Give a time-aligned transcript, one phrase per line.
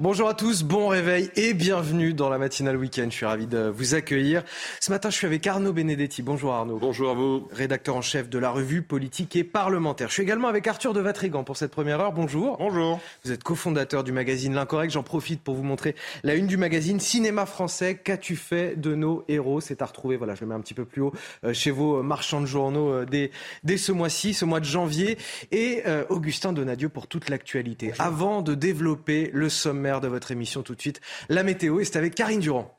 [0.00, 3.08] Bonjour à tous, bon réveil et bienvenue dans la matinale week-end.
[3.10, 4.42] Je suis ravi de vous accueillir.
[4.80, 6.22] Ce matin, je suis avec Arnaud Benedetti.
[6.22, 6.78] Bonjour Arnaud.
[6.78, 7.46] Bonjour à vous.
[7.52, 10.08] Rédacteur en chef de la revue politique et parlementaire.
[10.08, 12.12] Je suis également avec Arthur de Vatrigan pour cette première heure.
[12.12, 12.56] Bonjour.
[12.56, 12.98] Bonjour.
[13.26, 14.90] Vous êtes cofondateur du magazine L'Incorrect.
[14.90, 17.96] J'en profite pour vous montrer la une du magazine Cinéma français.
[18.02, 19.60] Qu'as-tu fait de nos héros?
[19.60, 21.12] C'est à retrouver, voilà, je le mets un petit peu plus haut,
[21.44, 23.32] euh, chez vos marchands de journaux euh, dès,
[23.64, 25.18] dès, ce mois-ci, ce mois de janvier.
[25.52, 27.92] Et euh, Augustin Donadieu pour toute l'actualité.
[27.98, 29.50] Avant de développer le
[29.98, 31.00] de votre émission tout de suite.
[31.28, 32.78] La météo, et c'est avec Karine Durand.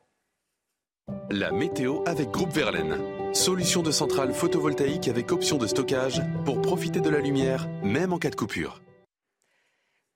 [1.29, 2.95] La météo avec Groupe Verlaine.
[3.33, 8.17] Solution de centrale photovoltaïque avec option de stockage pour profiter de la lumière, même en
[8.17, 8.81] cas de coupure.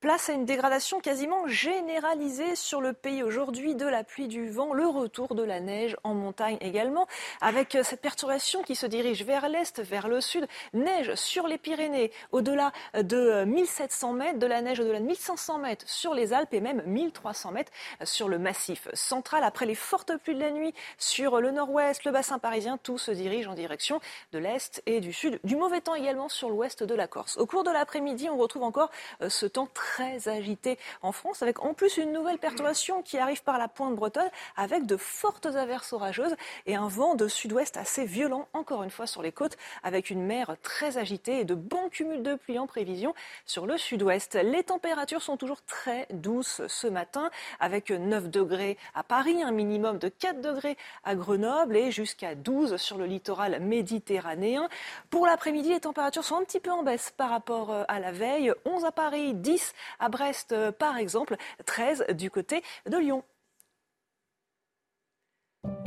[0.05, 4.71] Place à une dégradation quasiment généralisée sur le pays aujourd'hui, de la pluie, du vent,
[4.71, 7.07] le retour de la neige en montagne également,
[7.41, 12.11] avec cette perturbation qui se dirige vers l'est, vers le sud, neige sur les Pyrénées,
[12.31, 16.61] au-delà de 1700 mètres, de la neige au-delà de 1500 mètres sur les Alpes et
[16.61, 17.71] même 1300 mètres
[18.03, 19.43] sur le massif central.
[19.43, 23.09] Après les fortes pluies de la nuit sur le nord-ouest, le bassin parisien, tout se
[23.09, 23.99] dirige en direction
[24.33, 25.39] de l'est et du sud.
[25.43, 27.37] Du mauvais temps également sur l'ouest de la Corse.
[27.37, 28.91] Au cours de l'après-midi, on retrouve encore
[29.27, 33.41] ce temps très très agité en France, avec en plus une nouvelle perturbation qui arrive
[33.43, 38.03] par la pointe bretonne, avec de fortes averses orageuses et un vent de sud-ouest assez
[38.03, 41.87] violent, encore une fois sur les côtes, avec une mer très agitée et de bons
[41.87, 43.13] cumuls de pluie en prévision
[43.45, 44.35] sur le sud-ouest.
[44.35, 47.29] Les températures sont toujours très douces ce matin,
[47.61, 52.75] avec 9 degrés à Paris, un minimum de 4 degrés à Grenoble et jusqu'à 12
[52.75, 54.67] sur le littoral méditerranéen.
[55.09, 58.51] Pour l'après-midi, les températures sont un petit peu en baisse par rapport à la veille.
[58.65, 61.35] 11 à Paris, 10 à Brest, euh, par exemple,
[61.65, 63.23] 13 du côté de Lyon.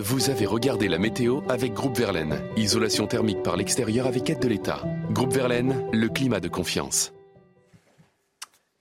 [0.00, 2.41] Vous avez regardé la météo avec Groupe Verlaine.
[2.56, 4.82] Isolation thermique par l'extérieur avec aide de l'État.
[5.10, 7.12] Groupe Verlaine, le climat de confiance.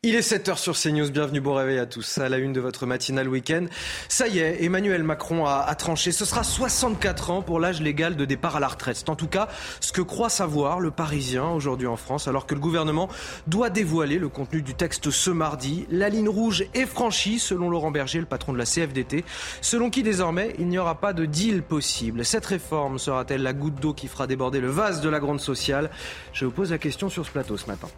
[0.07, 2.17] Il est 7h sur CNews, bienvenue, bon réveil à tous.
[2.17, 3.65] À la une de votre matinale week-end.
[4.07, 6.13] Ça y est, Emmanuel Macron a, tranché.
[6.13, 8.95] Ce sera 64 ans pour l'âge légal de départ à la retraite.
[8.95, 9.49] C'est en tout cas
[9.81, 13.09] ce que croit savoir le Parisien aujourd'hui en France, alors que le gouvernement
[13.47, 15.85] doit dévoiler le contenu du texte ce mardi.
[15.91, 19.25] La ligne rouge est franchie, selon Laurent Berger, le patron de la CFDT,
[19.59, 22.23] selon qui désormais il n'y aura pas de deal possible.
[22.23, 25.89] Cette réforme sera-t-elle la goutte d'eau qui fera déborder le vase de la grande sociale?
[26.31, 27.89] Je vous pose la question sur ce plateau ce matin.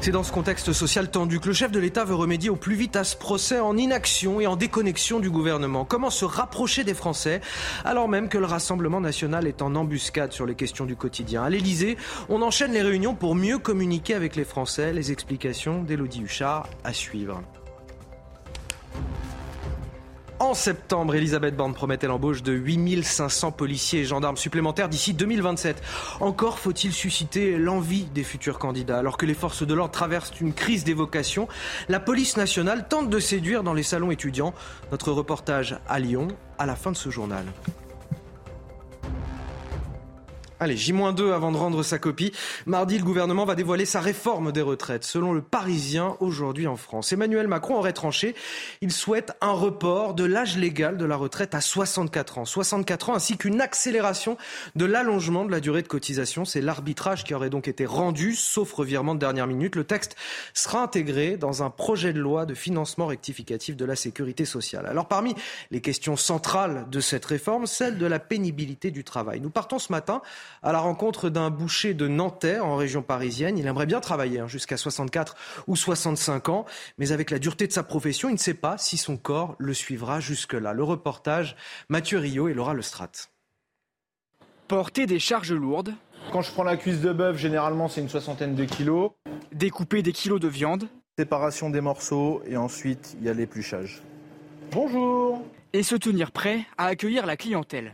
[0.00, 2.74] C'est dans ce contexte social tendu que le chef de l'État veut remédier au plus
[2.74, 5.84] vite à ce procès en inaction et en déconnexion du gouvernement.
[5.84, 7.40] Comment se rapprocher des Français
[7.84, 11.50] alors même que le Rassemblement national est en embuscade sur les questions du quotidien À
[11.50, 11.96] l'Elysée,
[12.28, 14.92] on enchaîne les réunions pour mieux communiquer avec les Français.
[14.92, 17.42] Les explications d'Élodie Huchard à suivre.
[20.42, 25.80] En septembre, Elisabeth Borne promettait l'embauche de 8500 policiers et gendarmes supplémentaires d'ici 2027.
[26.18, 28.98] Encore faut-il susciter l'envie des futurs candidats.
[28.98, 31.46] Alors que les forces de l'ordre traversent une crise des vocations,
[31.88, 34.52] la police nationale tente de séduire dans les salons étudiants.
[34.90, 36.26] Notre reportage à Lyon
[36.58, 37.44] à la fin de ce journal.
[40.62, 42.30] Allez, J-2 avant de rendre sa copie.
[42.66, 45.02] Mardi, le gouvernement va dévoiler sa réforme des retraites.
[45.02, 48.36] Selon le Parisien, aujourd'hui en France, Emmanuel Macron aurait tranché.
[48.80, 52.44] Il souhaite un report de l'âge légal de la retraite à 64 ans.
[52.44, 54.36] 64 ans ainsi qu'une accélération
[54.76, 56.44] de l'allongement de la durée de cotisation.
[56.44, 59.74] C'est l'arbitrage qui aurait donc été rendu, sauf revirement de dernière minute.
[59.74, 60.14] Le texte
[60.54, 64.86] sera intégré dans un projet de loi de financement rectificatif de la sécurité sociale.
[64.86, 65.34] Alors parmi
[65.72, 69.40] les questions centrales de cette réforme, celle de la pénibilité du travail.
[69.40, 70.22] Nous partons ce matin
[70.62, 73.58] à la rencontre d'un boucher de Nanterre en région parisienne.
[73.58, 75.36] Il aimerait bien travailler hein, jusqu'à 64
[75.66, 76.64] ou 65 ans,
[76.98, 79.74] mais avec la dureté de sa profession, il ne sait pas si son corps le
[79.74, 80.72] suivra jusque-là.
[80.72, 81.56] Le reportage,
[81.88, 83.10] Mathieu Rio et Laura Lestrat.
[84.68, 85.94] Porter des charges lourdes.
[86.32, 89.10] Quand je prends la cuisse de bœuf, généralement c'est une soixantaine de kilos.
[89.52, 90.88] Découper des kilos de viande.
[91.18, 94.02] Séparation des morceaux et ensuite il y a l'épluchage.
[94.70, 95.42] Bonjour
[95.74, 97.92] Et se tenir prêt à accueillir la clientèle.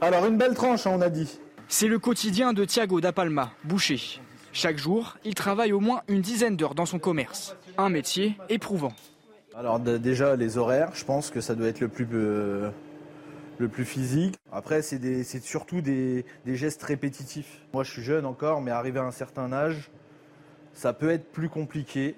[0.00, 1.38] Alors une belle tranche, hein, on a dit.
[1.68, 4.20] C'est le quotidien de Thiago da Palma, boucher.
[4.52, 7.56] Chaque jour, il travaille au moins une dizaine d'heures dans son commerce.
[7.76, 8.92] Un métier éprouvant.
[9.54, 12.70] Alors déjà les horaires, je pense que ça doit être le plus, euh,
[13.58, 14.36] le plus physique.
[14.52, 17.62] Après c'est surtout des, des, gestes répétitifs.
[17.72, 19.90] Moi je suis jeune encore, mais arrivé à un certain âge,
[20.72, 22.14] ça peut être plus compliqué.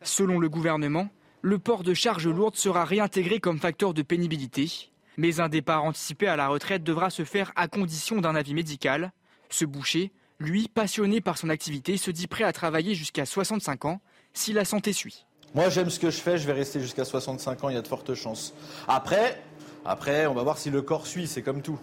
[0.00, 1.08] Selon le gouvernement,
[1.42, 4.90] le port de charges lourdes sera réintégré comme facteur de pénibilité.
[5.16, 9.12] Mais un départ anticipé à la retraite devra se faire à condition d'un avis médical.
[9.48, 14.00] Ce boucher, lui, passionné par son activité, se dit prêt à travailler jusqu'à 65 ans
[14.34, 15.26] si la santé suit.
[15.54, 17.82] Moi, j'aime ce que je fais, je vais rester jusqu'à 65 ans, il y a
[17.82, 18.52] de fortes chances.
[18.88, 19.40] Après,
[19.84, 21.78] après, on va voir si le corps suit, c'est comme tout.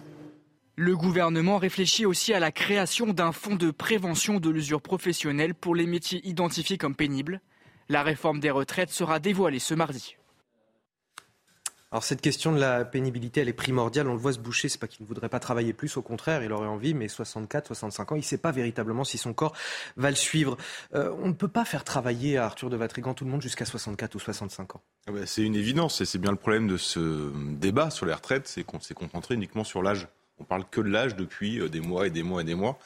[0.76, 5.74] Le gouvernement réfléchit aussi à la création d'un fonds de prévention de l'usure professionnelle pour
[5.74, 7.40] les métiers identifiés comme pénibles.
[7.88, 10.16] La réforme des retraites sera dévoilée ce mardi.
[11.94, 14.08] Alors cette question de la pénibilité, elle est primordiale.
[14.08, 16.42] On le voit se boucher, c'est pas qu'il ne voudrait pas travailler plus, au contraire,
[16.42, 19.54] il aurait envie, mais 64, 65 ans, il ne sait pas véritablement si son corps
[19.96, 20.56] va le suivre.
[20.96, 23.64] Euh, on ne peut pas faire travailler à Arthur de Vatrigan tout le monde jusqu'à
[23.64, 24.82] 64 ou 65 ans.
[25.06, 28.12] Ah bah, c'est une évidence, et c'est bien le problème de ce débat sur les
[28.12, 30.08] retraites, c'est qu'on s'est concentré uniquement sur l'âge.
[30.40, 32.76] On parle que de l'âge depuis euh, des mois et des mois et des mois.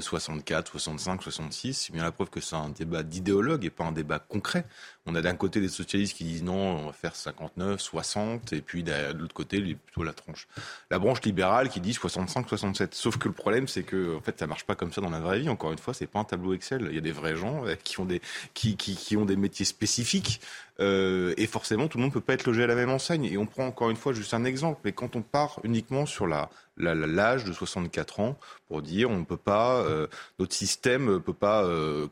[0.00, 3.92] 64, 65, 66, c'est bien la preuve que c'est un débat d'idéologue et pas un
[3.92, 4.64] débat concret.
[5.06, 8.62] On a d'un côté des socialistes qui disent non, on va faire 59, 60, et
[8.62, 10.48] puis de l'autre côté, plutôt la tranche.
[10.90, 12.94] La branche libérale qui dit 65, 67.
[12.94, 15.20] Sauf que le problème, c'est que en fait, ça marche pas comme ça dans la
[15.20, 15.48] vraie vie.
[15.48, 16.86] Encore une fois, c'est pas un tableau Excel.
[16.88, 18.22] Il y a des vrais gens euh, qui ont des
[18.54, 20.40] qui, qui, qui ont des métiers spécifiques.
[20.80, 23.24] Euh, et forcément, tout le monde ne peut pas être logé à la même enseigne.
[23.24, 24.80] Et on prend encore une fois juste un exemple.
[24.84, 28.36] Mais quand on part uniquement sur la l'âge de 64 ans
[28.66, 30.08] pour dire on ne peut pas, euh,
[30.40, 32.08] notre système ne peut pas euh,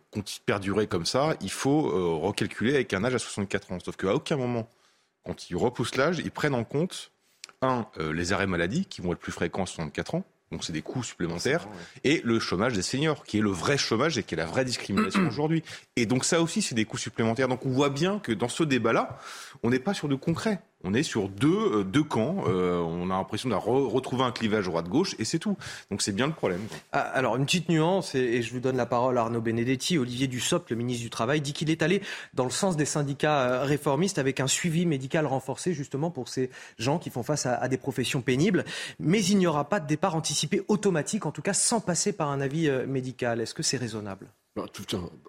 [0.46, 1.34] perdurer comme ça.
[1.40, 3.78] Il faut recalculer avec un âge à 64 ans.
[3.84, 4.68] Sauf qu'à aucun moment,
[5.24, 7.10] quand ils repoussent l'âge, ils prennent en compte
[7.60, 10.24] un les arrêts maladie qui vont être plus fréquents à 64 ans.
[10.52, 11.66] Donc c'est des coûts supplémentaires
[12.04, 14.64] et le chômage des seniors qui est le vrai chômage et qui est la vraie
[14.64, 15.64] discrimination aujourd'hui.
[15.96, 17.48] Et donc ça aussi c'est des coûts supplémentaires.
[17.48, 19.18] Donc on voit bien que dans ce débat-là,
[19.62, 22.44] on n'est pas sur de concret on est sur deux, euh, deux camps.
[22.46, 25.56] Euh, on a l'impression de retrouver un clivage droite-gauche et c'est tout.
[25.90, 26.60] Donc c'est bien le problème.
[26.92, 29.98] Ah, alors une petite nuance, et, je vous donne la parole à Arnaud Benedetti.
[29.98, 32.02] Olivier Dussopt, le ministre du Travail, dit qu'il est allé
[32.34, 36.50] dans le sens des syndicats euh, réformistes avec un suivi médical renforcé justement pour ces
[36.78, 38.64] gens qui font face à, des professions pénibles.
[38.98, 42.30] Mais il n'y aura pas de départ anticipé automatique, en tout cas sans passer par
[42.30, 43.40] un avis médical.
[43.40, 44.28] Est-ce que c'est raisonnable?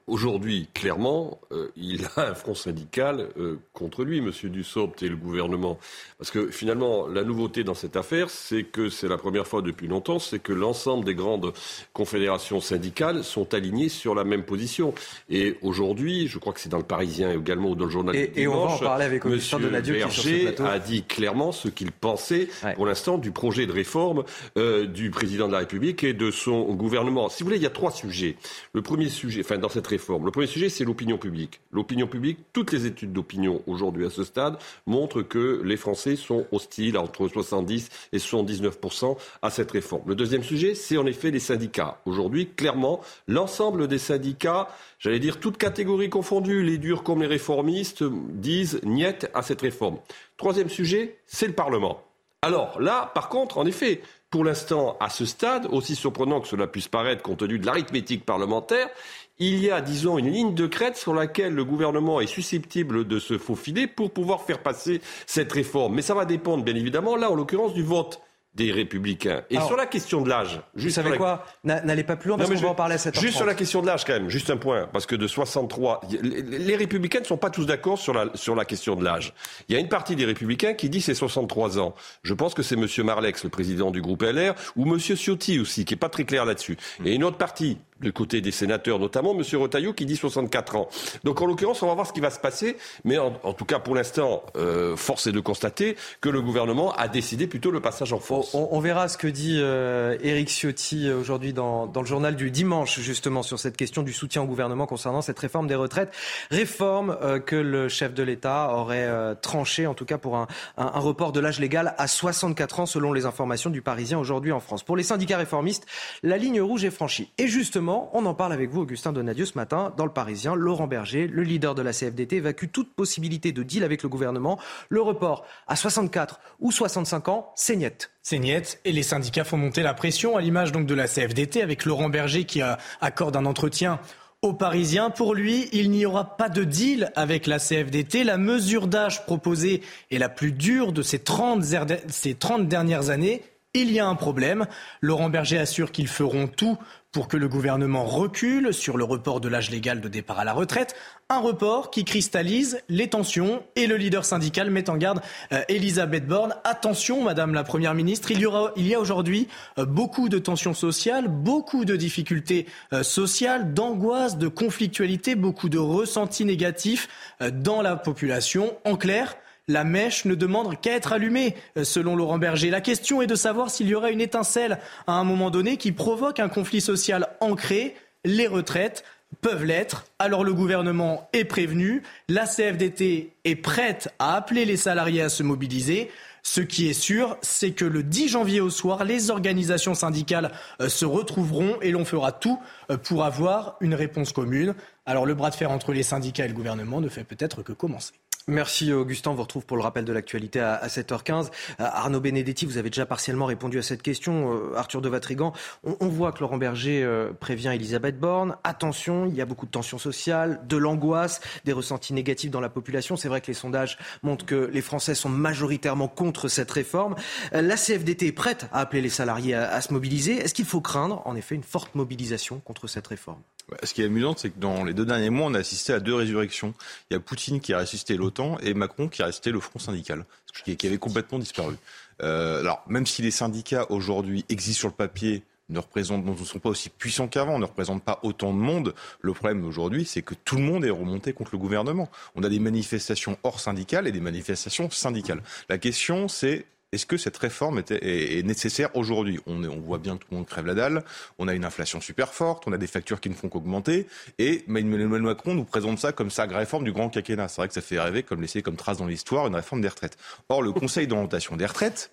[0.08, 4.31] Aujourd'hui, clairement, euh, il a un front syndical euh, contre lui, M.
[4.44, 5.80] Dussopt et le gouvernement.
[6.18, 9.88] Parce que finalement, la nouveauté dans cette affaire, c'est que c'est la première fois depuis
[9.88, 11.54] longtemps, c'est que l'ensemble des grandes
[11.94, 14.94] confédérations syndicales sont alignées sur la même position.
[15.30, 18.28] Et aujourd'hui, je crois que c'est dans le Parisien également ou dans le journal et,
[18.28, 19.40] du dimanche, et on va en parler avec M.
[19.81, 24.24] Berger a dit clairement ce qu'il pensait pour l'instant du projet de réforme
[24.58, 27.30] euh, du président de la République et de son gouvernement.
[27.30, 28.36] Si vous voulez, il y a trois sujets.
[28.74, 31.62] Le premier sujet, enfin dans cette réforme, le premier sujet, c'est l'opinion publique.
[31.71, 36.45] L'opinion publique, toutes les études d'opinion aujourd'hui à ce stade montrent que les Français sont
[36.51, 40.04] hostiles entre 70 et 79% à cette réforme.
[40.07, 42.01] Le deuxième sujet, c'est en effet les syndicats.
[42.06, 44.68] Aujourd'hui, clairement, l'ensemble des syndicats,
[45.00, 50.00] j'allais dire toutes catégories confondues, les durs comme les réformistes, disent niet à cette réforme.
[50.38, 52.04] Troisième sujet, c'est le Parlement.
[52.42, 54.01] Alors là, par contre, en effet,
[54.33, 58.25] pour l'instant, à ce stade, aussi surprenant que cela puisse paraître compte tenu de l'arithmétique
[58.25, 58.89] parlementaire,
[59.38, 63.19] il y a, disons, une ligne de crête sur laquelle le gouvernement est susceptible de
[63.19, 65.94] se faufiler pour pouvoir faire passer cette réforme.
[65.94, 68.21] Mais ça va dépendre, bien évidemment, là, en l'occurrence, du vote
[68.55, 69.44] des Républicains.
[69.50, 72.50] Et sur la question de l'âge, juste vous savez quoi N'allez pas plus loin parce
[72.50, 74.50] qu'on va en parler à cette Juste sur la question de l'âge, quand même, juste
[74.50, 78.27] un point, parce que de 63, les Républicains ne sont pas tous d'accord sur la,
[78.36, 79.33] sur la question de l'âge.
[79.69, 81.95] Il y a une partie des Républicains qui dit c'est 63 ans.
[82.24, 82.88] Je pense que c'est M.
[83.03, 85.00] Marlex, le président du groupe LR, ou M.
[85.00, 86.77] Ciotti aussi, qui est pas très clair là-dessus.
[87.05, 89.43] Et une autre partie du côté des sénateurs, notamment M.
[89.53, 90.88] Rotaillot qui dit 64 ans.
[91.24, 93.79] Donc en l'occurrence, on va voir ce qui va se passer, mais en, tout cas
[93.79, 98.13] pour l'instant, euh, force est de constater que le gouvernement a décidé plutôt le passage
[98.13, 98.53] en force.
[98.53, 103.00] On, verra ce que dit euh, Éric Ciotti euh, aujourd'hui dans, le journal du dimanche,
[103.00, 106.13] justement, sur cette question du soutien au gouvernement concernant cette réforme des retraites.
[106.51, 109.10] Réforme que le chef de l'État aurait
[109.41, 113.13] tranché, en tout cas pour un, un report de l'âge légal à 64 ans, selon
[113.13, 114.83] les informations du Parisien aujourd'hui en France.
[114.83, 115.86] Pour les syndicats réformistes,
[116.24, 117.31] la ligne rouge est franchie.
[117.38, 120.55] Et justement, on en parle avec vous, Augustin Donadieu, ce matin, dans le Parisien.
[120.55, 124.59] Laurent Berger, le leader de la CFDT, évacue toute possibilité de deal avec le gouvernement.
[124.89, 128.12] Le report à 64 ou 65 ans, c'est niet.
[128.21, 128.79] C'est niet.
[128.85, 132.45] Et les syndicats font monter la pression, à l'image de la CFDT, avec Laurent Berger
[132.45, 132.62] qui
[133.01, 134.00] accorde un entretien
[134.41, 135.09] aux Parisiens.
[135.09, 138.23] Pour lui, il n'y aura pas de deal avec la CFDT.
[138.23, 139.81] La mesure d'âge proposée
[140.12, 141.63] est la plus dure de ces 30,
[142.09, 143.41] ces 30 dernières années
[143.74, 144.68] il y a un problème.
[145.01, 146.77] Laurent Berger assure qu'ils feront tout
[147.13, 150.51] pour que le gouvernement recule sur le report de l'âge légal de départ à la
[150.53, 150.96] retraite.
[151.30, 156.27] Un report qui cristallise les tensions et le leader syndical met en garde euh, Elisabeth
[156.27, 156.56] Borne.
[156.63, 160.39] Attention, Madame la Première ministre, il y, aura, il y a aujourd'hui euh, beaucoup de
[160.39, 167.08] tensions sociales, beaucoup de difficultés euh, sociales, d'angoisse, de conflictualité, beaucoup de ressentis négatifs
[167.51, 168.75] dans la population.
[168.86, 169.36] En clair,
[169.67, 172.70] la mèche ne demande qu'à être allumée, euh, selon Laurent Berger.
[172.70, 175.91] La question est de savoir s'il y aura une étincelle à un moment donné qui
[175.91, 177.96] provoque un conflit social ancré.
[178.25, 179.03] Les retraites
[179.41, 180.05] peuvent l'être.
[180.20, 182.03] Alors le gouvernement est prévenu.
[182.29, 186.12] La CFDT est prête à appeler les salariés à se mobiliser.
[186.46, 190.51] Ce qui est sûr, c'est que le 10 janvier au soir, les organisations syndicales
[190.82, 192.60] euh, se retrouveront et l'on fera tout
[192.91, 194.75] euh, pour avoir une réponse commune.
[195.05, 197.72] Alors le bras de fer entre les syndicats et le gouvernement ne fait peut-être que
[197.72, 198.13] commencer.
[198.50, 201.45] Merci Augustin, on vous retrouve pour le rappel de l'actualité à 7h15.
[201.45, 204.53] Euh, Arnaud Benedetti, vous avez déjà partiellement répondu à cette question.
[204.53, 205.53] Euh, Arthur de Vatrigan,
[205.85, 208.57] on, voit que Laurent Berger euh, prévient Elisabeth Borne.
[208.65, 212.67] Attention, il y a beaucoup de tensions sociales, de l'angoisse, des ressentis négatifs dans la
[212.67, 213.15] population.
[213.15, 217.15] C'est vrai que les sondages montrent que les Français sont majoritairement contre cette réforme.
[217.53, 220.35] La CFDT est prête à appeler les salariés à se mobiliser.
[220.35, 223.41] Est-ce qu'il faut craindre, en effet, une forte mobilisation contre cette réforme?
[223.84, 226.00] Ce qui est amusant, c'est que dans les deux derniers mois, on a assisté à
[226.00, 226.74] deux résurrections.
[227.10, 229.79] Il y a Poutine qui a ressuscité l'OTAN et Macron qui a ressuscité le Front
[229.79, 230.25] syndical,
[230.65, 231.75] qui avait complètement disparu.
[232.22, 236.60] Euh, alors, même si les syndicats aujourd'hui existent sur le papier, ne représentent, ne sont
[236.60, 238.93] pas aussi puissants qu'avant, ne représentent pas autant de monde.
[239.22, 242.10] Le problème aujourd'hui, c'est que tout le monde est remonté contre le gouvernement.
[242.36, 245.41] On a des manifestations hors syndicales et des manifestations syndicales.
[245.70, 249.39] La question, c'est est-ce que cette réforme est, nécessaire aujourd'hui?
[249.47, 251.03] On, voit bien que tout le monde crève la dalle,
[251.39, 254.07] on a une inflation super forte, on a des factures qui ne font qu'augmenter,
[254.38, 257.47] et Emmanuel Macron nous présente ça comme sa réforme du grand quinquennat.
[257.47, 259.88] C'est vrai que ça fait rêver, comme laisser comme trace dans l'histoire, une réforme des
[259.88, 260.17] retraites.
[260.50, 262.12] Or, le Conseil d'orientation des retraites,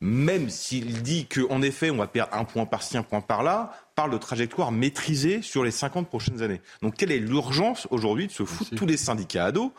[0.00, 4.12] même s'il dit qu'en effet, on va perdre un point par-ci, un point par-là, parle
[4.12, 6.60] de trajectoire maîtrisée sur les 50 prochaines années.
[6.82, 9.72] Donc, quelle est l'urgence aujourd'hui de se foutre tous les syndicats à dos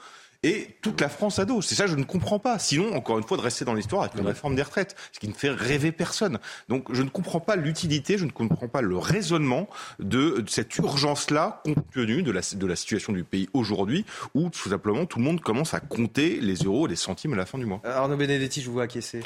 [0.44, 1.62] et toute la France à dos.
[1.62, 2.60] C'est ça que je ne comprends pas.
[2.60, 5.28] Sinon, encore une fois, de rester dans l'histoire avec une réforme des retraites, ce qui
[5.28, 6.40] ne fait rêver personne.
[6.70, 9.68] Donc je ne comprends pas l'utilité, je ne comprends pas le raisonnement
[10.00, 14.70] de, cette urgence-là, compte tenu de la, de la situation du pays aujourd'hui, où tout
[14.70, 17.58] simplement tout le monde commence à compter les euros et les centimes à la fin
[17.58, 17.82] du mois.
[17.84, 19.22] Arnaud Benedetti, je vous vois acquiescer.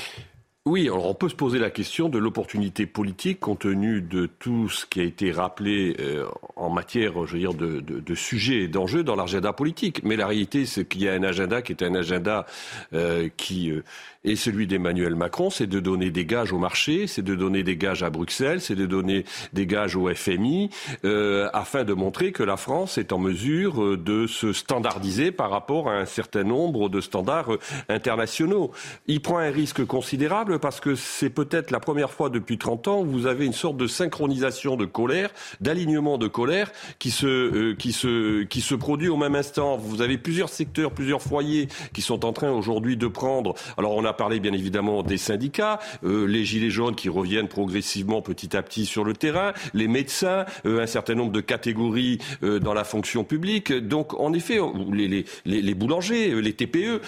[0.66, 4.70] Oui, alors on peut se poser la question de l'opportunité politique compte tenu de tout
[4.70, 8.68] ce qui a été rappelé euh, en matière, je veux dire, de, de, sujets et
[8.70, 10.02] d'enjeux dans l'agenda politique.
[10.06, 12.46] Mais la réalité, c'est qu'il y a un agenda qui est un agenda
[12.94, 13.84] euh, qui euh,
[14.24, 17.76] et celui d'Emmanuel Macron, c'est de donner des gages au marché, c'est de donner des
[17.76, 20.70] gages à Bruxelles, c'est de donner des gages au FMI,
[21.06, 25.50] euh, afin de montrer que la France est en mesure euh, de se standardiser par
[25.50, 28.72] rapport à un certain nombre de standards euh, internationaux.
[29.08, 33.02] Il prend un risque considérable parce que c'est peut-être la première fois depuis 30 ans
[33.02, 37.76] où vous avez une sorte de synchronisation de colère, d'alignement de colère qui se, euh,
[37.76, 39.78] qui, se, qui se produit au même instant.
[39.78, 43.56] Vous avez plusieurs secteurs, plusieurs foyers qui sont en train aujourd'hui de prendre.
[43.78, 48.22] Alors on a parler bien évidemment des syndicats, euh, les gilets jaunes qui reviennent progressivement
[48.22, 52.60] petit à petit sur le terrain, les médecins, euh, un certain nombre de catégories euh,
[52.60, 53.74] dans la fonction publique.
[53.74, 54.60] Donc en effet,
[54.92, 57.02] les, les, boulangers, les TPE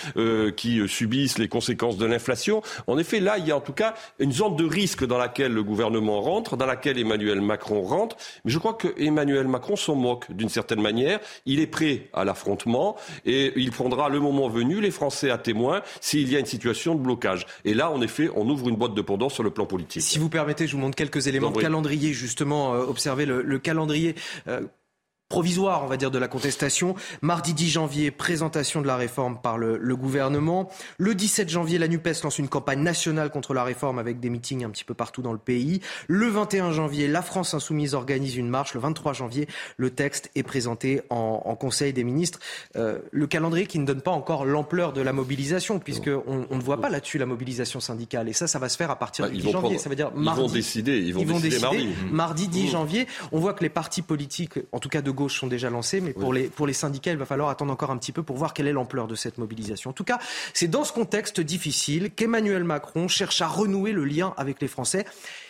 [0.56, 2.62] qui subissent les conséquences de l'inflation.
[2.88, 5.54] En effet, là, il y a en tout cas une zone de risque dans laquelle
[5.54, 8.16] le gouvernement rentre, dans laquelle Emmanuel Macron rentre.
[8.44, 11.20] Mais je crois que Emmanuel Macron s'en moque d'une certaine manière.
[11.46, 12.96] Il est prêt à l'affrontement
[13.26, 16.95] et il prendra le moment venu les Français à témoin s'il y a une situation
[16.98, 17.46] de blocage.
[17.64, 20.02] Et là, en effet, on ouvre une boîte de pendant sur le plan politique.
[20.02, 24.16] Si vous permettez, je vous montre quelques éléments de calendrier, justement, euh, observez le, calendrier.
[24.48, 24.62] Euh,
[25.30, 26.96] provisoire, on va dire, de la contestation.
[27.22, 30.70] Mardi 10 janvier, présentation de la réforme par le, gouvernement.
[30.98, 34.66] Le 17 janvier, la NUPES lance une campagne nationale contre la réforme avec des meetings
[34.66, 35.82] un petit peu partout dans le pays.
[36.08, 38.74] Le 21 janvier, la France insoumise organise une marche.
[38.74, 42.40] Le 23 janvier, le texte est présenté en, Conseil des ministres.
[42.76, 46.62] Euh, le calendrier qui ne donne pas encore l'ampleur de la mobilisation, puisqu'on on ne
[46.62, 48.28] voit pas là-dessus la mobilisation syndicale.
[48.28, 49.78] Et ça, ça va se faire à partir bah, du 10 janvier.
[49.78, 50.42] ça veut dire mardi.
[50.42, 50.98] Ils vont décider.
[51.00, 51.90] Ils vont, décider, mardi.
[52.12, 52.68] Mardi 10 mmh.
[52.68, 53.08] janvier.
[53.32, 56.14] On voit que les partis politiques, en tout cas de gauche sont déjà lancés, mais
[56.14, 58.54] pour, les, pour les syndicats, il va falloir attendre encore un petit peu pour voir
[58.54, 59.90] quelle est l'ampleur de cette mobilisation.
[59.90, 60.20] En tout cas,
[60.54, 65.06] c'est dans ce contexte difficile qu'Emmanuel Macron cherche à renouer le lien avec les Français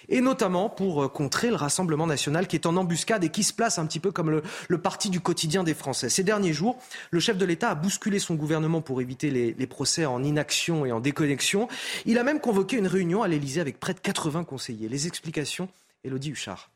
[0.10, 3.54] et notamment pour euh, contrer le Rassemblement national qui est en embuscade et qui se
[3.54, 6.10] place un petit peu comme le, parti du quotidien des Français.
[6.10, 6.78] Ces derniers jours,
[7.12, 10.86] le chef de l'État a bousculé son gouvernement pour éviter les, les, procès en inaction
[10.86, 11.68] et en déconnexion.
[12.06, 14.90] Il a même convoqué une réunion à l'Élysée avec près de 80 conseillers.
[14.90, 15.70] Les explications,
[16.04, 16.70] Elodie Huchard.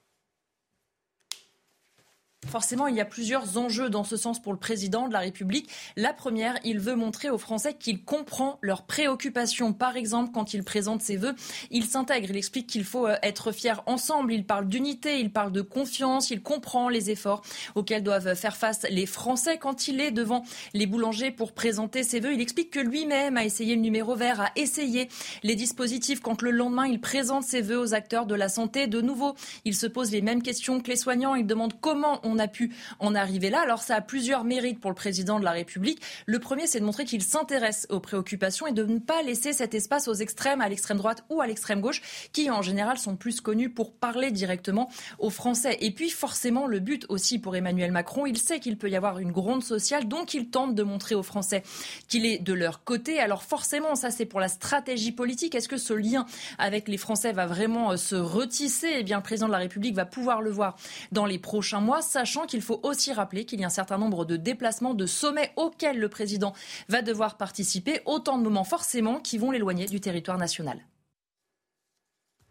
[2.47, 5.69] Forcément, il y a plusieurs enjeux dans ce sens pour le président de la République.
[5.97, 9.73] La première, il veut montrer aux Français qu'il comprend leurs préoccupations.
[9.73, 11.35] Par exemple, quand il présente ses vœux,
[11.69, 12.29] il s'intègre.
[12.29, 14.33] Il explique qu'il faut euh, être fier ensemble.
[14.33, 16.31] Il parle d'unité, il parle de confiance.
[16.31, 17.43] Il comprend les efforts
[17.75, 19.57] auxquels doivent faire face les Français.
[19.57, 20.43] Quand il est devant
[20.73, 24.41] les boulangers pour présenter ses vœux, il explique que lui-même a essayé le numéro vert,
[24.41, 25.09] a essayé
[25.43, 26.21] les dispositifs.
[26.21, 29.75] Quand le lendemain, il présente ses vœux aux acteurs de la santé, de nouveau, il
[29.75, 31.35] se pose les mêmes questions que les soignants.
[31.35, 33.61] Il demande comment on a pu en arriver là.
[33.61, 36.01] Alors ça a plusieurs mérites pour le président de la République.
[36.25, 39.73] Le premier, c'est de montrer qu'il s'intéresse aux préoccupations et de ne pas laisser cet
[39.73, 42.01] espace aux extrêmes, à l'extrême droite ou à l'extrême gauche,
[42.33, 45.77] qui en général sont plus connus pour parler directement aux Français.
[45.81, 49.19] Et puis forcément, le but aussi pour Emmanuel Macron, il sait qu'il peut y avoir
[49.19, 51.63] une gronde sociale, donc il tente de montrer aux Français
[52.07, 53.19] qu'il est de leur côté.
[53.19, 55.55] Alors forcément, ça c'est pour la stratégie politique.
[55.55, 56.25] Est-ce que ce lien
[56.57, 58.89] avec les Français va vraiment euh, se retisser?
[58.99, 60.75] Eh bien, le président de la République va pouvoir le voir
[61.11, 64.25] dans les prochains mois, sachant qu'il faut aussi rappeler qu'il y a un certain nombre
[64.25, 66.53] de déplacements, de sommets auxquels le président
[66.89, 70.81] va devoir participer, autant de moments forcément qui vont l'éloigner du territoire national.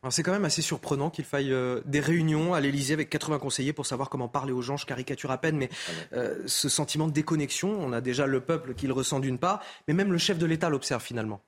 [0.09, 3.75] C'est quand même assez surprenant qu'il faille euh, des réunions à l'Elysée avec 80 conseillers
[3.75, 4.79] pour savoir comment parler aux gens.
[4.79, 5.69] Je caricature à peine, mais
[6.15, 9.61] euh, ce sentiment de déconnexion, on a déjà le peuple qui le ressent d'une part,
[9.87, 11.43] mais même le chef de l'État l'observe finalement.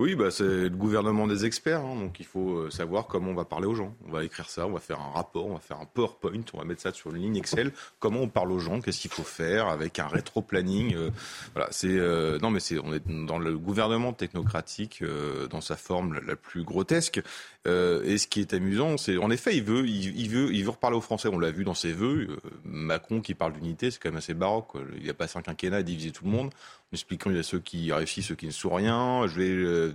[0.00, 3.34] Oui, bah, c'est le gouvernement des experts, hein, donc il faut euh, savoir comment on
[3.34, 3.96] va parler aux gens.
[4.06, 6.58] On va écrire ça, on va faire un rapport, on va faire un PowerPoint, on
[6.58, 7.72] va mettre ça sur une ligne Excel.
[7.98, 10.94] Comment on parle aux gens, qu'est-ce qu'il faut faire avec un rétro-planning.
[10.94, 11.10] Euh,
[11.52, 15.02] voilà, c'est euh, non mais c'est on est dans le gouvernement technocratique
[15.50, 17.20] dans sa forme la, plus grotesque.
[17.66, 20.96] Et ce qui est amusant, c'est en effet il veut il, veut il veut reparler
[20.96, 21.28] aux Français.
[21.30, 22.38] On l'a vu dans ses vœux.
[22.64, 24.72] Macron qui parle d'unité, c'est quand même assez baroque.
[25.00, 26.50] Il a passé un quinquennat à diviser tout le monde
[26.92, 29.26] expliquant il y a ceux qui réussissent, ceux qui ne sont rien.
[29.26, 29.92] Je vais, euh,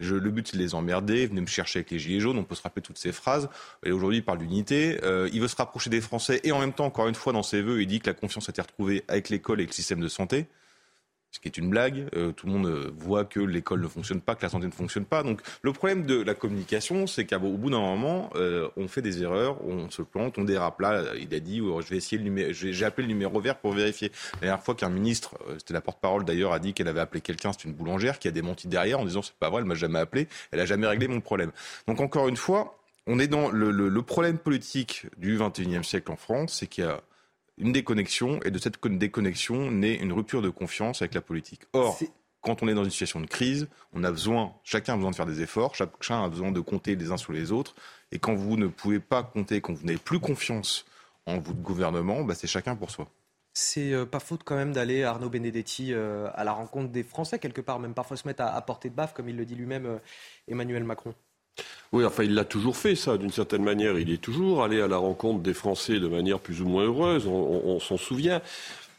[0.00, 1.26] le but c'est de les emmerder.
[1.26, 2.38] Venez me chercher avec les gilets jaunes.
[2.38, 3.48] On peut se rappeler toutes ces phrases.
[3.84, 4.98] Et aujourd'hui, il parle d'unité.
[5.02, 7.42] Euh, il veut se rapprocher des Français et en même temps, encore une fois, dans
[7.42, 10.00] ses vœux, il dit que la confiance a été retrouvée avec l'école et le système
[10.00, 10.46] de santé
[11.30, 12.08] ce qui est une blague.
[12.16, 14.72] Euh, tout le monde euh, voit que l'école ne fonctionne pas, que la santé ne
[14.72, 15.22] fonctionne pas.
[15.22, 19.22] Donc le problème de la communication, c'est qu'au bout d'un moment, euh, on fait des
[19.22, 20.80] erreurs, on se plante, on dérape.
[20.80, 23.58] Là, il a dit, oh, je vais essayer le numéro, j'ai appelé le numéro vert
[23.58, 24.10] pour vérifier.
[24.34, 27.52] La dernière fois qu'un ministre, c'était la porte-parole d'ailleurs, a dit qu'elle avait appelé quelqu'un,
[27.52, 29.98] c'est une boulangère qui a démenti derrière en disant c'est pas vrai, elle m'a jamais
[29.98, 31.52] appelé, elle a jamais réglé mon problème.
[31.86, 36.16] Donc encore une fois, on est dans le, le problème politique du 21e siècle en
[36.16, 37.00] France, c'est qu'il y a
[37.58, 41.62] une déconnexion, et de cette déconnexion naît une rupture de confiance avec la politique.
[41.72, 41.98] Or,
[42.40, 45.16] quand on est dans une situation de crise, on a besoin, chacun a besoin de
[45.16, 47.74] faire des efforts, chacun a besoin de compter les uns sur les autres,
[48.12, 50.86] et quand vous ne pouvez pas compter, quand vous n'avez plus confiance
[51.26, 53.08] en votre gouvernement, bah c'est chacun pour soi.
[53.52, 57.40] C'est euh, pas faute quand même d'aller, Arnaud Benedetti, euh, à la rencontre des Français,
[57.40, 59.86] quelque part, même parfois se mettre à, portée de baffe, comme il le dit lui-même,
[59.86, 59.98] euh,
[60.46, 61.12] Emmanuel Macron.
[61.92, 63.98] Oui, enfin, il l'a toujours fait, ça, d'une certaine manière.
[63.98, 67.26] Il est toujours allé à la rencontre des Français de manière plus ou moins heureuse,
[67.26, 68.42] on, s'en souvient.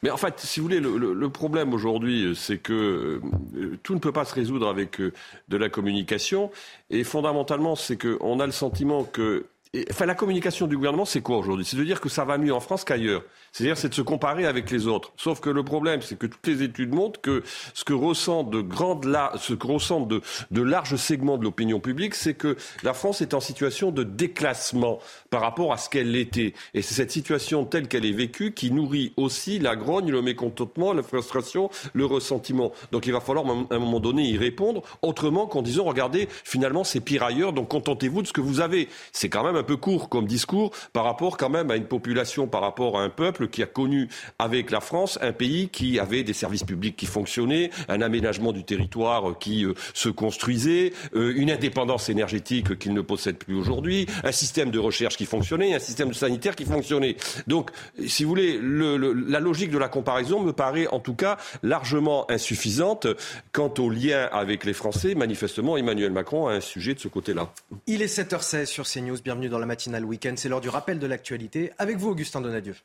[0.01, 3.21] Mais en fait, si vous voulez, le, problème aujourd'hui, c'est que
[3.55, 5.11] euh, tout ne peut pas se résoudre avec euh,
[5.49, 6.51] de la communication.
[6.89, 9.45] Et fondamentalement, c'est qu'on a le sentiment que
[9.89, 11.65] enfin, la communication du gouvernement, c'est quoi aujourd'hui?
[11.65, 13.23] C'est de dire que ça va mieux en France qu'ailleurs.
[13.51, 15.11] C'est-à-dire, c'est de se comparer avec les autres.
[15.17, 18.61] Sauf que le problème, c'est que toutes les études montrent que ce que ressentent de
[18.61, 19.05] grandes,
[19.39, 23.33] ce que ressentent de, de larges segments de l'opinion publique, c'est que la France est
[23.33, 26.53] en situation de déclassement par rapport à ce qu'elle était.
[26.73, 30.93] Et c'est cette situation telle qu'elle est vécue qui nourrit aussi la grogne, le mécontentement,
[30.93, 32.71] la frustration, le ressentiment.
[32.91, 36.83] Donc il va falloir à un moment donné y répondre autrement qu'en disant, regardez, finalement,
[36.83, 38.89] c'est pire ailleurs, donc contentez-vous de ce que vous avez.
[39.11, 42.47] C'est quand même un peu court comme discours par rapport quand même à une population,
[42.47, 46.23] par rapport à un peuple qui a connu avec la France un pays qui avait
[46.23, 51.51] des services publics qui fonctionnaient, un aménagement du territoire qui euh, se construisait, euh, une
[51.51, 56.13] indépendance énergétique qu'il ne possède plus aujourd'hui, un système de recherche qui fonctionnait, un système
[56.13, 57.15] sanitaire qui fonctionnait.
[57.47, 57.71] Donc,
[58.05, 63.07] si vous voulez, la logique de la comparaison me paraît en tout cas largement insuffisante
[63.51, 65.15] quant au lien avec les Français.
[65.15, 67.51] Manifestement, Emmanuel Macron a un sujet de ce côté-là.
[67.87, 69.17] Il est 7h16 sur CNews.
[69.23, 70.33] Bienvenue dans la matinale week-end.
[70.37, 71.71] C'est l'heure du rappel de l'actualité.
[71.77, 72.75] Avec vous, Augustin Donadieu.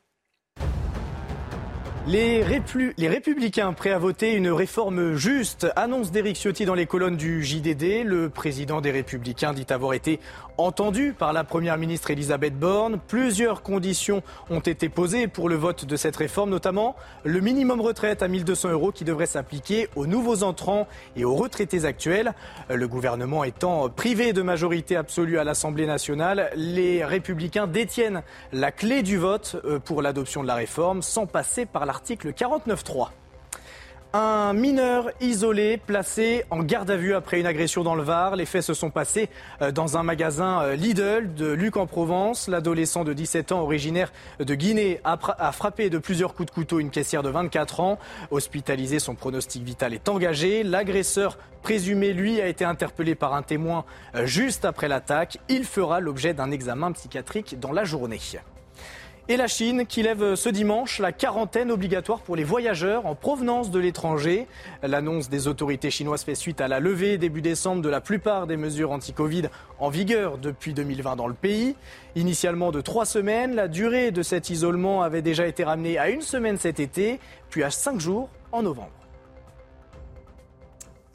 [2.07, 7.43] Les, Républicains prêts à voter une réforme juste, annonce d'Éric Ciotti dans les colonnes du
[7.43, 8.05] JDD.
[8.05, 10.21] Le président des Républicains dit avoir été
[10.59, 13.01] entendu par la Première ministre Elisabeth Borne.
[13.09, 18.23] Plusieurs conditions ont été posées pour le vote de cette réforme, notamment le minimum retraite
[18.23, 20.87] à 1200 euros qui devrait s'appliquer aux nouveaux entrants
[21.17, 22.35] et aux retraités actuels.
[22.69, 29.03] Le gouvernement étant privé de majorité absolue à l'Assemblée nationale, les Républicains détiennent la clé
[29.03, 33.11] du vote euh, pour l'adoption de la réforme sans passer par la Article 49.3.
[34.15, 38.35] Un mineur isolé placé en garde à vue après une agression dans le Var.
[38.35, 39.29] Les faits se sont passés
[39.63, 42.49] euh, dans un magasin euh, Lidl de Luc en Provence.
[42.49, 46.91] L'adolescent de 17 ans, originaire de Guinée, a frappé de plusieurs coups de couteau une
[46.91, 47.99] caissière de 24 ans.
[48.33, 50.65] Hospitalisé, son pronostic vital est engagé.
[50.65, 53.85] L'agresseur présumé, lui, a été interpellé par un témoin
[54.17, 55.39] euh, juste après l'attaque.
[55.49, 58.21] Il fera l'objet d'un examen psychiatrique dans la journée.
[59.27, 63.71] Et la Chine qui lève ce dimanche la quarantaine obligatoire pour les voyageurs en provenance
[63.71, 64.47] de l'étranger.
[64.83, 68.59] L'annonce des autorités chinoises fait suite à la levée début décembre de la plupart des
[68.59, 69.45] mesures anti-Covid
[69.79, 71.75] en vigueur depuis 2020 dans le pays.
[72.17, 76.21] Initialement de trois semaines, la durée de cet isolement avait déjà été ramenée à une
[76.21, 79.04] semaine cet été, puis à cinq jours en novembre.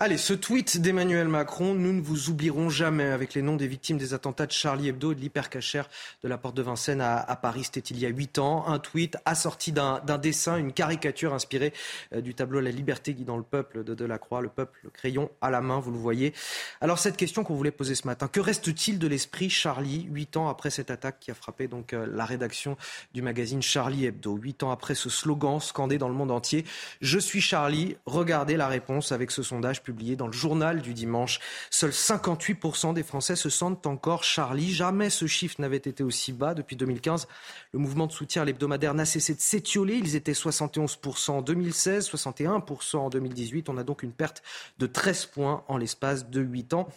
[0.02, 3.98] Allez, ce tweet d'Emmanuel Macron, nous ne vous oublierons jamais avec les noms des victimes
[3.98, 5.90] des attentats de Charlie Hebdo et de l'hypercachère
[6.24, 7.66] de la porte de Vincennes à, Paris.
[7.66, 8.66] C'était il y a huit ans.
[8.68, 11.74] Un tweet assorti d'un dessin, une caricature inspirée
[12.14, 14.40] euh, du tableau La liberté guidant le peuple de Delacroix.
[14.40, 16.34] Le peuple, le crayon à la main, vous le voyez.
[16.80, 20.48] Alors, cette question qu'on voulait poser ce matin, que reste-t-il de l'esprit Charlie, huit ans
[20.48, 22.78] après cette attaque qui a frappé donc euh, la rédaction
[23.14, 24.38] du magazine Charlie Hebdo?
[24.38, 26.64] Huit ans après ce slogan scandé dans le monde entier
[27.02, 27.98] Je suis Charlie.
[28.06, 31.40] Regardez la réponse avec ce sondage publié dans le journal du dimanche.
[31.72, 34.72] Seuls 58% des Français se sentent encore Charlie.
[34.72, 37.28] Jamais ce chiffre n'avait été aussi bas depuis 2015.
[37.74, 39.96] Le mouvement de soutien à l'hebdomadaire n'a cessé de s'étioler.
[39.96, 43.68] Ils étaient 71% en 2016, 61% en 2018.
[43.70, 44.44] On a donc une perte
[44.78, 46.88] de 13 points en l'espace de 8 ans.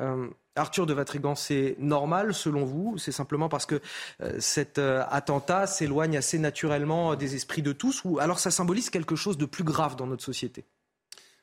[0.00, 2.98] Euh, Arthur de Vatrigan, c'est normal selon vous?
[2.98, 3.80] C'est simplement parce que
[4.22, 8.90] euh, cet euh, attentat s'éloigne assez naturellement des esprits de tous ou alors ça symbolise
[8.90, 10.64] quelque chose de plus grave dans notre société?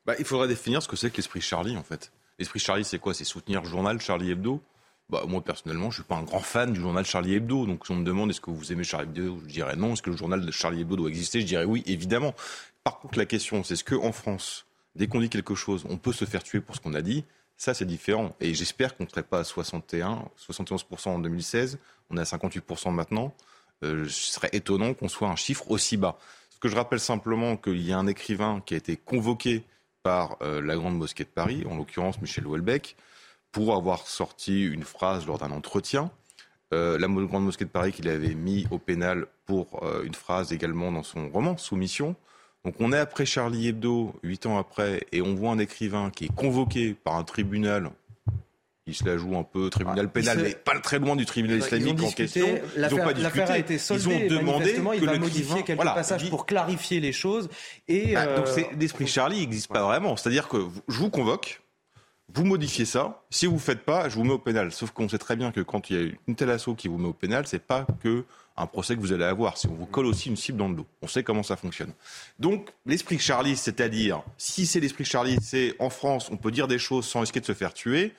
[0.05, 2.11] Bah, il faudrait définir ce que c'est que l'esprit Charlie, en fait.
[2.39, 3.13] L'esprit Charlie, c'est quoi?
[3.13, 4.61] C'est soutenir le journal Charlie Hebdo?
[5.09, 7.65] Bah, moi, personnellement, je ne suis pas un grand fan du journal Charlie Hebdo.
[7.65, 9.93] Donc, si on me demande est-ce que vous aimez Charlie Hebdo, je dirais non.
[9.93, 11.41] Est-ce que le journal de Charlie Hebdo doit exister?
[11.41, 12.33] Je dirais oui, évidemment.
[12.83, 16.13] Par contre, la question, c'est est-ce qu'en France, dès qu'on dit quelque chose, on peut
[16.13, 17.25] se faire tuer pour ce qu'on a dit?
[17.57, 18.35] Ça, c'est différent.
[18.39, 21.77] Et j'espère qu'on ne serait pas à 61, 71% en 2016.
[22.09, 23.35] On est à 58% maintenant.
[23.83, 26.17] Euh, ce serait étonnant qu'on soit un chiffre aussi bas.
[26.49, 29.63] Ce que je rappelle simplement qu'il y a un écrivain qui a été convoqué
[30.03, 32.95] par euh, la Grande Mosquée de Paris, en l'occurrence Michel Houellebecq,
[33.51, 36.11] pour avoir sorti une phrase lors d'un entretien.
[36.73, 40.53] Euh, la Grande Mosquée de Paris qu'il avait mis au pénal pour euh, une phrase
[40.53, 42.15] également dans son roman Soumission.
[42.63, 46.25] Donc on est après Charlie Hebdo, huit ans après, et on voit un écrivain qui
[46.25, 47.91] est convoqué par un tribunal
[48.91, 51.59] il se la joue un peu tribunal ah, pénal, mais pas très loin du tribunal
[51.59, 52.47] islamique en question.
[52.75, 53.41] Ils n'ont pas discuté.
[53.41, 57.13] A été soldée, ils ont demandé que il va modifier quelques passages pour clarifier les
[57.13, 57.49] choses.
[57.87, 58.47] Et bah, Donc
[58.79, 60.15] l'esprit Charlie n'existe pas vraiment.
[60.15, 61.61] C'est-à-dire que je vous convoque,
[62.33, 63.23] vous modifiez ça.
[63.29, 64.71] Si vous ne faites pas, je vous mets au pénal.
[64.71, 66.97] Sauf qu'on sait très bien que quand il y a une telle assaut qui vous
[66.97, 68.25] met au pénal, c'est pas que
[68.57, 69.57] un procès que vous allez avoir.
[69.57, 70.85] Si on vous colle aussi une cible dans le dos.
[71.01, 71.93] On sait comment ça fonctionne.
[72.39, 76.79] Donc, l'esprit Charlie, c'est-à-dire, si c'est l'esprit Charlie, c'est en France, on peut dire des
[76.79, 78.13] choses sans risquer de se faire tuer.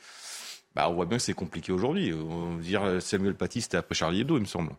[0.75, 2.13] Bah, on voit bien que c'est compliqué aujourd'hui.
[2.13, 4.73] On va dire Samuel Paty, c'était après Charlie Hebdo, il me semble.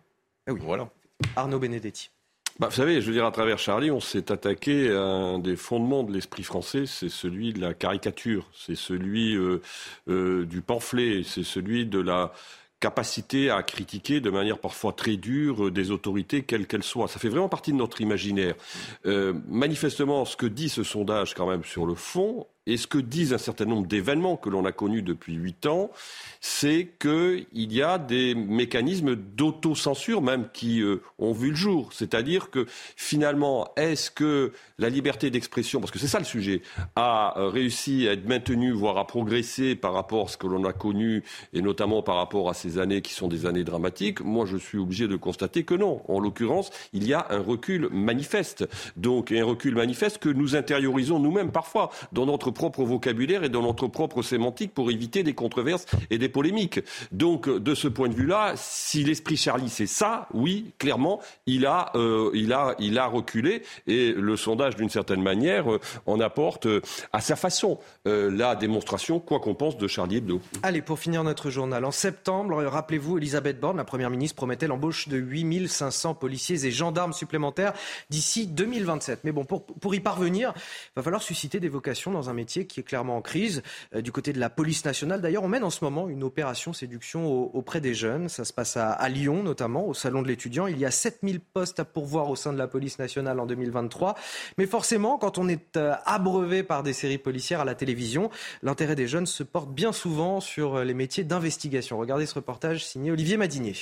[0.47, 0.59] Eh oui.
[0.63, 0.89] Voilà.
[1.35, 2.09] Arnaud Benedetti.
[2.59, 5.55] Bah, vous savez, je veux dire, à travers Charlie, on s'est attaqué à un des
[5.55, 9.59] fondements de l'esprit français, c'est celui de la caricature, c'est celui euh,
[10.07, 12.31] euh, du pamphlet, c'est celui de la
[12.79, 17.07] capacité à critiquer de manière parfois très dure des autorités, quelles qu'elles soient.
[17.07, 18.55] Ça fait vraiment partie de notre imaginaire.
[19.05, 22.97] Euh, manifestement, ce que dit ce sondage quand même sur le fond, et ce que
[22.97, 25.91] disent un certain nombre d'événements que l'on a connus depuis huit ans,
[26.39, 31.91] c'est qu'il y a des mécanismes d'autocensure même qui euh, ont vu le jour.
[31.93, 36.61] C'est-à-dire que finalement, est-ce que la liberté d'expression, parce que c'est ça le sujet,
[36.95, 40.73] a réussi à être maintenue, voire à progresser par rapport à ce que l'on a
[40.73, 41.23] connu,
[41.53, 44.77] et notamment par rapport à ces années qui sont des années dramatiques Moi, je suis
[44.77, 46.01] obligé de constater que non.
[46.07, 48.67] En l'occurrence, il y a un recul manifeste.
[48.95, 53.61] Donc, un recul manifeste que nous intériorisons nous-mêmes parfois dans notre propre vocabulaire et dans
[53.61, 56.79] notre propre sémantique pour éviter des controverses et des polémiques.
[57.11, 61.91] Donc, de ce point de vue-là, si l'esprit Charlie c'est ça, oui, clairement, il a,
[61.95, 66.65] euh, il a, il a reculé et le sondage, d'une certaine manière, euh, en apporte
[66.65, 70.41] euh, à sa façon la démonstration, quoi qu'on pense de Charlie Hebdo.
[70.61, 75.07] Allez, pour finir notre journal, en septembre, rappelez-vous, Elisabeth Borne, la première ministre, promettait l'embauche
[75.07, 77.73] de 8500 policiers et gendarmes supplémentaires
[78.09, 79.21] d'ici 2027.
[79.23, 82.42] Mais bon, pour, pour y parvenir, il va falloir susciter des vocations dans un métier
[82.45, 83.63] qui est clairement en crise.
[83.95, 86.73] Euh, du côté de la police nationale, d'ailleurs, on mène en ce moment une opération
[86.73, 88.29] séduction auprès des jeunes.
[88.29, 90.67] Ça se passe à, Lyon, notamment, au Salon de l'étudiant.
[90.67, 94.15] Il y a 7000 postes à pourvoir au sein de la police nationale en 2023.
[94.57, 98.29] Mais forcément, quand on est euh, abreuvé par des séries policières à la télévision,
[98.61, 101.97] l'intérêt des jeunes se porte bien souvent sur euh, les métiers d'investigation.
[101.97, 103.73] Regardez ce reportage signé Olivier Madinier.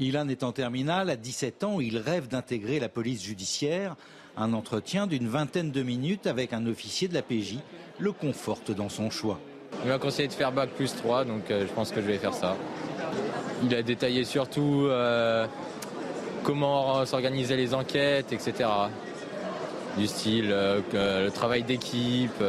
[0.00, 3.96] Ilan est en terminale, à 17 ans, il rêve d'intégrer la police judiciaire.
[4.40, 7.58] Un entretien d'une vingtaine de minutes avec un officier de la PJ
[7.98, 9.38] le conforte dans son choix.
[9.84, 12.16] Il m'a conseillé de faire bac plus 3, donc euh, je pense que je vais
[12.16, 12.56] faire ça.
[13.62, 15.46] Il a détaillé surtout euh,
[16.42, 18.66] comment s'organiser les enquêtes, etc.
[19.98, 22.42] Du style euh, le travail d'équipe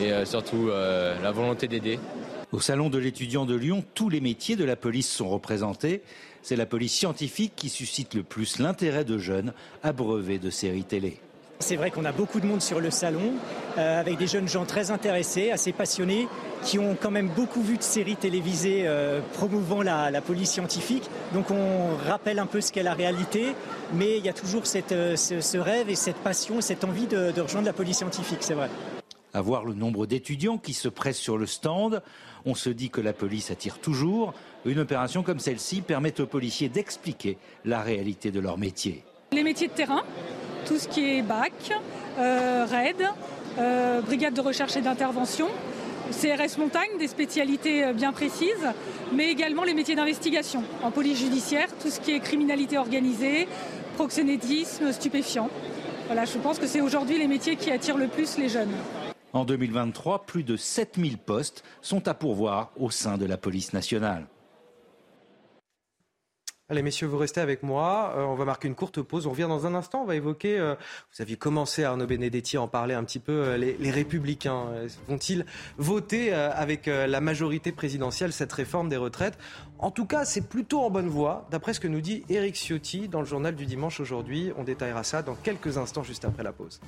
[0.00, 1.98] et surtout la volonté d'aider.
[2.52, 6.00] Au Salon de l'étudiant de Lyon, tous les métiers de la police sont représentés.
[6.42, 11.20] C'est la police scientifique qui suscite le plus l'intérêt de jeunes abreuvés de séries télé.
[11.60, 13.32] C'est vrai qu'on a beaucoup de monde sur le salon,
[13.78, 16.28] euh, avec des jeunes gens très intéressés, assez passionnés,
[16.62, 21.10] qui ont quand même beaucoup vu de séries télévisées euh, promouvant la, police scientifique.
[21.34, 23.54] Donc on rappelle un peu ce qu'est la réalité,
[23.92, 27.40] mais il y a toujours euh, ce, rêve et cette passion, cette envie de, de
[27.40, 28.70] rejoindre la police scientifique, c'est vrai.
[29.34, 32.02] À voir le nombre d'étudiants qui se pressent sur le stand,
[32.46, 34.32] on se dit que la police attire toujours.
[34.64, 39.04] Une opération comme celle-ci permet aux policiers d'expliquer la réalité de leur métier.
[39.32, 40.02] Les métiers de terrain,
[40.66, 41.52] tout ce qui est BAC,
[42.18, 42.96] euh, RAID,
[43.58, 45.48] euh, brigade de recherche et d'intervention,
[46.10, 48.66] CRS Montagne, des spécialités euh, bien précises,
[49.12, 53.46] mais également les métiers d'investigation en police judiciaire, tout ce qui est criminalité organisée,
[53.94, 55.50] proxénétisme, stupéfiant.
[56.06, 58.72] Voilà, je pense que c'est aujourd'hui les métiers qui attirent le plus les jeunes.
[59.34, 64.26] En 2023, plus de 7000 postes sont à pourvoir au sein de la police nationale.
[66.70, 68.12] Allez, messieurs, vous restez avec moi.
[68.14, 69.26] Euh, on va marquer une courte pause.
[69.26, 70.02] On revient dans un instant.
[70.02, 70.74] On va évoquer, euh,
[71.14, 74.66] vous aviez commencé, Arnaud Benedetti, à en parler un petit peu, euh, les, républicains.
[75.08, 75.46] Vont-ils
[75.78, 79.38] voter avec la majorité présidentielle cette réforme des retraites?
[79.78, 83.08] En tout cas, c'est plutôt en bonne voie, d'après ce que nous dit Éric Ciotti
[83.08, 84.52] dans le journal du dimanche aujourd'hui.
[84.58, 86.80] On détaillera ça dans quelques instants, juste après la pause.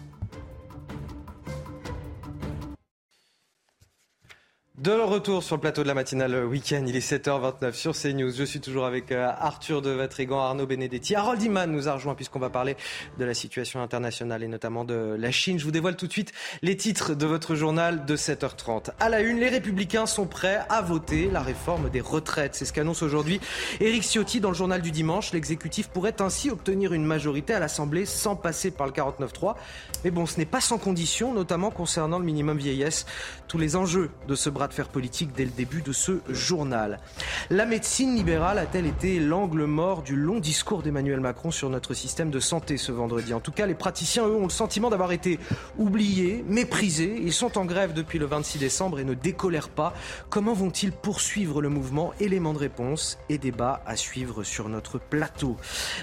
[4.81, 8.31] De retour sur le plateau de la matinale week-end, il est 7h29 sur CNews.
[8.31, 11.15] Je suis toujours avec euh, Arthur de Vatrigan, Arnaud Benedetti.
[11.15, 12.79] Harold Iman nous a rejoint puisqu'on va parler
[13.19, 15.59] de la situation internationale et notamment de la Chine.
[15.59, 18.93] Je vous dévoile tout de suite les titres de votre journal de 7h30.
[18.99, 22.55] À la une, les Républicains sont prêts à voter la réforme des retraites.
[22.55, 23.39] C'est ce qu'annonce aujourd'hui
[23.81, 25.35] Éric Ciotti dans le journal du dimanche.
[25.35, 29.57] L'exécutif pourrait ainsi obtenir une majorité à l'Assemblée sans passer par le 49-3.
[30.05, 33.05] Mais bon, ce n'est pas sans condition, notamment concernant le minimum vieillesse.
[33.47, 36.99] Tous les enjeux de ce bras faire politique dès le début de ce journal.
[37.51, 42.31] La médecine libérale a-t-elle été l'angle mort du long discours d'Emmanuel Macron sur notre système
[42.31, 43.35] de santé ce vendredi?
[43.35, 45.39] En tout cas, les praticiens, eux, ont le sentiment d'avoir été
[45.79, 47.21] oubliés, méprisés.
[47.23, 49.95] Ils sont en grève depuis le 26 décembre et ne décolèrent pas.
[50.29, 52.13] Comment vont-ils poursuivre le mouvement?
[52.21, 55.57] Élément de réponse et débat à suivre sur notre plateau.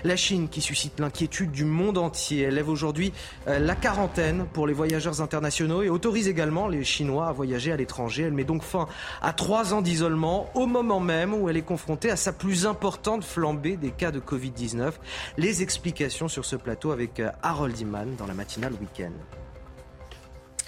[0.03, 2.43] La Chine qui suscite l'inquiétude du monde entier.
[2.43, 3.13] Elle lève aujourd'hui
[3.47, 7.77] euh, la quarantaine pour les voyageurs internationaux et autorise également les Chinois à voyager à
[7.77, 8.23] l'étranger.
[8.23, 8.88] Elle met donc fin
[9.21, 13.23] à trois ans d'isolement au moment même où elle est confrontée à sa plus importante
[13.23, 14.93] flambée des cas de Covid-19.
[15.38, 19.12] Les explications sur ce plateau avec euh, Harold Iman dans la matinale week-end.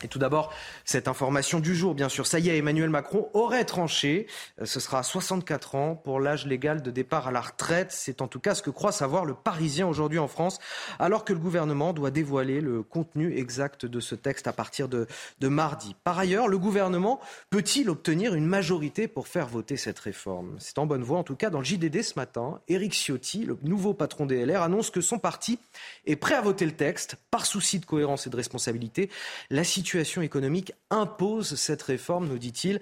[0.04, 0.54] Et tout d'abord,
[0.86, 2.26] cette information du jour, bien sûr.
[2.28, 4.28] Ça y est, Emmanuel Macron aurait tranché.
[4.62, 7.92] Euh, ce sera à 64 ans pour l'âge légal de départ à la retraite.
[7.92, 10.60] C'est en tout cas ce que croit savoir le Parisien aujourd'hui en France,
[11.00, 15.08] alors que le gouvernement doit dévoiler le contenu exact de ce texte à partir de,
[15.40, 15.96] de mardi.
[16.04, 20.56] Par ailleurs, le gouvernement peut-il obtenir une majorité pour faire voter cette réforme?
[20.60, 22.62] C'est en bonne voie, en tout cas, dans le JDD ce matin.
[22.68, 25.60] Éric Ciotti, le nouveau patron des LR, annonce que son parti
[26.06, 29.10] est prêt à voter le texte par souci de cohérence et de responsabilité.
[29.50, 32.80] La situation situation économique impose cette réforme, nous dit-il.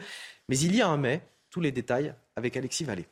[0.50, 1.22] Mais il y a un mais.
[1.50, 3.08] Tous les détails avec Alexis Vallée.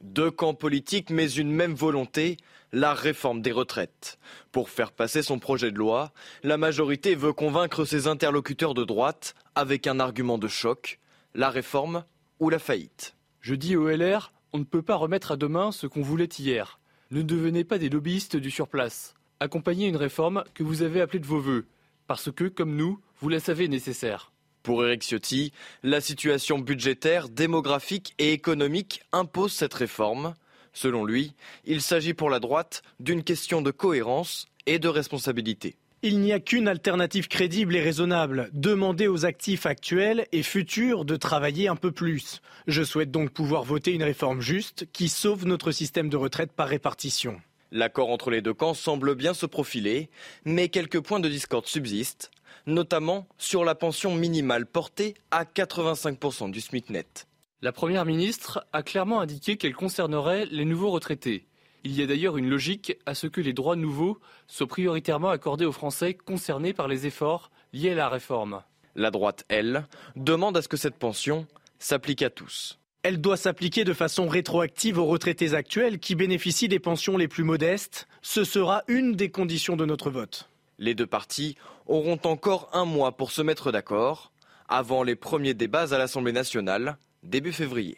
[0.00, 2.38] Deux camps politiques, mais une même volonté,
[2.72, 4.18] la réforme des retraites.
[4.50, 9.34] Pour faire passer son projet de loi, la majorité veut convaincre ses interlocuteurs de droite
[9.54, 11.00] avec un argument de choc,
[11.34, 12.04] la réforme
[12.40, 13.14] ou la faillite.
[13.42, 16.80] Je dis au LR, on ne peut pas remettre à demain ce qu'on voulait hier.
[17.10, 19.14] Ne devenez pas des lobbyistes du surplace.
[19.38, 21.66] Accompagnez une réforme que vous avez appelée de vos voeux
[22.08, 24.32] parce que, comme nous, vous la savez nécessaire.
[24.64, 25.52] Pour Eric Ciotti,
[25.84, 30.34] la situation budgétaire, démographique et économique impose cette réforme.
[30.72, 35.76] Selon lui, il s'agit pour la droite d'une question de cohérence et de responsabilité.
[36.02, 41.16] Il n'y a qu'une alternative crédible et raisonnable, demander aux actifs actuels et futurs de
[41.16, 42.40] travailler un peu plus.
[42.68, 46.68] Je souhaite donc pouvoir voter une réforme juste qui sauve notre système de retraite par
[46.68, 47.40] répartition.
[47.70, 50.08] L'accord entre les deux camps semble bien se profiler,
[50.44, 52.30] mais quelques points de discorde subsistent,
[52.66, 57.26] notamment sur la pension minimale portée à 85% du SMIC net.
[57.60, 61.46] La Première ministre a clairement indiqué qu'elle concernerait les nouveaux retraités.
[61.84, 65.64] Il y a d'ailleurs une logique à ce que les droits nouveaux soient prioritairement accordés
[65.64, 68.62] aux Français concernés par les efforts liés à la réforme.
[68.94, 71.46] La droite, elle, demande à ce que cette pension
[71.78, 72.78] s'applique à tous.
[73.08, 77.42] Elle doit s'appliquer de façon rétroactive aux retraités actuels qui bénéficient des pensions les plus
[77.42, 78.06] modestes.
[78.20, 80.50] Ce sera une des conditions de notre vote.
[80.78, 84.30] Les deux parties auront encore un mois pour se mettre d'accord
[84.68, 87.96] avant les premiers débats à l'Assemblée nationale début février.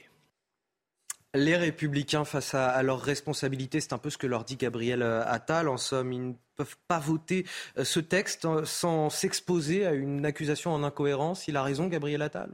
[1.35, 5.25] Les républicains face à, leurs responsabilités, c'est un peu ce que leur dit Gabriel euh,
[5.27, 5.67] Attal.
[5.69, 7.45] En somme, ils ne peuvent pas voter
[7.79, 11.49] euh, ce texte euh, sans s'exposer à une accusation en incohérence.
[11.49, 12.53] Il a raison, Gabriel Attal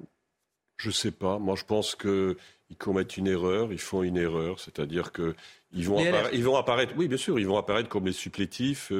[0.77, 1.39] Je ne sais pas.
[1.39, 2.37] Moi, je pense qu'ils
[2.79, 4.61] commettent une erreur, ils font une erreur.
[4.61, 8.93] C'est-à-dire qu'ils vont, ils vont apparaître, oui, bien sûr, ils vont apparaître comme les supplétifs.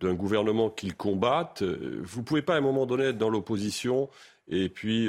[0.00, 1.62] d'un gouvernement qu'ils combattent.
[1.62, 4.08] Vous ne pouvez pas à un moment donné être dans l'opposition
[4.48, 5.08] et puis,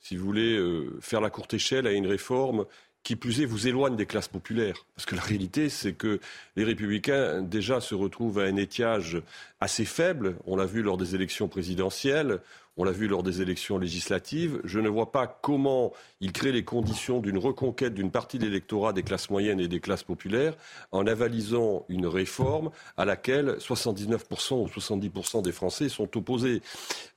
[0.00, 0.60] si vous voulez,
[1.00, 2.66] faire la courte échelle à une réforme
[3.02, 4.84] qui plus est, vous éloigne des classes populaires.
[4.96, 6.18] Parce que la réalité, c'est que
[6.56, 9.22] les républicains, déjà, se retrouvent à un étiage
[9.60, 10.36] assez faible.
[10.44, 12.40] On l'a vu lors des élections présidentielles.
[12.78, 14.60] On l'a vu lors des élections législatives.
[14.64, 18.92] Je ne vois pas comment il crée les conditions d'une reconquête d'une partie de l'électorat
[18.92, 20.54] des classes moyennes et des classes populaires
[20.92, 26.60] en avalisant une réforme à laquelle 79% ou 70% des Français sont opposés.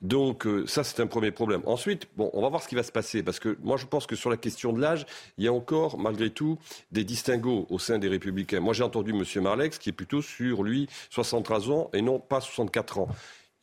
[0.00, 1.60] Donc euh, ça, c'est un premier problème.
[1.66, 4.06] Ensuite, bon, on va voir ce qui va se passer parce que moi, je pense
[4.06, 5.04] que sur la question de l'âge,
[5.36, 6.58] il y a encore, malgré tout,
[6.90, 8.60] des distinguos au sein des Républicains.
[8.60, 9.42] Moi, j'ai entendu M.
[9.42, 13.08] Marlex qui est plutôt sur, lui, 63 ans et non pas 64 ans.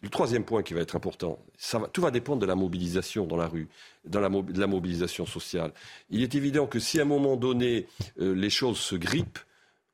[0.04, 1.40] Le troisième point qui va être important,
[1.92, 3.68] tout va dépendre de la mobilisation dans la rue,
[4.06, 4.20] de
[4.60, 5.72] la mobilisation sociale.
[6.12, 7.88] Il est évident que si à un moment donné
[8.20, 9.40] euh, les choses se grippent,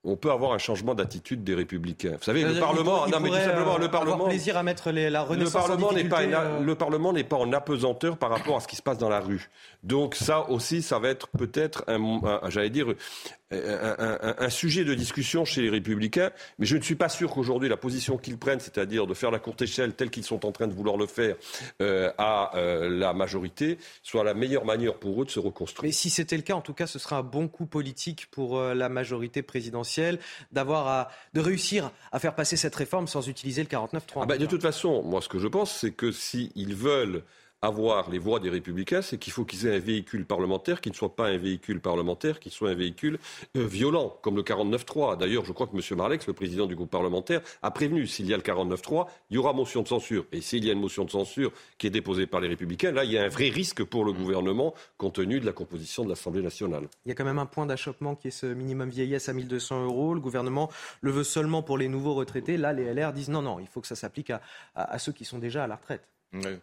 [0.05, 2.15] on peut avoir un changement d'attitude des républicains.
[2.17, 5.53] Vous savez, le Parlement, non, mais tout simplement, le Parlement, plaisir à mettre la renaissance
[5.53, 6.59] le Parlement n'est pas, euh.
[6.59, 9.21] le Parlement n'est pas en apesanteur par rapport à ce qui se passe dans la
[9.21, 9.49] rue.
[9.83, 12.87] Donc ça aussi, ça va être peut-être un, j'allais dire,
[13.51, 16.31] un, sujet de discussion chez les Républicains.
[16.59, 19.39] Mais je ne suis pas sûr qu'aujourd'hui la position qu'ils prennent, c'est-à-dire de faire la
[19.39, 21.35] courte échelle telle qu'ils sont en train de vouloir le faire
[21.81, 25.87] euh, à euh, la majorité, soit la meilleure manière pour eux de se reconstruire.
[25.87, 28.59] Mais si c'était le cas, en tout cas, ce sera un bon coup politique pour
[28.59, 29.92] la majorité présidentielle
[30.51, 33.99] d'avoir de réussir à faire passer cette réforme sans utiliser le 49-3.
[34.21, 37.23] Ah ben, de toute façon, moi ce que je pense, c'est que s'ils veulent
[37.63, 40.95] avoir les voix des républicains, c'est qu'il faut qu'ils aient un véhicule parlementaire qui ne
[40.95, 43.19] soit pas un véhicule parlementaire, qui soit un véhicule
[43.56, 45.17] euh, violent, comme le 49-3.
[45.17, 45.97] D'ailleurs, je crois que M.
[45.97, 49.38] Marlex, le président du groupe parlementaire, a prévenu s'il y a le 49-3, il y
[49.38, 50.26] aura motion de censure.
[50.34, 53.06] Et s'il y a une motion de censure qui est déposée par les républicains, là,
[53.06, 56.10] il y a un vrai risque pour le gouvernement, compte tenu de la composition de
[56.10, 56.89] l'Assemblée nationale.
[57.06, 59.86] Il y a quand même un point d'achoppement qui est ce minimum vieillesse à 1200
[59.86, 60.13] euros.
[60.13, 62.58] Le gouvernement le veut seulement pour les nouveaux retraités.
[62.58, 64.34] Là, les LR disent non, non, il faut que ça s'applique
[64.76, 66.12] à ceux qui sont déjà à la retraite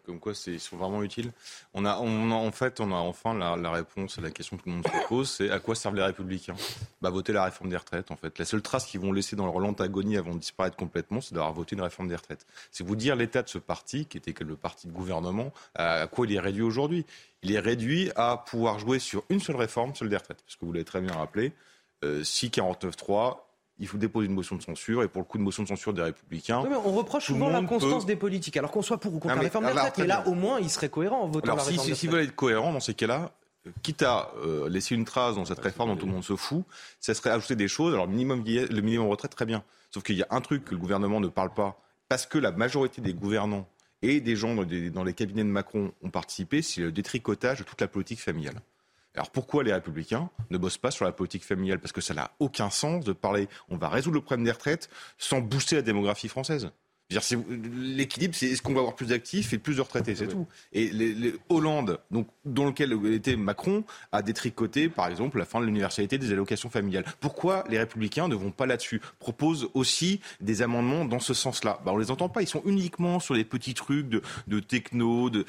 [0.04, 1.33] comme quoi, ils sont vraiment utiles.
[1.74, 4.76] On a, en fait, on a enfin la, réponse à la question que tout le
[4.76, 6.56] monde se pose, c'est à quoi servent les Républicains?
[7.00, 8.38] Bah, voter la réforme des retraites, en fait.
[8.38, 11.35] La seule trace qu'ils vont laisser dans leur lente agonie avant de disparaître complètement, c'est
[11.35, 12.46] d'avoir voté une réforme des retraites.
[12.70, 16.26] C'est vous dire l'état de ce parti, qui était le parti de gouvernement, à quoi
[16.26, 17.06] il est réduit aujourd'hui.
[17.42, 20.42] Il est réduit à pouvoir jouer sur une seule réforme, celle des retraites.
[20.44, 21.52] Parce que vous l'avez très bien rappelé,
[22.04, 23.50] euh, si 49.3
[23.81, 25.03] il faut déposer une motion de censure.
[25.03, 26.62] Et pour le coup, de motion de censure des Républicains.
[26.85, 29.73] on reproche souvent l'inconstance des politiques, alors qu'on soit pour ou contre la réforme des
[29.73, 29.99] retraites.
[29.99, 32.37] Mais là, au moins, ils seraient cohérents en votant la réforme si, S'ils veulent être
[32.37, 33.33] cohérents dans ces cas-là,
[33.83, 36.64] quitte à euh, laisser une trace dans cette réforme dont tout le monde se fout,
[37.01, 37.95] ça serait ajouter des choses.
[37.95, 39.64] Alors, minimum, le minimum retraite, très bien.
[39.90, 42.53] Sauf qu'il y a un truc que le gouvernement ne parle pas, parce que la
[42.53, 43.66] majorité des gouvernants
[44.03, 47.81] et des gens dans les cabinets de Macron ont participé, c'est le détricotage de toute
[47.81, 48.61] la politique familiale.
[49.14, 51.81] Alors pourquoi les républicains ne bossent pas sur la politique familiale?
[51.81, 54.88] Parce que ça n'a aucun sens de parler on va résoudre le problème des retraites
[55.18, 56.70] sans booster la démographie française.
[57.11, 60.46] L'équilibre, c'est est-ce qu'on va avoir plus d'actifs et plus de retraités, c'est tout.
[60.73, 65.66] Et les, Hollande, donc, dans lequel était Macron, a détricoté, par exemple, la fin de
[65.66, 67.05] l'universalité des allocations familiales.
[67.20, 69.01] Pourquoi les Républicains ne vont pas là-dessus?
[69.18, 71.81] Proposent aussi des amendements dans ce sens-là.
[71.85, 72.42] Bah, on les entend pas.
[72.42, 75.31] Ils sont uniquement sur les petits trucs de, de techno.
[75.31, 75.44] De...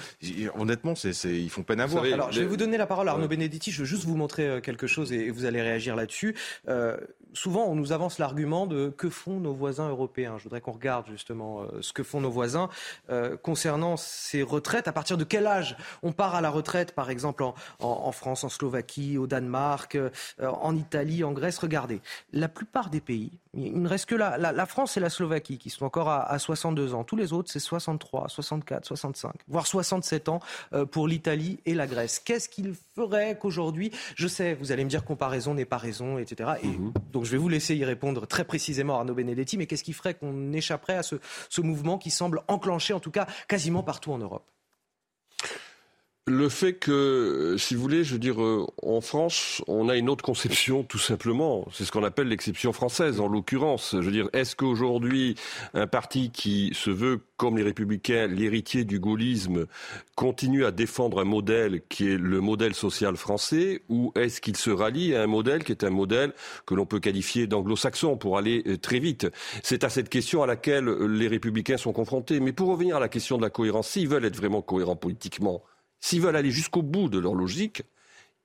[0.56, 2.04] Honnêtement, c'est, ils font peine à voir.
[2.04, 3.72] Alors, je vais vous donner la parole à Arnaud Benedetti.
[3.72, 6.36] Je veux juste vous montrer euh, quelque chose et vous allez réagir là-dessus.
[6.68, 6.98] Euh,
[7.34, 10.38] souvent, on nous avance l'argument de que font nos voisins européens.
[10.38, 12.70] Je voudrais qu'on regarde justement euh, ce que font nos voisins
[13.10, 14.88] euh, concernant ces retraites.
[14.88, 17.44] À partir de quel âge on part à la retraite, par exemple
[17.80, 21.58] en, France, en Slovaquie, au Danemark, euh, en Italie, en Grèce?
[21.58, 22.02] Regardez,
[22.34, 25.70] la plupart des pays, il ne reste que la, la, France et la Slovaquie qui
[25.70, 27.04] sont encore à, 62 ans.
[27.04, 30.40] Tous les autres, c'est 63, 64, 65, voire 67 ans
[30.92, 32.20] pour l'Italie et la Grèce.
[32.20, 36.52] Qu'est-ce qu'il ferait qu'aujourd'hui, je sais, vous allez me dire comparaison n'est pas raison, etc.
[36.64, 36.94] Et mhm.
[37.12, 40.14] donc je vais vous laisser y répondre très précisément, Arnaud Benedetti, mais qu'est-ce qui ferait
[40.14, 41.16] qu'on échapperait à ce,
[41.62, 44.44] mouvement qui semble enclenché, en tout cas quasiment partout en Europe?
[46.28, 50.08] Le fait que, si vous voulez, je veux dire, euh, en France, on a une
[50.08, 51.68] autre conception, tout simplement.
[51.74, 53.92] C'est ce qu'on appelle l'exception française, en l'occurrence.
[53.94, 55.36] Je veux dire, est-ce qu'aujourd'hui,
[55.74, 59.66] un parti qui se veut, comme les Républicains, l'héritier du gaullisme,
[60.16, 64.70] continue à défendre un modèle qui est le modèle social français, ou est-ce qu'il se
[64.70, 66.34] rallie à un modèle qui est un modèle
[66.68, 69.28] que l'on peut qualifier d'anglo-saxon, pour aller euh, très vite?
[69.64, 72.40] C'est à cette question à laquelle les Républicains sont confrontés.
[72.40, 75.64] Mais pour revenir à la question de la cohérence, s'ils veulent être vraiment cohérents politiquement,
[76.02, 77.84] S'ils veulent aller jusqu'au bout de leur logique,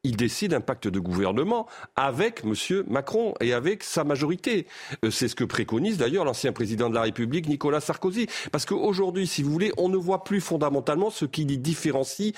[0.05, 2.85] ils décident un pacte de gouvernement avec M.
[2.87, 4.67] Macron et avec sa majorité.
[5.05, 8.29] Euh, c'est ce que préconise d'ailleurs l'ancien président de la République, Nicolas Sarkozy.
[8.53, 12.35] Parce qu'aujourd'hui, si vous voulez, on ne voit plus fondamentalement ce qui les différencie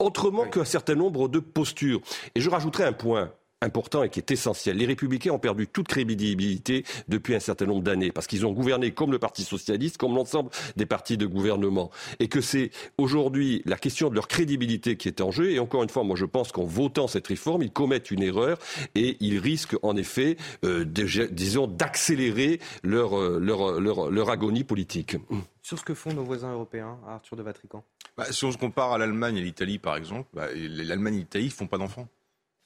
[0.00, 2.00] autrement qu'un certain nombre de postures.
[2.34, 3.30] Et je rajouterai un point
[3.62, 4.76] important et qui est essentiel.
[4.76, 8.92] Les républicains ont perdu toute crédibilité depuis un certain nombre d'années parce qu'ils ont gouverné
[8.92, 11.90] comme le Parti socialiste, comme l'ensemble des partis de gouvernement.
[12.20, 15.50] Et que c'est aujourd'hui la question de leur crédibilité qui est en jeu.
[15.50, 18.58] Et encore une fois, moi je pense qu'en votant cette réforme, ils commettent une erreur
[18.94, 25.16] et ils risquent en effet, euh, disons, d'accélérer leur, euh, leur, leur, leur agonie politique.
[25.62, 27.84] Sur ce que font nos voisins européens, Arthur de Vatrican?
[28.16, 31.46] Bah, Si on se compare à l'Allemagne et l'Italie, par exemple, bah, l'Allemagne et l'Italie
[31.46, 32.08] ne font pas d'enfants.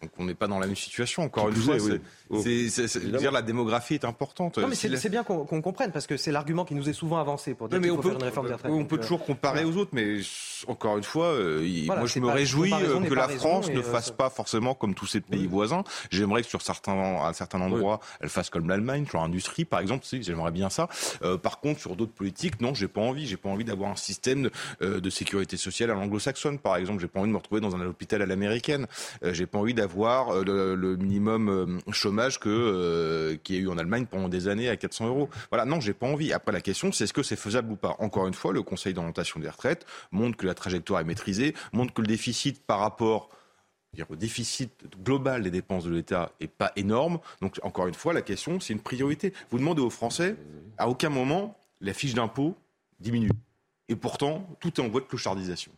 [0.02, 1.22] Donc on n'est pas dans la même situation.
[1.22, 4.58] Encore une fois, c'est, dire la démographie est importante.
[4.58, 7.54] Non, mais c'est, bien qu'on, comprenne parce que c'est l'argument qui nous est souvent avancé
[7.54, 8.72] pour dire qu'il faut on peut, faire une réforme des retraites.
[8.72, 10.18] On peut toujours comparer aux autres, mais
[10.68, 12.72] encore une fois, euh, moi je me réjouis
[13.08, 15.82] que la France ne euh, fasse pas forcément comme tous ces pays voisins.
[16.10, 20.04] J'aimerais que sur certains, à certains endroits, elle fasse comme l'Allemagne, sur l'industrie par exemple.
[20.20, 20.88] J'aimerais bien ça.
[21.22, 23.26] Euh, par contre, sur d'autres politiques, non, j'ai pas envie.
[23.26, 27.00] J'ai pas envie d'avoir un système de, de sécurité sociale à l'anglo-saxonne, par exemple.
[27.00, 28.86] J'ai pas envie de me retrouver dans un hôpital à l'américaine.
[29.22, 33.78] j'ai pas envie d'avoir avoir euh, le, minimum euh, chômage que euh, a eu en
[33.78, 35.30] Allemagne pendant des années à 400 euros.
[35.50, 36.32] Voilà, non, j'ai pas envie.
[36.32, 37.96] Après, la question, c'est est-ce que c'est faisable ou pas?
[37.98, 41.94] Encore une fois, le Conseil d'orientation des retraites montre que la trajectoire est maîtrisée, montre
[41.94, 43.30] que le déficit par rapport
[44.10, 44.72] au déficit
[45.02, 47.18] global des dépenses de l'État est pas énorme.
[47.40, 49.32] Donc, encore une fois, la question, c'est une priorité.
[49.50, 50.36] Vous demandez aux Français,
[50.76, 52.54] à aucun moment, la fiche d'impôt
[53.00, 53.30] diminue.
[53.88, 55.72] Et pourtant, tout est en voie de clochardisation.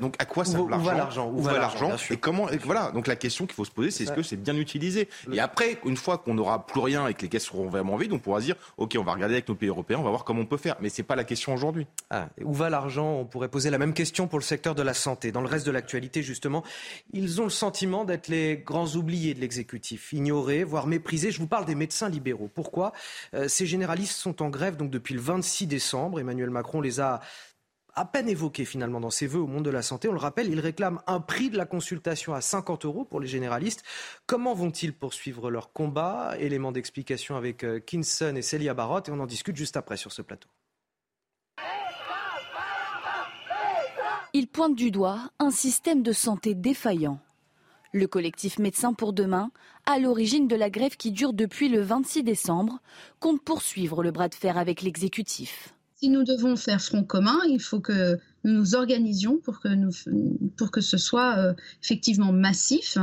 [0.00, 2.90] Donc, à quoi ça l'argent Où, va l'argent Et comment Voilà.
[2.92, 5.78] Donc la question qu'il faut se poser, c'est est-ce que c'est bien utilisé Et après,
[5.84, 8.40] une fois qu'on n'aura plus rien et que les caisses seront vraiment vides, on pourra
[8.40, 10.56] dire ok, on va regarder avec nos pays européens, on va voir comment on peut
[10.56, 10.76] faire.
[10.80, 11.86] Mais c'est pas la question aujourd'hui.
[12.10, 13.12] Ah, où va l'argent?
[13.12, 15.32] On pourrait poser la même question pour le secteur de la santé.
[15.32, 16.62] Dans le reste de l'actualité, justement,
[17.12, 21.30] ils ont le sentiment d'être les grands oubliés de l'exécutif, ignorés, voire méprisés.
[21.30, 22.50] Je vous parle des médecins libéraux.
[22.52, 22.92] Pourquoi?
[23.34, 26.20] Euh, Ces généralistes sont en grève donc depuis le 26 décembre.
[26.20, 27.20] Emmanuel Macron les a
[27.98, 30.08] à peine évoqué finalement dans ses voeux au monde de la santé.
[30.08, 33.26] On le rappelle, il réclame un prix de la consultation à 50 euros pour les
[33.26, 33.82] généralistes.
[34.26, 36.34] Comment vont-ils poursuivre leur combat?
[36.38, 40.12] Élément d'explication avec euh, Kinson et Célia Barotte et on en discute juste après sur
[40.12, 40.48] ce plateau.
[44.32, 47.18] Il pointe du doigt un système de santé défaillant.
[47.92, 49.50] Le collectif Médecins pour demain,
[49.86, 52.78] à l'origine de la grève qui dure depuis le 26 décembre,
[53.18, 55.74] compte poursuivre le bras de fer avec l'exécutif.
[56.00, 59.90] Si nous devons faire front commun, il faut que nous nous organisions pour que, nous,
[60.56, 62.96] pour que ce soit euh, effectivement massif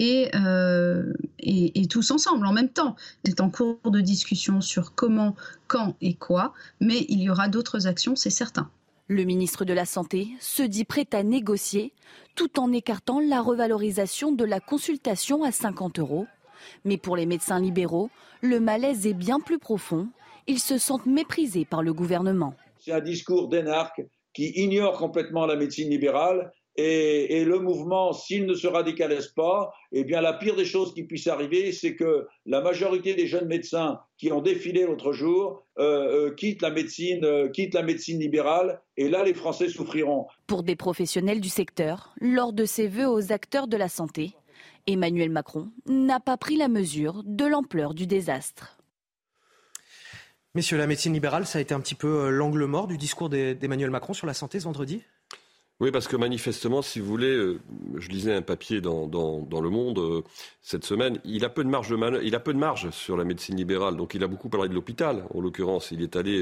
[0.00, 2.96] euh, et, et, tous ensemble en même temps.
[3.24, 5.36] C'est en cours de discussion sur comment,
[5.68, 8.68] quand et quoi, mais il y aura d'autres actions, c'est certain.
[9.06, 11.92] Le ministre de la Santé se dit prêt à négocier
[12.34, 16.26] tout en écartant la revalorisation de la consultation à 50 euros.
[16.84, 20.08] Mais pour les médecins libéraux, le malaise est bien plus profond
[20.46, 22.54] ils se sentent méprisés par le gouvernement.
[22.78, 28.54] C'est un discours d'énarque qui ignore complètement la médecine libérale et, le mouvement, s'il ne
[28.54, 32.62] se radicalise pas, eh bien la pire des choses qui puisse arriver, c'est que la
[32.62, 37.48] majorité des jeunes médecins qui ont défilé l'autre jour euh, euh, quittent la médecine, euh,
[37.48, 40.26] quittent la médecine libérale, et là les Français souffriront.
[40.46, 44.32] Pour des professionnels du secteur, lors de ses vœux aux acteurs de la santé,
[44.86, 48.78] Emmanuel Macron n'a pas pris la mesure de l'ampleur du désastre.
[50.54, 53.30] Messieurs, la médecine libérale, ça a été un petit peu euh, l'angle mort du discours
[53.30, 55.02] d'Emmanuel Macron sur la santé ce vendredi?
[55.80, 57.60] Oui, parce que manifestement, si vous voulez, euh,
[57.96, 59.08] je lisais un papier dans,
[59.50, 60.22] Le Monde euh,
[60.60, 63.24] cette semaine, il a, peu de marge de il a peu de marge sur la
[63.24, 63.96] médecine libérale.
[63.96, 65.90] Donc il a beaucoup parlé de l'hôpital, en l'occurrence.
[65.90, 66.40] Il est allé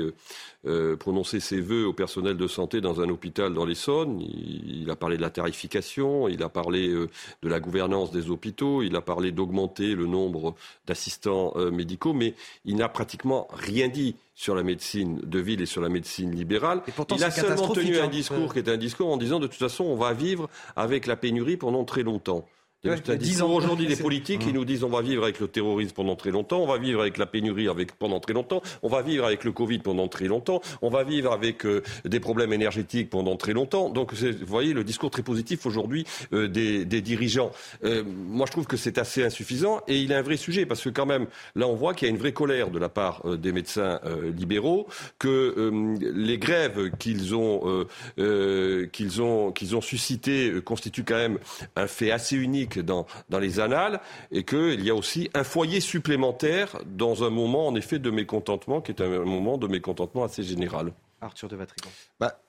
[0.66, 4.20] euh, prononcer ses vœux au personnel de santé dans un hôpital dans l'Essonne.
[4.20, 8.94] Il, a parlé de la tarification, il a parlé de la gouvernance des hôpitaux, il
[8.94, 10.54] a parlé d'augmenter le nombre
[10.86, 12.34] d'assistants médicaux, mais
[12.66, 16.80] il n'a pratiquement rien dit sur la médecine de ville et sur la médecine libérale.
[16.88, 18.08] Et pourtant, il a seulement tenu un hein.
[18.08, 21.14] discours qui est un discours en disant de toute façon on va vivre avec la
[21.14, 22.46] pénurie pendant très longtemps.
[22.88, 26.16] Un discours aujourd'hui des politiques qui nous disent on va vivre avec le terrorisme pendant
[26.16, 29.26] très longtemps, on va vivre avec la pénurie avec, pendant très longtemps, on va vivre
[29.26, 33.36] avec le Covid pendant très longtemps, on va vivre avec euh, des problèmes énergétiques pendant
[33.36, 33.90] très longtemps.
[33.90, 37.50] Donc vous voyez le discours très positif aujourd'hui euh, des, des, dirigeants.
[37.84, 40.82] Euh, moi je trouve que c'est assez insuffisant et il a un vrai sujet parce
[40.82, 43.22] que quand même là on voit qu'il y a une vraie colère de la part
[43.36, 44.00] des médecins
[44.36, 44.86] libéraux,
[45.18, 45.70] que
[46.00, 51.38] les grèves qu'ils ont, qu'ils ont, qu'ils ont suscité constituent quand même
[51.76, 54.00] un fait assez unique dans, dans les annales
[54.30, 58.80] et qu'il y a aussi un foyer supplémentaire dans un moment, en effet, de mécontentement
[58.80, 60.92] qui est un moment de mécontentement assez général.
[61.20, 61.90] Arthur de Vatrigan.
[62.18, 62.40] Bah,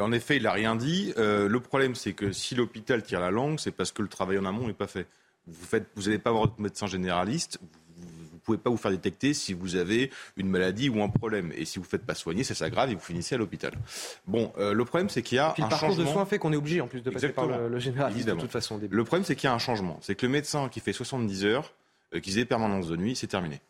[0.00, 1.12] en effet, il n'a rien dit.
[1.16, 4.38] Euh, le problème, c'est que si l'hôpital tire la langue, c'est parce que le travail
[4.38, 5.06] en amont n'est pas fait.
[5.46, 7.58] Vous n'allez vous pas avoir votre médecin généraliste,
[8.44, 11.52] pouvez pas vous faire détecter si vous avez une maladie ou un problème.
[11.56, 13.72] Et si vous ne faites pas soigner, ça s'aggrave et vous finissez à l'hôpital.
[14.26, 16.52] Bon, euh, le problème, c'est qu'il y a un le parcours de soins fait qu'on
[16.52, 18.80] est obligé en plus de passer par le, généraliste de toute façon.
[18.88, 19.98] Le problème, c'est qu'il y a un changement.
[20.02, 21.72] C'est que le médecin qui fait 70 heures,
[22.14, 23.60] euh, qui faisait permanence de nuit, c'est terminé.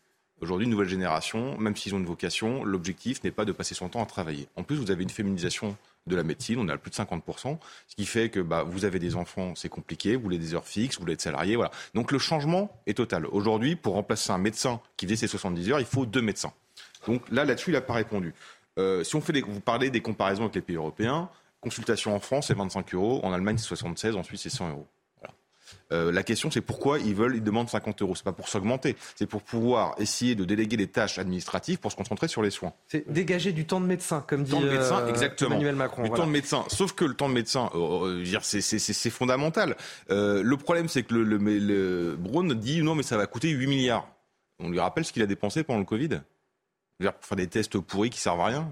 [0.40, 4.02] Aujourd'hui, nouvelle génération, même s'ils ont une vocation, l'objectif n'est pas de passer son temps
[4.02, 4.48] à travailler.
[4.56, 7.58] En plus, vous avez une féminisation de la médecine, on est à plus de 50%,
[7.86, 10.66] ce qui fait que bah, vous avez des enfants, c'est compliqué, vous voulez des heures
[10.66, 11.70] fixes, vous voulez être salarié, voilà.
[11.94, 13.26] Donc le changement est total.
[13.26, 16.52] Aujourd'hui, pour remplacer un médecin qui faisait ses 70 heures, il faut deux médecins.
[17.06, 18.34] Donc là, là-dessus, il n'a pas répondu.
[18.78, 21.28] Euh, si on fait des, vous parlez des comparaisons avec les pays européens,
[21.60, 24.86] consultation en France, c'est 25 euros, en Allemagne, c'est 76, en Suisse, c'est 100 euros.
[25.92, 28.14] Euh, la question, c'est pourquoi ils veulent, ils demandent 50 euros.
[28.14, 31.96] C'est pas pour s'augmenter, c'est pour pouvoir essayer de déléguer les tâches administratives pour se
[31.96, 32.72] concentrer sur les soins.
[32.88, 35.50] C'est dégager du temps de médecin, comme dit médecin, exactement.
[35.56, 36.02] Emmanuel Macron.
[36.02, 36.64] Du temps de médecin.
[36.68, 39.76] Sauf que le temps de médecin, euh, euh, c'est fondamental.
[40.08, 43.66] le problème, c'est que le, le, le Braun dit non, mais ça va coûter 8
[43.66, 44.08] milliards.
[44.58, 46.20] On lui rappelle ce qu'il a dépensé pendant le Covid?
[47.10, 48.68] Pour faire des tests pourris qui servent à rien.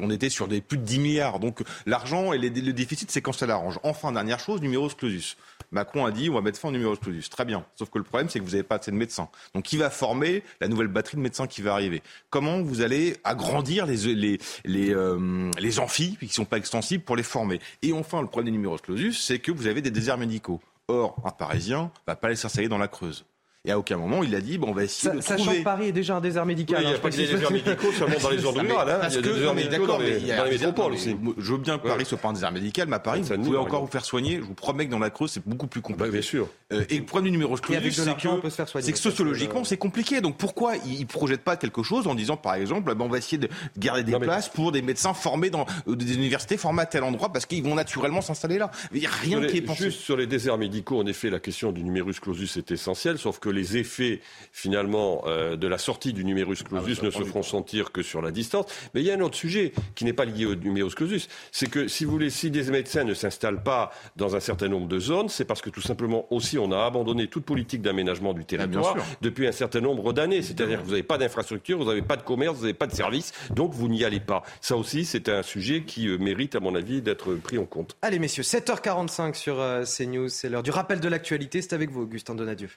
[0.00, 1.40] On était sur des plus de 10 milliards.
[1.40, 3.78] Donc l'argent et le déficit, c'est quand ça l'arrange.
[3.82, 5.36] Enfin, dernière chose, numerus clausus.
[5.70, 7.28] Macron a dit on va mettre fin au numerus clausus.
[7.28, 7.66] Très bien.
[7.76, 9.28] Sauf que le problème, c'est que vous n'avez pas assez de médecins.
[9.54, 12.02] Donc qui va former la nouvelle batterie de médecins qui va arriver?
[12.30, 17.04] Comment vous allez agrandir les, les, les, euh, les amphis qui ne sont pas extensibles
[17.04, 17.60] pour les former?
[17.82, 20.60] Et enfin, le problème des numerus clausus, c'est que vous avez des déserts médicaux.
[20.88, 23.24] Or, un Parisien ne va pas aller s'installer dans la Creuse.
[23.66, 25.60] Et à aucun moment, il a dit, bon, on va essayer de sachant trouver...
[25.60, 26.82] que Paris est déjà un désert médical.
[26.82, 28.90] il n'y a hein, pas que des déserts médicaux seulement dans les zones rurales.
[28.90, 29.08] Hein.
[29.08, 31.16] Il y a des déserts médicaux dans les, métropoles aussi.
[31.38, 33.56] Je veux bien que Paris soit pas un désert médical, mais à Paris, vous pouvez
[33.56, 34.36] encore vous faire soigner.
[34.36, 36.10] Je vous promets que dans la Creuse, c'est beaucoup plus compliqué.
[36.10, 36.46] bien sûr.
[36.74, 40.20] Euh, et le problème du numéro clausus, c'est que, sociologiquement, c'est compliqué.
[40.20, 43.38] Donc pourquoi ils ne projettent pas quelque chose en disant, par exemple, on va essayer
[43.38, 43.48] de
[43.78, 47.32] garder des places pour des médecins formés dans euh, des universités formés à tel endroit
[47.32, 48.70] parce qu'ils vont naturellement s'installer là?
[48.92, 49.84] Il n'y a rien qui est pensé.
[49.84, 53.38] Juste sur les déserts médicaux, en effet, la question du numerus clausus est essentielle, sauf
[53.38, 54.20] que les effets
[54.52, 58.20] finalement euh, de la sortie du numerus ah clausus ne se feront sentir que sur
[58.20, 58.66] la distance.
[58.94, 61.70] Mais il y a un autre sujet qui n'est pas lié au numerus clausus, c'est
[61.70, 64.98] que si vous voulez, si des médecins ne s'installent pas dans un certain nombre de
[64.98, 68.96] zones, c'est parce que tout simplement aussi on a abandonné toute politique d'aménagement du territoire
[69.20, 70.42] depuis un certain nombre d'années.
[70.42, 72.94] C'est-à-dire que vous n'avez pas d'infrastructure, vous n'avez pas de commerce, vous n'avez pas de
[72.94, 74.42] service, donc vous n'y allez pas.
[74.60, 77.96] Ça aussi, c'est un sujet qui euh, mérite, à mon avis, d'être pris en compte.
[78.02, 81.62] Allez messieurs, 7h45 sur euh, CNews, c'est l'heure du rappel de l'actualité.
[81.62, 82.68] C'est avec vous, Augustin Donadieu.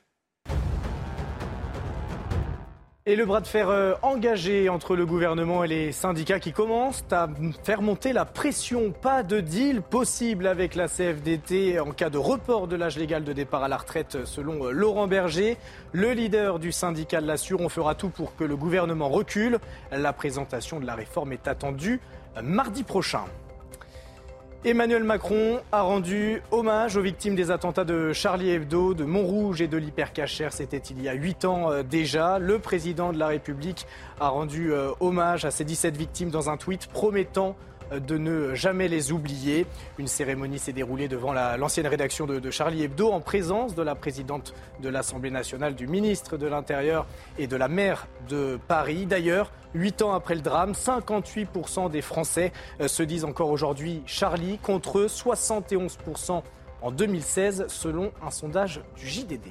[3.09, 7.05] Et le bras de fer euh, engagé entre le gouvernement et les syndicats qui commencent
[7.09, 7.29] à
[7.63, 8.91] faire monter la pression.
[8.91, 13.31] Pas de deal possible avec la CFDT en cas de report de l'âge légal de
[13.31, 15.55] départ à la retraite selon euh, Laurent Berger.
[15.93, 19.59] Le leader du syndicat l'assure, on fera tout pour que le gouvernement recule.
[19.89, 22.01] La présentation de la réforme est attendue
[22.43, 23.23] mardi prochain.
[24.65, 29.67] Emmanuel Macron a rendu hommage aux victimes des attentats de Charlie Hebdo, de Montrouge et
[29.67, 30.47] de l'Hypercacher.
[30.49, 32.39] C'était il y a huit ans euh, déjà.
[32.39, 33.85] Le président de la République
[34.19, 37.55] a rendu euh, hommage à ces 17 victimes dans un tweet promettant
[37.91, 39.65] de ne jamais les oublier.
[39.97, 44.53] Une cérémonie s'est déroulée devant l'ancienne rédaction de, Charlie Hebdo en présence de la présidente
[44.81, 47.05] de l'Assemblée nationale, du ministre de l'Intérieur
[47.38, 49.05] et de la maire de Paris.
[49.05, 54.57] D'ailleurs, huit ans après le drame, 58% des Français euh, se disent encore aujourd'hui Charlie
[54.59, 56.41] contre 71%
[56.81, 59.47] en 2016 selon un sondage du JDD.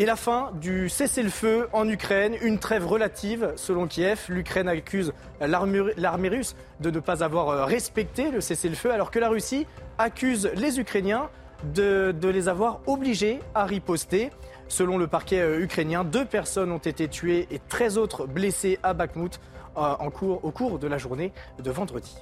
[0.00, 4.24] Et la fin du cessez-le-feu en Ukraine, une trêve relative selon Kiev.
[4.30, 9.28] L'Ukraine accuse l'armée russe de ne pas avoir euh, respecté le cessez-le-feu, alors que la
[9.28, 9.66] Russie
[9.98, 11.28] accuse les Ukrainiens
[11.74, 14.30] de, les avoir obligés à riposter.
[14.68, 18.94] Selon le parquet euh, ukrainien, deux personnes ont été tuées et 13 autres blessées à
[18.94, 19.38] Bakhmut
[19.76, 21.30] euh, au cours de la journée
[21.62, 22.16] de vendredi.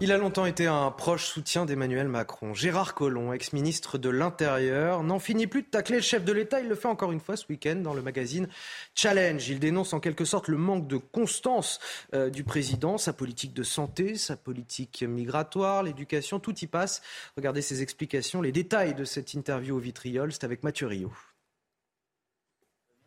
[0.00, 2.52] Il a longtemps été un proche soutien d'Emmanuel Macron.
[2.52, 6.60] Gérard Collomb, ex-ministre de l'Intérieur, n'en finit plus de tacler le chef de l'État.
[6.60, 8.48] Il le fait encore une fois ce week-end dans le magazine
[8.96, 9.48] Challenge.
[9.48, 11.78] Il dénonce en quelque sorte le manque de constance
[12.12, 17.00] euh, du président, sa politique de santé, sa politique migratoire, l'éducation, tout y passe.
[17.36, 21.12] Regardez ses explications, les détails de cette interview au vitriol, c'est avec Mathieu Rio.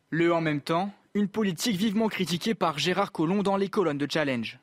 [0.10, 4.08] Le en même temps, une politique vivement critiquée par Gérard Collomb dans les colonnes de
[4.10, 4.58] Challenge.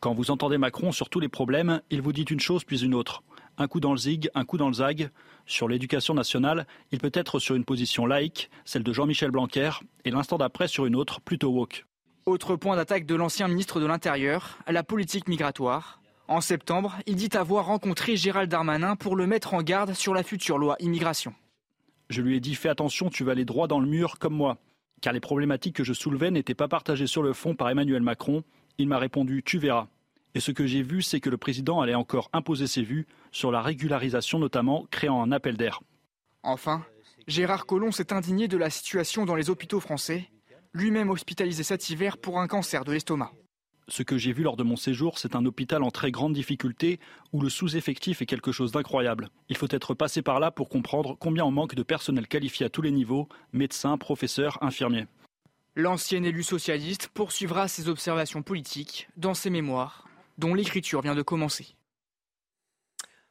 [0.00, 2.94] Quand vous entendez Macron sur tous les problèmes, il vous dit une chose puis une
[2.94, 3.24] autre.
[3.56, 5.10] Un coup dans le zig, un coup dans le zag.
[5.44, 9.70] Sur l'éducation nationale, il peut être sur une position laïque, celle de Jean-Michel Blanquer,
[10.04, 11.84] et l'instant d'après sur une autre, plutôt woke.
[12.26, 16.00] Autre point d'attaque de l'ancien ministre de l'Intérieur, la politique migratoire.
[16.28, 20.22] En septembre, il dit avoir rencontré Gérald Darmanin pour le mettre en garde sur la
[20.22, 21.34] future loi immigration.
[22.08, 24.58] Je lui ai dit fais attention, tu vas aller droit dans le mur comme moi.
[25.00, 28.44] Car les problématiques que je soulevais n'étaient pas partagées sur le fond par Emmanuel Macron,
[28.78, 29.88] il m'a répondu Tu verras.
[30.34, 33.50] Et ce que j'ai vu, c'est que le président allait encore imposer ses vues sur
[33.50, 35.80] la régularisation, notamment créant un appel d'air.
[36.44, 36.84] Enfin,
[37.26, 40.30] Gérard Collomb s'est indigné de la situation dans les hôpitaux français,
[40.72, 43.32] lui-même hospitalisé cet hiver pour un cancer de l'estomac.
[43.90, 47.00] Ce que j'ai vu lors de mon séjour, c'est un hôpital en très grande difficulté
[47.32, 49.30] où le sous-effectif est quelque chose d'incroyable.
[49.48, 52.68] Il faut être passé par là pour comprendre combien on manque de personnel qualifié à
[52.68, 55.06] tous les niveaux, médecins, professeurs, infirmiers.
[55.80, 61.76] L'ancien élu socialiste poursuivra ses observations politiques dans ses mémoires, dont l'écriture vient de commencer.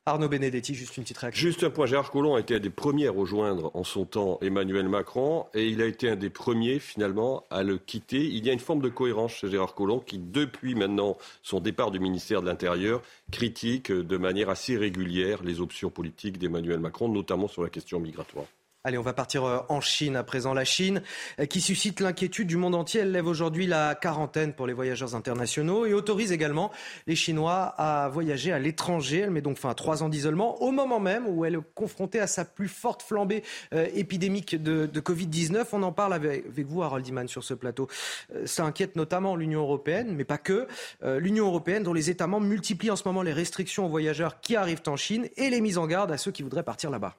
[0.06, 1.42] Arnaud Benedetti, juste une petite réaction.
[1.46, 4.40] Juste un point, Gérard Collomb a été un des premiers à rejoindre en son temps
[4.42, 8.24] Emmanuel Macron et il a été un des premiers finalement à le quitter.
[8.24, 11.92] Il y a une forme de cohérence chez Gérard Collomb qui, depuis maintenant son départ
[11.92, 17.50] du ministère de l'Intérieur, critique de manière assez régulière les options politiques d'Emmanuel Macron, notamment
[17.50, 18.46] sur la question migratoire.
[18.88, 20.54] Allez, on va partir euh, en Chine à présent.
[20.54, 21.02] La Chine,
[21.42, 25.14] euh, qui suscite l'inquiétude du monde entier, elle lève aujourd'hui la quarantaine pour les voyageurs
[25.14, 26.72] internationaux et autorise également
[27.06, 29.18] les Chinois à voyager à l'étranger.
[29.26, 32.22] Elle met donc fin à trois ans d'isolement au moment même où elle est confrontée
[32.22, 35.66] à sa plus forte flambée euh, épidémique de, Covid-19.
[35.74, 37.90] On en parle avec, vous, Harold Iman, sur ce plateau.
[38.46, 40.66] ça inquiète notamment l'Union européenne, mais pas que.
[41.04, 44.56] L'Union européenne, dont les États membres multiplient en ce moment les restrictions aux voyageurs qui
[44.56, 47.18] arrivent en Chine et les mises en garde à ceux qui voudraient partir là-bas.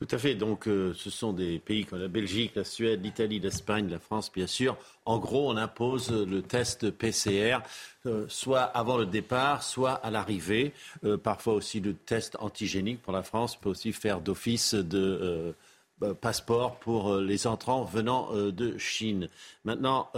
[0.00, 0.36] Tout à fait.
[0.36, 4.30] Donc, euh, ce sont des pays comme la Belgique, la Suède, l'Italie, l'Espagne, la France,
[4.32, 4.76] bien sûr.
[5.04, 7.58] En gros, on impose le test PCR,
[8.06, 10.72] euh, soit avant le départ, soit à l'arrivée.
[11.02, 15.54] Euh, parfois aussi le test antigénique pour la France peut aussi faire d'office de
[16.20, 19.28] passeport pour les entrants venant de Chine.
[19.64, 20.12] Maintenant,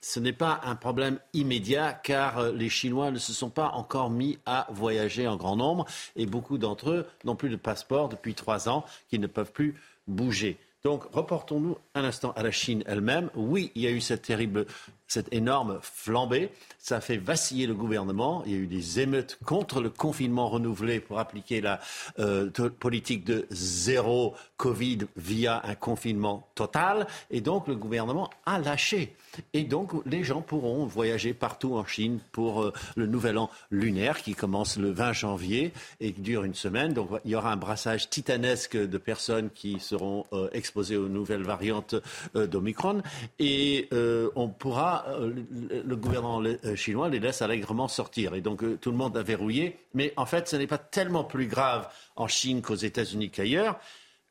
[0.00, 4.10] ce n'est pas un problème immédiat car euh, les Chinois ne se sont pas encore
[4.10, 5.84] mis à voyager en grand nombre
[6.16, 9.74] et beaucoup d'entre eux n'ont plus de passeport depuis trois ans, qu'ils ne peuvent plus
[10.06, 10.58] bouger.
[10.82, 13.30] Donc, reportons-nous un instant à la Chine elle-même.
[13.34, 14.66] Oui, il y a eu cette terrible,
[15.10, 16.50] cette énorme flambée.
[16.78, 18.42] Ça fait vaciller le gouvernement.
[18.46, 21.80] Il y a eu des émeutes contre le confinement renouvelé pour appliquer la
[22.18, 22.48] euh,
[22.78, 27.06] politique de zéro Covid via un confinement total.
[27.30, 29.14] Et donc, le gouvernement a lâché.
[29.52, 34.22] Et donc, les gens pourront voyager partout en Chine pour euh, le nouvel an lunaire
[34.22, 36.94] qui commence le 20 janvier et qui dure une semaine.
[36.94, 41.42] Donc, il y aura un brassage titanesque de personnes qui seront euh, exposées aux nouvelles
[41.42, 41.94] variantes
[42.34, 43.02] d'Omicron.
[43.38, 43.88] Et
[44.34, 46.42] on pourra, le, gouvernement
[46.74, 48.34] chinois les laisse allègrement sortir.
[48.34, 49.76] Et donc, tout le monde a verrouillé.
[49.94, 53.78] Mais en fait, ce n'est pas tellement plus grave en Chine qu'aux États-Unis qu'ailleurs.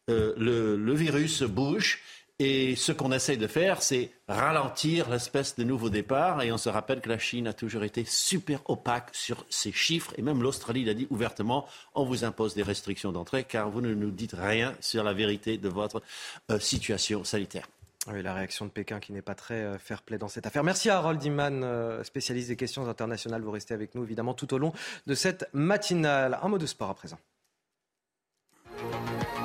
[0.08, 2.02] Le, virus bouge
[2.42, 6.42] et ce qu'on essaie de faire, c'est ralentir l'espèce de nouveau départ.
[6.42, 10.14] Et on se rappelle que la Chine a toujours été super opaque sur ses chiffres.
[10.18, 13.94] Et même l'Australie l'a dit ouvertement, on vous impose des restrictions d'entrée car vous ne
[13.94, 16.02] nous dites rien sur la vérité de votre
[16.50, 17.68] euh, situation sanitaire.
[18.08, 20.64] Oui, la réaction de Pékin qui n'est pas très euh, fair-play dans cette affaire.
[20.64, 23.42] Merci à Harold Iman, euh, spécialiste des questions internationales.
[23.42, 24.72] Vous restez avec nous évidemment tout au long
[25.06, 26.40] de cette matinale.
[26.42, 27.20] Un mot de sport à présent.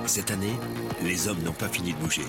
[0.07, 0.55] Cette année,
[1.03, 2.23] les hommes n'ont pas fini de bouger.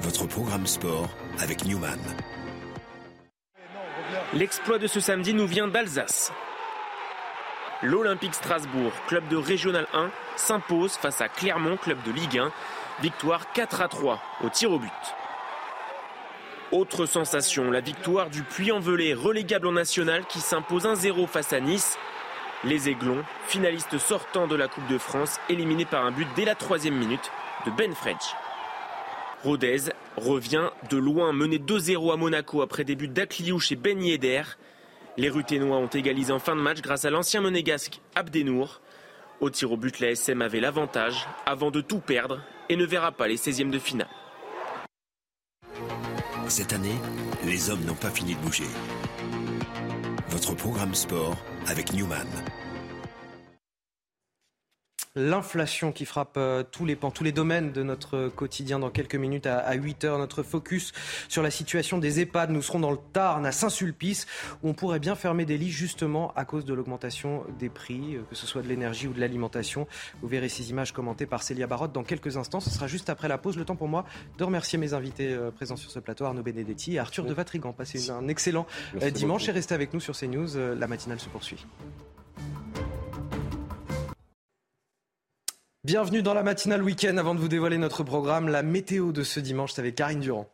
[0.00, 1.08] Votre programme sport
[1.38, 1.98] avec Newman.
[4.34, 6.32] L'exploit de ce samedi nous vient d'Alsace.
[7.82, 12.52] L'Olympique Strasbourg, club de Régional 1, s'impose face à Clermont, club de Ligue 1.
[13.00, 14.90] Victoire 4 à 3 au tir au but.
[16.72, 21.96] Autre sensation, la victoire du Puy-en-Velay, relégable en national, qui s'impose 1-0 face à Nice.
[22.64, 26.56] Les Aiglons, finalistes sortants de la Coupe de France, éliminés par un but dès la
[26.56, 27.30] troisième minute
[27.66, 28.34] de Ben Fredge.
[29.44, 34.42] Rodez revient de loin, mené 2-0 à Monaco après début d'Akliouche et Ben Yedder.
[35.16, 38.80] Les Ruténois ont égalisé en fin de match grâce à l'ancien monégasque Abdenour.
[39.40, 43.12] Au tir au but, la SM avait l'avantage avant de tout perdre et ne verra
[43.12, 44.08] pas les 16e de finale.
[46.48, 46.96] Cette année,
[47.44, 48.64] les hommes n'ont pas fini de bouger.
[50.28, 52.26] Votre programme sport avec Newman.
[55.18, 59.16] L'inflation qui frappe euh, tous les pans, tous les domaines de notre quotidien dans quelques
[59.16, 60.16] minutes à, 8 heures.
[60.16, 60.92] Notre focus
[61.28, 62.50] sur la situation des EHPAD.
[62.50, 64.28] Nous serons dans le Tarn, à Saint-Sulpice,
[64.62, 68.22] où on pourrait bien fermer des lits justement à cause de l'augmentation des prix, euh,
[68.30, 69.88] que ce soit de l'énergie ou de l'alimentation.
[70.22, 72.60] Vous verrez ces images commentées par Célia Barotte dans quelques instants.
[72.60, 73.56] Ce sera juste après la pause.
[73.56, 74.04] Le temps pour moi
[74.38, 77.72] de remercier mes invités euh, présents sur ce plateau, Arnaud Benedetti et Arthur de Vatrigan.
[77.72, 78.68] Passez un excellent
[79.12, 80.76] dimanche et restez avec nous sur CNews.
[80.78, 81.66] La matinale se poursuit.
[85.88, 87.16] Bienvenue dans la matinale week-end.
[87.16, 90.46] Avant de vous dévoiler notre programme, la météo de ce dimanche, c'est avec Karine Durand.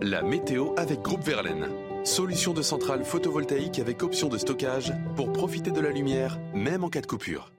[0.00, 1.68] La météo avec Groupe Verlaine.
[2.02, 6.88] Solution de centrale photovoltaïque avec option de stockage pour profiter de la lumière, même en
[6.88, 7.52] cas de coupure.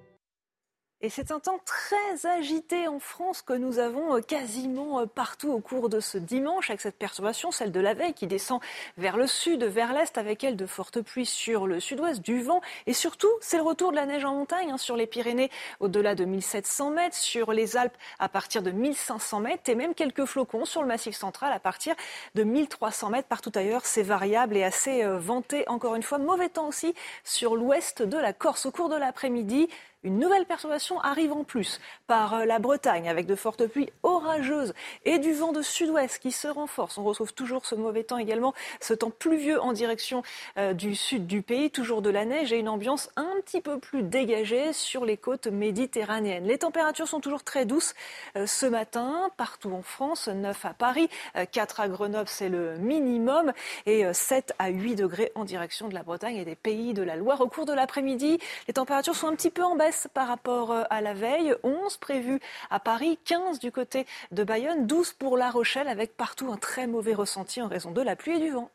[1.02, 5.50] Et c'est un temps très agité en France que nous avons euh, quasiment euh, partout
[5.50, 8.60] au cours de ce dimanche, avec cette perturbation, celle de la veille, qui descend
[8.97, 12.60] vers le sud, vers l'est, avec elle de fortes pluies sur le sud-ouest, du vent.
[12.86, 16.16] Et surtout, c'est le retour de la neige en montagne, hein, sur les Pyrénées au-delà
[16.16, 20.66] de 1700 mètres, sur les Alpes à partir de 1500 mètres, et même quelques flocons
[20.66, 21.95] sur le massif central à partir
[22.36, 23.30] de 1300 mètres.
[23.30, 25.66] Partout ailleurs, c'est variable et assez euh, venté.
[25.70, 26.93] Encore une fois, mauvais temps aussi
[27.24, 29.70] sur l'ouest de la Corse au cours de l'après-midi.
[30.02, 34.74] Une nouvelle perturbation arrive en plus par euh, la Bretagne avec de fortes pluies orageuses
[35.04, 36.97] et du vent de sud-ouest qui se renforce.
[36.97, 40.24] On retrouve toujours ce mauvais temps également, ce temps pluvieux en direction
[40.58, 43.78] euh, du sud du pays, toujours de la neige et une ambiance un petit peu
[43.78, 46.45] plus dégagée sur les côtes méditerranéennes.
[46.45, 47.93] Les températures sont toujours très douces
[48.38, 51.10] euh, ce matin partout en France, 9 à Paris,
[51.52, 53.52] 4 à Grenoble, c'est le minimum
[53.86, 57.18] et 7 à 8 degrés en direction de la Bretagne et des pays de la
[57.18, 57.41] Loire.
[57.41, 58.39] Au cours de l'après-midi,
[58.70, 61.54] les températures sont un petit peu en baisse par rapport euh, à la veille.
[61.64, 66.52] 11 prévus à Paris, 15 du côté de Bayonne, 12 pour La Rochelle, avec partout
[66.52, 68.70] un très mauvais ressenti en raison de la pluie et du vent.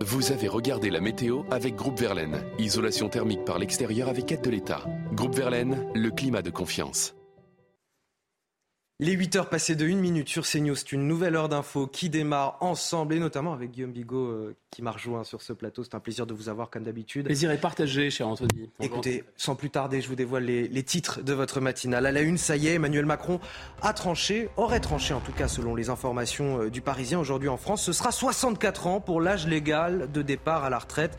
[0.00, 2.42] Vous avez regardé la météo avec Groupe Verlaine.
[2.58, 4.84] Isolation thermique par l'extérieur avec aide de l'État.
[5.12, 7.14] Groupe Verlaine, le climat de confiance.
[9.00, 12.10] Les 8 heures passées de 1 minute sur CNews, c'est une nouvelle heure d'info qui
[12.10, 15.82] démarre ensemble et notamment avec Guillaume Bigot euh, qui m'a rejoint sur ce plateau.
[15.82, 17.26] C'est un plaisir de vous avoir comme d'habitude.
[17.26, 18.70] Plaisir est partagé, cher Anthony.
[18.80, 22.06] Écoutez, sans plus tarder, je vous dévoile les, titres de votre matinale.
[22.06, 23.40] À la une, ça y est, Emmanuel Macron
[23.82, 27.56] a tranché, aurait tranché en tout cas selon les informations euh, du Parisien aujourd'hui en
[27.56, 27.82] France.
[27.82, 31.18] Ce sera 64 ans pour l'âge légal de départ à la retraite.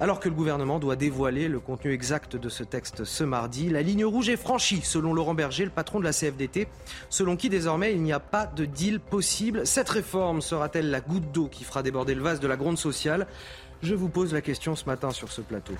[0.00, 3.82] Alors que le gouvernement doit dévoiler le contenu exact de ce texte ce mardi, la
[3.82, 6.66] ligne rouge est franchie selon Laurent Berger, le patron de la CFDT
[7.08, 9.66] selon qui désormais il n'y a pas de deal possible.
[9.66, 12.78] Cette réforme sera-t-elle la goutte d'eau qui fera déborder le vase de la gronde
[13.82, 15.74] Je vous pose la question ce matin sur ce plateau.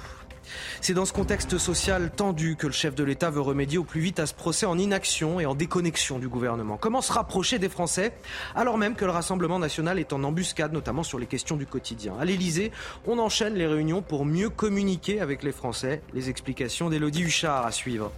[0.80, 4.00] C'est dans ce contexte social tendu que le chef de l'État veut remédier au plus
[4.00, 6.76] vite à ce procès en inaction et en déconnexion du gouvernement.
[6.76, 8.12] Comment se rapprocher des Français
[8.56, 12.14] alors même que le Rassemblement national est en embuscade, notamment sur les questions du quotidien
[12.18, 12.72] À l'Élysée,
[13.06, 16.02] on enchaîne les réunions pour mieux communiquer avec les Français.
[16.12, 18.10] Les explications d'Élodie Huchard à suivre.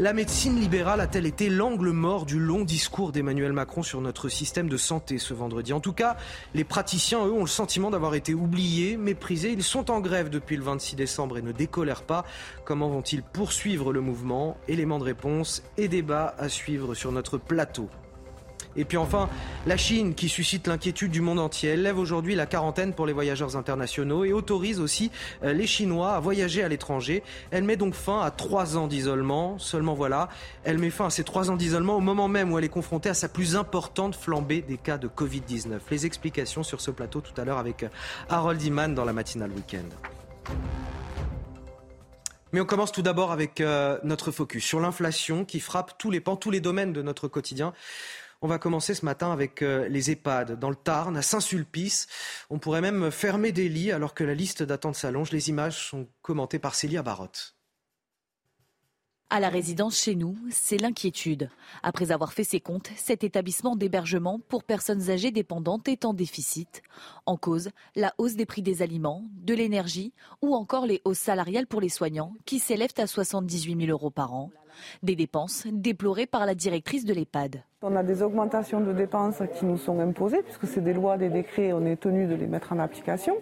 [0.00, 4.66] La médecine libérale a-t-elle été l'angle mort du long discours d'Emmanuel Macron sur notre système
[4.66, 5.74] de santé ce vendredi?
[5.74, 6.16] En tout cas,
[6.54, 9.52] les praticiens, eux, ont le sentiment d'avoir été oubliés, méprisés.
[9.52, 12.24] Ils sont en grève depuis le 26 décembre et ne décolèrent pas.
[12.64, 14.56] Comment vont-ils poursuivre le mouvement?
[14.68, 17.90] Éléments de réponse et débat à suivre sur notre plateau.
[18.76, 19.28] Et puis enfin,
[19.66, 21.76] la Chine qui suscite l'inquiétude du monde entier.
[21.76, 25.10] Lève aujourd'hui la quarantaine pour les voyageurs internationaux et autorise aussi
[25.42, 27.22] euh, les Chinois à voyager à l'étranger.
[27.50, 29.58] Elle met donc fin à trois ans d'isolement.
[29.58, 30.28] Seulement voilà,
[30.64, 33.08] elle met fin à ces trois ans d'isolement au moment même où elle est confrontée
[33.08, 35.78] à sa plus importante flambée des cas de Covid-19.
[35.90, 37.88] Les explications sur ce plateau tout à l'heure avec euh,
[38.28, 39.88] Harold Iman dans la matinale week-end.
[42.52, 46.20] Mais on commence tout d'abord avec euh, notre focus sur l'inflation qui frappe tous les
[46.20, 47.72] pans, tous les domaines de notre quotidien.
[48.42, 52.06] On va commencer ce matin avec euh, les EHPAD dans le Tarn, à Saint-Sulpice.
[52.48, 55.30] On pourrait même fermer des lits alors que la liste d'attente s'allonge.
[55.30, 57.56] Les images sont commentées par Célia Barotte.
[59.32, 61.50] À la résidence chez nous, c'est l'inquiétude.
[61.84, 66.82] Après avoir fait ses comptes, cet établissement d'hébergement pour personnes âgées dépendantes est en déficit.
[67.26, 71.68] En cause, la hausse des prix des aliments, de l'énergie ou encore les hausses salariales
[71.68, 74.50] pour les soignants qui s'élèvent à 78 000 euros par an.
[75.02, 77.62] Des dépenses déplorées par la directrice de l'EHPAD.
[77.82, 81.30] On a des augmentations de dépenses qui nous sont imposées, puisque c'est des lois, des
[81.30, 83.34] décrets, on est tenu de les mettre en application.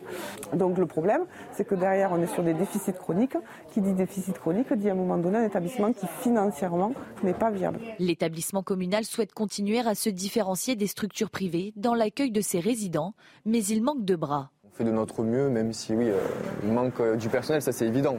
[0.55, 3.37] Donc le problème, c'est que derrière, on est sur des déficits chroniques.
[3.73, 6.93] Qui dit déficit chronique dit à un moment donné un établissement qui financièrement
[7.25, 7.81] n'est pas viable.
[7.99, 13.15] L'établissement communal souhaite continuer à se différencier des structures privées dans l'accueil de ses résidents,
[13.45, 14.51] mais il manque de bras.
[14.65, 16.17] On fait de notre mieux, même si oui, euh,
[16.63, 18.19] il manque euh, du personnel, ça c'est évident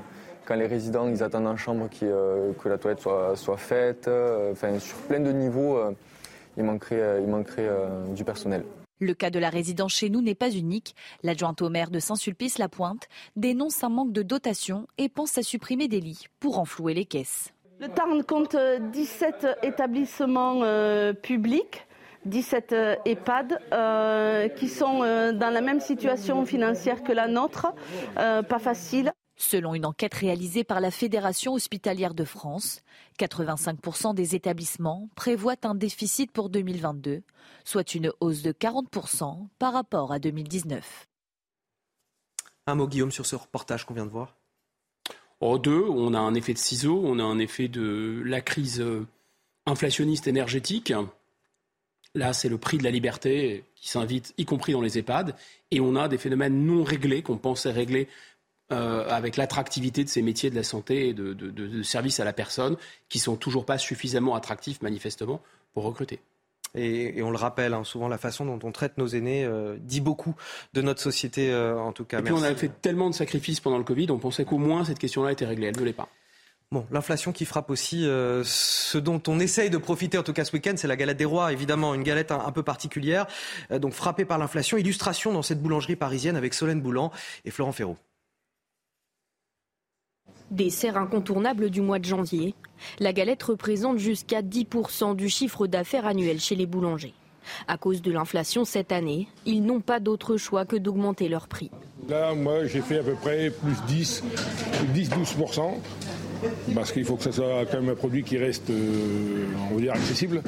[0.49, 4.09] quand les résidents ils attendent en chambre euh, que la toilette soit, soit faite,
[4.51, 5.79] enfin sur plein de niveaux,
[6.57, 7.69] il manquerait, il manquerait
[8.15, 8.63] du personnel.
[9.01, 10.93] Le cas de la résidence chez nous n'est pas unique.
[11.23, 16.01] L'adjointe au maire de Saint-Sulpice-la-Pointe dénonce un manque de dotation et pense à supprimer des
[16.01, 17.53] lits pour enflouer les caisses.
[17.79, 18.57] Le Tarn compte
[18.91, 21.85] 17 établissements euh, publics.
[22.25, 27.73] 17 euh, EHPAD euh, qui sont dans la même situation financière que la nôtre,
[28.15, 29.13] pas facile.
[29.41, 32.81] Selon une enquête réalisée par la Fédération hospitalière de France,
[33.19, 37.23] 85% des établissements prévoient un déficit pour 2022,
[37.63, 41.07] soit une hausse de 40% par rapport à 2019.
[42.67, 44.35] Un mot, Guillaume, sur ce reportage qu'on vient de voir
[45.39, 48.81] En deux, on a un effet de ciseau, on a un effet de la crise
[48.81, 49.07] euh,
[49.65, 50.93] inflationniste énergétique.
[52.13, 55.33] Là, c'est le prix de la liberté qui s'invite, y compris dans les EHPAD.
[55.71, 58.09] Et on a des phénomènes non réglés qu'on pensait régler
[58.71, 62.33] euh, avec l'attractivité de ces métiers de la santé et de, de, service à la
[62.33, 62.77] personne,
[63.09, 65.41] qui sont toujours pas suffisamment attractifs manifestement
[65.73, 66.19] pour recruter.
[66.75, 70.01] Et, on le rappelle, hein, souvent la façon dont on traite nos aînés euh, dit
[70.01, 70.35] beaucoup
[70.73, 72.19] de notre société, euh, en tout cas.
[72.19, 74.85] Et puis on a fait tellement de sacrifices pendant le Covid, on pensait qu'au moins
[74.85, 75.65] cette question-là était réglée.
[75.65, 76.09] Elle ne l'est pas.
[76.71, 80.53] Bon, l'inflation qui frappe aussi ce dont on essaye de profiter, en tout cas ce
[80.53, 83.25] week-end, c'est la galette des rois, évidemment, une galette un, peu particulière,
[83.71, 84.77] donc frappée par l'inflation.
[84.77, 87.11] Illustration dans cette boulangerie parisienne avec Solène Boulan
[87.43, 87.97] et Florent Ferraud.
[90.51, 92.55] Dessert incontournable du mois de janvier,
[92.99, 97.13] la galette représente jusqu'à 10% du chiffre d'affaires annuel chez les boulangers.
[97.67, 101.69] À cause de l'inflation cette année, ils n'ont pas d'autre choix que d'augmenter leur prix.
[102.07, 104.23] Là, moi, j'ai fait à peu près plus 10,
[104.95, 105.75] 10-12%,
[106.73, 109.81] parce qu'il faut que ça soit quand même un produit qui reste, euh, on va
[109.81, 110.41] dire, accessible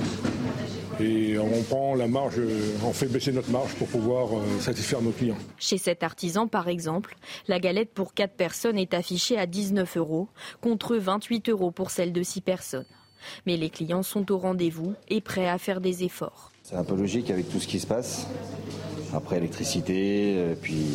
[1.01, 2.39] et on prend la marge,
[2.85, 5.37] on fait baisser notre marge pour pouvoir euh, satisfaire nos clients.
[5.57, 7.15] Chez cet artisan, par exemple,
[7.47, 10.27] la galette pour 4 personnes est affichée à 19 euros,
[10.61, 12.85] contre 28 euros pour celle de 6 personnes.
[13.45, 16.51] Mais les clients sont au rendez-vous et prêts à faire des efforts.
[16.63, 18.27] C'est un peu logique avec tout ce qui se passe.
[19.13, 20.85] Après l'électricité, euh, puis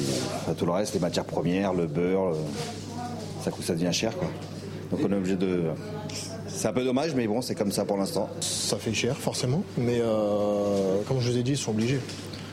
[0.57, 2.35] tout le reste, les matières premières, le beurre,
[3.43, 4.17] ça, ça devient cher.
[4.17, 4.29] Quoi.
[4.91, 5.65] Donc on est obligé de,
[6.57, 8.31] c'est un peu dommage, mais bon, c'est comme ça pour l'instant.
[8.41, 12.01] Ça fait cher, forcément, mais euh, comme je vous ai dit, ils sont obligés.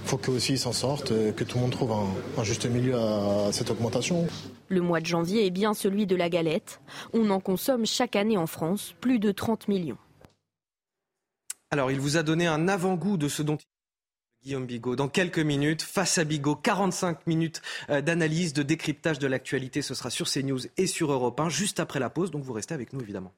[0.03, 1.93] Il faut qu'eux aussi s'en sortent, que tout le monde trouve
[2.37, 4.27] un, juste milieu à cette augmentation.
[4.67, 6.81] Le mois de janvier est bien celui de la galette.
[7.13, 9.97] On en consomme chaque année en France plus de 30 millions.
[11.71, 13.57] Alors, il vous a donné un avant-goût de ce dont
[14.43, 19.27] Guillaume Bigot, dans quelques minutes, face à Bigot, 45 minutes euh, d'analyse, de décryptage de
[19.27, 19.81] l'actualité.
[19.81, 22.29] Ce sera sur CNews et sur Europe 1, juste après la pause.
[22.29, 23.31] Donc vous restez avec nous, évidemment.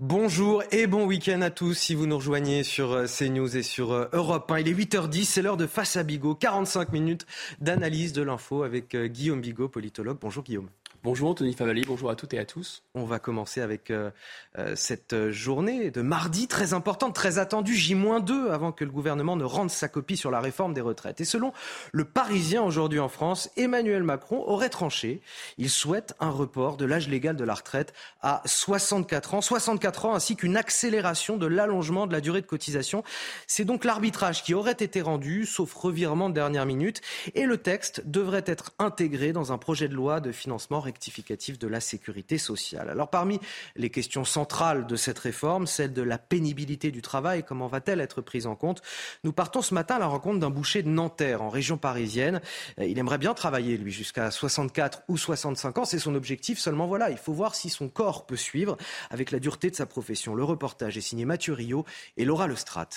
[0.00, 3.90] Bonjour et bon week-end à tous si vous nous rejoignez sur euh, CNews et sur
[3.90, 4.60] euh, Europe 1.
[4.60, 7.26] Il est 8h10, c'est l'heure de Face à Bigot, 45 minutes
[7.60, 10.18] d'analyse de l'info avec euh, Guillaume Bigot, politologue.
[10.20, 10.68] Bonjour Guillaume.
[11.08, 12.82] Bonjour Anthony Favali, bonjour à toutes et à tous.
[12.94, 14.10] On va commencer avec euh,
[14.58, 19.44] euh, cette journée de mardi très importante, très attendue, J-2, avant que le gouvernement ne
[19.44, 21.22] rende sa copie sur la réforme des retraites.
[21.22, 21.54] Et selon
[21.92, 25.22] le Parisien aujourd'hui en France, Emmanuel Macron aurait tranché.
[25.56, 30.14] Il souhaite un report de l'âge légal de la retraite à 64 ans, 64 ans
[30.14, 33.02] ainsi qu'une accélération de l'allongement de la durée de cotisation.
[33.46, 37.00] C'est donc l'arbitrage qui aurait été rendu, sauf revirement de dernière minute,
[37.34, 41.80] et le texte devrait être intégré dans un projet de loi de financement de la
[41.80, 42.90] sécurité sociale.
[42.90, 43.40] Alors parmi
[43.76, 48.20] les questions centrales de cette réforme, celle de la pénibilité du travail, comment va-t-elle être
[48.20, 48.82] prise en compte?
[49.24, 52.40] Nous partons ce matin à la rencontre d'un boucher de Nanterre en région parisienne.
[52.78, 55.84] Euh, il aimerait bien travailler, lui, jusqu'à 64 ou 65 ans.
[55.84, 56.58] C'est son objectif.
[56.58, 58.76] Seulement voilà, il faut voir si son corps peut suivre
[59.10, 60.34] avec la dureté de sa profession.
[60.34, 61.84] Le reportage est signé Mathieu Rio
[62.16, 62.88] et Laura Lestrade.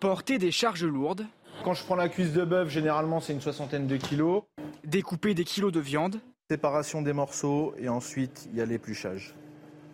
[0.00, 1.26] Porter des charges lourdes.
[1.62, 4.42] Quand je prends la cuisse de bœuf, généralement c'est une soixantaine de kilos.
[4.84, 6.20] Découper des kilos de viande.
[6.50, 9.34] Séparation des morceaux et ensuite il y a l'épluchage.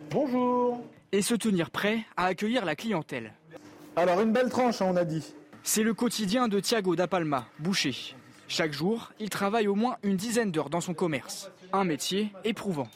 [0.09, 0.83] Bonjour
[1.13, 3.31] Et se tenir prêt à accueillir la clientèle.
[3.95, 5.33] Alors une belle tranche, hein, on a dit.
[5.63, 7.95] C'est le quotidien de Thiago da Palma, boucher.
[8.49, 11.49] Chaque jour, il travaille au moins une dizaine d'heures dans son commerce.
[11.71, 12.89] Un métier éprouvant.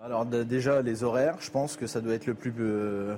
[0.00, 3.16] Alors déjà les horaires, je pense que ça doit être le plus, euh,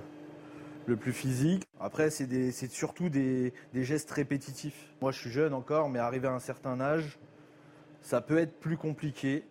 [0.87, 1.63] le plus physique.
[1.79, 4.95] Après c'est surtout des, des gestes répétitifs.
[5.03, 7.19] Moi je suis jeune encore, mais arrivé à un certain âge,
[8.01, 9.45] ça peut être plus compliqué.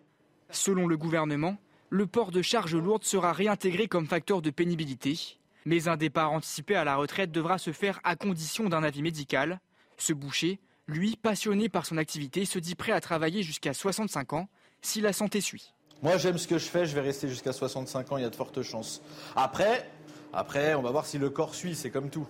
[0.50, 1.56] Selon le gouvernement,
[1.90, 6.74] le port de charges lourdes sera réintégré comme facteur de pénibilité, mais un départ anticipé
[6.74, 9.60] à la retraite devra se faire à condition d'un avis médical.
[9.96, 14.48] Ce boucher, lui, passionné par son activité, se dit prêt à travailler jusqu'à 65 ans
[14.82, 15.72] si la santé suit.
[16.02, 18.30] Moi, j'aime ce que je fais, je vais rester jusqu'à 65 ans, il y a
[18.30, 19.00] de fortes chances.
[19.36, 19.88] Après,
[20.32, 22.26] après, on va voir si le corps suit, c'est comme tout.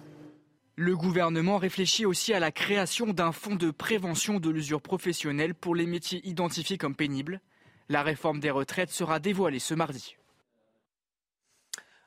[0.76, 5.74] Le gouvernement réfléchit aussi à la création d'un fonds de prévention de l'usure professionnelle pour
[5.74, 7.40] les métiers identifiés comme pénibles.
[7.88, 10.16] La réforme des retraites sera dévoilée ce mardi.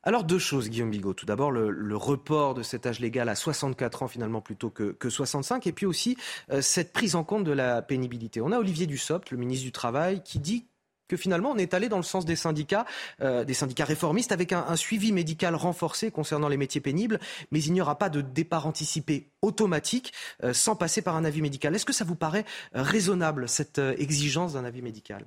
[0.07, 1.13] Alors deux choses, Guillaume Bigot.
[1.13, 5.67] Tout d'abord, le, report de cet âge légal à 64 ans finalement plutôt que, 65,
[5.67, 6.15] et puis aussi
[6.49, 8.39] euh, cette prise en compte de la pénibilité.
[8.39, 10.65] On a Olivier Dussopt, le ministre du Travail, qui dit
[11.09, 12.85] que finalement on est allé dans le sens des syndicats,
[13.19, 17.19] euh, des syndicats réformistes, avec un, suivi médical renforcé concernant les métiers pénibles,
[17.51, 21.41] mais il n'y aura pas de départ anticipé automatique euh, sans passer par un avis
[21.41, 21.75] médical.
[21.75, 25.25] Est-ce que ça vous paraît raisonnable cette exigence d'un avis médical?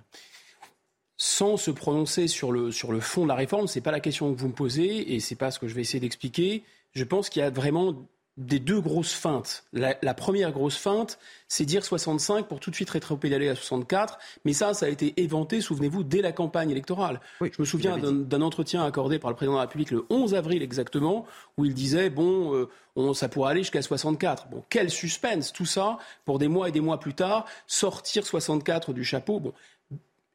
[1.22, 4.00] Sans se prononcer sur le, sur le fond de la réforme, ce n'est pas la
[4.00, 6.64] question que vous me posez et ce n'est pas ce que je vais essayer d'expliquer.
[6.94, 7.94] Je pense qu'il y a vraiment
[8.38, 9.64] des deux grosses feintes.
[9.74, 14.18] La, première grosse feinte, c'est dire 65 pour tout de suite rétropédaler à 64.
[14.46, 17.20] Mais ça, ça a été éventé, souvenez-vous, dès la campagne électorale.
[17.42, 20.62] je me souviens d'un entretien accordé par le président de la République le 11 avril
[20.62, 21.26] exactement,
[21.58, 24.48] où il disait, bon, euh, on, ça pourrait aller jusqu'à 64.
[24.48, 28.94] Bon, quel suspense, tout ça, pour des mois et des mois plus tard, sortir 64
[28.94, 29.38] du chapeau.
[29.38, 29.52] Bon,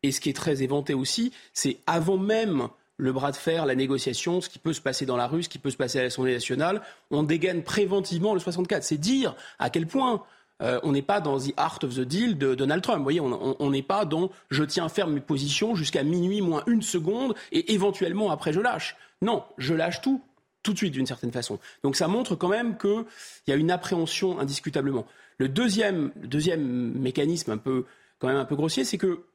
[0.05, 3.75] et ce qui est très éventé aussi, c'est avant même le bras de fer, la
[3.75, 6.03] négociation, ce qui peut se passer dans la rue, ce qui peut se passer à
[6.03, 6.81] l'Assemblée nationale,
[7.11, 8.83] on dégaine préventivement le 64.
[8.83, 10.23] C'est dire à quel point
[10.61, 12.99] euh, on n'est pas dans the art of the deal de Donald Trump.
[12.99, 16.81] Vous voyez, on n'est pas dans je tiens ferme mes positions jusqu'à minuit moins une
[16.81, 18.95] seconde et éventuellement après je lâche.
[19.21, 20.21] Non, je lâche tout
[20.63, 21.59] tout de suite d'une certaine façon.
[21.83, 23.05] Donc ça montre quand même qu'il
[23.47, 25.05] y a une appréhension indiscutablement.
[25.37, 27.85] Le deuxième, deuxième mécanisme un peu
[28.19, 29.25] quand même un peu grossier, c'est que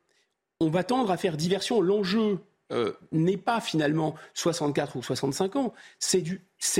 [0.60, 1.80] on va tendre à faire diversion.
[1.80, 2.38] L'enjeu
[2.72, 5.72] euh, n'est pas finalement 64 ou 65 ans.
[5.98, 6.22] C'est,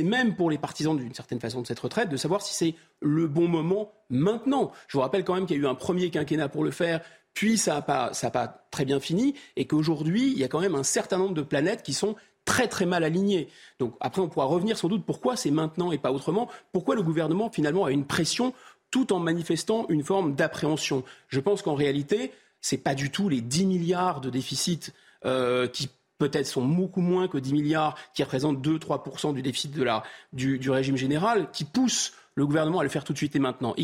[0.02, 3.26] même pour les partisans d'une certaine façon de cette retraite de savoir si c'est le
[3.26, 4.70] bon moment maintenant.
[4.86, 7.00] Je vous rappelle quand même qu'il y a eu un premier quinquennat pour le faire,
[7.34, 10.74] puis ça n'a pas, pas très bien fini, et qu'aujourd'hui, il y a quand même
[10.74, 12.14] un certain nombre de planètes qui sont
[12.44, 13.48] très très mal alignées.
[13.78, 17.02] Donc après, on pourra revenir sans doute pourquoi c'est maintenant et pas autrement, pourquoi le
[17.02, 18.54] gouvernement finalement a une pression
[18.90, 21.04] tout en manifestant une forme d'appréhension?
[21.28, 24.92] Je pense qu'en réalité, c'est pas du tout les 10 milliards de déficit
[25.24, 25.88] euh, qui
[26.18, 30.02] peut-être sont beaucoup moins que 10 milliards, qui représentent 2-3% du déficit de la,
[30.32, 33.74] du, régime général, qui poussent le gouvernement à le faire tout de suite et maintenant.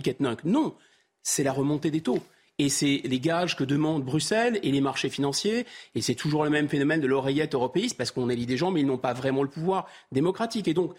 [0.45, 0.77] Non,
[1.23, 2.21] c'est la remontée des taux.
[2.59, 5.67] Et c'est les gages que demandent Bruxelles et les marchés financiers.
[5.95, 8.81] Et c'est toujours le même phénomène de l'oreillette européiste, parce qu'on élit des gens, mais
[8.81, 10.69] ils n'ont pas vraiment le pouvoir démocratique.
[10.69, 10.95] Et donc,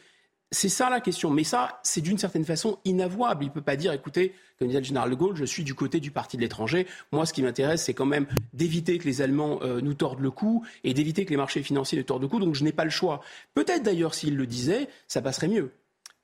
[0.52, 1.30] c'est ça la question.
[1.30, 3.44] Mais ça, c'est d'une certaine façon inavouable.
[3.44, 5.76] Il ne peut pas dire, écoutez, comme disait le général de Gaulle, je suis du
[5.76, 6.88] côté du parti de l'étranger.
[7.12, 10.32] Moi, ce qui m'intéresse, c'est quand même d'éviter que les Allemands euh, nous tordent le
[10.32, 12.40] cou et d'éviter que les marchés financiers nous tordent le cou.
[12.40, 13.22] Donc, je n'ai pas le choix.
[13.54, 15.72] Peut-être d'ailleurs, s'il le disait, ça passerait mieux.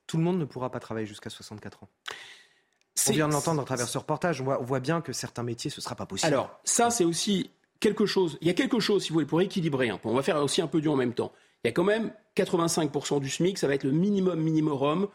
[0.06, 1.88] Tout le monde ne pourra pas travailler jusqu'à 64 ans.
[3.08, 4.40] On vient de l'entendre à travers ce reportage.
[4.40, 6.32] On voit, bien que certains métiers, ce ne sera pas possible.
[6.32, 7.50] Alors, ça, c'est aussi
[7.80, 8.38] quelque chose.
[8.40, 10.08] Il y a quelque chose, si vous voulez, pour équilibrer un peu.
[10.08, 11.32] On va faire aussi un peu du en même temps
[11.64, 15.08] il y a quand même 85% du SMIC, ça va être le minimum minimum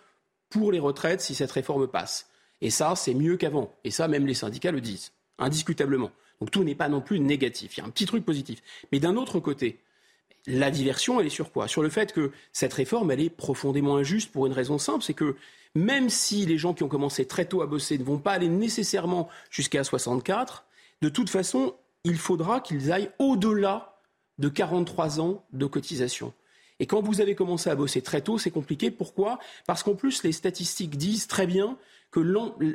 [0.50, 2.28] pour les retraites si cette réforme passe.
[2.62, 3.74] Et ça, c'est mieux qu'avant.
[3.84, 6.12] Et ça, même les syndicats le disent, indiscutablement.
[6.40, 7.78] Donc tout n'est pas non plus négatif.
[7.78, 8.62] Il y a un petit truc positif.
[8.92, 9.80] Mais d'un autre côté,
[10.48, 11.68] la diversion, elle est sur quoi?
[11.68, 15.14] Sur le fait que cette réforme, elle est profondément injuste pour une raison simple, c'est
[15.14, 15.36] que
[15.76, 18.48] même si les gens qui ont commencé très tôt à bosser ne vont pas aller
[18.48, 20.66] nécessairement jusqu'à 64,
[21.02, 23.99] de toute façon, il faudra qu'ils aillent au-delà
[24.40, 26.34] de 43 ans de cotisation.
[26.80, 28.90] Et quand vous avez commencé à bosser très tôt, c'est compliqué.
[28.90, 29.38] Pourquoi?
[29.68, 31.78] Parce qu'en plus, les statistiques disent très bien
[32.12, 32.22] que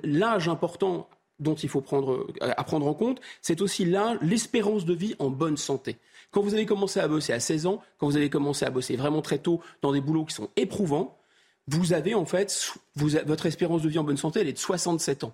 [0.05, 1.09] l'âge important
[1.41, 2.13] dont il faut prendre,
[2.43, 5.97] euh, à prendre en compte, c'est aussi l'espérance de vie en bonne santé.
[6.31, 8.97] Quand vous avez commencé à bosser à 16 ans, quand vous avez commencé à bosser
[8.97, 11.17] vraiment très tôt dans des boulots qui sont éprouvants,
[11.67, 15.25] vous avez en fait, votre espérance de vie en bonne santé, elle est de 67
[15.25, 15.33] ans.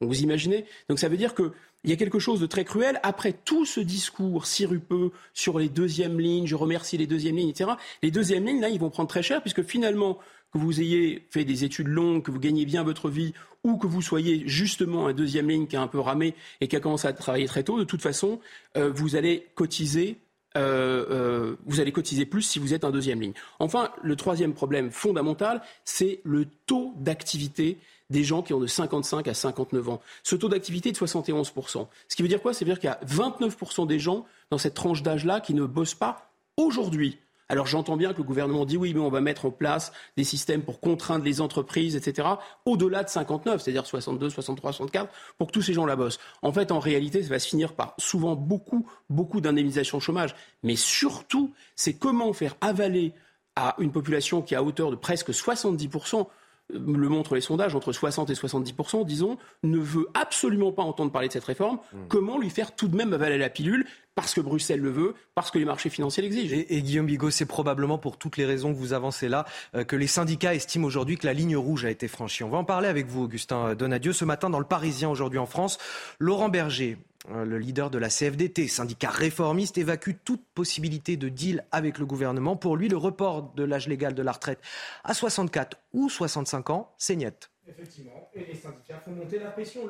[0.00, 0.64] Donc vous imaginez?
[0.88, 1.50] Donc ça veut dire qu'il
[1.84, 3.00] y a quelque chose de très cruel.
[3.02, 7.70] Après tout ce discours sirupeux sur les deuxièmes lignes, je remercie les deuxièmes lignes, etc.,
[8.02, 10.18] les deuxièmes lignes, là, ils vont prendre très cher, puisque finalement,
[10.52, 13.34] que vous ayez fait des études longues, que vous gagnez bien votre vie,
[13.64, 16.76] ou que vous soyez justement un deuxième ligne qui a un peu ramé et qui
[16.76, 18.40] a commencé à travailler très tôt, de toute façon,
[18.76, 20.18] euh, vous allez cotiser
[20.56, 23.34] euh, euh, vous allez cotiser plus si vous êtes un deuxième ligne.
[23.58, 27.78] Enfin, le troisième problème fondamental, c'est le taux d'activité
[28.10, 30.00] des gens qui ont de 55 à 59 ans.
[30.22, 31.86] Ce taux d'activité est de 71%.
[32.08, 32.52] Ce qui veut dire quoi?
[32.52, 35.94] Veut dire qu'il y a 29% des gens dans cette tranche d'âge-là qui ne bossent
[35.94, 37.18] pas aujourd'hui.
[37.50, 40.24] Alors j'entends bien que le gouvernement dit oui, mais on va mettre en place des
[40.24, 42.28] systèmes pour contraindre les entreprises, etc.,
[42.66, 46.18] au-delà de 59, c'est-à-dire 62, 63, 64, pour que tous ces gens la bossent.
[46.42, 50.34] En fait, en réalité, ça va se finir par souvent beaucoup, beaucoup d'indemnisation chômage.
[50.62, 53.14] Mais surtout, c'est comment faire avaler
[53.56, 56.26] à une population qui est à hauteur de presque 70%,
[56.70, 61.28] le montrent les sondages, entre 60 et 70% disons, ne veut absolument pas entendre parler
[61.28, 61.78] de cette réforme.
[61.92, 62.08] Hmm.
[62.08, 65.50] Comment lui faire tout de même avaler la pilule parce que Bruxelles le veut, parce
[65.50, 66.54] que les marchés financiers l'exigent?
[66.68, 69.44] Et, Guillaume Bigot, c'est probablement pour toutes les raisons que vous avancez là
[69.74, 72.44] euh, que les syndicats estiment aujourd'hui que la ligne rouge a été franchie.
[72.44, 74.12] On va en parler avec vous, Augustin Donadieu.
[74.12, 75.78] Ce matin, dans le Parisien, aujourd'hui en France,
[76.18, 76.98] Laurent Berger
[77.28, 82.56] le leader de la CFDT, syndicat réformiste, évacue toute possibilité de deal avec le gouvernement.
[82.56, 84.60] Pour lui, le report de l'âge légal de la retraite
[85.04, 87.50] à 64 ou 65 ans, c'est niet.
[87.70, 89.82] Effectivement, et les syndicats font monter la pression.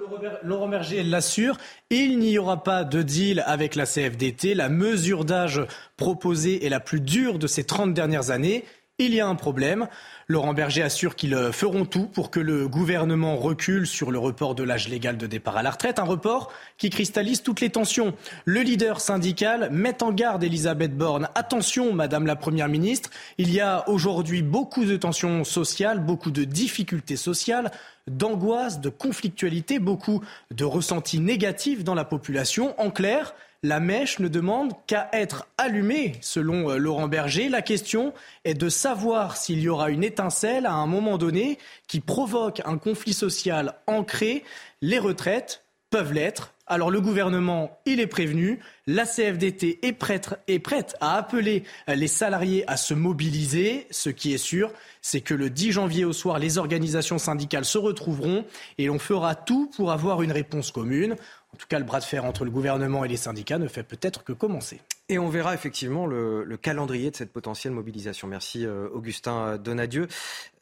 [0.42, 1.58] Laurent Berger l'assure,
[1.90, 4.54] il n'y aura pas de deal avec la CFDT.
[4.54, 5.64] La mesure d'âge
[5.96, 8.64] proposée est la plus dure de ces 30 dernières années.
[9.00, 9.86] Il y a un problème.
[10.26, 14.56] Laurent Berger assure qu'ils euh, feront tout pour que le gouvernement recule sur le report
[14.56, 18.12] de l'âge légal de départ à la retraite, un report qui cristallise toutes les tensions.
[18.44, 21.28] Le leader syndical met en garde Elisabeth Borne.
[21.36, 26.42] Attention, Madame la Première ministre, il y a aujourd'hui beaucoup de tensions sociales, beaucoup de
[26.42, 27.70] difficultés sociales
[28.08, 32.74] d'angoisse, de conflictualité, beaucoup de ressentis négatifs dans la population.
[32.80, 33.32] En clair,
[33.62, 37.48] la mèche ne demande qu'à être allumée, selon euh, Laurent Berger.
[37.48, 38.12] La question
[38.44, 42.78] est de savoir s'il y aura une étincelle à un moment donné qui provoque un
[42.78, 44.44] conflit social ancré.
[44.80, 46.54] Les retraites peuvent l'être.
[46.70, 48.60] Alors le gouvernement, il est prévenu.
[48.86, 53.86] La CFDT est prête, est prête à appeler les salariés à se mobiliser.
[53.90, 57.78] Ce qui est sûr, c'est que le 10 janvier au soir, les organisations syndicales se
[57.78, 58.44] retrouveront
[58.76, 61.16] et l'on fera tout pour avoir une réponse commune.
[61.54, 63.82] En tout cas, le bras de fer entre le gouvernement et les syndicats ne fait
[63.82, 64.80] peut-être que commencer.
[65.10, 68.28] Et on verra effectivement le, calendrier de cette potentielle mobilisation.
[68.28, 70.06] Merci euh, Augustin Donadieu.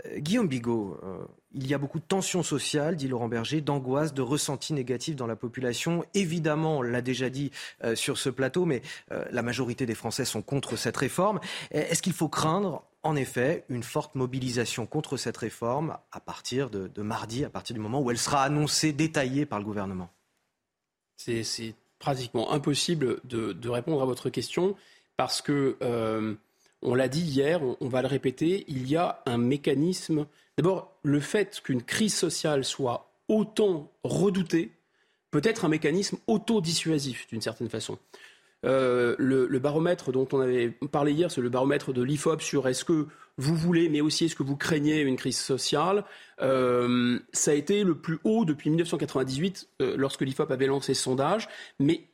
[0.07, 1.18] Euh, Guillaume Bigot, euh,
[1.53, 5.26] il y a beaucoup de tensions sociales, dit Laurent Berger, d'angoisse, de ressentis négatifs dans
[5.26, 6.05] la population.
[6.14, 7.51] Évidemment, on l'a déjà dit
[7.95, 8.82] sur ce plateau, mais
[9.30, 11.41] la majorité des Français sont contre cette réforme.
[11.70, 16.89] Est-ce qu'il faut craindre en effet une forte mobilisation contre cette réforme à partir de,
[16.89, 20.11] de mardi, à partir du moment où elle sera annoncée, détaillée par le gouvernement?
[21.17, 24.77] C'est pratiquement impossible de, répondre à votre question
[25.17, 26.35] parce que, euh,
[26.83, 30.27] on l'a dit hier, on, va le répéter, il y a un mécanisme.
[30.57, 34.73] D'abord, le fait qu'une crise sociale soit autant redoutée
[35.31, 37.99] peut être un mécanisme autodissuasif d'une certaine façon.
[38.65, 42.85] Euh, le, baromètre dont on avait parlé hier, c'est le baromètre de l'IFOP sur est-ce
[42.85, 43.07] que
[43.39, 46.05] vous voulez, mais aussi est-ce que vous craignez une crise sociale.
[46.41, 51.03] Euh, ça a été le plus haut depuis 1998 euh, lorsque l'IFOP avait lancé ce
[51.03, 51.49] sondage,
[51.79, 52.09] mais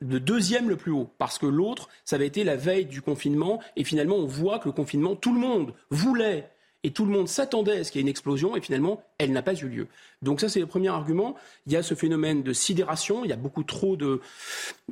[0.00, 3.60] le deuxième le plus haut, parce que l'autre, ça avait été la veille du confinement,
[3.76, 6.50] et finalement on voit que le confinement, tout le monde voulait
[6.84, 9.32] et tout le monde s'attendait à ce qu'il y ait une explosion, et finalement, elle
[9.32, 9.88] n'a pas eu lieu.
[10.20, 11.34] Donc ça, c'est le premier argument.
[11.66, 14.20] Il y a ce phénomène de sidération, il y a beaucoup trop de,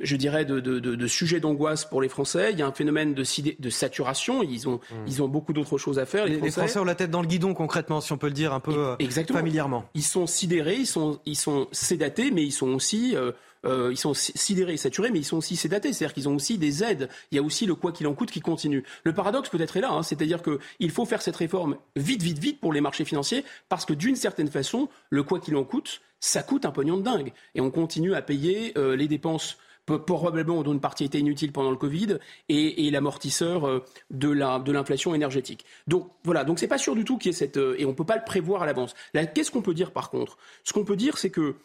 [0.01, 2.51] je dirais, de, sujets d'angoisse pour les Français.
[2.51, 3.23] Il y a un phénomène de,
[3.59, 5.05] de saturation, ils ont, hmm.
[5.07, 6.25] ils ont beaucoup d'autres choses à faire.
[6.25, 6.79] Les, Français.
[6.79, 8.95] ont la tête dans le guidon, concrètement, si on peut le dire un peu euh,
[8.97, 9.37] Exactement.
[9.37, 9.85] familièrement.
[9.93, 13.15] Ils sont sidérés, ils sont, ils sont sédatés, mais ils sont aussi...
[13.15, 13.31] Euh,
[13.65, 15.93] euh, ils sont sidérés et saturés, mais ils sont aussi sédatés.
[15.93, 17.09] C'est-à-dire qu'ils ont aussi des aides.
[17.31, 18.83] Il y a aussi le quoi qu'il en coûte qui continue.
[19.03, 20.03] Le paradoxe peut-être est là, hein.
[20.03, 23.93] c'est-à-dire qu'il faut faire cette réforme vite, vite, vite pour les marchés financiers, parce que
[23.93, 27.33] d'une certaine façon, le quoi qu'il en coûte, ça coûte un pognon de dingue.
[27.55, 31.69] Et on continue à payer euh, les dépenses probablement dont une partie était inutile pendant
[31.69, 34.29] le Covid et, l'amortisseur euh, de
[34.71, 35.65] l'inflation énergétique.
[35.87, 38.05] Donc voilà, donc c'est pas sûr du tout qu'il y ait cette et on peut
[38.05, 38.93] pas le prévoir à l'avance.
[39.33, 40.37] Qu'est-ce qu'on peut dire par contre?
[40.63, 41.55] Ce qu'on peut dire, c'est que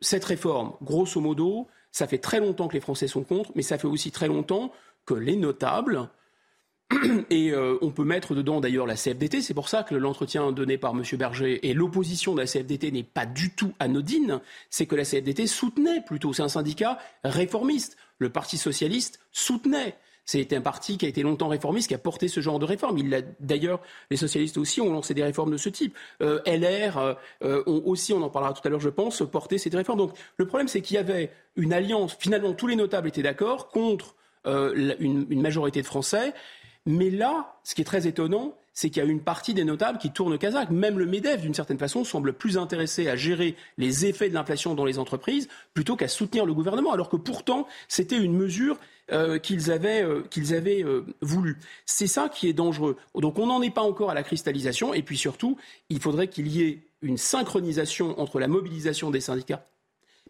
[0.00, 3.78] cette réforme, grosso modo, ça fait très longtemps que les Français sont contre, mais ça
[3.78, 4.72] fait aussi très longtemps
[5.06, 6.08] que les notables,
[7.30, 10.76] et euh, on peut mettre dedans d'ailleurs la CFDT, c'est pour ça que l'entretien donné
[10.76, 11.02] par M.
[11.14, 14.40] Berger et l'opposition de la CFDT n'est pas du tout anodine,
[14.70, 19.96] c'est que la CFDT soutenait plutôt, c'est un syndicat réformiste, le Parti socialiste soutenait.
[20.24, 22.98] C'est un parti qui a été longtemps réformiste, qui a porté ce genre de réforme.
[23.40, 25.96] d'ailleurs, les socialistes aussi ont lancé des réformes de ce type.
[26.22, 29.58] Euh, LR euh, euh, ont aussi, on en parlera tout à l'heure, je pense, porté
[29.58, 29.98] ces réformes.
[29.98, 32.16] Donc le problème, c'est qu'il y avait une alliance.
[32.18, 34.14] Finalement, tous les notables étaient d'accord contre
[34.46, 36.34] une, une majorité de Français.
[36.86, 39.98] Mais là, ce qui est très étonnant, c'est qu'il y a une partie des notables
[39.98, 40.70] qui tournent kazakh.
[40.70, 44.74] Même le MEDEF, d'une certaine façon, semble plus intéressé à gérer les effets de l'inflation
[44.74, 48.76] dans les entreprises plutôt qu'à soutenir le gouvernement, alors que pourtant, c'était une mesure
[49.12, 51.58] euh, qu'ils avaient, euh, avaient euh, voulu.
[51.84, 52.96] C'est ça qui est dangereux.
[53.14, 55.58] Donc on n'en est pas encore à la cristallisation, et puis surtout,
[55.90, 59.66] il faudrait qu'il y ait une synchronisation entre la mobilisation des syndicats,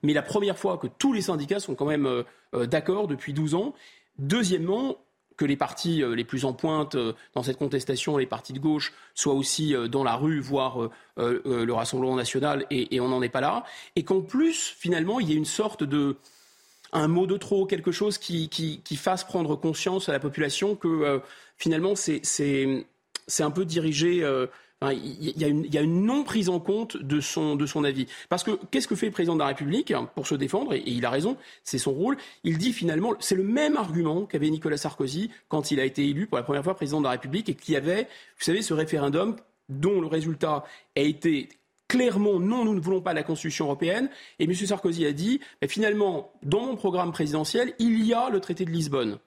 [0.03, 3.75] mais la première fois que tous les syndicats sont quand même d'accord depuis 12 ans.
[4.18, 4.97] Deuxièmement,
[5.37, 6.97] que les partis les plus en pointe
[7.35, 12.16] dans cette contestation, les partis de gauche, soient aussi dans la rue, voire le Rassemblement
[12.16, 13.64] national, et, on n'en est pas là.
[13.95, 16.16] Et qu'en plus, finalement, il y ait une sorte de
[16.95, 21.20] un mot de trop, quelque chose qui, fasse prendre conscience à la population que
[21.57, 22.22] finalement c'est
[23.40, 24.24] un peu dirigé
[24.92, 28.07] il y, a une, non prise en compte de son, de son avis.
[28.28, 31.05] Parce que qu'est-ce que fait le président de la République pour se défendre et, il
[31.05, 32.16] a raison, c'est son rôle.
[32.42, 36.26] Il dit finalement, c'est le même argument qu'avait Nicolas Sarkozy quand il a été élu
[36.26, 39.36] pour la première fois président de la République et qui avait, vous savez, ce référendum
[39.68, 40.64] dont le résultat
[40.97, 41.49] a été
[41.95, 44.09] clairement non, nous ne voulons pas la Constitution européenne.
[44.40, 44.55] Et M.
[44.55, 49.18] Sarkozy a dit, finalement, dans mon programme présidentiel, il y a le traité de Lisbonne.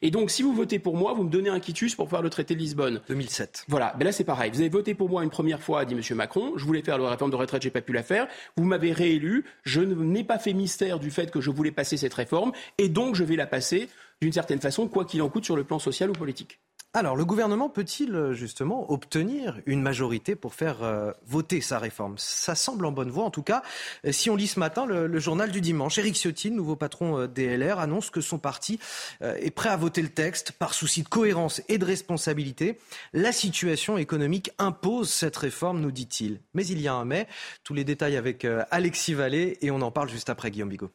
[0.00, 2.30] Et donc, si vous votez pour moi, vous me donnez un quitus pour faire le
[2.30, 3.02] traité de Lisbonne.
[3.08, 3.64] 2007.
[3.68, 4.50] Voilà, mais là c'est pareil.
[4.50, 6.16] Vous avez voté pour moi une première fois, dit M.
[6.16, 6.52] Macron.
[6.56, 8.28] Je voulais faire la réforme de retraite, j'ai pas pu la faire.
[8.56, 9.44] Vous m'avez réélu.
[9.64, 13.14] Je n'ai pas fait mystère du fait que je voulais passer cette réforme, et donc
[13.14, 13.88] je vais la passer
[14.22, 16.60] d'une certaine façon, quoi qu'il en coûte sur le plan social ou politique.
[16.96, 22.14] Alors, le gouvernement peut-il euh, justement obtenir une majorité pour faire euh, voter sa réforme?
[22.18, 23.64] Ça semble en bonne voie, en tout cas.
[24.06, 27.80] Euh, si on lit ce matin le, journal du dimanche, Éric Ciotti, nouveau patron DLR,
[27.80, 28.78] annonce que son parti
[29.22, 32.78] est prêt à voter le texte par souci de cohérence et de responsabilité.
[33.12, 36.40] La situation économique impose cette réforme, nous dit-il.
[36.52, 37.26] Mais il y a un mais.
[37.64, 40.90] Tous les détails avec Alexis Vallée et on en parle juste après Guillaume Bigot.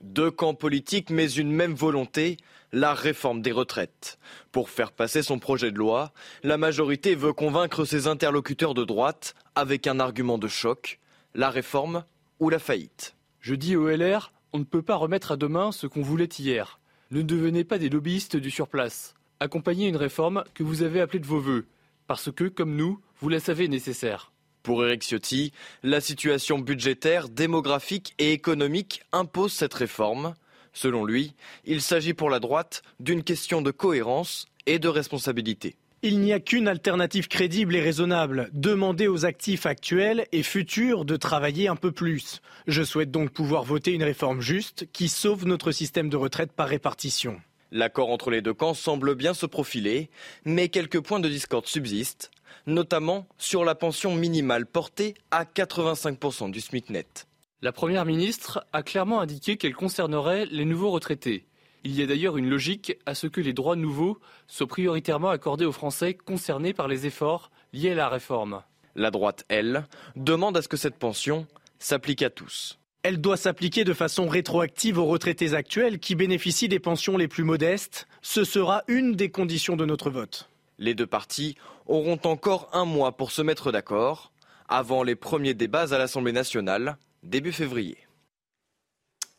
[0.00, 2.36] Deux camps politiques, mais une même volonté,
[2.74, 4.18] la réforme des retraites.
[4.50, 9.34] Pour faire passer son projet de loi, la majorité veut convaincre ses interlocuteurs de droite
[9.54, 10.98] avec un argument de choc,
[11.34, 12.04] la réforme
[12.40, 13.14] ou la faillite.
[13.40, 16.80] Je dis au LR, on ne peut pas remettre à demain ce qu'on voulait hier.
[17.12, 19.14] Ne devenez pas des lobbyistes du surplace.
[19.38, 21.66] Accompagnez une réforme que vous avez appelée de vos voeux,
[22.08, 24.32] parce que, comme nous, vous la savez nécessaire.
[24.64, 25.52] Pour Eric Ciotti,
[25.82, 30.34] la situation budgétaire, démographique et économique impose cette réforme.
[30.74, 31.34] Selon lui,
[31.64, 35.76] il s'agit pour la droite d'une question de cohérence et de responsabilité.
[36.02, 41.16] Il n'y a qu'une alternative crédible et raisonnable, demander aux actifs actuels et futurs de
[41.16, 42.42] travailler un peu plus.
[42.66, 46.68] Je souhaite donc pouvoir voter une réforme juste qui sauve notre système de retraite par
[46.68, 47.40] répartition.
[47.72, 50.10] L'accord entre les deux camps semble bien se profiler,
[50.44, 52.30] mais quelques points de discorde subsistent
[52.66, 57.26] notamment sur la pension minimale portée à 85% du SMIC net.
[57.64, 61.46] La Première ministre a clairement indiqué qu'elle concernerait les nouveaux retraités.
[61.82, 64.18] Il y a d'ailleurs une logique à ce que les droits nouveaux
[64.48, 68.62] soient prioritairement accordés aux Français concernés par les efforts liés à la réforme.
[68.96, 71.46] La droite, elle, demande à ce que cette pension
[71.78, 72.78] s'applique à tous.
[73.02, 77.44] Elle doit s'appliquer de façon rétroactive aux retraités actuels qui bénéficient des pensions les plus
[77.44, 78.06] modestes.
[78.20, 80.50] Ce sera une des conditions de notre vote.
[80.78, 84.32] Les deux partis auront encore un mois pour se mettre d'accord
[84.68, 87.98] avant les premiers débats à l'Assemblée nationale début février.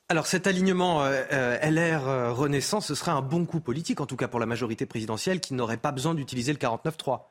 [0.07, 4.05] Alors cet alignement euh, euh, LR euh, Renaissance, ce serait un bon coup politique, en
[4.05, 7.21] tout cas pour la majorité présidentielle, qui n'aurait pas besoin d'utiliser le 49-3.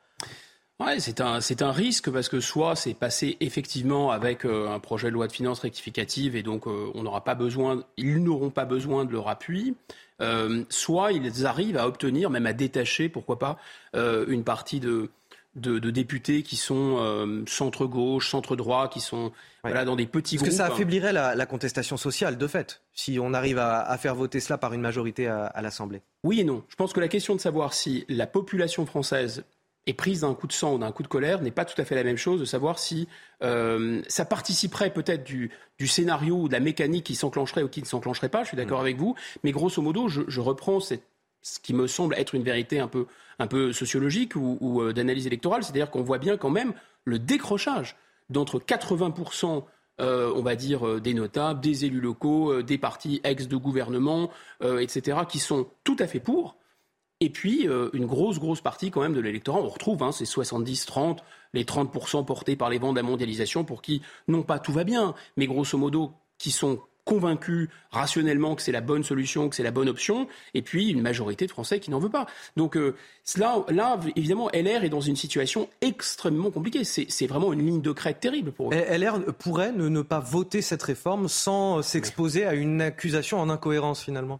[0.81, 5.07] Ouais, c'est un, c'est un risque parce que soit c'est passé effectivement avec un projet
[5.07, 9.05] de loi de finances rectificative et donc on n'aura pas besoin, ils n'auront pas besoin
[9.05, 9.73] de leur appui,
[10.21, 13.57] euh, soit ils arrivent à obtenir, même à détacher, pourquoi pas,
[13.95, 15.09] euh, une partie de,
[15.55, 19.31] de, députés qui sont euh, centre-gauche, centre-droit, qui sont
[19.63, 20.47] voilà, dans des petits groupes.
[20.47, 24.39] Parce que ça affaiblirait la, contestation sociale, de fait, si on arrive à, faire voter
[24.39, 26.01] cela par une majorité à l'Assemblée.
[26.23, 26.63] Oui et non.
[26.67, 29.43] Je pense que la question de savoir si la population française
[29.87, 31.85] est prise d'un coup de sang ou d'un coup de colère n'est pas tout à
[31.85, 33.07] fait la même chose de savoir si
[33.43, 37.81] euh, ça participerait peut-être du, du, scénario ou de la mécanique qui s'enclencherait ou qui
[37.81, 38.85] ne s'enclencherait pas, je suis d'accord mm.
[38.85, 41.03] avec vous, mais grosso modo, je, je reprends cette,
[41.41, 43.05] ce qui me semble être une vérité un peu,
[43.39, 47.95] un peu sociologique ou, euh, d'analyse électorale, c'est-à-dire qu'on voit bien quand même le décrochage
[48.29, 49.63] d'entre 80%
[50.01, 54.29] euh, on va dire, euh, des notables, des élus locaux, des partis ex de gouvernement,
[54.61, 56.57] etc., qui sont tout à fait pour,
[57.21, 61.19] et puis, une grosse, grosse partie quand même de l'électorat, on retrouve hein, ces 70-30,
[61.53, 64.83] les 30% portés par les vents de la mondialisation pour qui, non pas tout va
[64.83, 69.63] bien, mais grosso modo, qui sont convaincus rationnellement que c'est la bonne solution, que c'est
[69.63, 72.25] la bonne option, et puis une majorité de Français qui n'en veut pas.
[72.57, 72.95] Donc euh,
[73.37, 76.83] là, là, évidemment, LR est dans une situation extrêmement compliquée.
[76.83, 78.75] C'est vraiment une ligne de crête terrible pour eux.
[78.75, 84.03] LR pourrait ne, ne pas voter cette réforme sans s'exposer à une accusation en incohérence
[84.03, 84.39] finalement.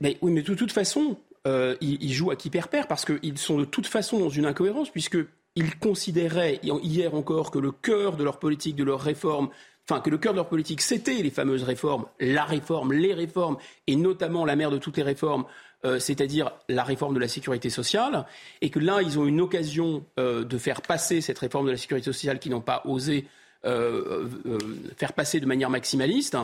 [0.00, 3.38] Mais, oui, mais de toute façon, euh, ils, jouent à qui perd perd parce qu'ils
[3.38, 8.24] sont de toute façon dans une incohérence puisqu'ils considéraient hier encore que le cœur de
[8.24, 9.50] leur politique, de leur réforme,
[9.88, 13.56] enfin que le cœur de leur politique, c'était les fameuses réformes, la réforme, les réformes,
[13.86, 15.44] et notamment la mère de toutes les réformes,
[15.84, 18.26] euh, c'est-à-dire la réforme de la sécurité sociale,
[18.60, 21.76] et que là, ils ont une occasion euh, de faire passer cette réforme de la
[21.76, 23.26] sécurité sociale qu'ils n'ont pas osé
[24.96, 26.36] faire passer de manière maximaliste.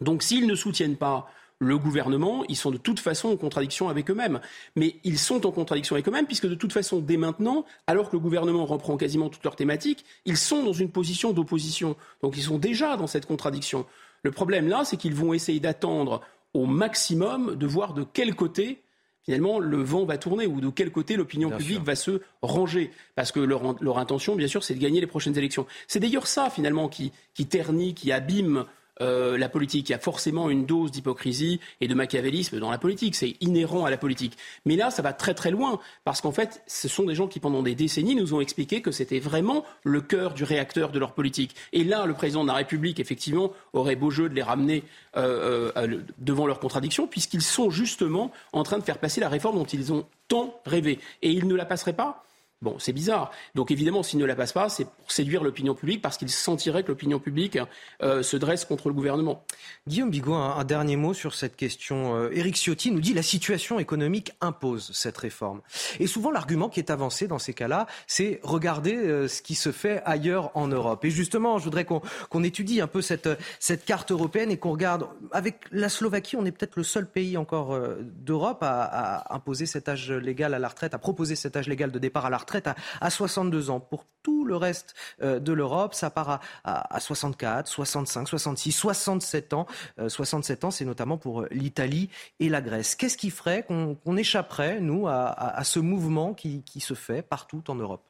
[0.00, 1.30] Donc s'ils ne soutiennent pas
[1.62, 4.40] le gouvernement, ils sont de toute façon en contradiction avec eux-mêmes.
[4.76, 8.16] Mais ils sont en contradiction avec eux-mêmes, puisque de toute façon, dès maintenant, alors que
[8.16, 11.96] le gouvernement reprend quasiment toutes leurs thématiques, ils sont dans une position d'opposition.
[12.22, 13.86] Donc ils sont déjà dans cette contradiction.
[14.22, 16.20] Le problème là, c'est qu'ils vont essayer d'attendre
[16.54, 18.82] au maximum de voir de quel côté
[19.24, 22.90] finalement le vent va tourner ou de quel côté l'opinion publique va se ranger.
[23.14, 25.66] Parce que leur, intention, bien sûr, c'est de gagner les prochaines élections.
[25.86, 28.64] C'est d'ailleurs ça, finalement, qui, qui ternit, qui abîme
[29.00, 29.88] euh, la politique.
[29.88, 33.14] Il y a forcément une dose d'hypocrisie et de machiavélisme dans la politique.
[33.14, 34.36] C'est inhérent à la politique.
[34.66, 37.40] Mais là, ça va très très loin parce qu'en fait, ce sont des gens qui
[37.40, 41.14] pendant des décennies nous ont expliqué que c'était vraiment le cœur du réacteur de leur
[41.14, 41.54] politique.
[41.72, 44.84] Et là, le président de la République, effectivement, aurait beau jeu de les ramener
[45.16, 49.56] euh, euh, devant leurs contradictions puisqu'ils sont justement en train de faire passer la réforme
[49.56, 50.98] dont ils ont tant rêvé.
[51.22, 52.24] Et ils ne la passeraient pas
[52.62, 53.32] Bon, c'est bizarre.
[53.56, 56.84] Donc évidemment, s'il ne la passe pas, c'est pour séduire l'opinion publique parce qu'il sentirait
[56.84, 57.58] que l'opinion publique
[58.02, 59.44] euh, se dresse contre le gouvernement.
[59.88, 62.14] Guillaume Bigot, un, dernier mot sur cette question.
[62.14, 65.60] Euh, Éric Ciotti nous dit la situation économique impose cette réforme.
[65.98, 69.72] Et souvent, l'argument qui est avancé dans ces cas-là, c'est regarder euh, ce qui se
[69.72, 71.04] fait ailleurs en Europe.
[71.04, 73.28] Et justement, je voudrais qu'on étudie un peu cette,
[73.58, 75.08] cette carte européenne et qu'on regarde.
[75.32, 79.88] Avec la Slovaquie, on est peut-être le seul pays encore d'Europe à, à imposer cet
[79.88, 82.51] âge légal à la retraite, à proposer cet âge légal de départ à la retraite
[83.00, 83.80] à, 62 ans.
[83.80, 89.66] Pour tout le reste euh, de l'Europe, ça part à, 64, 65, 66, 67 ans.
[90.06, 92.08] 67 euh, ans, c'est notamment pour euh, l'Italie
[92.40, 92.94] et la Grèce.
[92.94, 98.02] Qu'est-ce qui ferait qu'on échapperait, nous, à, ce mouvement qui, se fait partout en Europe?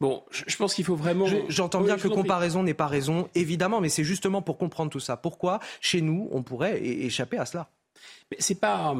[0.00, 1.26] Bon, je pense qu'il faut vraiment.
[1.48, 5.18] J'entends bien que comparaison n'est pas raison, évidemment, mais c'est justement pour comprendre tout ça.
[5.18, 7.68] Pourquoi, chez nous, on pourrait échapper à cela?
[8.30, 8.94] Mais c'est pas,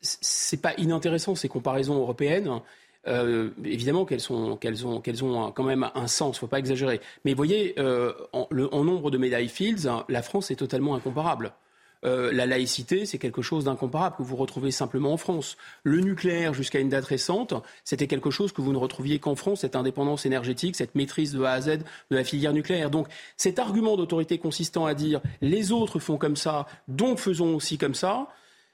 [0.00, 2.60] c'est pas inintéressant ces comparaisons européennes.
[3.06, 7.00] Euh, évidemment qu'elles ont, quand même un sens, il ne faut pas exagérer.
[7.24, 11.52] Mais voyez, euh, en, nombre de médailles Fields, la France est totalement incomparable.
[12.06, 15.58] Euh, la laïcité, c'est quelque chose d'incomparable que vous retrouvez simplement en France.
[15.82, 17.52] Le nucléaire, jusqu'à une date récente,
[17.84, 21.42] c'était quelque chose que vous ne retrouviez qu'en France, cette indépendance énergétique, cette maîtrise de
[21.42, 21.78] A à Z
[22.10, 22.90] de la filière nucléaire.
[22.90, 27.76] Donc cet argument d'autorité consistant à dire les autres font comme ça, donc faisons aussi
[27.76, 28.28] comme ça,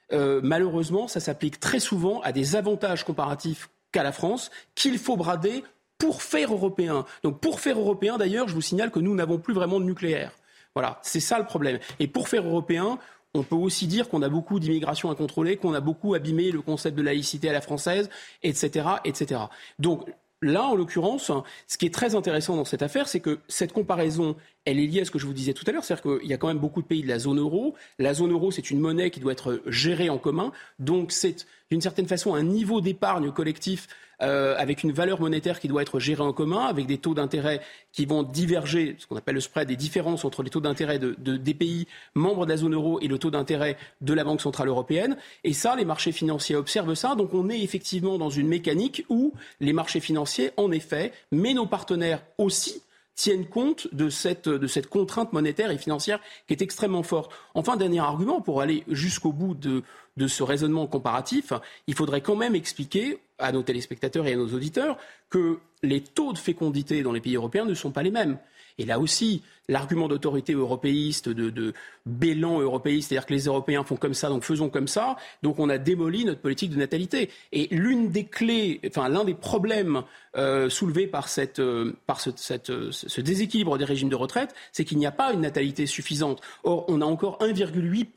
[0.09, 5.63] malheureusement, ça s'applique très souvent à des avantages comparatifs qu'à la France, qu'il faut brader
[5.97, 7.05] pour faire européen.
[7.23, 10.31] Donc pour faire européen, d'ailleurs, je vous signale que nous n'avons plus vraiment de nucléaire.
[10.75, 11.79] Voilà, c'est ça le problème.
[11.99, 12.99] Et pour faire européen,
[13.33, 16.61] on peut aussi dire qu'on a beaucoup d'immigration à contrôler, qu'on a beaucoup abîmé le
[16.61, 18.09] concept de laïcité à la française,
[18.43, 19.41] etc., etc.
[19.79, 20.07] Donc
[20.41, 21.31] là, en l'occurrence,
[21.67, 24.35] ce qui est très intéressant dans cette affaire, c'est que cette comparaison,
[24.65, 26.33] elle est liée à ce que je vous disais tout à l'heure, c'est-à-dire qu'il y
[26.33, 27.75] a quand même beaucoup de pays de la zone euro.
[27.97, 31.81] La zone euro, c'est une monnaie qui doit être gérée en commun, donc c'est d'une
[31.81, 33.87] certaine façon un niveau d'épargne collectif
[34.21, 37.61] euh, avec une valeur monétaire qui doit être gérée en commun, avec des taux d'intérêt
[37.91, 41.13] qui vont diverger, ce qu'on appelle le spread, des différences entre les taux d'intérêt de,
[41.13, 44.67] des pays membres de la zone euro et le taux d'intérêt de la Banque centrale
[44.67, 45.17] européenne.
[45.43, 47.15] Et ça, les marchés financiers observent ça.
[47.15, 51.67] Donc on est effectivement dans une mécanique où les marchés financiers, en effet, mais nos
[51.67, 52.81] partenaires aussi,
[53.17, 57.31] tiennent compte de cette, de cette contrainte monétaire et financière qui est extrêmement forte.
[57.55, 59.83] Enfin, dernier argument, pour aller jusqu'au bout de,
[60.15, 61.51] de ce raisonnement comparatif,
[61.87, 64.97] il faudrait quand même expliquer à nos téléspectateurs et à nos auditeurs
[65.29, 68.37] que les taux de fécondité dans les pays européens ne sont pas les mêmes.
[68.77, 71.73] Et là aussi, l'argument d'autorité européiste, de, de
[72.05, 75.69] bélan européiste, c'est-à-dire que les Européens font comme ça, donc faisons comme ça, donc on
[75.69, 77.29] a démoli notre politique de natalité.
[77.51, 80.03] Et l'une des clés, enfin l'un des problèmes
[80.37, 82.29] euh, soulevés par, cette, euh, par ce,
[82.69, 86.41] euh, ce déséquilibre des régimes de retraite, c'est qu'il n'y a pas une natalité suffisante.
[86.63, 88.07] Or, on a encore 1,8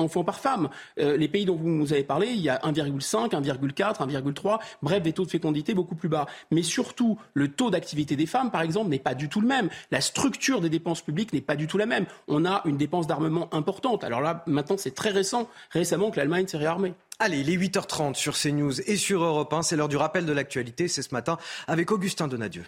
[0.00, 0.68] enfants par femme.
[0.98, 5.02] Euh, les pays dont vous nous avez parlé, il y a 1,5, 1,4, 1,3, bref,
[5.02, 6.26] des taux de fécondité beaucoup plus bas.
[6.50, 9.68] Mais surtout, le taux d'activité des femmes, par exemple, n'est pas du tout le même.
[9.90, 12.06] La structure des dépenses publiques n'est pas du tout la même.
[12.28, 14.04] On a une dépense d'armement importante.
[14.04, 16.94] Alors là, maintenant, c'est très récent, récemment que l'Allemagne s'est réarmée.
[17.18, 20.88] Allez, les 8h30 sur CNews et sur Europe 1, c'est l'heure du rappel de l'actualité.
[20.88, 21.36] C'est ce matin
[21.66, 22.64] avec Augustin Donadieu.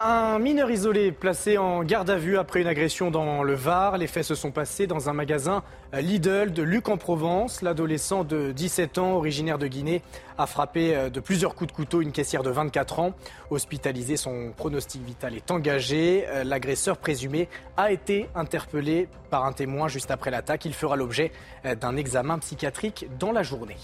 [0.00, 3.98] Un mineur isolé placé en garde à vue après une agression dans le Var.
[3.98, 7.62] Les faits se sont passés dans un magasin Lidl de Luc en Provence.
[7.62, 10.02] L'adolescent de 17 ans, originaire de Guinée,
[10.38, 13.12] a frappé euh, de plusieurs coups de couteau une caissière de 24 ans.
[13.50, 16.26] Hospitalisé, son pronostic vital est engagé.
[16.28, 20.64] Euh, l'agresseur présumé a été interpellé par un témoin juste après l'attaque.
[20.64, 21.32] Il fera l'objet
[21.64, 23.74] euh, d'un examen psychiatrique dans la journée.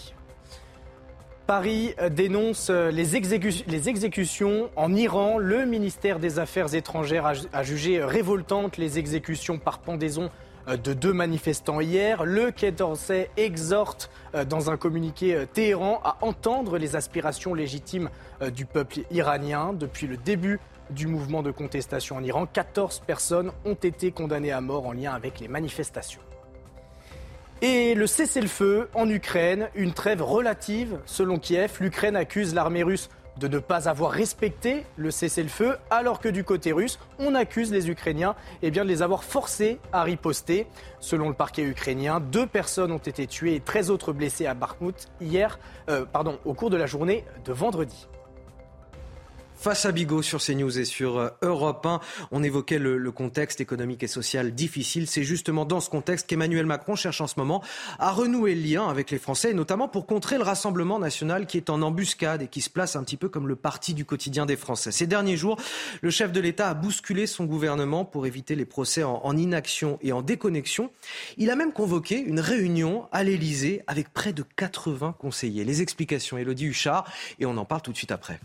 [1.47, 5.37] Paris dénonce les, exécutions en Iran.
[5.39, 10.31] Le ministère des Affaires étrangères a, jugé révoltantes les exécutions par pendaison
[10.67, 12.25] de deux manifestants hier.
[12.25, 18.09] Le Quai d'Orsay exhorte euh, dans un communiqué euh, Téhéran à entendre les aspirations légitimes
[18.41, 19.75] euh, du peuple iranien.
[19.75, 20.61] Depuis le début
[20.91, 25.13] du mouvement de contestation en Iran, 14 personnes ont été condamnées à mort en lien
[25.13, 26.21] avec les manifestations.
[27.67, 31.79] Et le cessez-le-feu en Ukraine, une trêve relative selon Kiev.
[31.81, 33.09] L'Ukraine accuse l'armée russe
[33.39, 37.89] de ne pas avoir respecté le cessez-le-feu, alors que du côté russe, on accuse les
[37.89, 40.67] Ukrainiens eh de les avoir forcés à riposter.
[41.01, 45.09] Selon le parquet ukrainien, deux personnes ont été tuées et 13 autres blessées à Bakhmut
[45.23, 45.59] hier,
[45.89, 46.05] euh,
[46.45, 48.09] au cours de la journée de vendredi.
[49.57, 52.01] Face à Bigot sur CNews et sur euh, Europe 1,
[52.33, 55.07] on évoquait le, contexte économique et social difficile.
[55.07, 57.63] C'est justement dans ce contexte qu'Emmanuel Macron cherche en ce moment
[57.99, 61.57] à renouer le lien avec les Français, et notamment pour contrer le Rassemblement national qui
[61.57, 64.45] est en embuscade et qui se place un petit peu comme le parti du quotidien
[64.45, 64.93] des Français.
[64.93, 65.59] Ces derniers jours,
[66.03, 70.13] le chef de l'État a bousculé son gouvernement pour éviter les procès en, inaction et
[70.13, 70.91] en déconnexion.
[71.39, 75.65] Il a même convoqué une réunion à l'Élysée avec près de 80 conseillers.
[75.65, 78.41] Les explications, Elodie Huchard, et on en parle tout de suite après.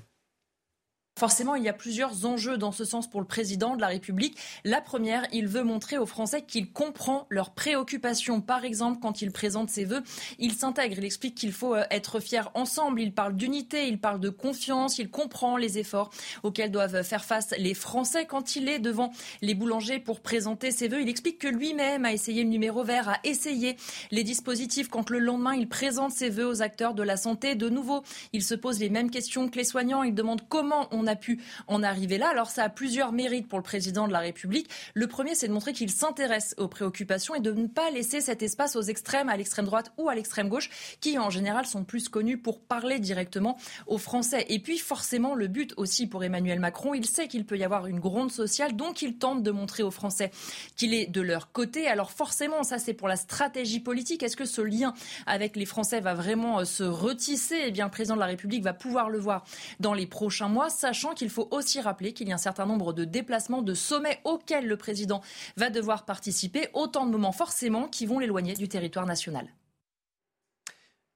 [1.20, 4.38] Forcément, il y a plusieurs enjeux dans ce sens pour le président de la République.
[4.64, 8.40] La première, il veut montrer aux Français qu'il comprend leurs préoccupations.
[8.40, 10.02] Par exemple, quand il présente ses vœux,
[10.38, 10.96] il s'intègre.
[10.98, 13.02] Il explique qu'il faut euh, être fier ensemble.
[13.02, 14.98] Il parle d'unité, il parle de confiance.
[14.98, 16.10] Il comprend les efforts
[16.44, 20.88] auxquels doivent faire face les Français quand il est devant les boulangers pour présenter ses
[20.88, 21.02] vœux.
[21.02, 23.76] Il explique que lui-même a essayé le numéro vert, a essayé
[24.12, 27.56] les dispositifs quand le lendemain il présente ses vœux aux acteurs de la santé.
[27.56, 30.04] De nouveau, il se pose les mêmes questions que les soignants.
[30.04, 32.30] Il demande comment on a pu en arriver là.
[32.30, 34.70] Alors ça a plusieurs mérites pour le président de la République.
[34.94, 38.42] Le premier, c'est de montrer qu'il s'intéresse aux préoccupations et de ne pas laisser cet
[38.42, 40.70] espace aux extrêmes, à l'extrême droite ou à l'extrême gauche,
[41.02, 43.58] qui en général sont plus connus pour parler directement
[43.88, 44.46] aux Français.
[44.50, 47.88] Et puis forcément, le but aussi pour Emmanuel Macron, il sait qu'il peut y avoir
[47.88, 50.32] une gronde sociale, donc il tente de montrer aux Français
[50.76, 51.88] qu'il est de leur côté.
[51.88, 54.22] Alors forcément, ça c'est pour la stratégie politique.
[54.24, 54.94] Est-ce que ce lien
[55.26, 57.58] avec les Français va vraiment euh, se retisser?
[57.66, 59.44] Eh bien, le président de la République va pouvoir le voir
[59.80, 62.94] dans les prochains mois, sachant qu'il faut aussi rappeler qu'il y a un certain nombre
[62.94, 65.22] de déplacements, de sommets auxquels le président
[65.58, 66.68] va devoir participer.
[66.74, 69.48] Autant de moments forcément qui vont l'éloigner du territoire national.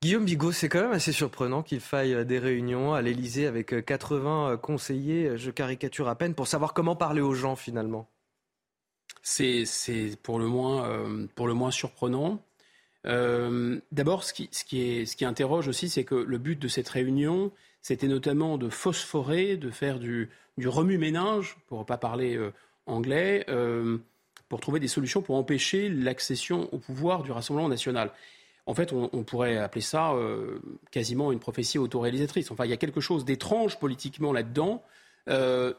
[0.01, 4.57] Guillaume Bigot, c'est quand même assez surprenant qu'il faille des réunions à l'Elysée avec 80
[4.57, 8.09] conseillers, je caricature à peine, pour savoir comment parler aux gens finalement.
[9.21, 9.65] C'est
[10.21, 12.41] pour, le moins, euh, pour le moins surprenant.
[13.05, 16.67] Euh, d'abord, ce qui, ce, qui ce qui interroge aussi, c'est que le but de
[16.67, 17.51] cette réunion,
[17.83, 22.53] c'était notamment de phosphorer, de faire du, remue-ménage, pour ne pas parler euh,
[22.87, 23.97] anglais, euh,
[24.47, 28.11] pour trouver des solutions pour empêcher l'accession au pouvoir du Rassemblement national.
[28.65, 32.49] En fait, on, pourrait appeler ça euh, quasiment une prophétie autoréalisatrice.
[32.49, 34.81] Enfin, il y a quelque chose d'étrange politiquement là-dedans.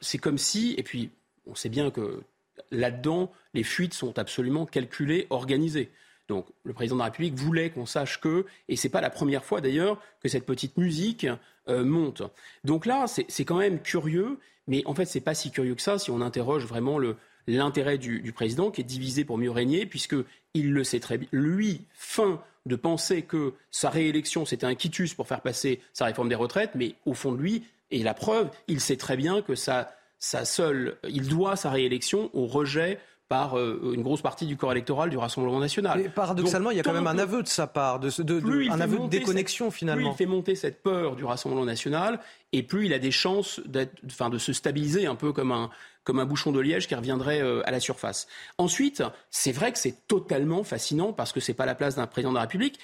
[0.02, 1.10] c'est comme si, et puis
[1.46, 2.22] on sait bien que
[2.70, 5.90] là-dedans, les fuites sont absolument calculées, organisées.
[6.28, 9.10] Donc le président de la République voulait qu'on sache que, et ce n'est pas la
[9.10, 11.26] première fois d'ailleurs, que cette petite musique
[11.68, 12.22] euh, monte.
[12.64, 15.82] Donc là, c'est quand même curieux, mais en fait, ce n'est pas si curieux que
[15.82, 16.98] ça si on interroge vraiment
[17.46, 21.28] l'intérêt du, président qui est divisé pour mieux régner, puisqu'il le sait très bien.
[21.32, 26.30] Lui, fin de penser que sa réélection, c'était un quitus pour faire passer sa réforme
[26.30, 29.54] des retraites, mais au fond de lui, et la preuve, il sait très bien que
[29.54, 32.98] ça, ça seul, il doit sa réélection au rejet
[33.28, 35.98] par euh, une grosse partie du corps électoral du Rassemblement national.
[35.98, 38.80] Mais paradoxalement, il y a quand même un aveu de sa part, de, de, un
[38.80, 40.10] aveu de déconnexion finalement.
[40.10, 42.20] Plus il fait monter cette peur du Rassemblement national,
[42.52, 43.60] et plus il a des chances
[44.06, 45.70] enfin, de se stabiliser un peu comme un,
[46.04, 48.26] comme un bouchon de liège qui reviendrait euh, à la surface.
[48.58, 52.06] Ensuite, c'est vrai que c'est totalement fascinant parce que ce n'est pas la place d'un
[52.06, 52.78] président de la République.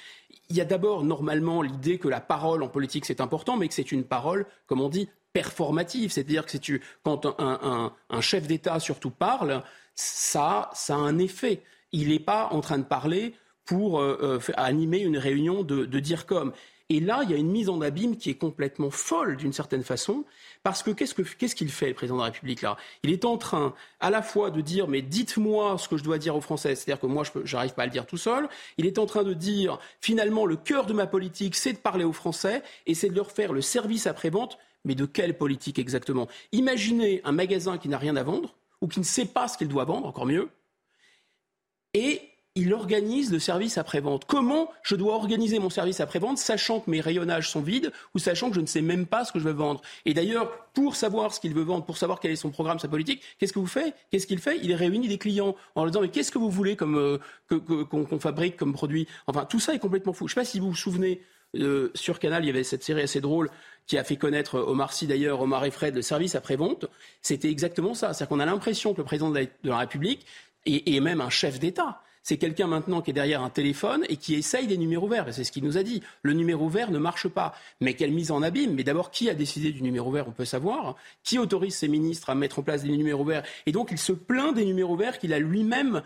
[0.48, 3.74] Il y a d'abord normalement l'idée que la parole en politique c'est important, mais que
[3.74, 6.10] c'est une parole, comme on dit, performative.
[6.10, 9.62] C'est-à-dire que tu, quand un, un chef d'État surtout parle,
[9.94, 11.62] ça, ça a un effet.
[11.92, 13.34] Il n'est pas en train de parler
[13.64, 14.18] pour euh,
[14.48, 16.52] euh, animer une réunion de, dire comme.
[16.88, 19.84] Et là, il y a une mise en abîme qui est complètement folle d'une certaine
[19.84, 20.24] façon,
[20.64, 22.76] parce que qu'est-ce qu'il fait, le président de la République, là?
[23.04, 26.18] Il est en train à la fois de dire, mais dites-moi ce que je dois
[26.18, 28.48] dire aux Français, c'est-à-dire que moi, je n'arrive pas à le dire tout seul.
[28.76, 32.02] Il est en train de dire, finalement, le cœur de ma politique, c'est de parler
[32.02, 36.26] aux Français, et c'est de leur faire le service après-vente, mais de quelle politique exactement?
[36.50, 39.68] Imaginez un magasin qui n'a rien à vendre, ou qui ne sait pas ce qu'il
[39.68, 40.48] doit vendre, encore mieux,
[41.94, 42.22] et
[42.56, 44.24] il organise le service après-vente.
[44.24, 48.48] Comment je dois organiser mon service après-vente, sachant que mes rayonnages sont vides ou sachant
[48.48, 49.80] que je ne sais même pas ce que je veux vendre?
[50.04, 52.88] Et d'ailleurs, pour savoir ce qu'il veut vendre, pour savoir quel est son programme, sa
[52.88, 53.94] politique, qu'est-ce que vous faites?
[54.10, 54.58] Qu'est-ce qu'il fait?
[54.62, 58.18] Il réunit des clients en leur disant mais qu'est-ce que vous voulez comme euh, qu'on
[58.18, 59.06] fabrique comme produit?
[59.28, 60.26] Enfin, tout ça est complètement fou.
[60.26, 61.22] Je ne sais pas si vous vous souvenez.
[61.56, 63.50] Euh, sur Canal, il y avait cette série assez drôle
[63.86, 66.86] qui a fait connaître Omar Sy d'ailleurs, Omar et Fred, le service après-vente,
[67.22, 68.12] c'était exactement ça.
[68.12, 70.24] C'est-à-dire qu'on a l'impression que le président de la, République
[70.64, 72.00] est, même un chef d'État.
[72.22, 75.26] C'est quelqu'un maintenant qui est derrière un téléphone et qui essaye des numéros verts.
[75.32, 76.02] C'est ce qu'il nous a dit.
[76.22, 77.52] Le numéro vert ne marche pas.
[77.80, 80.44] Mais quelle mise en abîme Mais d'abord, qui a décidé du numéro vert On peut
[80.44, 80.94] savoir.
[81.24, 83.42] Qui autorise ses ministres à mettre en place des numéros verts?
[83.66, 86.02] Et donc, il se plaint des numéros verts qu'il a lui-même.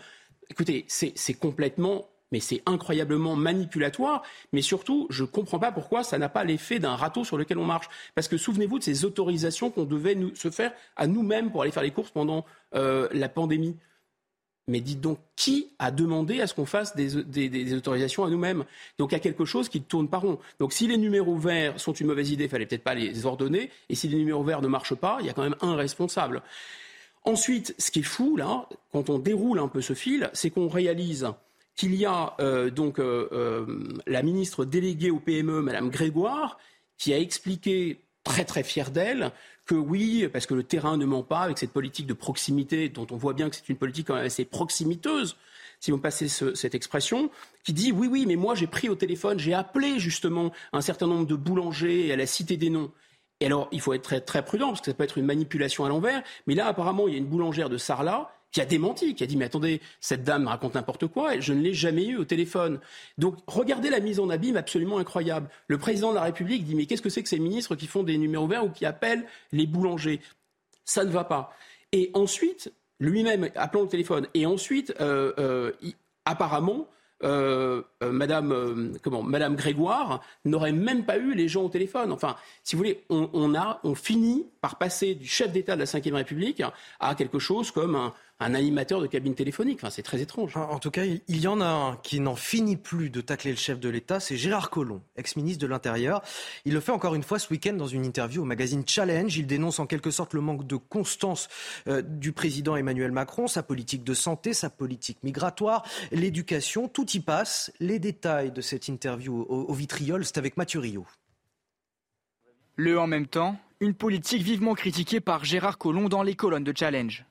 [0.49, 4.23] Écoutez, c'est complètement mais c'est incroyablement manipulatoire.
[4.51, 7.57] Mais surtout, je ne comprends pas pourquoi ça n'a pas l'effet d'un râteau sur lequel
[7.57, 7.87] on marche.
[8.13, 11.83] Parce que souvenez-vous de ces autorisations qu'on devait se faire à nous-mêmes pour aller faire
[11.83, 13.75] les courses pendant euh, la pandémie.
[14.67, 18.65] mais dites donc, qui a demandé à ce qu'on fasse des, autorisations à nous-mêmes?
[18.97, 20.39] Donc il y a quelque chose qui ne tourne pas rond.
[20.59, 23.69] Donc si les numéros verts sont une mauvaise idée, il fallait peut-être pas les ordonner.
[23.89, 26.41] Et si les numéros verts ne marchent pas, il y a quand même un responsable.
[27.23, 30.67] Ensuite, ce qui est fou, là, quand on déroule un peu ce fil, c'est qu'on
[30.67, 31.27] réalise
[31.75, 33.65] qu'il y a euh, donc euh, euh,
[34.07, 36.57] la ministre déléguée au PME, Madame Grégoire,
[36.97, 39.31] qui a expliqué très très fière d'elle
[39.65, 43.07] que oui, parce que le terrain ne ment pas avec cette politique de proximité dont
[43.11, 45.37] on voit bien que c'est une politique quand même assez proximiteuse,
[45.79, 47.29] si vous me passez cette expression,
[47.63, 51.07] qui dit oui, oui, mais moi j'ai pris au téléphone, j'ai appelé justement un certain
[51.07, 52.91] nombre de boulangers et elle a cité des noms.
[53.41, 55.83] Et alors, il faut être très, très prudent, parce que ça peut être une manipulation
[55.83, 59.15] à l'envers, mais là, apparemment, il y a une boulangère de Sarlat qui a démenti,
[59.15, 62.05] qui a dit mais attendez, cette dame raconte n'importe quoi, et je ne l'ai jamais
[62.05, 62.79] eu au téléphone.
[63.17, 65.49] Donc regardez la mise en abîme absolument incroyable.
[65.67, 68.03] Le président de la République dit mais qu'est-ce que c'est que ces ministres qui font
[68.03, 70.21] des numéros verts ou qui appellent les boulangers?
[70.85, 71.53] Ça ne va pas.
[71.91, 72.71] Et ensuite,
[73.01, 75.73] lui-même appelant au téléphone, et ensuite, euh, euh,
[76.23, 76.87] apparemment,
[77.23, 82.13] euh, Madame, comment, Madame Grégoire n'aurait même pas eu les gens au téléphone.
[82.13, 85.85] Enfin, si vous voulez, on, a, on finit par passer du chef d'État de la
[85.85, 86.61] Ve République
[86.99, 89.79] à quelque chose comme un, un animateur de cabine téléphonique.
[89.79, 90.57] Enfin, c'est très étrange.
[90.57, 93.57] En, tout cas, il y en a un qui n'en finit plus de tacler le
[93.57, 96.21] chef de l'État, c'est Gérard Collomb, ex-ministre de l'Intérieur.
[96.65, 99.35] Il le fait encore une fois ce week-end dans une interview au magazine Challenge.
[99.37, 101.47] Il dénonce en quelque sorte le manque de constance
[101.87, 107.21] euh, du président Emmanuel Macron, sa politique de santé, sa politique migratoire, l'éducation, tout y
[107.21, 107.71] passe.
[107.79, 111.05] Les détails de cette interview au, au vitriol, c'est avec Mathieu Rio.
[112.75, 116.73] Le en même temps, une politique vivement critiquée par Gérard Collomb dans les colonnes de
[116.75, 117.25] Challenge.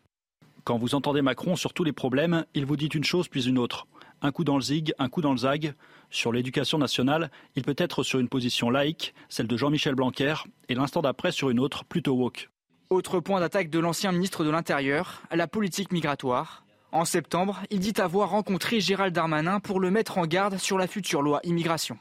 [0.64, 3.58] Quand vous entendez Macron sur tous les problèmes, il vous dit une chose puis une
[3.58, 3.86] autre.
[4.22, 5.74] Un coup dans le zig, un coup dans le zag.
[6.08, 10.34] Sur l'éducation nationale, il peut être sur une position laïque, celle de Jean-Michel Blanquer,
[10.70, 12.48] et l'instant d'après sur une autre, plutôt woke.
[12.88, 16.64] Autre point d'attaque de l'ancien ministre de l'Intérieur, la politique migratoire.
[16.92, 20.86] En septembre, il dit avoir rencontré Gérald Darmanin pour le mettre en garde sur la
[20.86, 21.98] future loi immigration.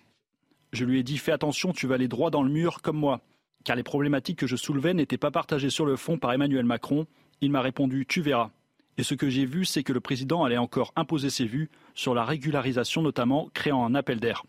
[0.72, 3.20] Je lui ai dit fais attention, tu vas aller droit dans le mur comme moi.
[3.66, 7.08] Car les problématiques que je soulevais n'étaient pas partagées sur le fond par Emmanuel Macron,
[7.44, 8.52] il m'a répondu Tu verras.
[8.98, 12.14] Et ce que j'ai vu, c'est que le président allait encore imposer ses vues sur
[12.14, 14.44] la régularisation, notamment créant un appel d'air.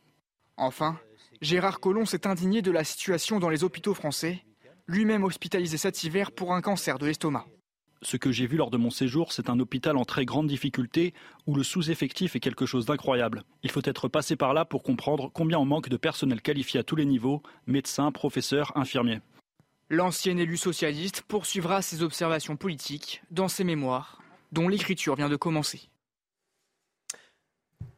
[0.57, 0.99] Enfin,
[1.41, 4.45] Gérard Collomb s'est indigné de la situation dans les hôpitaux français,
[4.87, 7.47] lui-même hospitalisé cet hiver pour un cancer de l'estomac.
[8.03, 11.15] Ce que j'ai vu lors de mon séjour, c'est un hôpital en très grande difficulté
[11.47, 13.45] où le sous-effectif est quelque chose d'incroyable.
[13.63, 16.83] Il faut être passé par là pour comprendre combien on manque de personnel qualifié à
[16.83, 19.21] tous les niveaux, médecins, professeurs, infirmiers.
[19.91, 25.91] L'ancien élu socialiste poursuivra ses observations politiques dans ses mémoires, dont l'écriture vient de commencer.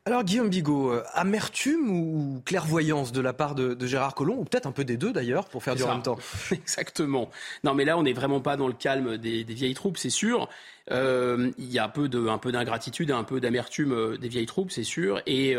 [0.04, 4.66] Alors Guillaume Bigot, euh, amertume ou clairvoyance de la part de, Gérard Collomb, ou peut-être
[4.66, 6.18] un peu des deux d'ailleurs, pour faire du en même temps
[6.52, 7.30] Exactement.
[7.64, 10.48] Non mais là on n'est vraiment pas dans le calme des, vieilles troupes, c'est sûr.
[10.92, 14.84] Euh, il y a un peu d'ingratitude, un peu d'amertume euh, des vieilles troupes, c'est
[14.84, 15.22] sûr.
[15.26, 15.56] Et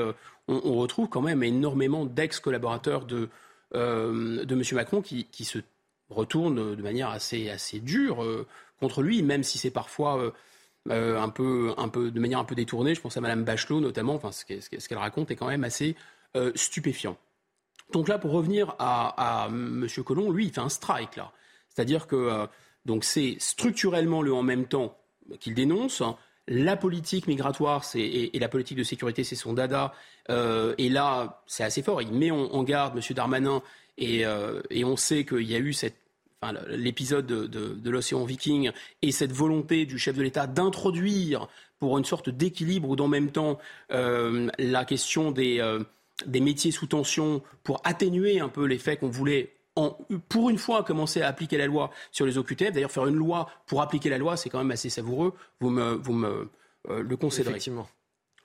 [0.47, 3.29] on, retrouve quand même énormément d'ex-collaborateurs de,
[3.73, 4.63] de M.
[4.73, 5.59] Macron qui, qui se
[6.09, 8.47] retourne de manière assez, assez dure euh,
[8.79, 10.31] contre lui, même si c'est parfois euh,
[10.89, 12.95] euh, un, peu, un peu, de manière un peu détournée.
[12.95, 14.15] Je pense à Madame Bachelot notamment.
[14.15, 15.95] Enfin, ce qu'elle raconte est quand même assez
[16.53, 17.17] stupéfiant.
[17.93, 19.87] Donc là, pour revenir à, à M.
[20.05, 21.31] Collomb, lui, il fait un strike là.
[21.67, 22.47] C'est-à-dire que
[22.85, 24.99] donc c'est structurellement le en même temps
[25.39, 26.03] qu'il dénonce.
[26.47, 29.93] La politique migratoire et, la politique de sécurité, c'est son dada.
[30.29, 32.03] et là, c'est assez fort.
[32.03, 33.15] Il met en, garde M.
[33.15, 33.63] Darmanin
[33.99, 35.73] euh, et, on sait qu'il y a eu
[36.69, 38.71] l'épisode de, l'océan Viking
[39.01, 41.47] et cette volonté du chef de l'État d'introduire
[41.79, 43.59] pour une sorte d'équilibre ou d'en même temps
[43.91, 45.83] euh, la question euh,
[46.25, 49.53] des, métiers sous tension pour atténuer un peu l'effet qu'on voulait
[50.27, 52.71] pour une fois commencer à appliquer la loi sur les OQTF.
[52.71, 55.33] D'ailleurs, faire une loi pour appliquer la loi, c'est quand même assez savoureux.
[55.59, 56.49] Vous me,
[56.87, 57.51] le concéderez.
[57.51, 57.87] Effectivement.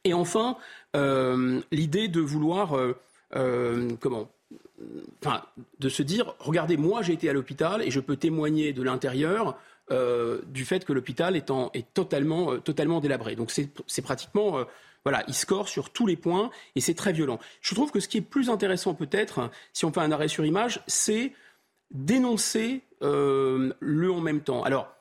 [0.04, 0.58] Et enfin,
[1.72, 2.76] l'idée de vouloir
[3.30, 4.28] comment
[5.78, 9.58] de se dire, regardez, moi j'ai été à l'hôpital et je peux témoigner de l'intérieur
[9.90, 13.34] euh, du fait que l'hôpital est, est totalement, euh, totalement délabré.
[13.34, 14.64] Donc c'est pratiquement, euh,
[15.04, 17.38] voilà, il score sur tous les points et c'est très violent.
[17.60, 20.44] Je trouve que ce qui est plus intéressant peut-être, si on fait un arrêt sur
[20.44, 21.32] image, c'est
[21.90, 24.62] dénoncer le en même temps.
[24.62, 24.94] Alors,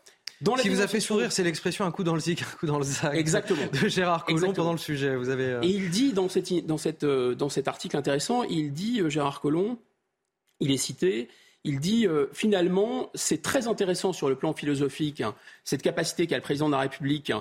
[0.45, 2.65] ce qui vous a fait sourire, c'est l'expression un coup dans le zik, un coup
[2.65, 3.61] dans le zac Exactement.
[3.81, 5.15] de Gérard Collomb pendant le sujet.
[5.15, 8.43] Vous avez, euh, Et il dit dans, cette, dans, cette, euh, dans cet article intéressant,
[8.43, 9.77] il dit, euh, Gérard Collomb,
[10.59, 11.27] il est cité,
[11.63, 16.41] il dit finalement, c'est très intéressant sur le plan philosophique, hein, cette capacité qu'a le
[16.41, 17.31] président de la République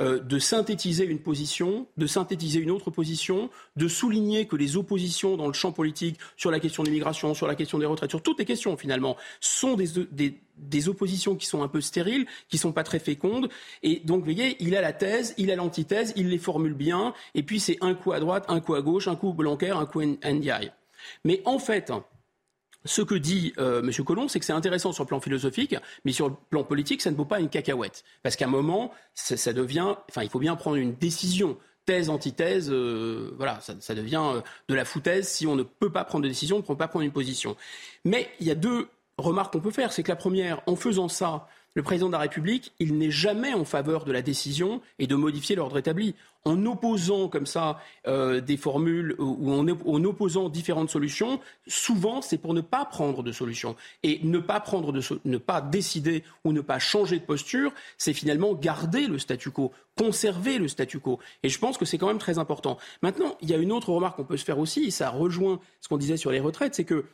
[0.00, 5.36] euh, de synthétiser une position, de synthétiser une autre position, de souligner que les oppositions
[5.36, 8.22] dans le champ politique sur la question de l'immigration, sur la question des retraites, sur
[8.22, 12.82] toutes les questions finalement, sont des, oppositions qui sont un peu stériles, qui sont pas
[12.82, 13.48] très fécondes.
[13.84, 17.14] Et donc, vous voyez, il a la thèse, il a l'antithèse, il les formule bien.
[17.36, 19.86] Et puis, c'est un coup à droite, un coup à gauche, un coup Blanquer, un
[19.86, 20.70] coup NDI.
[21.24, 21.92] Mais en fait,
[22.84, 23.90] ce que dit euh, M.
[24.04, 25.74] Colomb, c'est que c'est intéressant sur le plan philosophique,
[26.04, 28.04] mais sur le plan politique, ça ne vaut pas une cacahuète.
[28.22, 29.94] Parce qu'à un moment, ça, devient.
[30.10, 31.56] Enfin, il faut bien prendre une décision.
[31.86, 35.28] Thèse, antithèse, euh, voilà, ça, devient euh, de la foutaise.
[35.28, 37.56] Si on ne peut pas prendre de décision, on ne peut pas prendre une position.
[38.04, 38.88] Mais il y a deux
[39.18, 39.92] remarques qu'on peut faire.
[39.92, 43.52] C'est que la première, en faisant ça, le président de la République, il n'est jamais
[43.52, 46.14] en faveur de la décision et de modifier l'ordre établi.
[46.44, 52.54] En opposant comme ça euh, des formules ou en, opposant différentes solutions, souvent c'est pour
[52.54, 53.74] ne pas prendre de solution.
[54.02, 58.12] Et ne pas prendre de ne pas décider ou ne pas changer de posture, c'est
[58.12, 61.18] finalement garder le statu quo, conserver le statu quo.
[61.42, 62.78] Et je pense que c'est quand même très important.
[63.02, 65.60] Maintenant, il y a une autre remarque qu'on peut se faire aussi, et ça rejoint
[65.80, 67.06] ce qu'on disait sur les retraites, c'est que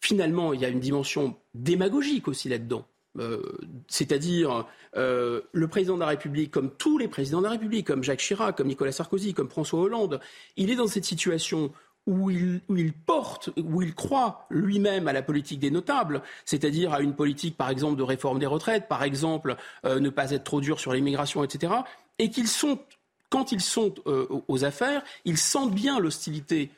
[0.00, 2.86] finalement, il y a une dimension démagogique aussi là-dedans.
[3.18, 3.40] Euh,
[3.86, 4.66] c'est-à-dire
[4.96, 8.20] euh, le président de la République, comme tous les présidents de la République, comme Jacques
[8.20, 10.20] Chirac, comme Nicolas Sarkozy, comme François Hollande,
[10.56, 11.72] il est dans cette situation
[12.06, 17.14] où il, porte, où il croit lui-même à la politique des notables, c'est-à-dire à une
[17.14, 20.80] politique, par exemple, de réforme des retraites, par exemple, euh, ne pas être trop dur
[20.80, 21.72] sur l'immigration, etc.,
[22.18, 22.78] et qu'ils sont,
[23.30, 23.94] quand ils sont
[24.46, 26.70] aux affaires, ils sentent bien l'hostilité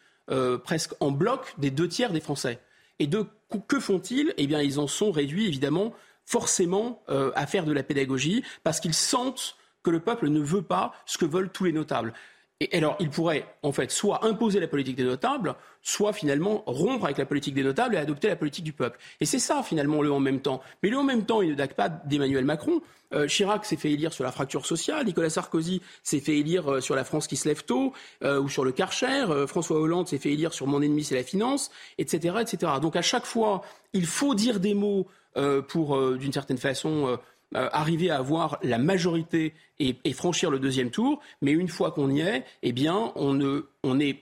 [0.65, 2.59] presque en bloc des deux tiers des Français.
[2.99, 3.27] Et de,
[3.69, 4.33] que font-ils?
[4.39, 5.93] Eh bien, ils en sont réduits, évidemment,
[6.27, 10.62] forcément euh, à faire de la pédagogie parce qu'ils sentent que le peuple ne veut
[10.62, 12.12] pas ce que veulent tous les notables.
[12.59, 17.05] Et alors, il pourrait, en fait, soit imposer la politique des notables, soit finalement rompre
[17.05, 18.98] avec la politique des notables et adopter la politique du peuple.
[19.20, 20.62] Et c'est ça, finalement, le en même temps.
[20.82, 22.81] Mais le en même temps, il ne date pas d'Emmanuel Macron.
[23.12, 26.81] Euh, Chirac s'est fait élire sur la fracture sociale, Nicolas Sarkozy s'est fait élire euh,
[26.81, 27.93] sur la France qui se lève tôt,
[28.24, 31.70] ou sur le Karcher, François Hollande s'est fait élire sur mon ennemi, c'est la finance,
[31.98, 32.73] etc., etc.
[32.82, 33.62] Donc à chaque fois,
[33.93, 35.26] il faut dire des mots euh,
[35.69, 37.19] pour, euh, d'une certaine façon,
[37.55, 41.21] euh, arriver à avoir la majorité et, franchir le deuxième tour.
[41.43, 44.19] Mais une fois qu'on y est, eh bien, on, on est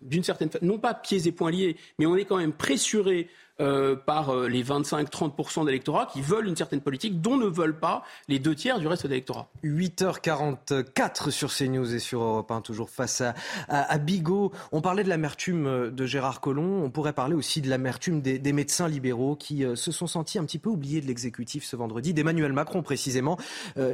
[0.00, 3.28] d'une certaine façon, non pas pieds et poings liés, mais on est quand même pressuré
[3.60, 8.02] euh, par euh, les 25-30% d'électorat qui veulent une certaine politique dont ne veulent pas
[8.26, 9.48] les deux tiers du reste de l'électorat.
[9.62, 13.22] 8h44 sur CNews et sur Europe 1, toujours face
[13.68, 14.50] à, Bigot.
[14.72, 18.52] On parlait de l'amertume euh, de Gérard Collomb, on pourrait parler aussi de l'amertume des,
[18.52, 22.52] médecins libéraux qui se sont sentis un petit peu oubliés de l'exécutif ce vendredi, d'Emmanuel
[22.52, 23.36] Macron précisément,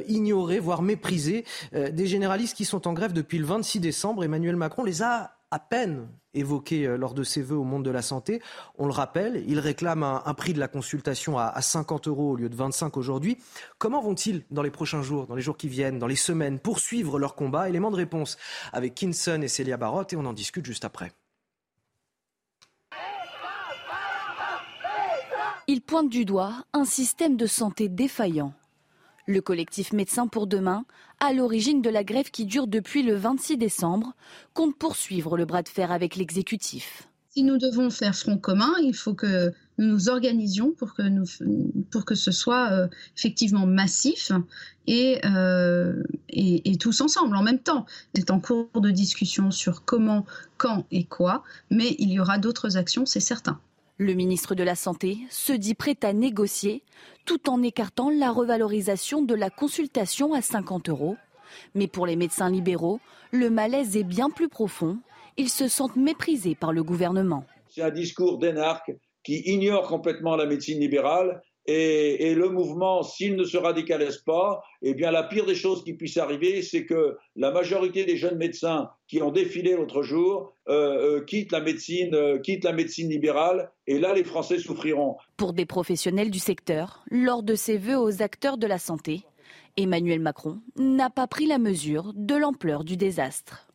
[0.06, 4.24] ignorés, voire méprisés, des généralistes qui sont en grève depuis le 26 décembre.
[4.24, 7.90] Emmanuel Macron les a à peine évoqué euh, lors de ses vœux au monde de
[7.90, 8.40] la santé.
[8.78, 12.48] On le rappelle, il réclame un, prix de la consultation à, 50 euros au lieu
[12.48, 13.38] de 25 aujourd'hui.
[13.78, 17.18] Comment vont-ils, dans les prochains jours, dans les jours qui viennent, dans les semaines, poursuivre
[17.18, 17.68] leur combat?
[17.68, 18.36] Élément de réponse
[18.72, 21.12] avec Kinson et Célia Barotte et on en discute juste après.
[25.66, 28.52] Il pointe du doigt un système de santé défaillant.
[29.30, 30.84] Le collectif Médecins pour demain,
[31.20, 34.12] à l'origine de la grève qui dure depuis le 26 décembre,
[34.54, 37.06] compte poursuivre le bras de fer avec l'exécutif.
[37.28, 41.26] Si nous devons faire front commun, il faut que nous nous organisions pour que, nous,
[41.92, 44.32] pour que ce soit euh, effectivement massif
[44.88, 47.86] et, euh, et, et, tous ensemble en même temps.
[48.16, 50.26] C'est en cours de discussion sur comment,
[50.56, 53.60] quand et quoi, mais il y aura d'autres actions, c'est certain.
[54.00, 56.82] Le ministre de la Santé se dit prêt à négocier
[57.26, 61.18] tout en écartant la revalorisation de la consultation à 50 euros.
[61.74, 62.98] Mais pour les médecins libéraux,
[63.30, 65.00] le malaise est bien plus profond.
[65.36, 67.44] Ils se sentent méprisés par le gouvernement.
[67.68, 68.90] C'est un discours d'énarque
[69.22, 74.94] qui ignore complètement la médecine libérale et, le mouvement, s'il ne se radicalise pas, eh
[74.94, 78.90] bien, la pire des choses qui puisse arriver, c'est que la majorité des jeunes médecins
[79.06, 83.70] qui ont défilé l'autre jour euh, euh, quittent, la médecine, euh, quittent la médecine libérale,
[83.86, 85.16] et là, les Français souffriront.
[85.36, 89.24] Pour des professionnels du secteur, lors de ses vœux aux acteurs de la santé,
[89.76, 93.68] Emmanuel Macron n'a pas pris la mesure de l'ampleur du désastre.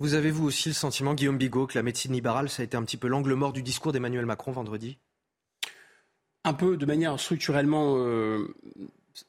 [0.00, 2.76] Vous avez vous aussi le sentiment, Guillaume Bigot, que la médecine libérale, ça a été
[2.76, 4.98] un petit peu l'angle mort du discours d'Emmanuel Macron vendredi?
[6.44, 8.54] Un peu de manière structurellement, euh,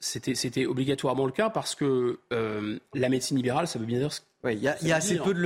[0.00, 4.10] c'était obligatoirement le cas parce que euh, la médecine libérale, ça veut bien dire.
[4.44, 5.40] Il y a, assez peu de,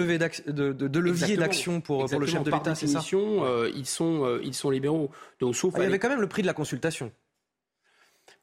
[1.00, 5.10] leviers d'action pour, le chef de l'État, c'est ça euh, ils, sont, ils sont libéraux.
[5.40, 7.10] Donc, sauf ah, il y avait quand même le prix de la consultation.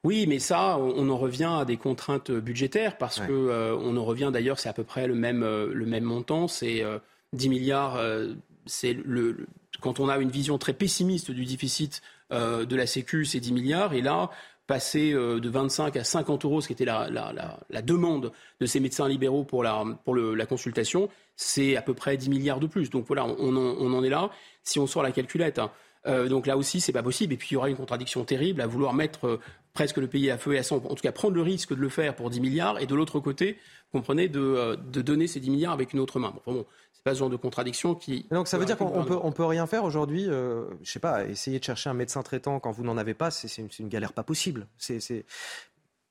[0.04, 4.04] Oui, mais ça, on, en revient à des contraintes budgétaires parce qu'on que on en
[4.04, 6.84] revient d'ailleurs, c'est à peu près le même, le même montant, c'est
[7.32, 7.98] 10 milliards.
[8.66, 9.46] c'est le,
[9.80, 12.02] quand on a une vision très pessimiste du déficit
[12.32, 13.94] euh, de la Sécu, c'est 10 milliards.
[13.94, 14.30] Et là,
[14.68, 18.32] passer de 25 à 50 euros, ce qui était la, demande
[18.62, 22.90] de ces médecins libéraux pour la, consultation, c'est à peu près 10 milliards de plus.
[22.90, 24.30] Donc voilà, on, en, est là.
[24.64, 25.72] Si on sort la calculette, hein.
[26.30, 27.34] donc là aussi, c'est pas possible.
[27.34, 29.40] Et puis il y aura une contradiction terrible à vouloir mettre
[29.74, 31.80] presque le pays à feu et à sang, en tout cas prendre le risque de
[31.80, 33.58] le faire pour 10 milliards, et de l'autre côté,
[33.92, 36.34] comprenez, de, de, donner ces 10 milliards avec une autre main.
[36.46, 38.26] Bon, bon, c'est pas ce genre de contradiction qui.
[38.32, 40.26] Donc ça veut dire qu'on peut, on peut rien faire aujourd'hui.
[40.28, 43.32] Euh, je sais pas, essayer de chercher un médecin traitant quand vous n'en avez pas,
[43.32, 44.68] c'est une, une, galère pas possible.
[44.78, 45.26] C'est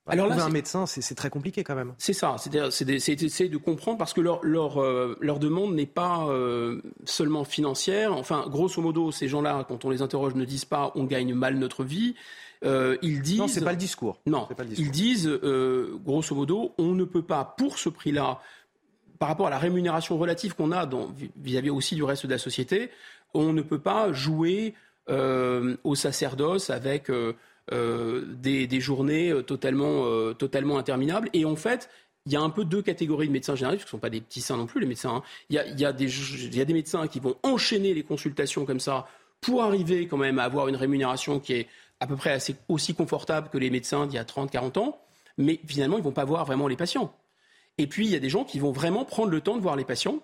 [0.07, 1.95] alors là, un médecin, c'est très compliqué quand même.
[1.99, 6.27] C'est ça, c'est essayer de comprendre parce que leur, leur, euh, leur demande n'est pas
[6.29, 8.17] euh, seulement financière.
[8.17, 11.57] Enfin, grosso modo, ces gens-là, quand on les interroge, ne disent pas on gagne mal
[11.57, 12.15] notre vie.
[12.65, 13.39] Euh, ils disent.
[13.39, 14.19] Non, c'est pas le discours.
[14.27, 14.87] Non, pas le discours.
[14.87, 18.41] ils disent, euh, grosso modo, on ne peut pas, pour ce prix-là,
[19.19, 20.89] par rapport à la rémunération relative qu'on a
[21.37, 22.91] vis-à-vis aussi du reste de la société,
[23.35, 24.75] on ne peut pas jouer
[25.09, 27.11] euh, au sacerdoce avec
[27.71, 31.29] des, journées totalement, totalement interminables.
[31.35, 31.91] Et en fait,
[32.27, 34.21] il y a un peu deux catégories de médecins généralistes, qui ne sont pas des
[34.21, 35.17] petits saints non plus, les médecins.
[35.17, 35.23] Hein.
[35.49, 37.95] Il, y a, il, y a des, il y a des médecins qui vont enchaîner
[37.95, 39.07] les consultations comme ça
[39.41, 41.69] pour arriver quand même à avoir une rémunération qui est
[42.01, 45.01] à peu près aussi confortable que les médecins d'il y a 30, 40 ans,
[45.39, 47.15] mais finalement, ils ne vont pas voir vraiment les patients.
[47.79, 49.77] Et puis, il y a des gens qui vont vraiment prendre le temps de voir
[49.77, 50.23] les patients.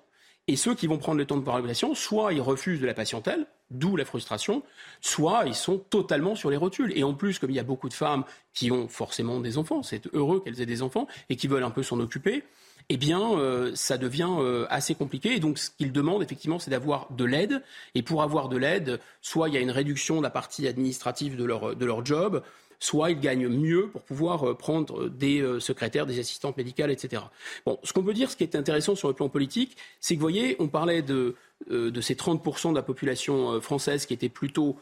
[0.49, 2.87] Et ceux qui vont prendre le temps de voir les patients, soit ils refusent de
[2.87, 4.63] la patientèle, d'où la frustration,
[5.01, 6.93] soit ils sont totalement sur les rotules.
[6.97, 8.25] Et en plus, comme il y a beaucoup de femmes
[8.55, 11.71] qui ont forcément des enfants, c'est heureux qu'elles aient des enfants et qui veulent un
[11.71, 12.45] peu s'en occuper,
[12.89, 15.35] eh bien, euh, ça devient euh, assez compliqué.
[15.35, 17.63] Et donc, ce qu'ils demandent, effectivement, c'est d'avoir de l'aide.
[17.95, 21.37] Et pour avoir de l'aide, soit il y a une réduction de la partie administrative
[21.37, 22.43] de leur, de leur job,
[22.79, 27.23] soit ils gagnent mieux pour pouvoir euh, prendre des secrétaires, des assistantes médicales, etc.
[27.65, 30.21] Bon, ce qu'on peut dire, ce qui est intéressant sur le plan politique, c'est que,
[30.21, 31.35] vous voyez, on parlait de,
[31.69, 34.77] de ces 30% de la population française qui était plutôt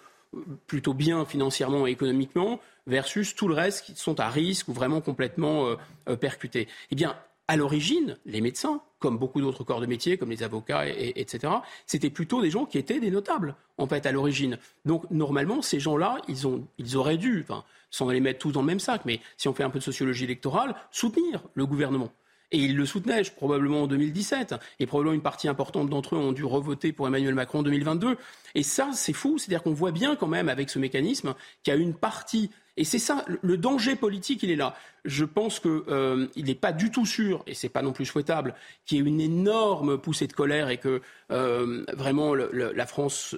[0.66, 2.59] plutôt bien financièrement et économiquement
[2.89, 5.76] versus tout le reste qui sont à risque ou vraiment complètement
[6.18, 6.66] percutés.
[6.90, 7.14] Eh bien,
[7.48, 11.52] à l'origine, les médecins, comme beaucoup d'autres corps de métier, comme les avocats, etc.,
[11.86, 14.58] c'était plutôt des gens qui étaient des notables, en fait, à l'origine.
[14.84, 16.38] Donc, normalement, ces gens-là, ils,
[16.78, 19.54] ils auraient dû, enfin, sans les mettre tous dans le même sac, mais si on
[19.54, 22.10] fait un peu de sociologie électorale, soutenir le gouvernement.
[22.50, 24.54] Et ils le soutenaient, probablement en 2017.
[24.78, 28.16] Et probablement une partie importante d'entre eux ont dû revoter pour Emmanuel Macron en 2022.
[28.54, 29.38] Et ça, c'est fou.
[29.38, 31.34] C'est-à-dire qu'on voit bien quand même avec ce mécanisme
[31.64, 34.74] qu'il y a une partie et c'est ça, le danger politique, il est là.
[35.05, 38.55] Je pense qu'il euh, n'est pas du tout sûr, et c'est pas non plus souhaitable,
[38.84, 43.36] qu'il y ait une énorme poussée de colère et que euh, vraiment la France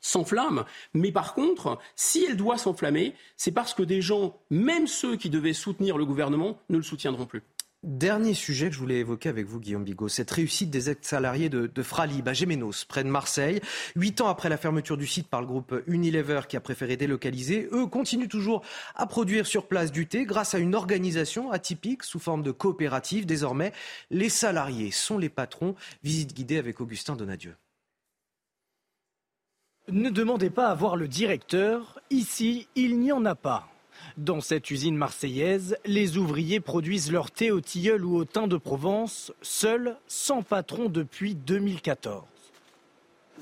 [0.00, 0.64] s'enflamme.
[0.92, 5.30] Mais par contre, si elle doit s'enflammer, c'est parce que des gens, même ceux qui
[5.30, 7.42] devaient soutenir le gouvernement, ne le soutiendront plus.
[7.86, 11.66] Dernier sujet que je voulais évoquer avec vous, Guillaume Bigot, cette réussite des ex-salariés de,
[11.66, 13.60] de Fralib à Gémenos, près de Marseille.
[13.94, 17.68] Huit ans après la fermeture du site par le groupe Unilever qui a préféré délocaliser,
[17.72, 18.62] eux continuent toujours
[18.94, 23.26] à produire sur place du thé grâce à une organisation atypique sous forme de coopérative.
[23.26, 23.74] Désormais,
[24.10, 25.74] les salariés sont les patrons.
[26.02, 27.54] Visite guidée avec Augustin Donadieu.
[29.88, 32.00] Ne demandez pas à voir le directeur.
[32.08, 33.73] Ici, il n'y en a pas.
[34.16, 38.56] Dans cette usine marseillaise, les ouvriers produisent leur thé au tilleul ou au thym de
[38.56, 42.22] Provence, seuls, sans patron depuis 2014.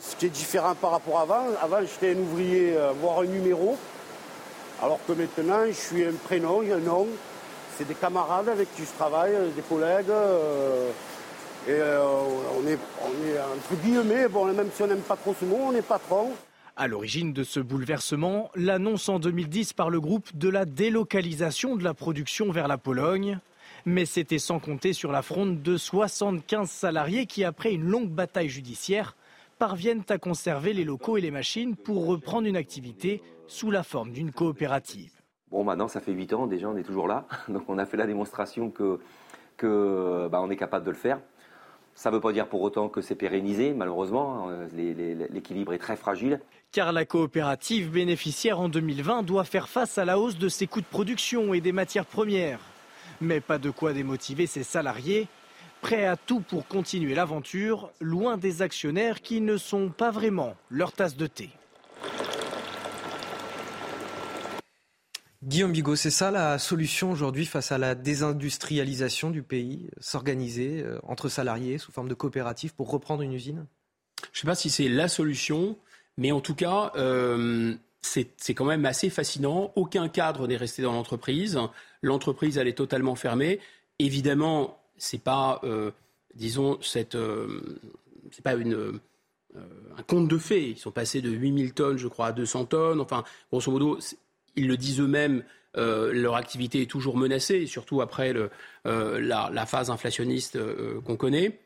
[0.01, 3.27] Ce qui est différent par rapport à avant, avant j'étais un ouvrier, euh, voire un
[3.27, 3.77] numéro,
[4.83, 7.07] alors que maintenant je suis un prénom, un nom.
[7.77, 10.11] C'est des camarades avec qui je travaille, des collègues.
[10.11, 10.91] Euh,
[11.69, 12.03] et euh,
[12.59, 15.59] on, est, on est entre guillemets, bon, même si on n'aime pas trop ce mot,
[15.69, 16.33] on est patron.
[16.75, 21.85] À l'origine de ce bouleversement, l'annonce en 2010 par le groupe de la délocalisation de
[21.85, 23.41] la production vers la Pologne.
[23.85, 28.49] Mais c'était sans compter sur la fronde de 75 salariés qui, après une longue bataille
[28.49, 29.17] judiciaire,
[29.59, 34.13] parviennent à conserver les locaux et les machines pour reprendre une activité sous la forme
[34.13, 35.13] d'une coopérative.
[35.51, 37.27] Bon, maintenant, ça fait 8 ans, déjà, on est toujours là.
[37.49, 38.99] Donc, on a fait la démonstration que,
[40.29, 41.21] bah, est capable de le faire.
[41.95, 44.49] Ça ne veut pas dire pour autant que c'est pérennisé, malheureusement.
[44.49, 46.41] Hein, l'équilibre est très fragile.
[46.73, 50.81] Car la coopérative bénéficiaire en 2020 doit faire face à la hausse de ses coûts
[50.81, 52.61] de production et des matières premières.
[53.21, 55.29] Mais pas de quoi démotiver ses salariés,
[55.83, 60.93] prêts à tout pour continuer l'aventure, loin des actionnaires qui ne sont pas vraiment leur
[60.93, 61.51] tasse de thé.
[65.43, 70.99] Guillaume Bigot, c'est ça la solution aujourd'hui face à la désindustrialisation du pays S'organiser euh,
[71.03, 73.67] entre salariés sous forme de coopérative pour reprendre une usine?
[74.33, 75.77] Je ne sais pas si c'est la solution,
[76.19, 79.73] mais en tout cas, euh, c'est quand même assez fascinant.
[79.77, 81.59] Aucun cadre n'est resté dans l'entreprise.
[82.03, 83.61] L'entreprise, elle est totalement fermée.
[83.99, 85.91] Évidemment, c'est pas, euh,
[86.35, 87.17] disons, cette,
[88.31, 90.71] c'est pas un conte de fées.
[90.71, 93.01] Ils sont passés de 8000 tonnes, je crois, à 200 tonnes.
[93.01, 93.99] Enfin, grosso modo,
[94.57, 95.45] ils le disent eux-mêmes,
[95.75, 98.35] leur activité est toujours menacée, surtout après
[98.85, 100.59] la, phase inflationniste
[101.05, 101.59] qu'on connaît.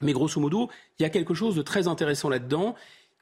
[0.00, 2.74] Mais grosso modo, il y a quelque chose de très intéressant là-dedans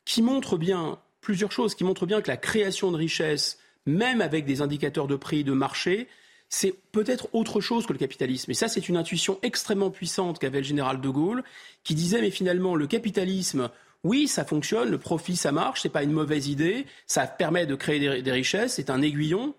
[0.04, 4.44] qui montre bien plusieurs choses, qui montrent bien que la création de richesse, même avec
[4.44, 6.08] des indicateurs de prix de marché,
[6.48, 8.50] c'est peut-être autre chose que le capitalisme.
[8.50, 11.42] Et ça, c'est une intuition extrêmement puissante qu'avait le général de Gaulle,
[11.82, 13.70] qui disait, mais finalement, le capitalisme,
[14.04, 17.74] oui, ça fonctionne, le profit, ça marche, c'est pas une mauvaise idée, ça permet de
[17.74, 19.54] créer des richesses, c'est un aiguillon.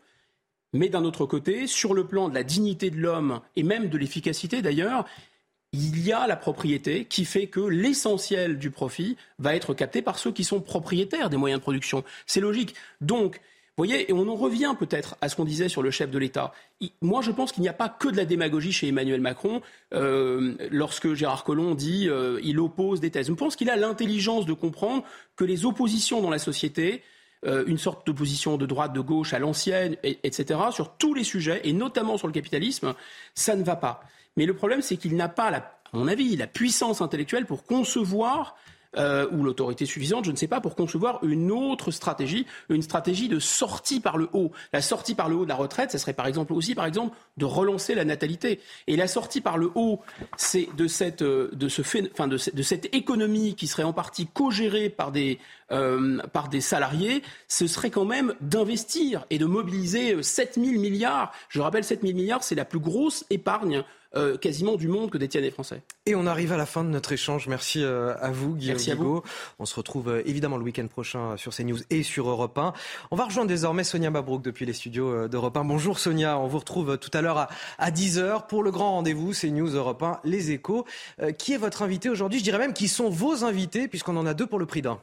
[0.73, 3.97] Mais d'un autre côté, sur le plan de la dignité de l'homme et même de
[3.97, 5.05] l'efficacité d'ailleurs,
[5.73, 10.17] il y a la propriété qui fait que l'essentiel du profit va être capté par
[10.17, 12.03] ceux qui sont propriétaires des moyens de production.
[12.25, 12.75] C'est logique.
[13.01, 13.41] Donc,
[13.77, 16.53] voyez, et on en revient peut-être à ce qu'on disait sur le chef de l'État.
[17.01, 19.61] Moi, je pense qu'il n'y a pas que de la démagogie chez Emmanuel Macron
[19.93, 23.27] euh, lorsque Gérard Collomb dit euh, il oppose des thèses.
[23.27, 25.03] Je pense qu'il a l'intelligence de comprendre
[25.35, 27.01] que les oppositions dans la société,
[27.45, 31.61] euh, une sorte d'opposition de droite, de gauche à l'ancienne, etc., sur tous les sujets,
[31.63, 32.93] et notamment sur le capitalisme,
[33.33, 34.03] ça ne va pas.
[34.37, 35.63] Mais le problème, c'est qu'il n'a pas, à
[35.93, 38.55] mon avis, la puissance intellectuelle pour concevoir
[38.97, 43.27] euh, ou l'autorité suffisante, je ne sais pas, pour concevoir une autre stratégie, une stratégie
[43.27, 44.51] de sortie par le haut.
[44.71, 47.15] La sortie par le haut de la retraite, ce serait par exemple aussi, par exemple,
[47.35, 48.61] de relancer la natalité.
[48.87, 49.99] Et la sortie par le haut,
[50.37, 51.81] c'est de cette, euh, de, ce
[52.53, 55.39] de, cette économie qui serait en partie co-gérée par des,
[55.71, 61.31] euh, par des salariés, ce serait quand même d'investir et de mobiliser 7 000 milliards.
[61.49, 63.83] Je rappelle, 7 000 milliards, c'est la plus grosse épargne
[64.17, 65.81] euh, quasiment du monde que détiennent les Français.
[66.05, 67.47] Et on arrive à la fin de notre échange.
[67.49, 69.21] Merci euh, à vous, Guillaume Merci à vous.
[69.59, 72.71] On se retrouve euh, évidemment le week-end prochain sur CNews et sur Europe 1.
[73.11, 75.65] On va rejoindre désormais Sonia Mabrouk depuis les studios d'Europe 1.
[75.65, 79.33] Bonjour Sonia, on vous retrouve tout à l'heure à, à 10h pour le grand rendez-vous
[79.33, 80.85] CNews Europe 1, Les Échos.
[81.37, 82.39] qui est votre invité aujourd'hui?
[82.39, 84.97] Je dirais même qui sont vos invités puisqu'on en a deux pour le prix d'un.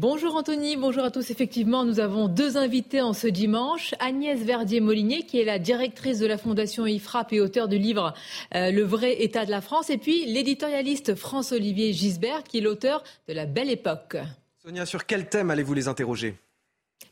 [0.00, 1.28] Bonjour Anthony, bonjour à tous.
[1.32, 3.96] Effectivement, nous avons deux invités en ce dimanche.
[3.98, 8.14] Agnès Verdier-Molinier, qui est la directrice de la Fondation IFRAP et auteur du livre
[8.54, 9.90] euh, Le vrai état de la France.
[9.90, 14.16] Et puis l'éditorialiste France-Olivier Gisbert, qui est l'auteur de La Belle Époque.
[14.62, 16.36] Sonia, sur quel thème allez-vous les interroger?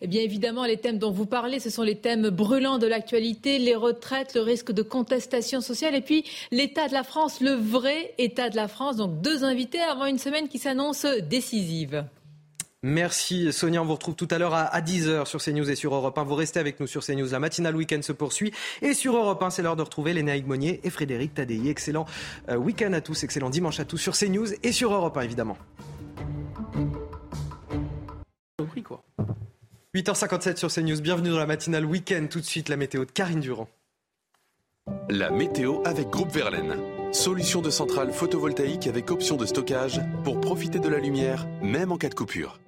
[0.00, 3.58] Eh bien évidemment, les thèmes dont vous parlez, ce sont les thèmes brûlants de l'actualité,
[3.58, 8.14] les retraites, le risque de contestation sociale et puis l'état de la France, le vrai
[8.18, 8.94] état de la France.
[8.94, 12.04] Donc deux invités avant une semaine qui s'annonce décisive.
[12.88, 16.16] Merci Sonia, on vous retrouve tout à l'heure à 10h sur CNews et sur Europe
[16.16, 16.22] 1.
[16.22, 17.28] Vous restez avec nous sur CNews.
[17.32, 18.52] La matinale week-end se poursuit.
[18.80, 21.68] Et sur Europe 1, c'est l'heure de retrouver Léna Higmonier et Frédéric Tadei.
[21.68, 22.06] Excellent
[22.48, 25.58] euh, week-end à tous, excellent dimanche à tous sur CNews et sur Europe 1 évidemment.
[29.96, 32.28] 8h57 sur CNews, bienvenue dans la matinale week-end.
[32.30, 33.68] Tout de suite la météo de Karine Durand.
[35.10, 36.76] La météo avec Groupe Verlaine.
[37.10, 41.96] Solution de centrale photovoltaïque avec option de stockage pour profiter de la lumière, même en
[41.96, 42.60] cas de coupure.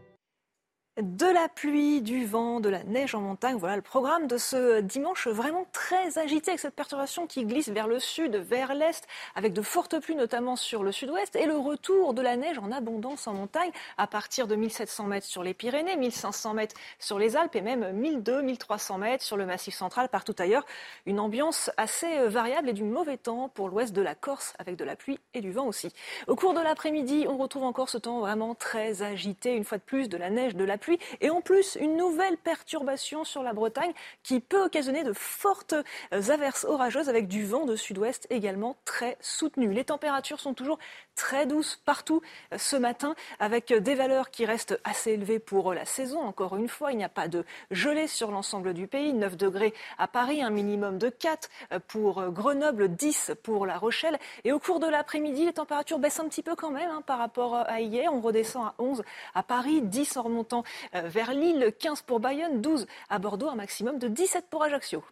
[1.00, 4.80] De la pluie, du vent, de la neige en montagne, voilà le programme de ce
[4.80, 9.06] dimanche vraiment très agité avec cette perturbation qui glisse vers le sud, vers l'est,
[9.36, 12.72] avec de fortes pluies notamment sur le sud-ouest et le retour de la neige en
[12.72, 17.36] abondance en montagne à partir de 1700 mètres sur les Pyrénées, 1500 mètres sur les
[17.36, 20.66] Alpes et même 1200-1300 mètres sur le Massif central, partout ailleurs.
[21.06, 24.74] Une ambiance assez euh, variable et du mauvais temps pour l'ouest de la Corse avec
[24.74, 25.92] de la pluie et du vent aussi.
[26.26, 29.84] Au cours de l'après-midi, on retrouve encore ce temps vraiment très agité, une fois de
[29.84, 30.87] plus de la neige, de la pluie
[31.20, 33.92] et en plus une nouvelle perturbation sur la Bretagne
[34.22, 35.74] qui peut occasionner de fortes
[36.10, 39.72] averses orageuses avec du vent de sud-ouest également très soutenu.
[39.72, 40.78] Les températures sont toujours
[41.18, 42.22] très douces partout
[42.52, 46.20] euh, ce matin avec des valeurs qui restent assez élevées pour la saison.
[46.20, 49.12] Encore une fois, il n'y a pas de gelée sur l'ensemble du pays.
[49.12, 54.18] 9 degrés à Paris, un minimum de 4 euh, pour Grenoble, 10 pour La Rochelle.
[54.44, 57.18] Et au cours de l'après-midi, les températures baissent un petit peu quand même hein, par
[57.18, 58.12] rapport à hier.
[58.12, 59.02] On redescend à 11
[59.34, 60.62] à Paris, 10 en remontant
[60.94, 65.02] euh, vers Lille, 15 pour Bayonne, 12 à Bordeaux, un maximum de 17 pour Ajaccio.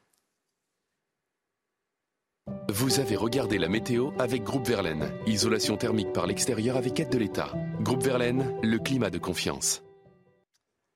[2.69, 5.11] Vous avez regardé la météo avec Groupe Verlaine.
[5.27, 7.53] Isolation thermique par l'extérieur avec aide de l'État.
[7.81, 9.86] Groupe Verlaine, le climat de confiance.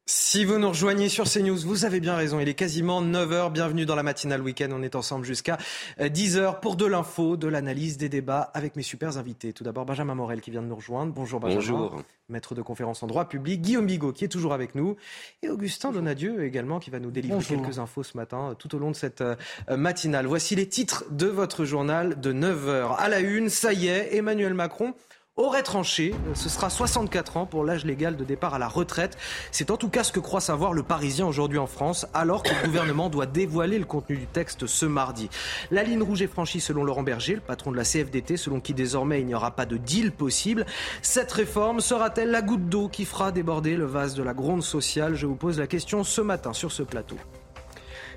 [0.06, 2.40] Si vous nous rejoignez sur CNews, vous avez bien raison.
[2.40, 3.52] Il est quasiment 9h.
[3.52, 4.68] Bienvenue dans la matinale week-end.
[4.72, 5.56] On est ensemble jusqu'à
[6.01, 9.52] 10h euh, pour de l'info, de l'analyse, des débats avec mes super invités.
[9.52, 11.12] Tout d'abord, Benjamin Morel qui vient de nous rejoindre.
[11.12, 11.60] Bonjour Benjamin.
[11.60, 12.02] Bonjour.
[12.28, 13.60] Maître de conférence en droit public.
[13.60, 14.97] Guillaume Bigot qui est toujours avec nous.
[15.43, 18.78] Et Augustin Donadieu également qui va nous délivrer quelques infos ce matin euh, tout au
[18.81, 19.36] long de cette euh,
[19.70, 20.27] matinale.
[20.27, 22.97] Voici les titres de votre journal de 9h.
[22.97, 24.94] À la une, ça y est, Emmanuel Macron
[25.41, 26.15] aurait tranché.
[26.35, 29.17] Ce sera 64 ans pour l'âge légal de départ à la retraite.
[29.51, 32.51] C'est en tout cas ce que croit savoir le Parisien aujourd'hui en France, alors que
[32.51, 35.29] le gouvernement doit dévoiler le contenu du texte ce mardi.
[35.71, 38.75] La ligne rouge est franchie selon Laurent Berger, le patron de la CFDT, selon qui
[38.75, 40.67] désormais il n'y aura pas de deal possible.
[41.03, 45.15] Cette réforme sera-t-elle la goutte d'eau qui fera déborder le vase de la gronde sociale?
[45.15, 47.17] Je vous pose la question ce matin sur ce plateau.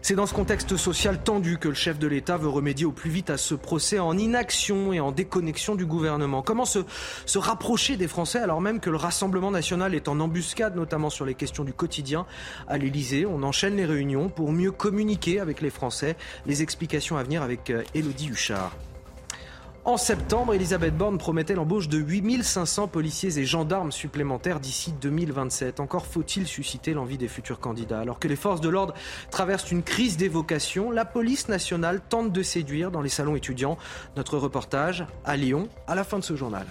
[0.06, 3.10] C'est dans ce contexte social tendu que le chef de l'État veut remédier au plus
[3.10, 6.42] vite à ce procès en inaction et en déconnexion du gouvernement.
[6.42, 6.80] Comment se,
[7.26, 11.24] se rapprocher des Français alors même que le Rassemblement national est en embuscade, notamment sur
[11.24, 12.26] les questions du quotidien
[12.68, 13.26] à l'Élysée?
[13.26, 16.18] On enchaîne les réunions pour mieux communiquer avec les Français.
[16.46, 18.76] Les explications à venir avec euh, Huchard.
[19.86, 25.82] En septembre, Elisabeth Borne promettait l'embauche de 8500 policiers et gendarmes supplémentaires d'ici 2027.
[25.82, 28.00] Encore faut-il susciter l'envie des futurs candidats.
[28.00, 28.94] Alors que les forces de l'ordre
[29.30, 33.78] traversent une crise des vocations, la police nationale tente de séduire dans les salons étudiants.
[34.16, 36.66] Notre reportage à Lyon à la fin de ce journal.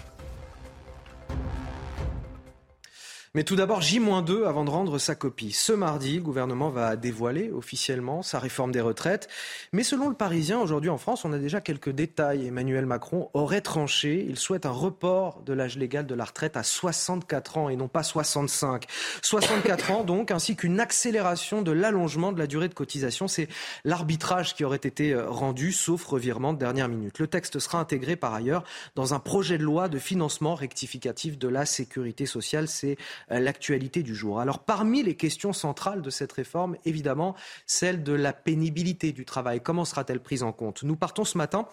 [3.35, 5.53] Mais tout d'abord, J-2 avant de rendre sa copie.
[5.53, 9.27] Ce mardi, le gouvernement va dévoiler officiellement sa réforme des retraites.
[9.73, 12.49] Mais selon le Parisien, aujourd'hui en France, on a déjà quelques détails.
[12.49, 14.27] Emmanuel Macron aurait tranché.
[14.29, 17.89] Il souhaite un report de l'âge légal de la retraite à 64 ans et non
[17.89, 18.85] pas 65.
[19.23, 23.29] 64 ans donc, ainsi qu'une accélération de l'allongement de la durée de cotisation.
[23.29, 23.49] C'est
[23.87, 27.19] l'arbitrage qui aurait été euh, rendu, sauf revirement de dernière minute.
[27.19, 28.65] Le texte sera intégré par ailleurs
[28.95, 32.69] dans un projet de loi de financement rectificatif de la sécurité sociale.
[32.69, 34.41] C'est l'actualité du jour.
[34.41, 37.35] Alors parmi les questions centrales de cette réforme, évidemment,
[37.67, 39.61] celle de la pénibilité du travail.
[39.61, 40.83] Comment sera-t-elle prise en compte?
[40.83, 41.67] Nous partons ce matin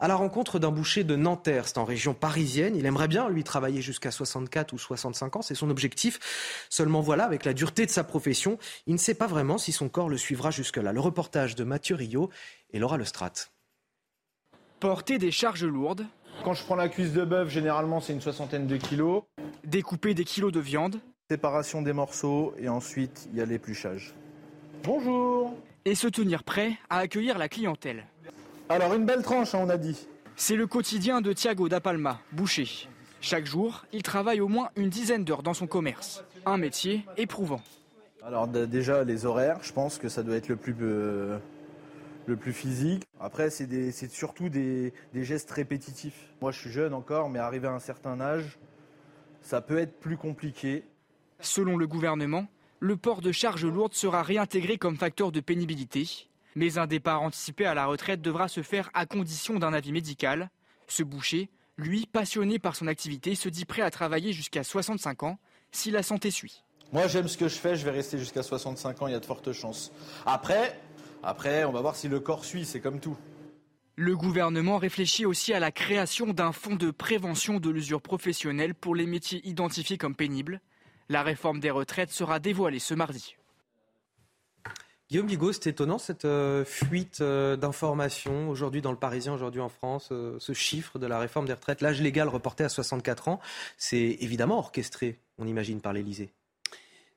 [0.00, 2.74] à la rencontre d'un boucher de Nanterre, c'est en région parisienne.
[2.74, 6.18] Il aimerait bien, lui, travailler jusqu'à 64 ou 65 ans, c'est son objectif.
[6.70, 9.90] Seulement voilà, avec la dureté de sa profession, il ne sait pas vraiment si son
[9.90, 10.92] corps le suivra jusque-là.
[10.92, 12.30] Le reportage de Mathieu Rio
[12.70, 13.38] et Laura Lestrade.
[14.80, 16.06] Porter des charges lourdes,
[16.42, 19.22] quand je prends la cuisse de bœuf, généralement, c'est une soixantaine de kilos.
[19.64, 20.96] Découper des kilos de viande.
[21.30, 24.14] Séparation des morceaux et ensuite, il y a l'épluchage.
[24.82, 25.54] Bonjour
[25.84, 28.06] Et se tenir prêt à accueillir la clientèle.
[28.68, 30.06] Alors, une belle tranche, hein, on a dit.
[30.36, 32.88] C'est le quotidien de Thiago da Palma, boucher.
[33.20, 36.24] Chaque jour, il travaille au moins une dizaine d'heures dans son commerce.
[36.46, 37.60] Un métier éprouvant.
[38.22, 40.74] Alors déjà, les horaires, je pense que ça doit être le plus...
[40.80, 41.38] Euh,
[42.30, 43.04] le plus physique.
[43.18, 46.32] Après, c'est surtout des, gestes répétitifs.
[46.40, 48.58] Moi, je suis jeune encore, mais arrivé à un certain âge,
[49.42, 50.84] ça peut être plus compliqué.
[51.40, 52.46] Selon le gouvernement,
[52.78, 56.28] le port de charges lourdes sera réintégré comme facteur de pénibilité.
[56.54, 60.50] Mais un départ anticipé à la retraite devra se faire à condition d'un avis médical.
[60.86, 65.38] Ce boucher, lui, passionné par son activité, se dit prêt à travailler jusqu'à 65 ans
[65.72, 66.64] si la santé suit.
[66.92, 69.20] Moi, j'aime ce que je fais, je vais rester jusqu'à 65 ans, il y a
[69.20, 69.92] de fortes chances.
[70.26, 70.80] Après,
[71.22, 73.16] après, on va voir si le corps suit, c'est comme tout.
[73.96, 78.94] Le gouvernement réfléchit aussi à la création d'un fonds de prévention de l'usure professionnelle pour
[78.94, 80.60] les métiers identifiés comme pénibles.
[81.10, 83.36] La réforme des retraites sera dévoilée ce mardi.
[85.10, 89.68] Guillaume Bigot, c'est étonnant cette euh, fuite euh, d'informations aujourd'hui dans le Parisien, aujourd'hui en
[89.68, 93.40] France, euh, ce chiffre de la réforme des retraites, l'âge légal reporté à 64 ans,
[93.76, 96.30] c'est évidemment orchestré, on imagine, par l'Élysée.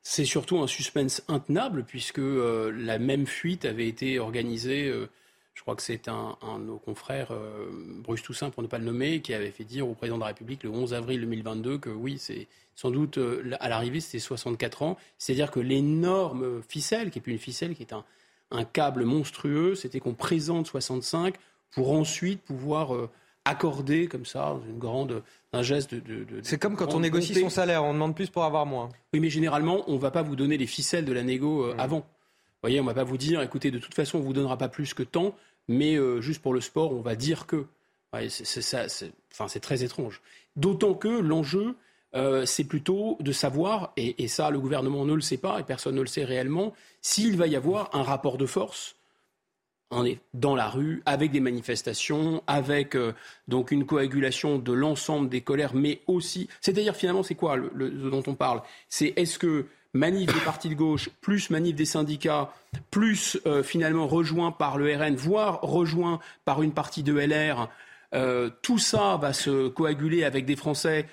[0.05, 5.09] C'est surtout un suspense intenable puisque euh, la même fuite avait été organisée, euh,
[5.53, 8.83] je crois que c'est un, de nos confrères, euh, Bruce Toussaint pour ne pas le
[8.83, 11.89] nommer, qui avait fait dire au président de la République le 11 avril 2022 que
[11.89, 13.17] oui, c'est sans doute
[13.61, 14.97] à l'arrivée c'était 64 ans.
[15.17, 18.03] C'est-à-dire que l'énorme ficelle, qui est plus une ficelle, qui est un,
[18.51, 21.35] un câble monstrueux, c'était qu'on présente 65
[21.71, 22.91] pour ensuite pouvoir
[23.45, 25.21] accorder comme ça une grande
[25.51, 26.25] un geste de.
[26.41, 28.89] c'est comme quand on négocie son salaire, on demande plus pour avoir moins.
[29.13, 31.75] Oui, mais généralement, on ne va pas vous donner les ficelles de la négo euh,
[31.75, 31.79] mmh.
[31.79, 31.99] avant.
[31.99, 34.33] Vous voyez, on ne va pas vous dire, écoutez, de toute façon, on ne vous
[34.33, 35.35] donnera pas plus que tant,
[35.67, 37.65] mais euh, juste pour le sport, on va dire que.
[38.29, 40.21] c'est très étrange.
[40.55, 41.75] D'autant que l'enjeu,
[42.15, 45.63] euh, c'est plutôt de savoir, et, et, ça, le gouvernement ne le sait pas, et
[45.63, 48.95] personne ne le sait réellement, s'il va y avoir un rapport de force
[49.95, 53.13] on est dans la rue avec des manifestations, avec euh,
[53.47, 58.23] donc une coagulation de l'ensemble des colères, mais aussi, c'est-à-dire finalement, c'est quoi le, dont
[58.27, 58.61] on parle?
[58.89, 62.53] C'est est-ce que manif des partis de gauche, plus manif des syndicats,
[62.91, 67.69] plus euh, finalement rejoint par le RN, voire rejoint par une partie de LR,
[68.13, 71.07] euh, tout ça va se coaguler avec des Français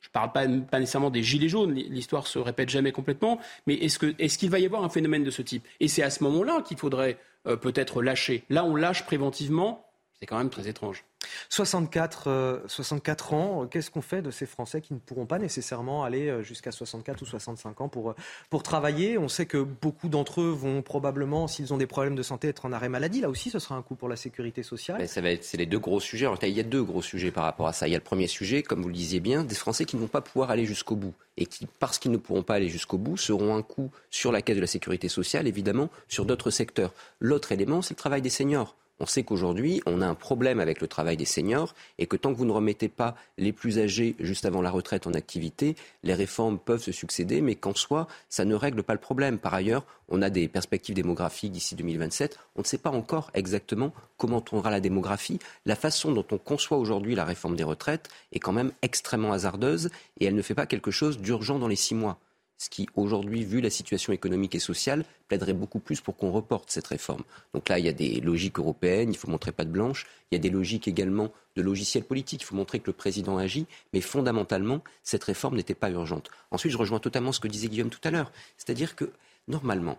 [0.00, 0.46] je ne parle pas,
[0.78, 4.82] nécessairement des gilets jaunes, l'histoire se répète jamais complètement, mais est-ce qu'il va y avoir
[4.84, 5.66] un phénomène de ce type?
[5.80, 8.44] Et c'est à ce moment-là qu'il faudrait euh, peut-être lâché.
[8.48, 9.86] Là, on lâche préventivement.
[10.18, 11.04] C'est quand même très étrange.
[11.48, 16.04] 64, 64 euh, ans, qu'est-ce qu'on fait de ces Français qui ne pourront pas nécessairement
[16.04, 18.14] aller euh, jusqu'à 64 ou 65 ans pour,
[18.48, 19.18] pour travailler?
[19.18, 22.66] On sait que beaucoup d'entre eux vont probablement, s'ils ont des problèmes de santé, être
[22.66, 23.20] en arrêt maladie.
[23.20, 25.06] Là aussi, ce sera un coût pour la sécurité sociale.
[25.08, 26.26] Ça va être, c'est les deux gros sujets.
[26.42, 27.86] il y a deux gros sujets par rapport à ça.
[27.88, 30.00] Il y a le premier sujet, comme vous le disiez bien, des Français qui ne
[30.00, 32.98] vont pas pouvoir aller jusqu'au bout et qui, parce qu'ils ne pourront pas aller jusqu'au
[32.98, 36.92] bout, seront un coût sur la caisse de la sécurité sociale, évidemment, sur d'autres secteurs.
[37.18, 38.76] L'autre élément, c'est le travail des seniors.
[39.00, 42.32] On sait qu'aujourd'hui, on a un problème avec le travail des seniors et que tant
[42.32, 46.12] que vous ne remettez pas les plus âgés juste avant la retraite en activité, les
[46.12, 49.38] réformes peuvent se succéder, mais qu'en soi, ça ne règle pas le problème.
[49.38, 52.38] Par ailleurs, on a des perspectives démographiques d'ici 2027.
[52.56, 55.38] On ne sait pas encore exactement comment tournera la démographie.
[55.64, 59.88] La façon dont on conçoit aujourd'hui la réforme des retraites est quand même extrêmement hasardeuse
[60.18, 62.18] et elle ne fait pas quelque chose d'urgent dans les six mois
[62.60, 66.70] ce qui aujourd'hui, vu la situation économique et sociale, plaiderait beaucoup plus pour qu'on reporte
[66.70, 67.22] cette réforme.
[67.54, 70.34] Donc là, il y a des logiques européennes, il faut montrer pas de blanche, il
[70.34, 73.66] y a des logiques également de logiciels politiques, il faut montrer que le président agit,
[73.94, 76.30] mais fondamentalement, cette réforme n'était pas urgente.
[76.50, 79.10] Ensuite, je rejoins totalement ce que disait Guillaume tout à l'heure, c'est-à-dire que
[79.48, 79.98] normalement,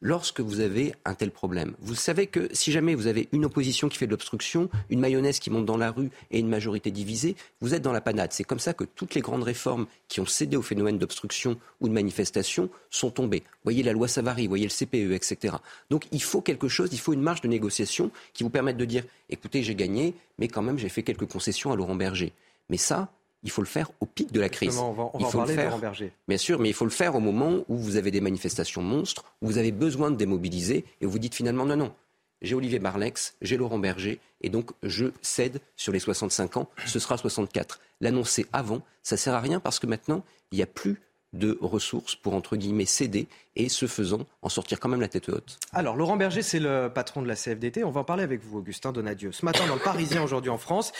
[0.00, 1.74] lorsque vous avez un tel problème.
[1.80, 5.38] Vous savez que si jamais vous avez une opposition qui fait de l'obstruction, une mayonnaise
[5.38, 8.32] qui monte dans la rue et une majorité divisée, vous êtes dans la panade.
[8.32, 11.88] C'est comme ça que toutes les grandes réformes qui ont cédé au phénomène d'obstruction ou
[11.88, 13.42] de manifestation sont tombées.
[13.64, 15.56] Voyez la loi Savary, voyez le CPE, etc.
[15.90, 18.84] Donc il faut quelque chose, il faut une marge de négociation qui vous permette de
[18.84, 22.32] dire écoutez, j'ai gagné, mais quand même j'ai fait quelques concessions à Laurent Berger.
[22.68, 23.12] Mais ça,
[23.46, 24.76] il faut le faire au pic de la crise.
[24.78, 25.78] on va, il faut le faire,
[26.26, 29.24] Bien sûr, mais il faut le faire au moment où vous avez des manifestations monstres,
[29.40, 31.94] où vous avez besoin de démobiliser, et où vous dites finalement non, non.
[32.42, 36.98] J'ai Olivier Marlex, j'ai Laurent Berger, et donc je cède sur les 65 ans, ce
[36.98, 37.80] sera 64.
[38.00, 41.00] L'annoncer avant, ça sert à rien parce que maintenant, il n'y a plus
[41.32, 45.28] de ressources pour, entre guillemets, céder et, ce faisant, en sortir quand même la tête
[45.28, 45.58] haute.
[45.72, 47.84] Alors, Laurent Berger, c'est le patron de la CFDT.
[47.84, 49.32] On va en parler avec vous, Augustin Donadieu.
[49.32, 50.92] Ce matin, dans le Parisien, aujourd'hui en France,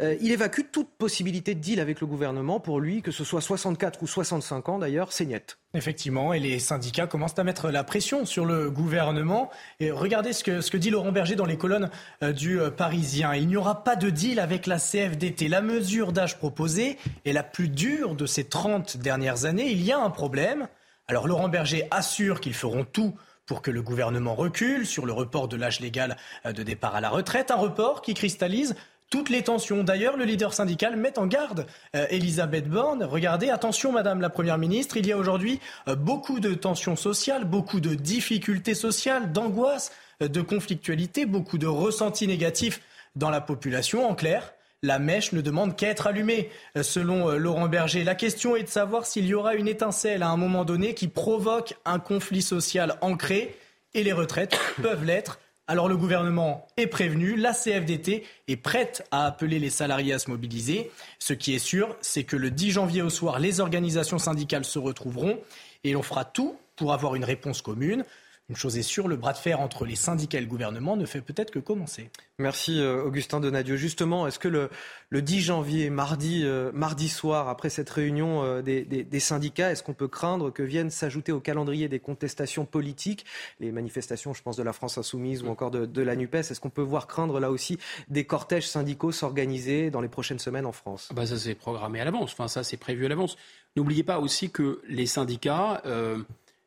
[0.00, 2.60] euh, il évacue toute possibilité de deal avec le gouvernement.
[2.60, 5.58] Pour lui, que ce soit 64 ou 65 ans, d'ailleurs, c'est net.
[5.74, 9.48] Effectivement, et les syndicats commencent à mettre la pression sur le gouvernement.
[9.80, 11.88] Et regardez ce que, ce que dit Laurent Berger dans les colonnes
[12.22, 13.34] euh, du euh, Parisien.
[13.34, 15.48] Il n'y aura pas de deal avec la CFDT.
[15.48, 19.70] La mesure d'âge proposée est la plus dure de ces 30 dernières années.
[19.70, 20.68] Il y a un problème.
[21.08, 23.14] Alors Laurent Berger assure qu'ils feront tout
[23.46, 26.16] pour que le gouvernement recule sur le report de l'âge légal
[26.46, 28.74] euh, de départ à la retraite, un report qui cristallise
[29.10, 29.84] toutes les tensions.
[29.84, 33.04] D'ailleurs, le leader syndical met en garde euh, Elisabeth Borne.
[33.04, 37.44] Regardez, attention, Madame la Première ministre, il y a aujourd'hui euh, beaucoup de tensions sociales,
[37.44, 42.80] beaucoup de difficultés sociales, d'angoisse, de conflictualité, beaucoup de ressentis négatifs
[43.16, 44.08] dans la population.
[44.08, 48.04] En clair, la mèche ne demande qu'à être allumée, euh, selon euh, Laurent Berger.
[48.04, 51.08] La question est de savoir s'il y aura une étincelle à un moment donné qui
[51.08, 53.56] provoque un conflit social ancré,
[53.94, 55.38] et les retraites peuvent l'être.
[55.68, 60.28] Alors le gouvernement est prévenu, la CFDT est prête à appeler les salariés à se
[60.28, 60.90] mobiliser.
[61.20, 64.80] Ce qui est sûr, c'est que le 10 janvier au soir, les organisations syndicales se
[64.80, 65.38] retrouveront
[65.84, 68.04] et l'on fera tout pour avoir une réponse commune.
[68.48, 71.06] Une chose est sûre, le bras de fer entre les syndicats et le gouvernement ne
[71.06, 72.10] fait peut-être que commencer.
[72.38, 73.76] Merci euh, Augustin Donadieu.
[73.76, 74.68] Justement, est-ce que le,
[75.12, 80.08] 10 janvier, mardi, euh, mardi soir, après cette réunion euh, des, syndicats, est-ce qu'on peut
[80.08, 83.24] craindre que viennent s'ajouter au calendrier des contestations politiques,
[83.60, 86.34] les manifestations, je pense, de la France insoumise ou encore de, la NUPES?
[86.34, 87.78] Est-ce qu'on peut voir craindre là aussi
[88.08, 91.08] des cortèges syndicaux s'organiser dans les prochaines semaines en France?
[91.10, 92.32] Ah bah Ça, c'est programmé à l'avance.
[92.32, 93.36] Enfin, ça, c'est prévu à l'avance.
[93.76, 95.80] N'oubliez pas aussi que les syndicats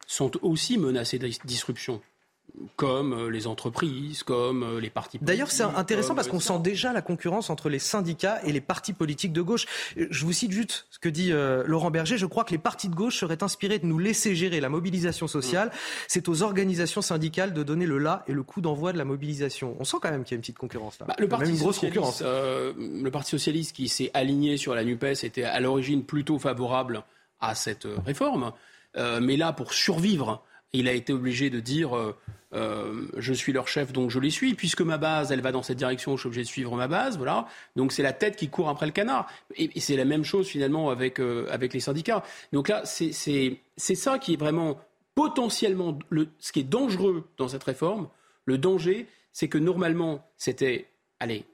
[0.08, 2.02] sont aussi menacés de disruption
[2.76, 5.28] comme euh, les entreprises, comme euh, les partis politiques.
[5.28, 8.94] D'ailleurs, c'est intéressant parce qu'on sent déjà la concurrence entre les syndicats et les partis
[8.94, 9.66] politiques de gauche.
[9.96, 12.18] Je vous cite juste ce que dit euh, Laurent Berger.
[12.18, 15.28] Je crois que les partis de gauche seraient inspirés de nous laisser gérer la mobilisation
[15.28, 15.70] sociale.
[15.70, 15.72] Mm.
[16.08, 19.76] C'est aux organisations syndicales de donner le là et le coup d'envoi de la mobilisation.
[19.80, 21.06] On sent quand même qu'il y a une petite concurrence là.
[21.08, 22.22] Bah, le, parti une grosse concurrence.
[22.22, 27.04] le Parti socialiste qui s'est aligné sur la NUPES était à l'origine plutôt favorable
[27.40, 28.52] à cette réforme.
[28.98, 30.44] Euh, mais là, pour survivre,
[30.74, 32.16] il a été obligé de dire euh,
[32.54, 34.56] euh, je suis leur chef, donc je les suis.
[34.56, 37.18] Puisque ma base, elle va dans cette direction, je suis obligé de suivre ma base.
[37.18, 37.48] Voilà.
[37.76, 39.28] Donc c'est la tête qui court après le canard.
[39.56, 42.24] Et, c'est la même chose finalement avec, avec les syndicats.
[42.54, 44.80] Donc là, c'est ça qui est vraiment
[45.14, 48.10] potentiellement le, ce qui est dangereux dans cette réforme.
[48.46, 50.88] Le danger, c'est que normalement, c'était,
[51.20, 51.46] allez,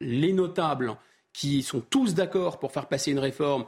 [0.00, 0.96] les notables
[1.32, 3.66] qui sont tous d'accord pour faire passer une réforme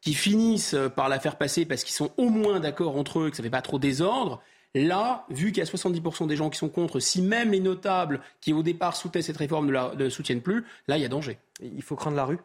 [0.00, 3.36] qui finissent par la faire passer parce qu'ils sont au moins d'accord entre eux, que
[3.36, 4.42] ça ne fait pas trop désordre.
[4.74, 8.20] Là, vu qu'il y a 70% des gens qui sont contre, si même les notables
[8.40, 11.38] qui au départ soutenaient cette réforme ne la soutiennent plus, là, il y a danger.
[11.60, 12.38] Il faut craindre la rue?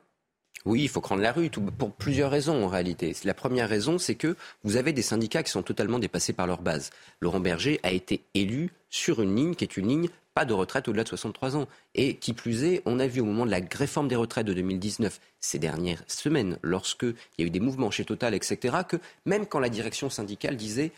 [0.66, 3.16] Oui, il faut craindre la rue pour plusieurs raisons en réalité.
[3.24, 6.64] La première raison, c'est que vous avez des syndicats qui sont totalement dépassés par leur
[6.64, 6.90] base.
[7.22, 10.88] Laurent Berger a été élu sur une ligne qui est une ligne pas de retraite
[10.88, 11.68] au-delà de 63 ans.
[11.96, 14.54] Et qui plus est, on a vu au moment de la réforme des retraites de
[14.54, 19.48] 2019, ces dernières semaines, lorsqu'il y a eu des mouvements chez Total, etc., que même
[19.48, 20.92] quand la direction syndicale disait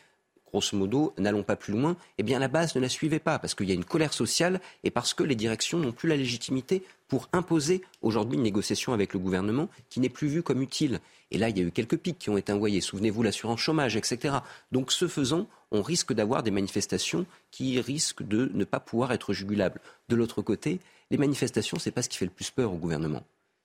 [0.47, 3.53] grosso modo, n'allons pas plus loin, eh bien la base ne la suivait pas, parce
[3.53, 6.83] qu'il y a une colère sociale et parce que les directions n'ont plus la légitimité
[7.07, 10.99] pour imposer aujourd'hui une négociation avec le gouvernement qui n'est plus vue comme utile.
[11.31, 12.81] Et là, il y a eu quelques pics qui ont été envoyés.
[12.81, 14.37] Souvenez-vous, l'assurance chômage, etc.
[14.71, 19.33] Donc, ce faisant, on risque d'avoir des manifestations qui risquent de ne pas pouvoir être
[19.33, 19.81] jugulables.
[20.09, 20.79] De l'autre côté,
[21.11, 23.23] les manifestations, ce n'est pas ce qui fait le plus peur au gouvernement.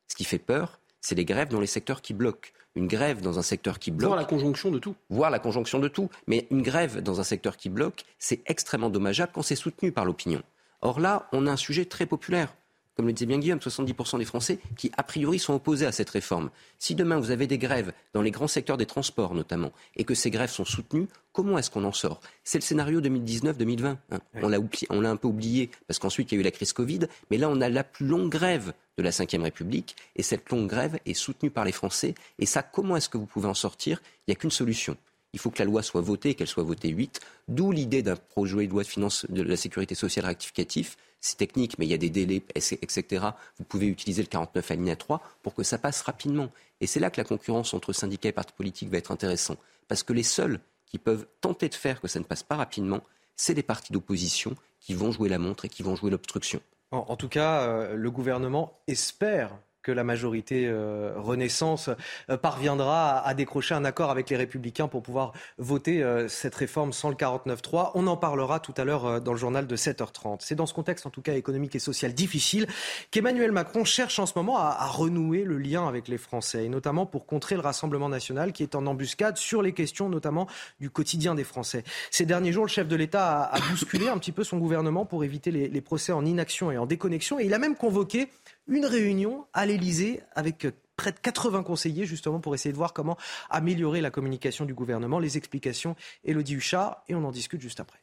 [0.09, 2.51] Ce qui fait peur, c'est les grèves dans les secteurs qui bloquent.
[2.75, 4.09] Une grève dans un secteur qui bloque.
[4.09, 4.95] Voir la conjonction de tout.
[5.11, 6.09] Voir la conjonction de tout.
[6.27, 10.05] Mais une grève dans un secteur qui bloque, c'est extrêmement dommageable quand c'est soutenu par
[10.05, 10.43] l'opinion.
[10.81, 12.55] Or là, on a un sujet très populaire
[12.97, 16.11] comme le disait bien Guillaume, 70% des Français qui, a priori, sont opposés à cette
[16.11, 16.51] réforme.
[16.79, 20.15] Si demain vous avez des grèves dans les grands secteurs des transports notamment, et que
[20.15, 22.21] ces grèves sont soutenues, comment est-ce qu'on en sort?
[22.45, 23.97] C'est le scénario 2019-2020.
[24.11, 24.19] Hein.
[24.43, 27.01] On l'a un peu oublié parce qu'ensuite il y a eu la crise Covid,
[27.31, 30.69] mais là on a la plus longue grève de la Ve République, et cette longue
[30.69, 32.15] grève est soutenue par les Français.
[32.39, 34.03] Et ça, comment est-ce que vous pouvez en sortir?
[34.27, 34.97] Il n'y a qu'une solution.
[35.33, 38.67] Il faut que la loi soit votée, qu'elle soit votée 8, d'où l'idée d'un projet
[38.67, 41.99] de loi de finances de la sécurité sociale rectificatif c'est technique, mais il y a
[41.99, 43.27] des délais, etc.
[43.57, 46.51] Vous pouvez utiliser le 49 alinéa 3 pour que ça passe rapidement.
[46.81, 49.59] Et c'est là que la concurrence entre syndicats et partis politiques va être intéressante.
[49.87, 53.03] Parce que les seuls qui peuvent tenter de faire que ça ne passe pas rapidement,
[53.37, 56.61] c'est les partis d'opposition qui vont jouer la montre et qui vont jouer l'obstruction.
[56.91, 61.91] En, tout cas, euh, le gouvernement espère que la majorité euh, Renaissance
[62.31, 66.93] euh, parviendra à, décrocher un accord avec les Républicains pour pouvoir voter euh, cette réforme
[66.93, 67.91] sans le 49-3.
[67.95, 70.39] On en parlera tout à l'heure dans le journal de 7h30.
[70.41, 72.67] C'est dans ce contexte, en tout cas économique et social difficile,
[73.11, 77.07] qu'Emmanuel Macron cherche en ce moment à, renouer le lien avec les Français, et notamment
[77.07, 80.47] pour contrer le Rassemblement national qui est en embuscade sur les questions notamment
[80.81, 81.83] du quotidien des Français.
[82.11, 85.07] Ces derniers jours, le chef de l'État a, a bousculé un petit peu son gouvernement
[85.07, 88.29] pour éviter les, les procès en inaction et en déconnexion, et il a même convoqué
[88.67, 90.67] une réunion à l'Elysée avec
[90.97, 93.17] près de 80 conseillers justement pour essayer de voir comment
[93.51, 95.19] améliorer la communication du gouvernement.
[95.19, 98.02] Les explications, Elodie Huchard, et on en discute juste après.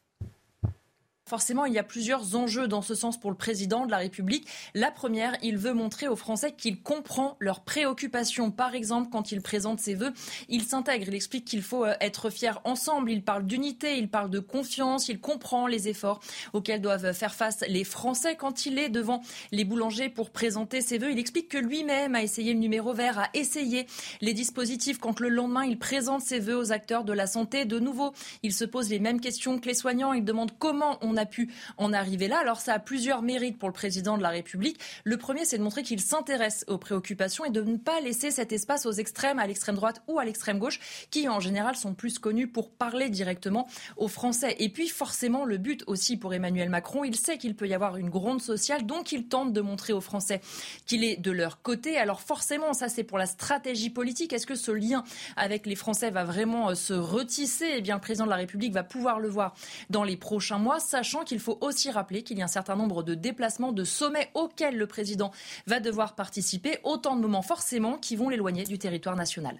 [1.29, 4.47] Forcément, il y a plusieurs enjeux dans ce sens pour le président de la République.
[4.73, 8.49] La première, il veut montrer aux Français qu'il comprend leurs préoccupations.
[8.49, 10.11] Par exemple, quand il présente ses vœux,
[10.47, 11.05] il s'intègre.
[11.07, 13.11] Il explique qu'il faut euh, être fier ensemble.
[13.11, 15.07] Il parle d'unité, il parle de confiance.
[15.07, 16.19] Il comprend les efforts
[16.53, 20.97] auxquels doivent faire face les Français quand il est devant les boulangers pour présenter ses
[20.97, 21.11] vœux.
[21.11, 23.85] Il explique que lui-même a essayé le numéro vert, a essayé
[24.21, 27.65] les dispositifs quand le lendemain il présente ses vœux aux acteurs de la santé.
[27.65, 30.13] De nouveau, il se pose les mêmes questions que les soignants.
[30.13, 32.39] Il demande comment on a pu en arriver là.
[32.39, 34.79] Alors ça a plusieurs mérites pour le président de la République.
[35.03, 38.51] Le premier, c'est de montrer qu'il s'intéresse aux préoccupations et de ne pas laisser cet
[38.51, 40.79] espace aux extrêmes, à l'extrême droite ou à l'extrême gauche,
[41.11, 43.67] qui en général sont plus connus pour parler directement
[43.97, 44.55] aux Français.
[44.59, 47.97] Et puis forcément, le but aussi pour Emmanuel Macron, il sait qu'il peut y avoir
[47.97, 50.41] une gronde sociale, donc il tente de montrer aux Français
[50.85, 51.97] qu'il est de leur côté.
[51.97, 54.31] Alors forcément, ça c'est pour la stratégie politique.
[54.33, 55.03] Est-ce que ce lien
[55.35, 57.67] avec les Français va vraiment euh, se retisser?
[57.77, 59.55] Eh bien, le président de la République va pouvoir le voir
[59.89, 63.03] dans les prochains mois, sachant qu'il faut aussi rappeler qu'il y a un certain nombre
[63.03, 65.31] de déplacements, de sommets auxquels le président
[65.67, 66.77] va devoir participer.
[66.83, 69.57] Autant de moments forcément qui vont l'éloigner du territoire national.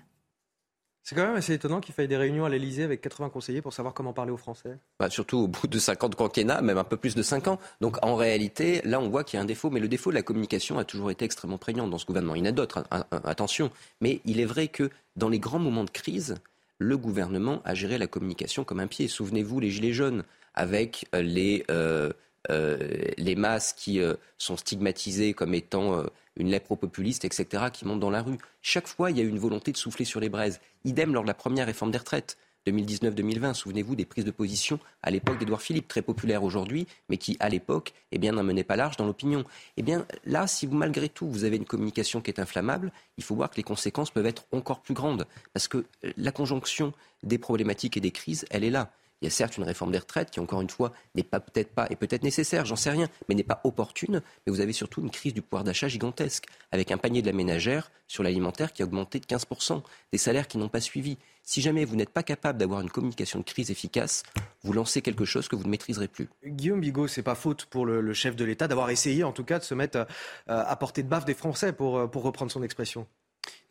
[1.04, 3.74] C'est quand même assez étonnant qu'il faille des réunions à l'Elysée avec 80 conseillers pour
[3.74, 4.78] savoir comment parler aux Français.
[5.00, 7.60] Bah, surtout au bout de 50 quinquennats, même un peu plus de 5 ans.
[7.82, 10.16] Donc en réalité, là on voit qu'il y a un défaut, mais le défaut de
[10.16, 12.36] la communication a toujours été extrêmement prégnant dans ce gouvernement.
[12.36, 13.72] Il y en a d'autres, hein, hein, attention.
[14.02, 16.36] Mais il est vrai que dans les grands moments de crise,
[16.78, 19.08] le gouvernement a géré la communication comme un pied.
[19.08, 20.24] Souvenez-vous, les Gilets jaunes,
[20.60, 22.12] avec euh, les, euh,
[22.52, 22.78] euh,
[23.18, 24.02] les masses qui
[24.38, 26.04] sont stigmatisées comme étant
[26.36, 28.38] une lèpre populiste, etc., qui montent dans la rue.
[28.62, 30.60] Chaque fois, il y a une volonté de souffler sur les braises.
[30.84, 32.38] Idem lors de la première réforme des retraites.
[32.68, 33.54] 2019-2020.
[33.54, 37.48] Souvenez-vous des prises de position à l'époque d'Édouard Philippe, très populaire aujourd'hui, mais qui à
[37.48, 39.46] l'époque eh bien, n'en menait pas large dans l'opinion.
[39.78, 43.24] Eh bien là, si vous malgré tout vous avez une communication qui est inflammable, il
[43.24, 45.86] faut voir que les conséquences peuvent être encore plus grandes, parce que
[46.18, 48.92] la conjonction des problématiques et des crises, elle est là.
[49.22, 51.72] Il y a certes une réforme des retraites qui, encore une fois, n'est pas peut-être
[51.72, 54.22] pas, et peut-être nécessaire, j'en sais rien, mais n'est pas opportune.
[54.46, 57.34] Mais vous avez surtout une crise du pouvoir d'achat gigantesque, avec un panier de la
[57.34, 59.82] ménagère sur l'alimentaire qui a augmenté de 15%,
[60.12, 61.18] des salaires qui n'ont pas suivi.
[61.44, 64.24] Si jamais vous n'êtes pas capable d'avoir une communication de crise efficace,
[64.64, 66.30] vous lancez quelque chose que vous ne maîtriserez plus.
[66.46, 69.60] Guillaume Bigot, c'est pas faute pour le, chef de l'État d'avoir essayé, en tout cas,
[69.60, 70.06] de se mettre euh,
[70.46, 73.08] à portée de baffe des Français, pour, euh, pour reprendre son expression.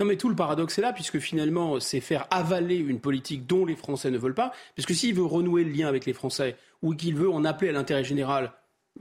[0.01, 3.65] Non, mais tout le paradoxe est là, puisque finalement, c'est faire avaler une politique dont
[3.65, 4.53] les Français ne veulent pas.
[4.75, 7.73] Puisque s'il veut renouer le lien avec les Français, ou qu'il veut en appeler à
[7.73, 8.53] l'intérêt général,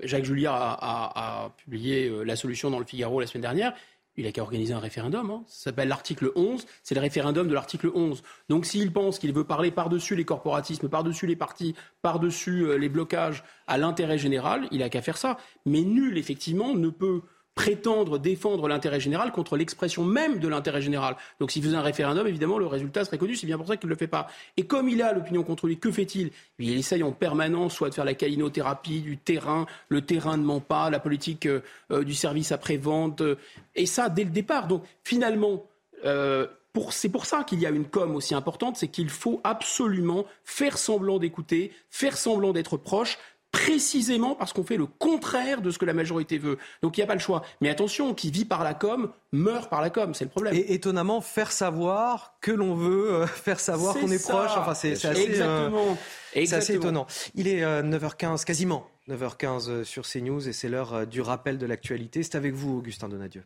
[0.03, 3.73] Jacques Julliard a, publié euh, la solution dans le Figaro la semaine dernière.
[4.19, 5.29] Il a qu'à organiser un référendum.
[5.29, 5.43] Hein.
[5.47, 6.65] Ça s'appelle l'article 11.
[6.81, 8.23] C'est le référendum de l'article 11.
[8.49, 12.89] Donc s'il pense qu'il veut parler par-dessus les corporatismes, par-dessus les partis, par-dessus euh, les
[12.89, 15.37] blocages à l'intérêt général, il a qu'à faire ça.
[15.65, 17.21] Mais nul, effectivement, ne peut
[17.57, 21.17] prétendre défendre l'intérêt général contre l'expression même de l'intérêt général.
[21.39, 23.35] Donc s'il faisait un référendum, évidemment, le résultat serait connu.
[23.35, 24.27] C'est bien pour ça qu'il ne le fait pas.
[24.57, 26.29] Et comme il a l'opinion contre lui, que fait-il?
[26.59, 30.59] Il essaye en permanence soit de faire la calinothérapie du terrain, le terrain ne ment
[30.59, 31.61] pas, la politique euh,
[31.91, 33.35] euh, du service après-vente, euh,
[33.75, 34.67] et ça dès le départ.
[34.67, 35.65] Donc finalement,
[36.91, 40.77] c'est pour ça qu'il y a une com aussi importante, c'est qu'il faut absolument faire
[40.77, 43.17] semblant d'écouter, faire semblant d'être proche,
[43.57, 46.57] précisément parce qu'on fait le contraire de ce que la majorité veut.
[46.81, 47.41] Donc il n'y a pas le choix.
[47.59, 50.53] Mais attention, qui vit par la com meurt par la com, c'est le problème.
[50.53, 54.93] Et étonnamment, faire savoir que l'on veut, euh, faire savoir qu'on est proche, enfin c'est
[54.93, 55.95] assez, euh,
[56.35, 57.07] assez, étonnant.
[57.33, 62.21] Il est 9h15, euh, quasiment 9h15 sur CNews et c'est l'heure du rappel de l'actualité.
[62.23, 63.43] C'est avec vous, Augustin Donadieu.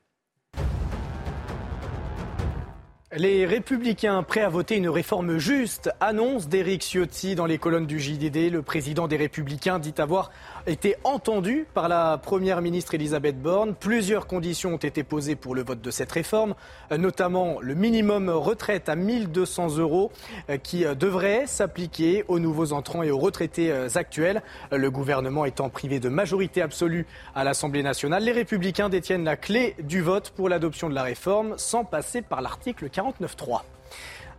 [3.18, 8.00] Les Républicains prêts à voter une réforme juste, annonce d'Éric Ciotti dans les colonnes du
[8.00, 8.50] JDD.
[8.50, 10.32] Le président des Républicains dit avoir
[10.68, 13.74] été entendu par la Première ministre Elisabeth Borne.
[13.74, 16.56] Plusieurs conditions ont été posées pour le vote de cette réforme,
[16.92, 20.12] notamment le minimum retraite à 1200 euros
[20.50, 24.42] euh, qui euh, devrait s'appliquer aux nouveaux entrants et aux retraités euh, actuels.
[24.72, 27.06] Le gouvernement étant privé de majorité absolue
[27.36, 31.56] à l'Assemblée nationale, les Républicains détiennent la clé du vote pour l'adoption de la réforme
[31.58, 33.62] sans passer par l'article 49.3.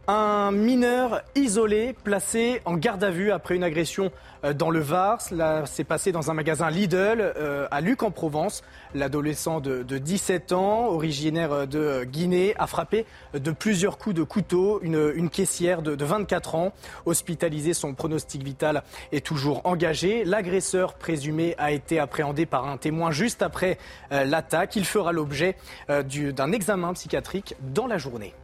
[0.09, 4.11] Un mineur isolé placé en garde à vue après une agression
[4.45, 5.21] euh, dans le Var.
[5.21, 8.65] Cela s'est passé dans un magasin Lidl euh, à Luc en Provence.
[8.97, 15.31] L'adolescent de, 17 ans, originaire de Guinée, a frappé de plusieurs coups de couteau une,
[15.31, 16.73] caissière de, 24 ans.
[17.07, 20.25] Hospitalisé, son pronostic vital est toujours engagé.
[20.25, 23.79] L'agresseur présumé a été appréhendé par un témoin juste après
[24.11, 24.75] euh, l'attaque.
[24.75, 25.55] Il fera l'objet
[25.89, 28.35] d'un examen psychiatrique dans la journée.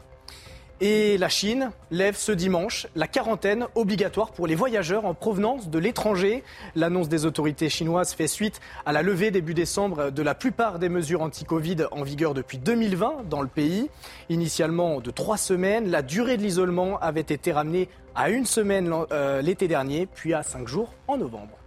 [0.80, 5.78] Et la Chine lève ce dimanche la quarantaine obligatoire pour les voyageurs en provenance de
[5.80, 6.44] l'étranger.
[6.76, 10.88] L'annonce des autorités chinoises fait suite à la levée début décembre de la plupart des
[10.88, 13.90] mesures anti-Covid en vigueur depuis 2020 dans le pays.
[14.28, 19.42] Initialement de trois semaines, la durée de l'isolement avait été ramenée à une semaine euh,
[19.42, 21.58] l'été dernier, puis à cinq jours en novembre.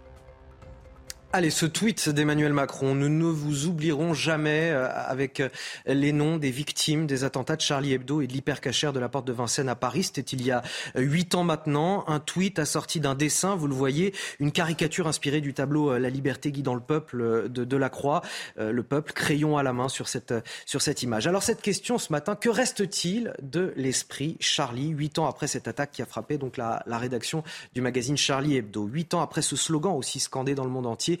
[1.34, 5.48] Allez, ce tweet d'Emmanuel Macron, nous ne vous oublierons jamais euh, avec euh,
[5.86, 9.26] les noms des victimes des attentats de Charlie Hebdo et de l'hypercachère de la porte
[9.26, 10.02] de Vincennes à Paris.
[10.02, 10.60] C'était il y a
[10.94, 12.04] euh, huit ans maintenant.
[12.06, 16.52] Un tweet assorti d'un dessin, vous le voyez, une caricature inspirée du tableau La liberté
[16.52, 18.20] guidant le peuple de Delacroix.
[18.58, 20.34] Le peuple, crayon à la main sur cette,
[20.66, 21.26] sur cette image.
[21.26, 25.92] Alors cette question ce matin, que reste-t-il de l'esprit Charlie, huit ans après cette attaque
[25.92, 27.42] qui a frappé donc la, la rédaction
[27.74, 28.84] du magazine Charlie Hebdo?
[28.84, 31.20] Huit ans après ce slogan aussi scandé dans le monde entier,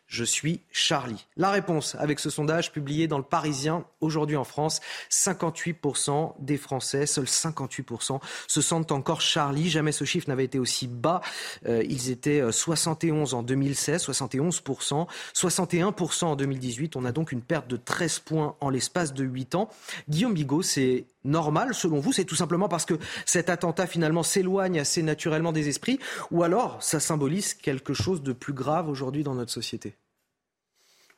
[0.11, 1.25] je suis Charlie.
[1.37, 7.05] La réponse avec ce sondage publié dans le Parisien aujourd'hui en France, 58% des Français,
[7.05, 9.69] seuls 58% se sentent encore Charlie.
[9.69, 11.21] Jamais ce chiffre n'avait été aussi bas.
[11.65, 16.97] Euh, ils étaient 71 euh, en 2016, 71%, 61% en 2018.
[16.97, 19.69] On a donc une perte de 13 points en l'espace de 8 ans.
[20.09, 24.79] Guillaume Bigot, c'est normal selon vous C'est tout simplement parce que cet attentat finalement s'éloigne
[24.79, 25.99] assez naturellement des esprits
[26.31, 29.95] ou alors ça symbolise quelque chose de plus grave aujourd'hui dans notre société?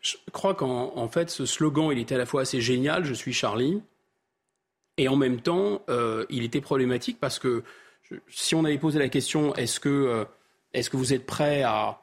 [0.03, 3.31] Je crois qu'en fait ce slogan il était à la fois assez génial, je suis
[3.31, 3.81] Charlie,
[4.97, 7.63] et en même temps euh, il était problématique parce que
[8.27, 10.25] si on avait posé la question est-ce que, euh,
[10.73, 12.01] est que vous êtes prêt à,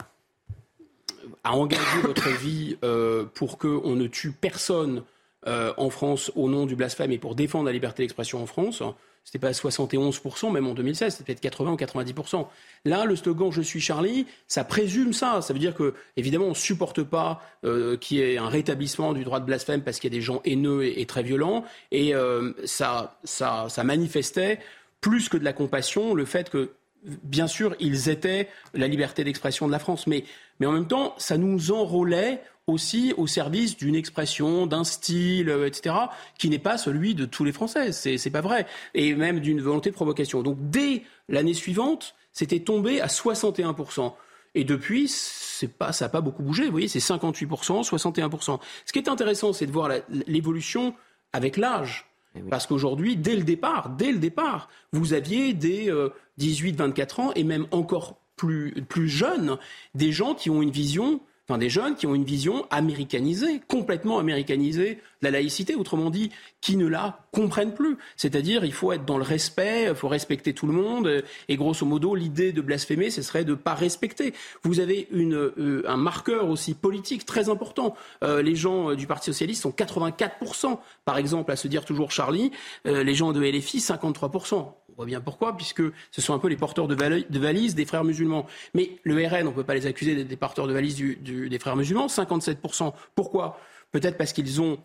[1.44, 5.05] à engager votre vie euh, pour qu'on ne tue personne
[5.47, 8.82] en France au nom du blasphème et pour défendre la liberté d'expression en France,
[9.25, 12.47] c'était pas 71%, même en 2016, c'était peut-être 80 ou 90%.
[12.85, 15.41] Là, le slogan Je suis Charlie, ça présume ça.
[15.43, 19.13] Ça veut dire que, évidemment, on ne supporte pas euh, qu'il y ait un rétablissement
[19.13, 21.65] du droit de blasphème parce qu'il y a des gens haineux et, très violents.
[21.93, 24.59] Et euh, ça, ça, ça manifestait
[25.01, 26.73] plus que de la compassion le fait que
[27.03, 30.25] bien sûr, ils étaient la liberté d'expression de la France, mais,
[30.59, 35.67] mais en même temps, ça nous enrôlait aussi au service d'une expression, d'un style, euh,
[35.67, 35.95] etc.,
[36.39, 37.93] qui n'est pas celui de tous les Français.
[37.93, 38.67] C'est, c'est pas vrai.
[38.95, 40.43] Et même d'une volonté de provocation.
[40.43, 44.13] Donc dès l'année suivante, c'était tombé à 61%.
[44.55, 46.65] Et depuis, c'est pas, ça n'a pas beaucoup bougé.
[46.65, 48.59] Vous voyez, c'est 58%, 61%.
[48.85, 49.91] Ce qui est intéressant, c'est de voir
[50.27, 50.95] l'évolution
[51.33, 52.07] avec l'âge.
[52.37, 55.93] Eh Parce qu'aujourd'hui, dès le départ, dès le départ, vous aviez des
[56.39, 59.59] 18-24 euh, ans et même encore plus, plus jeunes,
[59.95, 61.21] des gens qui ont une vision
[61.59, 66.77] des jeunes qui ont une vision américanisée, complètement américanisée de la laïcité, autrement dit, qui
[66.77, 67.97] ne la comprennent plus.
[68.16, 71.85] C'est-à-dire, il faut être dans le respect, il faut respecter tout le monde, et grosso
[71.85, 74.32] modo, l'idée de blasphémer, ce serait de ne pas respecter.
[74.62, 77.94] Vous avez euh, un marqueur aussi politique très important.
[78.24, 82.10] Euh, les gens euh, du Parti socialiste sont 84%, par exemple, à se dire toujours
[82.10, 82.51] Charlie.
[82.85, 86.86] les gens de LFI, 53% voit bien pourquoi, puisque ce sont un peu les porteurs
[86.86, 86.94] de,
[87.39, 88.47] valises des frères musulmans.
[88.74, 91.59] Mais le RN, on ne peut pas les accuser d'être des porteurs de valises des
[91.59, 92.93] frères musulmans, 57%.
[93.14, 93.59] Pourquoi?
[93.93, 94.78] Peut-être parce qu'ils ont,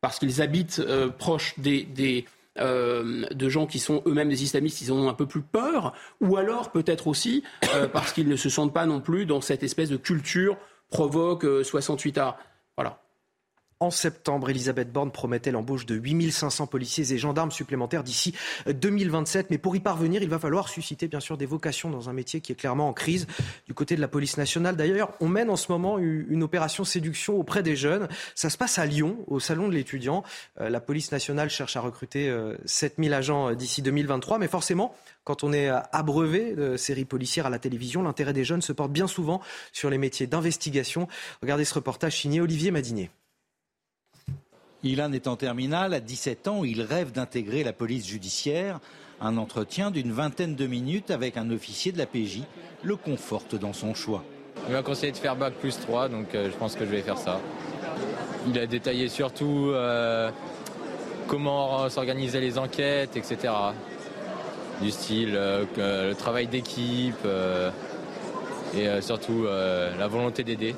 [0.00, 1.10] parce qu'ils habitent euh,
[1.58, 2.24] des
[2.58, 6.38] euh, de gens qui sont eux-mêmes des islamistes, ils ont un peu plus peur, ou
[6.38, 7.44] alors peut-être aussi
[7.92, 10.56] parce qu'ils ne se sentent pas non plus dans cette espèce de culture
[10.90, 12.38] provoque 68 a Voilà.
[13.80, 18.34] En septembre, Elisabeth Borne promettait l'embauche de 8500 policiers et gendarmes supplémentaires d'ici
[18.66, 19.50] 2027.
[19.50, 22.40] Mais pour y parvenir, il va falloir susciter bien sûr des vocations dans un métier
[22.40, 23.28] qui est clairement en crise.
[23.68, 27.38] Du côté de la police nationale, d'ailleurs, on mène en ce moment une opération séduction
[27.38, 28.08] auprès des jeunes.
[28.34, 30.24] Ça se passe à Lyon, au salon de l'étudiant.
[30.60, 32.34] Euh, la police nationale cherche à recruter
[32.64, 34.40] 7000 euh, agents euh, d'ici 2023.
[34.40, 34.92] Mais forcément,
[35.22, 38.90] quand on est abreuvé de séries policières à la télévision, l'intérêt des jeunes se porte
[38.90, 39.40] bien souvent
[39.72, 41.06] sur les métiers d'investigation.
[41.42, 43.10] Regardez ce reportage signé Olivier Madinier.
[44.84, 48.78] Ilan est en terminale, à 17 ans, il rêve d'intégrer la police judiciaire.
[49.20, 52.42] Un entretien d'une vingtaine de minutes avec un officier de la PJ
[52.84, 54.22] le conforte dans son choix.
[54.68, 57.02] Il m'a conseillé de faire bac plus 3, donc euh, je pense que je vais
[57.02, 57.40] faire ça.
[58.46, 60.30] Il a détaillé surtout euh,
[61.26, 63.52] comment s'organiser les enquêtes, etc.
[64.80, 65.64] Du style euh,
[66.10, 67.26] le travail d'équipe
[68.76, 70.76] et surtout la volonté d'aider.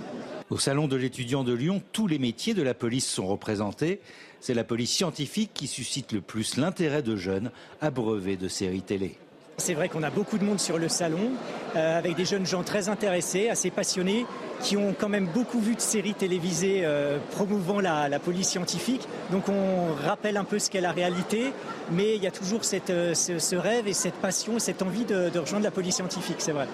[0.51, 4.01] Au Salon de l'étudiant de Lyon, tous les métiers de la police sont représentés.
[4.41, 9.17] C'est la police scientifique qui suscite le plus l'intérêt de jeunes abreuvés de séries télé.
[9.59, 11.35] C'est vrai qu'on a beaucoup de monde sur le salon,
[11.77, 14.27] euh, avec des jeunes gens très intéressés, assez passionnés,
[14.61, 19.07] qui ont quand même beaucoup vu de séries télévisées euh, promouvant la, police scientifique.
[19.31, 21.53] Donc on rappelle un peu ce qu'est la réalité,
[21.93, 25.39] mais il y a toujours euh, ce, rêve et cette passion, cette envie de, de
[25.39, 26.67] rejoindre la police scientifique, c'est vrai.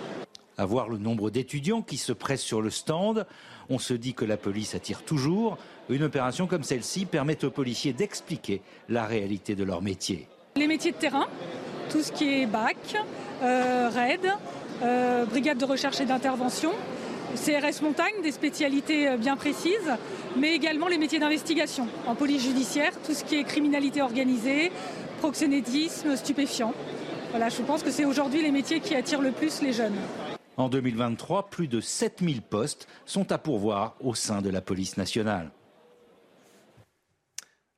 [0.56, 3.26] À voir le nombre d'étudiants qui se pressent sur le stand,
[3.70, 5.58] on se dit que la police attire toujours.
[5.88, 10.28] Une opération comme celle-ci permet aux policiers d'expliquer la réalité de leur métier.
[10.56, 11.26] Les métiers de terrain,
[11.90, 12.76] tout ce qui est BAC,
[13.42, 14.32] euh, RAID,
[14.82, 16.72] euh, brigade de recherche et d'intervention,
[17.34, 19.92] CRS montagne, des spécialités euh, bien précises,
[20.36, 24.72] mais également les métiers d'investigation en police judiciaire, tout ce qui est criminalité organisée,
[25.20, 26.72] proxénétisme, stupéfiant.
[27.30, 29.96] Voilà, je pense que c'est aujourd'hui les métiers qui attirent le plus les jeunes.
[30.56, 35.50] En 2023, plus de 7000 postes sont à pourvoir au sein de la police nationale.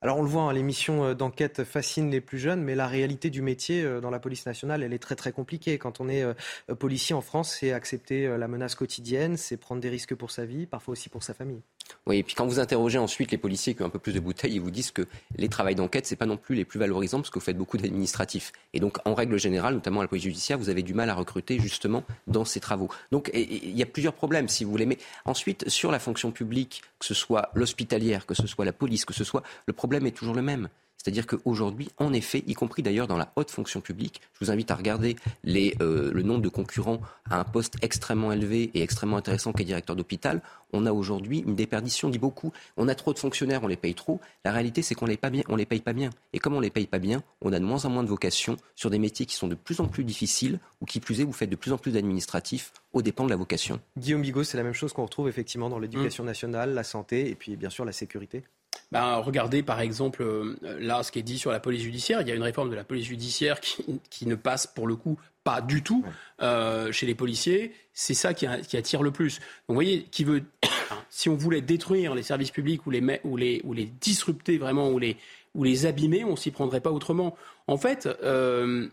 [0.01, 3.31] Alors on le voit, hein, l'émission euh, d'enquête fascine les plus jeunes, mais la réalité
[3.31, 5.77] du métier euh, dans la police nationale, elle est très très compliquée.
[5.77, 6.35] Quand on est euh,
[6.79, 10.67] policier en France, c'est accepter la menace quotidienne, c'est prendre des risques pour sa vie,
[10.67, 11.63] parfois aussi pour sa famille.
[12.07, 14.21] Oui, et puis quand vous interrogez ensuite les policiers qui ont un peu plus de
[14.21, 15.07] bouteilles, ils vous disent que
[15.37, 17.77] les travails d'enquête, c'est pas non plus les plus valorisants parce que vous faites beaucoup
[17.77, 18.53] d'administratifs.
[18.75, 21.15] Et donc, en règle générale, notamment à la police judiciaire, vous avez du mal à
[21.15, 22.89] recruter justement dans ces travaux.
[23.11, 24.87] Donc, il y a plusieurs problèmes, si vous voulez.
[24.87, 29.05] Mais ensuite, sur la fonction publique, que ce soit l'hospitalière, que ce soit la police,
[29.05, 30.69] que ce soit, le problème est toujours le même.
[30.99, 34.71] C'est-à-dire qu'aujourd'hui, en effet, y compris d'ailleurs dans la haute fonction publique, je vous invite
[34.71, 35.17] à regarder
[35.47, 37.01] euh, le nombre de concurrents
[37.31, 40.43] à un poste extrêmement élevé et extrêmement intéressant qu'est directeur d'hôpital.
[40.73, 42.53] On a aujourd'hui une déperdition, dit beaucoup.
[42.77, 44.21] On a trop de fonctionnaires, on les paye trop.
[44.45, 46.11] La réalité, c'est qu'on les paye les paye pas bien.
[46.33, 48.57] Et comme on les paye pas bien, on a de moins en moins de vocations
[48.75, 51.33] sur des métiers qui sont de plus en plus difficiles ou qui plus est, vous
[51.33, 53.81] faites de plus en plus d'administratifs aux dépens de la vocation.
[53.97, 56.27] Guillaume Bigot, c'est la même chose qu'on retrouve effectivement dans l'éducation mmh.
[56.27, 58.43] nationale, la santé et puis bien sûr la sécurité?
[58.91, 62.23] Ben, regardez par exemple euh, là ce qui est dit sur la police judiciaire.
[62.23, 65.19] Il y a une réforme de la police judiciaire qui, ne passe pour le coup
[65.45, 66.05] pas du tout
[66.41, 67.73] euh, chez les policiers.
[67.93, 69.39] C'est ça qui, attire le plus.
[69.39, 70.45] Donc vous voyez, qui veut,
[71.11, 74.91] si on voulait détruire les services publics ou les, ou les, ou les disrupter vraiment
[74.91, 75.17] ou les,
[75.55, 77.37] ou les abîmer, on s'y prendrait pas autrement.
[77.67, 78.89] En fait, euh,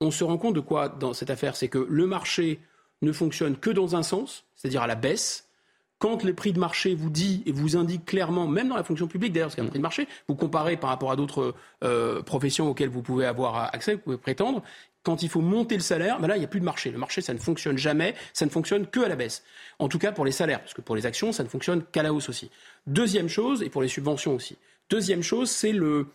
[0.00, 1.54] on se rend compte de quoi dans cette affaire?
[1.54, 2.58] C'est que le marché
[3.02, 5.49] ne fonctionne que dans un sens, c'est-à-dire à la baisse
[6.00, 9.06] quand le prix de marché vous dit et vous indique clairement, même dans la fonction
[9.06, 11.54] publique d'ailleurs, c'est un prix de marché, vous comparez par rapport à d'autres
[11.84, 14.62] euh, professions auxquelles vous pouvez avoir accès, vous pouvez prétendre,
[15.02, 16.90] quand il faut monter le salaire, ben là, il n'y a plus de marché.
[16.90, 19.42] Le marché, ça ne fonctionne jamais, ça ne fonctionne que à la baisse.
[19.78, 22.02] En tout cas pour les salaires, parce que pour les actions, ça ne fonctionne qu'à
[22.02, 22.50] la hausse aussi.
[22.86, 24.56] Deuxième chose, et pour les subventions aussi.
[24.88, 26.06] Deuxième chose, c'est le,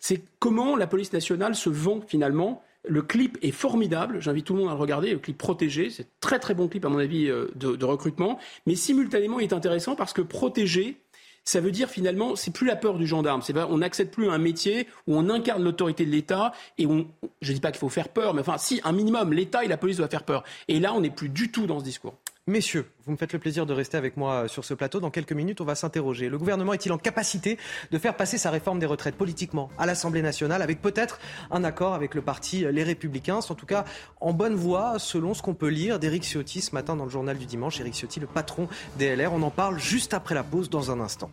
[0.00, 4.60] c'est comment la police nationale se vend finalement le clip est formidable, j'invite tout le
[4.60, 7.28] monde à le regarder, le clip protégé, c'est très très bon clip à mon avis
[7.28, 10.96] euh, de, recrutement, mais simultanément il est intéressant parce que protégé,
[11.44, 13.40] ça veut dire finalement, c'est plus la peur du gendarme.
[13.70, 17.06] On n'accède plus à un métier où on incarne l'autorité de l'État et on,
[17.40, 19.76] je dis pas qu'il faut faire peur, mais enfin, si un minimum, l'État et la
[19.76, 20.42] police doivent faire peur.
[20.66, 22.14] Et là, on n'est plus du tout dans ce discours.
[22.48, 25.00] Messieurs, vous me faites le plaisir de rester avec moi euh, sur ce plateau.
[25.00, 26.28] Dans quelques minutes, on va s'interroger.
[26.28, 27.58] Le gouvernement est-il en capacité
[27.90, 31.18] de faire passer sa réforme des retraites politiquement à l'Assemblée nationale avec peut-être
[31.50, 33.40] un accord avec le parti Les Républicains?
[33.40, 33.84] C'est en tout cas
[34.20, 37.36] en bonne voie selon ce qu'on peut lire d'Éric Ciotti ce matin dans le journal
[37.36, 37.80] du dimanche.
[37.80, 39.32] Éric Ciotti, le patron des LR.
[39.32, 41.32] On en parle juste après la pause dans un instant.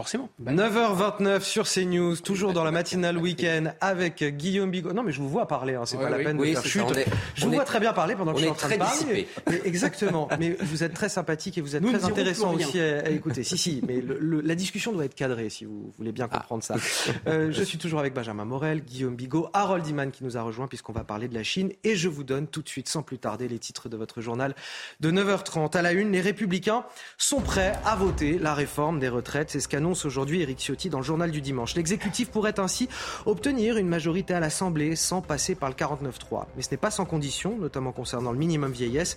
[0.00, 0.30] Forcément.
[0.40, 4.92] 9h29 sur CNews, toujours dans la matinale week-end avec Guillaume Bigot.
[4.92, 6.84] Non, mais je vous vois parler, hein, c'est pas la peine de faire chute.
[7.34, 9.26] je vous vois très bien parler pendant que je suis en train de parler.
[9.64, 13.42] exactement, mais vous êtes très sympathique et vous êtes très intéressant aussi à, écouter.
[13.42, 16.38] Si, si, mais la discussion doit être cadrée si vous voulez bien ah.
[16.38, 16.76] comprendre ça.
[17.26, 20.68] Euh, je suis toujours avec Benjamin Morel, Guillaume Bigot, Harold Iman qui nous a rejoint
[20.68, 23.18] puisqu'on va parler de la Chine et je vous donne tout de suite, sans plus
[23.18, 24.54] tarder, les titres de votre journal
[25.00, 25.76] de 9h30.
[25.76, 26.84] À la une, les Républicains
[27.16, 29.50] sont prêts à voter la réforme des retraites.
[29.50, 31.74] C'est ce qu'annonce aujourd'hui Éric Ciotti dans le journal du dimanche.
[31.74, 32.88] L'exécutif pourrait ainsi
[33.26, 36.46] obtenir une majorité à l'Assemblée sans passer par le 49-3.
[36.56, 39.16] Mais ce n'est pas sans condition, notamment concernant le minimum vieillesse.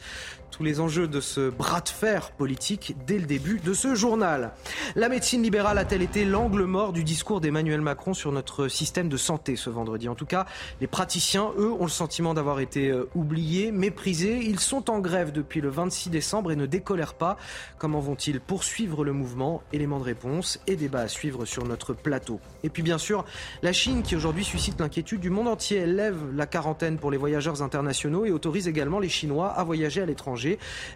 [0.52, 4.52] Tous les enjeux de ce bras de fer politique dès le début de ce journal.
[4.96, 9.16] La médecine libérale a-t-elle été l'angle mort du discours d'Emmanuel Macron sur notre système de
[9.16, 10.10] santé ce vendredi?
[10.10, 10.46] En tout cas,
[10.82, 14.40] les praticiens, eux, ont le sentiment d'avoir été euh, oubliés, méprisés.
[14.44, 17.38] Ils sont en grève depuis le 26 décembre et ne décolèrent pas.
[17.78, 19.64] Comment vont-ils poursuivre le mouvement?
[19.72, 22.42] Élément de réponse et débat à suivre sur notre plateau.
[22.64, 23.24] Et puis bien sûr,
[23.64, 25.86] la Chine qui aujourd'hui suscite l'inquiétude du monde entier.
[25.86, 30.06] Lève la quarantaine pour les voyageurs internationaux et autorise également les Chinois à voyager à
[30.06, 30.41] l'étranger.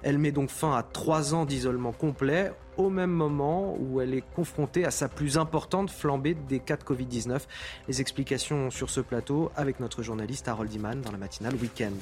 [0.04, 4.24] Elle met donc fin à trois ans d'isolement complet au même moment où elle est
[4.36, 7.42] confrontée à sa plus importante flambée des cas de Covid-19.
[7.88, 11.94] Les explications sur ce plateau avec notre journaliste Harold Iman dans la matinale Week-end.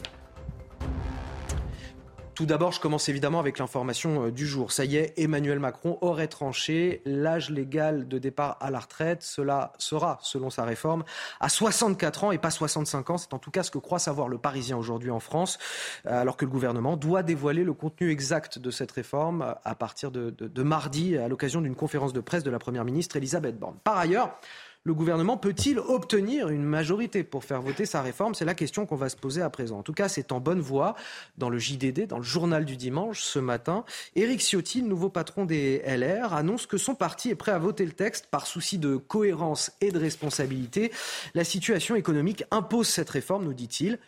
[2.35, 4.71] Tout d'abord, je commence évidemment avec l'information euh, du jour.
[4.71, 9.21] Ça y est, Emmanuel Macron aurait tranché l'âge légal de départ à la retraite.
[9.21, 11.03] Cela sera, selon sa réforme,
[11.39, 13.17] à 64 ans et pas 65 ans.
[13.19, 15.59] C'est en tout cas ce que croit savoir le Parisien aujourd'hui en France,
[16.07, 19.75] euh, alors que le gouvernement doit dévoiler le contenu exact de cette réforme euh, à
[19.75, 23.59] partir de, de mardi, à l'occasion d'une conférence de presse de la Première ministre Elisabeth
[23.59, 23.75] Borne.
[23.83, 24.39] Par ailleurs,
[24.85, 28.35] le gouvernement peut-il obtenir une majorité pour faire voter sa réforme?
[28.35, 29.79] C'est la question qu'on va se poser à présent.
[29.79, 30.95] En tout cas, c'est en bonne voie.
[31.37, 33.85] Dans le JDD, dans le journal du dimanche, ce matin,
[34.15, 37.85] Éric Ciotti, le nouveau patron des LR, annonce que son parti est prêt à voter
[37.85, 40.91] le texte par souci de cohérence et de responsabilité.
[41.33, 43.99] La situation économique impose cette réforme, nous dit-il.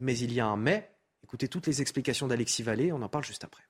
[0.00, 0.90] Mais il y a un mais.
[1.22, 3.62] Écoutez toutes les explications d'Alexis Vallée, on en parle juste après.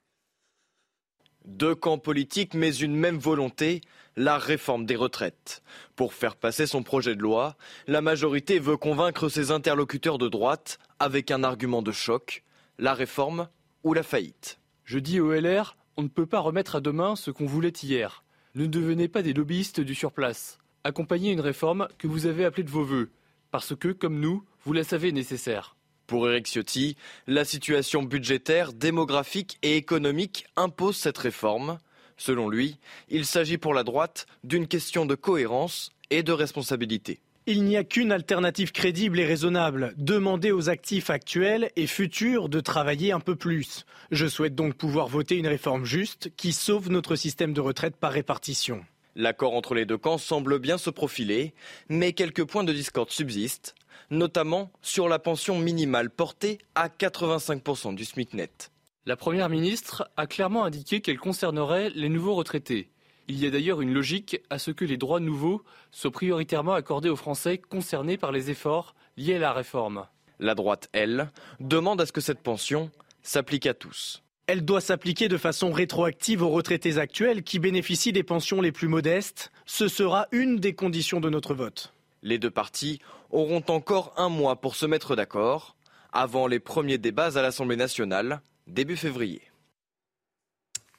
[1.45, 3.81] Deux camps politiques, mais une même volonté,
[4.17, 5.63] la réforme des retraites.
[5.97, 7.57] Pour faire passer son projet de loi,
[7.87, 12.45] la majorité veut convaincre ses interlocuteurs de droite avec un argument de choc,
[12.79, 13.49] la réforme
[13.83, 14.61] ou la faillite.
[14.85, 18.23] Je dis au LR, on ne peut pas remettre à demain ce qu'on voulait hier.
[18.55, 20.59] Ne devenez pas des lobbyistes du surplace.
[20.85, 23.11] Accompagnez une réforme que vous avez appelée de vos voeux,
[23.51, 25.77] parce que, comme nous, vous la savez nécessaire.
[26.13, 31.79] Pour Eric Ciotti, la situation budgétaire, démographique et économique impose cette réforme.
[32.19, 32.77] Selon lui,
[33.09, 37.21] il s'agit pour la droite d'une question de cohérence et de responsabilité.
[37.47, 42.61] Il n'y a qu'une alternative crédible et raisonnable, demander aux actifs actuels et futurs de
[42.61, 43.87] travailler un peu plus.
[44.11, 48.13] Je souhaite donc pouvoir voter une réforme juste qui sauve notre système de retraite par
[48.13, 48.85] répartition.
[49.15, 51.55] L'accord entre les deux camps semble bien se profiler,
[51.89, 53.75] mais quelques points de discorde subsistent,
[54.13, 58.71] notamment sur la pension minimale portée à 85% du SMIC net.
[59.07, 62.91] La Première ministre a clairement indiqué qu'elle concernerait les nouveaux retraités.
[63.27, 67.09] Il y a d'ailleurs une logique à ce que les droits nouveaux soient prioritairement accordés
[67.09, 70.07] aux Français concernés par les efforts liés à la réforme.
[70.39, 72.91] La droite, elle, demande à ce que cette pension
[73.23, 74.23] s'applique à tous.
[74.47, 78.89] Elle doit s'appliquer de façon rétroactive aux retraités actuels qui bénéficient des pensions les plus
[78.89, 79.53] modestes.
[79.65, 81.95] Ce sera une des conditions de notre vote.
[82.23, 83.01] Les deux partis
[83.33, 85.77] auront encore un mois pour se mettre d'accord
[86.13, 89.43] avant les premiers débats à l'Assemblée nationale début février.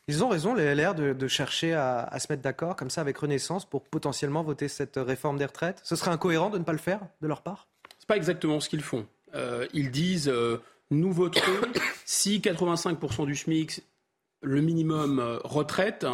[0.09, 3.65] Ils ont raison, les LR, de, chercher à, se mettre d'accord comme ça avec Renaissance
[3.65, 5.79] pour potentiellement voter cette réforme des retraites.
[5.83, 7.67] Ce serait incohérent de ne pas le faire de leur part?
[7.99, 9.07] C'est pas exactement ce qu'ils font.
[9.33, 10.61] Euh, ils disent euh,
[10.91, 11.67] nous voterons
[12.05, 13.81] si 85% du SMIC,
[14.41, 16.05] le minimum euh, retraite,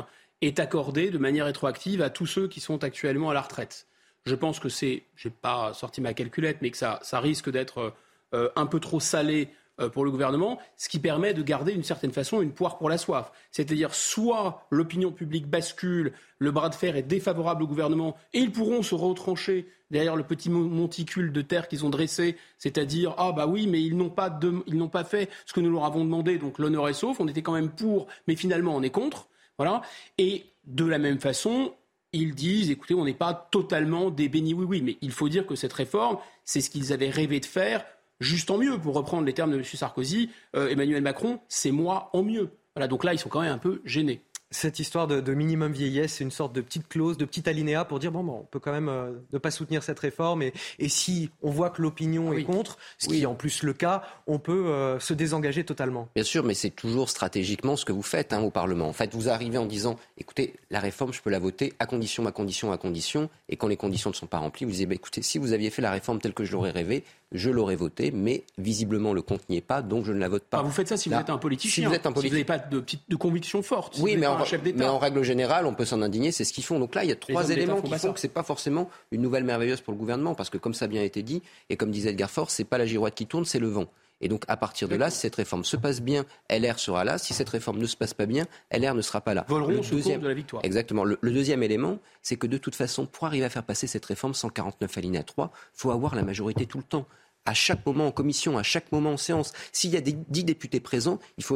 [0.42, 3.88] est accordé de manière rétroactive à tous ceux qui sont actuellement à la retraite.
[4.26, 7.94] Je pense que c'est, j'ai pas sorti ma calculette, mais que ça, ça risque d'être
[8.34, 12.12] un peu trop salé euh, pour le gouvernement, ce qui permet de garder d'une certaine
[12.12, 13.32] façon une poire pour la soif.
[13.52, 18.52] C'est-à-dire soit l'opinion publique bascule, le bras de fer est défavorable au gouvernement et ils
[18.52, 23.48] pourront se retrancher derrière le petit monticule de terre qu'ils ont dressé, c'est-à-dire ah bah
[23.48, 24.38] oui mais ils n'ont pas
[24.68, 27.28] ils n'ont pas fait ce que nous leur avons demandé donc l'honneur est sauf, on
[27.28, 29.30] était quand même pour mais finalement on est contre.
[29.58, 29.82] Voilà.
[30.18, 31.74] Et de la même façon,
[32.14, 35.74] ils disent, écoutez, on n'est pas totalement des oui-oui, mais il faut dire que cette
[35.74, 37.84] réforme, c'est ce qu'ils avaient rêvé de faire
[38.20, 39.64] juste en mieux, pour reprendre les termes de M.
[39.64, 42.52] Sarkozy, euh, Emmanuel Macron, c'est moi en mieux.
[42.76, 44.22] Voilà, donc là, ils sont quand même un peu gênés.
[44.52, 48.00] Cette histoire de, minimum vieillesse, c'est une sorte de petite clause, de petit alinéa pour
[48.00, 50.90] dire bon, bon on peut quand même euh, ne pas soutenir cette réforme et, et
[50.90, 54.40] si on voit que l'opinion est contre, ce qui est en plus le cas, on
[54.40, 56.10] peut euh, se désengager totalement.
[56.16, 58.88] Bien sûr, mais c'est toujours stratégiquement ce que vous faites hein, au Parlement.
[58.88, 62.26] En fait, vous arrivez en disant écoutez, la réforme, je peux la voter à condition,
[62.26, 64.96] à condition, à condition, et quand les conditions ne sont pas remplies, vous dites bah,
[64.96, 68.12] écoutez, si vous aviez fait la réforme telle que je l'aurais rêvé, je l'aurais voté,
[68.12, 70.60] mais visiblement le compte n'y est pas, donc je ne la vote pas.
[70.60, 71.84] Ah, vous faites ça si vous êtes un politicien.
[71.84, 72.34] Si vous êtes un politicien.
[72.34, 73.98] n'avez pas de, de, conviction forte.
[74.00, 74.38] oui, mais en,
[74.76, 76.80] mais en, règle générale, on peut s'en indigner, c'est ce qu'ils font.
[76.80, 79.22] Donc là, il y a trois éléments qui font que ce n'est pas forcément une
[79.22, 81.92] nouvelle merveilleuse pour le gouvernement, parce que comme ça a bien été dit, et comme
[81.92, 83.86] disait Edgar Faure, c'est pas la girouette qui tourne, c'est le vent.
[84.22, 87.18] Et donc, à partir de là, si cette réforme se passe bien, LR sera là.
[87.18, 89.46] Si cette réforme ne se passe pas bien, LR ne sera pas là.
[89.50, 90.22] le deuxième...
[90.22, 90.64] de la victoire.
[90.66, 91.04] Exactement.
[91.04, 94.34] Le, deuxième élément, c'est que de toute façon, pour arriver à faire passer cette réforme
[94.34, 97.06] 149 alinéa 3, il faut avoir la majorité tout le temps
[97.46, 99.54] à chaque moment en commission, à chaque moment en séance.
[99.72, 101.56] S'il y a des, 10 députés présents, il faut,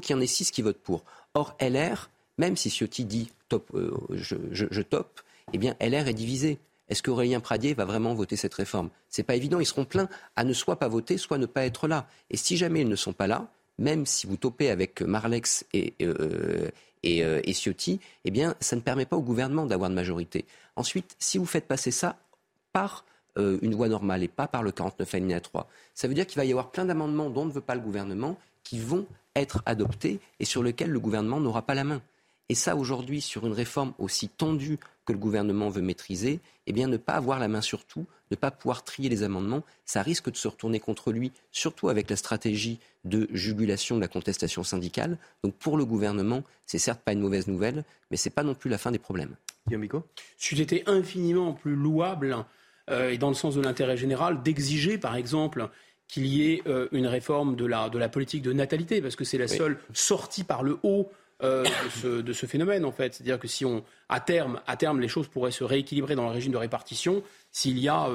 [0.00, 1.04] qu'il y en ait 6 qui votent pour.
[1.34, 5.20] Or, LR, même si Ciotti dit top, euh, je, je, top,
[5.52, 6.58] eh bien, LR est divisé.
[6.88, 8.90] Est-ce qu'Aurélien Pradier va vraiment voter cette réforme?
[9.08, 9.60] C'est pas évident.
[9.60, 12.06] Ils seront pleins à ne soit pas voter, soit ne pas être là.
[12.30, 13.48] Et si jamais ils ne sont pas là,
[13.78, 16.68] même si vous topez avec Marlex et, euh,
[17.06, 20.44] euh, Ciotti, eh bien, ça ne permet pas au gouvernement d'avoir de majorité.
[20.76, 22.16] Ensuite, si vous faites passer ça
[22.72, 23.04] par
[23.38, 25.68] euh, une voie normale et pas par le 49 alinéa 3.
[25.94, 28.36] Ça veut dire qu'il va y avoir plein d'amendements dont ne veut pas le gouvernement
[28.64, 29.06] qui vont
[29.36, 32.02] être adoptés et sur lesquels le gouvernement n'aura pas la main.
[32.48, 34.78] Et ça, aujourd'hui, sur une réforme aussi tendue
[35.08, 38.36] que le gouvernement veut maîtriser, eh bien, ne pas avoir la main sur tout, ne
[38.36, 42.16] pas pouvoir trier les amendements, ça risque de se retourner contre lui, surtout avec la
[42.16, 45.16] stratégie de jugulation de la contestation syndicale.
[45.42, 48.68] Donc, pour le gouvernement, c'est certes pas une mauvaise nouvelle, mais c'est pas non plus
[48.68, 49.34] la fin des problèmes.
[49.66, 50.02] Guillaume
[50.36, 52.44] C'eût été infiniment plus louable
[52.90, 55.70] euh, et dans le sens de l'intérêt général, d'exiger, par exemple,
[56.06, 59.24] qu'il y ait euh, une réforme de la, de la politique de natalité, parce que
[59.24, 61.10] c'est la seule sortie par le haut
[61.42, 61.64] euh,
[62.22, 63.14] de, ce, phénomène, en fait.
[63.14, 66.32] C'est-à-dire que si on, à terme, à terme, les choses pourraient se rééquilibrer dans le
[66.32, 68.08] régime de répartition s'il y a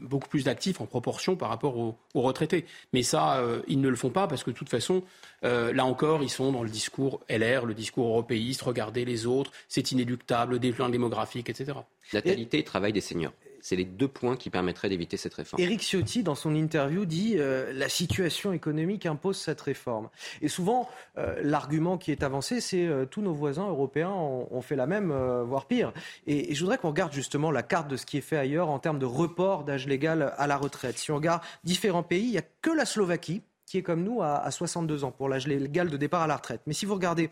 [0.00, 2.64] beaucoup plus d'actifs en proportion par rapport aux, retraités.
[2.92, 5.02] Mais ça, ils ne le font pas parce que de toute façon,
[5.42, 9.92] là encore, ils sont dans le discours LR, le discours européiste, regardez les autres, c'est
[9.92, 11.78] inéluctable, développement démographique, etc.
[12.12, 13.32] Natalité et travail des seniors.
[13.60, 15.62] C'est les deux points qui permettraient d'éviter cette réforme.
[15.62, 20.08] Éric Ciotti, dans son interview, dit euh, la situation économique impose cette réforme.
[20.42, 24.76] Et souvent, euh, l'argument qui est avancé, c'est euh, tous nos voisins européens ont, fait
[24.76, 25.12] la même,
[25.44, 25.92] voire pire.
[26.26, 28.78] Et, je voudrais qu'on regarde justement la carte de ce qui est fait ailleurs en
[28.78, 30.98] termes de report d'âge légal à la retraite.
[30.98, 34.22] Si on regarde différents pays, il n'y a que la Slovaquie qui est comme nous
[34.22, 36.62] à, à 62 ans pour l'âge légal de départ à la retraite.
[36.66, 37.30] Mais si vous regardez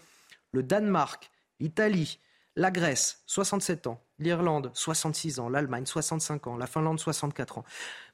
[0.53, 1.31] le Danemark,
[1.61, 2.19] l'Italie,
[2.57, 4.01] la Grèce, 67 ans.
[4.19, 5.49] L'Irlande, 66 ans.
[5.49, 6.57] L'Allemagne, 65 ans.
[6.57, 7.65] La Finlande, 64 ans.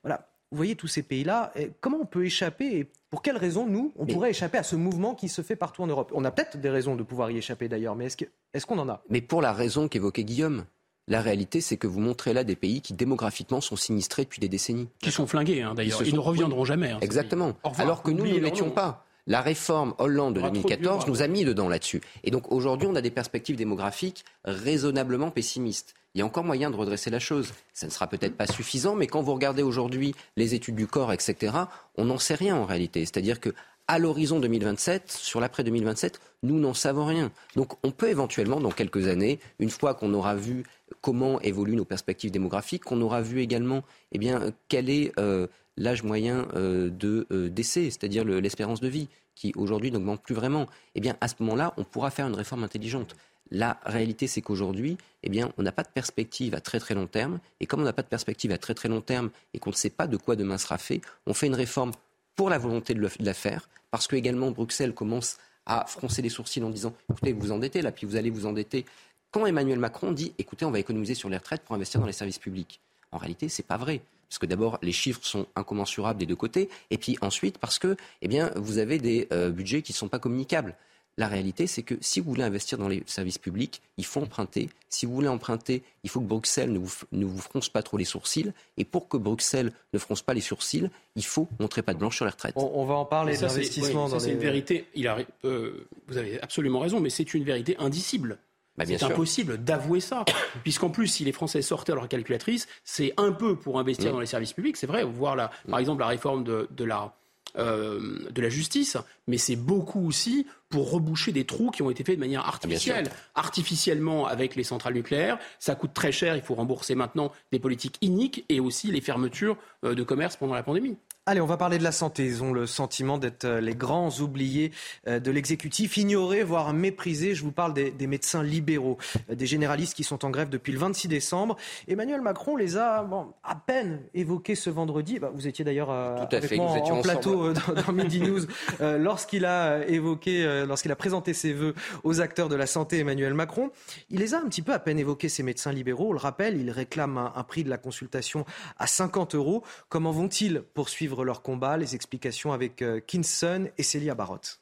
[0.02, 0.28] Voilà.
[0.50, 1.52] Vous voyez tous ces pays-là.
[1.80, 5.14] Comment on peut échapper et pour quelles raisons, nous, on pourrait échapper à ce mouvement
[5.14, 6.12] qui se fait partout en Europe?
[6.14, 9.02] On a peut-être des raisons de pouvoir y échapper d'ailleurs, mais est-ce qu'on en a?
[9.10, 10.64] Mais pour la raison qu'évoquait Guillaume.
[11.08, 14.48] La réalité, c'est que vous montrez là des pays qui démographiquement sont sinistrés depuis des
[14.48, 14.88] décennies.
[15.00, 16.02] Qui sont flingués, hein, d'ailleurs.
[16.04, 16.92] Ils, ne reviendront jamais.
[16.92, 17.54] Hein, Exactement.
[17.76, 19.04] Alors que nous, nous ne l'étions pas.
[19.26, 22.00] La réforme Hollande de 2014 nous a mis dedans là-dessus.
[22.24, 25.94] Et donc aujourd'hui, on a des perspectives démographiques raisonnablement pessimistes.
[26.14, 27.52] Il y a encore moyen de redresser la chose.
[27.72, 31.12] Ça ne sera peut-être pas suffisant, mais quand vous regardez aujourd'hui les études du corps,
[31.12, 31.54] etc.,
[31.96, 33.00] on n'en sait rien en réalité.
[33.00, 33.54] C'est-à-dire que
[33.88, 37.30] à l'horizon 2027, sur l'après 2027, nous n'en savons rien.
[37.56, 40.64] Donc on peut éventuellement, dans quelques années, une fois qu'on aura vu
[41.02, 44.20] comment évoluent nos perspectives démographiques, qu'on aura vu également eh
[44.68, 45.46] quel est euh,
[45.76, 50.66] l'âge moyen euh, de euh, décès, c'est-à-dire l'espérance de vie, qui aujourd'hui n'augmente plus vraiment,
[50.94, 53.16] eh à ce moment-là, on pourra faire une réforme intelligente.
[53.50, 57.38] La réalité, c'est qu'aujourd'hui, eh on n'a pas de perspective à très très long terme.
[57.60, 59.74] Et comme on n'a pas de perspective à très très long terme et qu'on ne
[59.74, 61.90] sait pas de quoi demain sera fait, on fait une réforme
[62.34, 66.62] pour la volonté de, la faire, parce que également Bruxelles commence à froncer les sourcils
[66.62, 68.86] en disant écoutez, vous vous endettez là, puis vous allez vous endetter.
[69.32, 72.12] Quand Emmanuel Macron dit écoutez, on va économiser sur les retraites pour investir dans les
[72.12, 72.80] services publics,
[73.12, 74.02] en réalité, ce n'est pas vrai.
[74.28, 77.96] Parce que d'abord, les chiffres sont incommensurables des deux côtés, et puis ensuite parce que,
[78.20, 80.76] eh bien, vous avez des euh, budgets qui ne sont pas communicables.
[81.18, 84.70] La réalité, c'est que si vous voulez investir dans les services publics, il faut emprunter.
[84.88, 87.98] Si vous voulez emprunter, il faut que Bruxelles ne vous, ne vous fronce pas trop
[87.98, 88.52] les sourcils.
[88.78, 92.16] Et pour que Bruxelles ne fronce pas les sourcils, il faut montrer pas de blanche
[92.16, 92.54] sur les retraites.
[92.56, 94.08] On, va en parler d'investissement.
[94.08, 94.86] ça, c'est une vérité.
[94.94, 95.06] Il
[95.44, 98.38] euh, vous avez absolument raison, mais c'est une vérité indicible.
[98.76, 100.24] Bah, c'est impossible d'avouer ça,
[100.62, 104.14] puisqu'en plus, si les Français sortaient leur calculatrice, c'est un peu pour investir mmh.
[104.14, 107.14] dans les services publics, c'est vrai, voir la, par exemple la réforme de, de la,
[107.58, 108.96] euh, de la justice,
[109.28, 113.10] mais c'est beaucoup aussi pour reboucher des trous qui ont été faits de manière artificielle.
[113.34, 117.98] Artificiellement avec les centrales nucléaires, ça coûte très cher, il faut rembourser maintenant des politiques
[118.00, 120.96] iniques et aussi les fermetures euh, de commerce pendant la pandémie.
[121.24, 122.26] Allez, on va parler de la santé.
[122.26, 124.72] Ils ont le sentiment d'être euh, les grands oubliés
[125.06, 127.36] euh, de l'exécutif, ignorés, voire méprisés.
[127.36, 128.98] Je vous parle des, médecins libéraux,
[129.30, 131.56] euh, des généralistes qui sont en grève depuis le 26 décembre.
[131.86, 135.20] Emmanuel Macron les a bon, à peine évoqués ce vendredi.
[135.20, 138.40] Bah, vous étiez d'ailleurs avec moi en, plateau dans, Midi News
[138.80, 143.70] lorsqu'il a évoqué, lorsqu'il a présenté ses voeux aux acteurs de la santé, Emmanuel Macron.
[144.10, 146.08] Il les a un petit peu à peine évoqués, ces médecins libéraux.
[146.08, 148.44] On le rappelle, ils réclament un, un prix de la consultation
[148.76, 149.62] à 50 euros.
[149.88, 151.76] Comment vont-ils poursuivre leur combat.
[151.76, 154.60] Les explications avec euh, Kinson et Célia Barotte.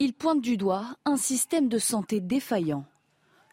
[0.00, 2.84] Il pointe du doigt un système de santé défaillant.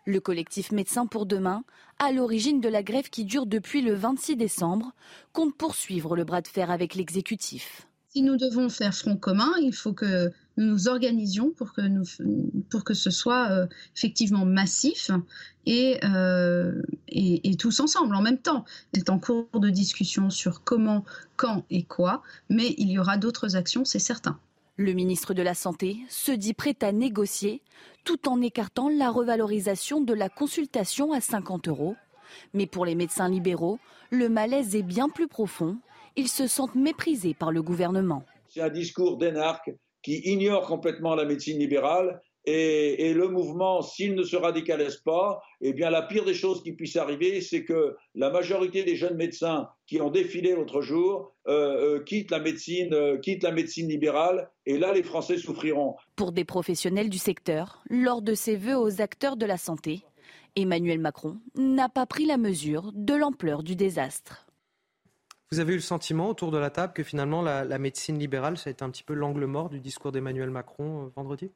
[0.06, 1.64] Le collectif Médecins pour demain,
[2.00, 4.94] à l'origine de la grève qui dure depuis le 26 décembre,
[5.32, 7.88] compte poursuivre le bras de fer avec l'exécutif.
[8.08, 12.04] Si nous devons faire front commun, il faut que nous nous organisions pour que, nous,
[12.70, 15.10] pour que ce soit euh, effectivement massif
[15.68, 18.66] euh, et, et, tous ensemble en même temps.
[18.94, 21.04] Il est en cours de discussion sur comment,
[21.38, 24.40] quand et quoi, mais il y aura d'autres actions, c'est certain.
[24.78, 27.62] Le ministre de la Santé se dit prêt à négocier
[28.04, 31.96] tout en écartant la revalorisation de la consultation à 50 euros.
[32.54, 33.80] Mais pour les médecins libéraux,
[34.12, 35.78] le malaise est bien plus profond
[36.20, 38.24] ils se sentent méprisés par le gouvernement.
[38.50, 39.72] C'est un discours d'énarque
[40.02, 45.74] qui ignore complètement la médecine libérale et, le mouvement, s'il ne se radicalise pas, eh
[45.74, 49.70] bien la pire des choses qui puisse arriver, c'est que la majorité des jeunes médecins
[49.86, 54.50] qui ont défilé l'autre jour euh, euh, quittent la médecine, euh, quittent la médecine libérale,
[54.66, 55.96] et là les Français souffriront.
[56.16, 60.02] Pour des professionnels du secteur, lors de ses vœux aux acteurs de la santé,
[60.56, 64.49] Emmanuel Macron n'a pas pris la mesure de l'ampleur du désastre.
[65.52, 68.70] Vous avez eu le sentiment autour de la table que finalement la, médecine libérale, ça
[68.70, 71.50] a été un petit peu l'angle mort du discours d'Emmanuel Macron euh, vendredi?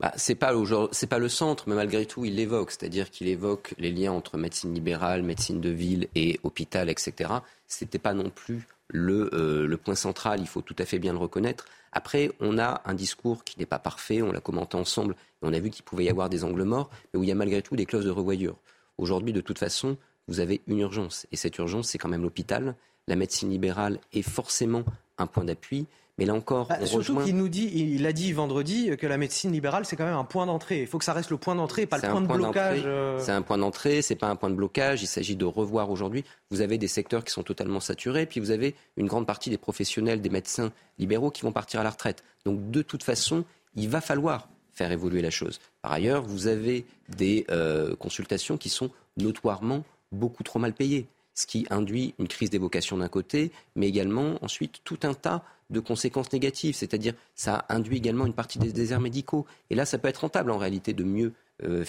[0.00, 3.90] Bah, c'est pas pas le centre, mais malgré tout, il l'évoque, c'est-à-dire qu'il évoque les
[3.90, 7.30] liens entre médecine libérale, médecine de ville et hôpital, etc.
[7.66, 10.40] C'était pas non plus le, euh, le point central.
[10.40, 11.66] Il faut tout à fait bien le reconnaître.
[11.92, 14.22] Après, on a un discours qui n'est pas parfait.
[14.22, 15.14] On l'a commenté ensemble.
[15.14, 17.32] Et on a vu qu'il pouvait y avoir des angles morts, mais où il y
[17.32, 18.56] a malgré tout des clauses de revoyure.
[18.96, 19.98] Aujourd'hui, de toute façon,
[20.28, 21.26] vous avez une urgence.
[21.32, 22.74] Et cette urgence, c'est quand même l'hôpital.
[23.06, 24.84] La médecine libérale est forcément
[25.16, 25.86] un point d'appui.
[26.18, 29.52] Mais là encore, bah, surtout qu'il nous dit, il a dit vendredi que la médecine
[29.52, 30.80] libérale c'est quand même un point d'entrée.
[30.80, 32.82] Il faut que ça reste le point d'entrée, pas le point, de blocage.
[32.84, 33.20] Euh.
[33.20, 35.00] C'est un point d'entrée, c'est pas un point de blocage.
[35.00, 36.24] Il s'agit de revoir aujourd'hui.
[36.50, 39.58] Vous avez des secteurs qui sont totalement saturés, puis vous avez une grande partie des
[39.58, 42.24] professionnels, des médecins libéraux qui vont partir à la retraite.
[42.44, 43.44] Donc de toute façon,
[43.76, 45.60] il va falloir faire évoluer la chose.
[45.82, 51.46] Par ailleurs, vous avez des euh, consultations qui sont notoirement beaucoup trop mal payés, ce
[51.46, 55.80] qui induit une crise des vocations d'un côté, mais également ensuite tout un tas de
[55.80, 59.46] conséquences négatives, c'est-à-dire ça induit également une partie des déserts médicaux.
[59.70, 61.84] Et là, ça peut être rentable en réalité de mieux, euh,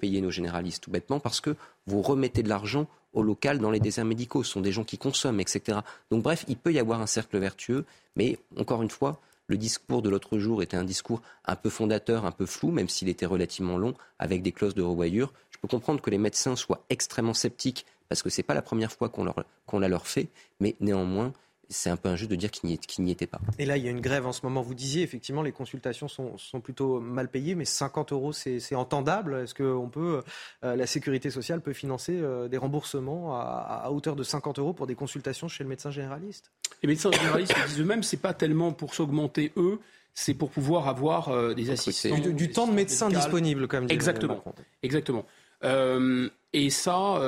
[0.00, 1.54] payer nos généralistes, tout bêtement, parce que
[1.86, 4.42] vous remettez de l'argent au local dans les déserts médicaux.
[4.42, 5.80] Ce sont des gens qui consomment, etc.
[6.10, 7.84] Donc bref, il peut y avoir un cercle vertueux,
[8.16, 12.24] mais encore une fois, le discours de l'autre jour était un discours un peu fondateur,
[12.24, 15.32] un peu flou, même s'il était relativement long, avec des clauses de revoyure.
[15.60, 18.62] Je peux comprendre que les médecins soient extrêmement sceptiques, parce que ce n'est pas la
[18.62, 19.32] première fois qu'on,
[19.66, 21.34] qu'on la leur fait, mais néanmoins,
[21.70, 23.40] c'est un peu injuste de dire qu'il n'y, était pas.
[23.58, 24.60] Et là, il y a une grève en ce moment.
[24.60, 29.42] Vous disiez, effectivement, les consultations sont, plutôt mal payées, mais 50 euros, c'est, entendable.
[29.44, 30.22] Est-ce que on peut,
[30.64, 34.86] euh, la sécurité sociale peut financer euh, des remboursements à, hauteur de 50 euros pour
[34.86, 36.50] des consultations chez le médecin généraliste?
[36.82, 39.78] Les médecins généralistes disent eux-mêmes, c'est pas tellement pour s'augmenter eux,
[40.14, 42.18] c'est pour pouvoir avoir euh, des assistants.
[42.18, 44.42] Du, temps de médecin disponible, comme dit Exactement.
[44.82, 45.24] Exactement.
[45.62, 47.20] Et ça,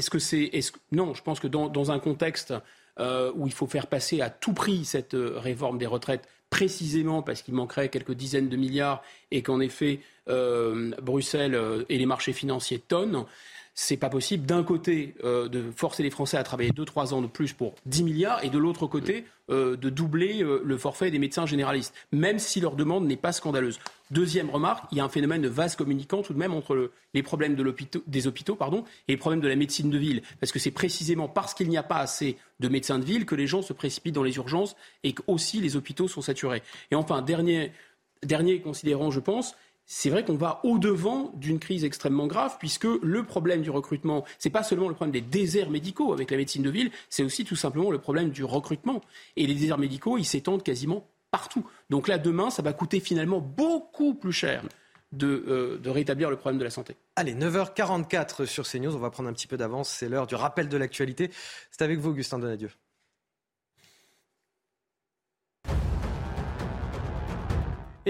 [0.00, 0.44] est-ce que c'est.
[0.54, 2.54] Est non, je pense que dans, un contexte
[2.98, 7.22] euh, où il faut faire passer à tout prix cette euh, réforme des retraites, précisément
[7.22, 11.58] parce qu'il manquerait quelques dizaines de milliards et qu'en effet, euh, Bruxelles
[11.90, 13.26] et les marchés financiers tonnent
[13.82, 17.26] c'est pas possible d'un côté euh, de forcer les Français à travailler 2-3 ans de
[17.26, 21.18] plus pour 10 milliards et de l'autre côté euh, de doubler euh, le forfait des
[21.18, 23.80] médecins généralistes, même si leur demande n'est pas scandaleuse.
[24.10, 27.22] Deuxième remarque, il y a un phénomène de vase communicant tout de même entre les
[27.22, 27.56] problèmes
[28.06, 30.20] des hôpitaux pardon, et les problèmes de la médecine de ville.
[30.40, 33.34] Parce que c'est précisément parce qu'il n'y a pas assez de médecins de ville que
[33.34, 36.62] les gens se précipitent dans les urgences et que aussi les hôpitaux sont saturés.
[36.90, 37.72] Et enfin, dernier,
[38.22, 39.56] dernier considérant, je pense,
[39.92, 44.46] c'est vrai qu'on va au-devant d'une crise extrêmement grave, puisque le problème du recrutement, ce
[44.46, 47.44] n'est pas seulement le problème des déserts médicaux avec la médecine de ville, c'est aussi
[47.44, 49.00] tout simplement le problème du recrutement.
[49.34, 51.66] Et les déserts médicaux, ils s'étendent quasiment partout.
[51.90, 54.62] Donc là, demain, ça va coûter finalement beaucoup plus cher
[55.10, 56.94] de, euh, de, rétablir le problème de la santé.
[57.16, 60.68] Allez, 9h44 sur CNews, on va prendre un petit peu d'avance, c'est l'heure du rappel
[60.68, 61.32] de l'actualité.
[61.72, 62.70] C'est avec vous, Augustin Donadieu.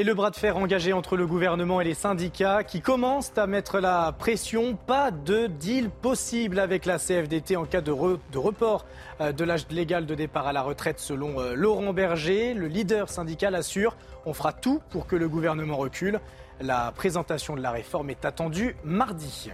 [0.00, 3.46] Et le bras de fer engagé entre le gouvernement et les syndicats qui commencent à
[3.46, 4.74] mettre la pression.
[4.74, 8.86] Pas de deal possible avec la CFDT en cas de, de report
[9.20, 12.54] euh, de l'âge légal de départ à la retraite selon euh, Laurent Berger.
[12.54, 16.18] Le leader syndical assure on fera tout pour que le gouvernement recule.
[16.62, 19.50] La présentation de la réforme est attendue mardi.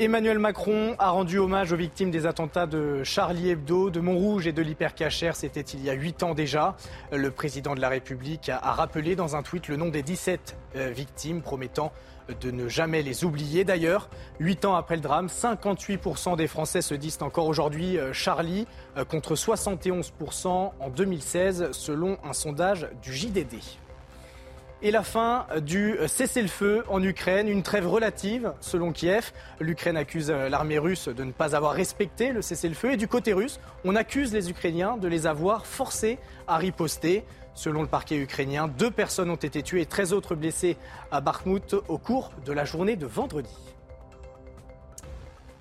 [0.00, 4.52] Emmanuel Macron a rendu hommage aux victimes des attentats de Charlie Hebdo, de Montrouge et
[4.52, 5.32] de l'Hypercacher.
[5.34, 6.74] C'était il y a huit ans déjà.
[7.12, 10.88] Le président de la République a rappelé dans un tweet le nom des 17 euh,
[10.88, 11.92] victimes, promettant
[12.40, 13.64] de ne jamais les oublier.
[13.64, 18.66] D'ailleurs, huit ans après le drame, 58% des Français se disent encore aujourd'hui euh, Charlie,
[18.96, 20.46] euh, contre 71%
[20.80, 23.58] en 2016, selon un sondage du JDD
[24.82, 29.32] et la fin du cessez-le-feu en Ukraine, une trêve relative selon Kiev.
[29.60, 33.60] L'Ukraine accuse l'armée russe de ne pas avoir respecté le cessez-le-feu et du côté russe,
[33.84, 37.24] on accuse les Ukrainiens de les avoir forcés à riposter.
[37.52, 40.76] Selon le parquet ukrainien, deux personnes ont été tuées et 13 autres blessées
[41.10, 43.54] à Bakhmut au cours de la journée de vendredi.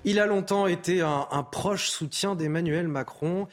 [0.06, 3.48] Il a longtemps été un proche soutien d'Emmanuel Macron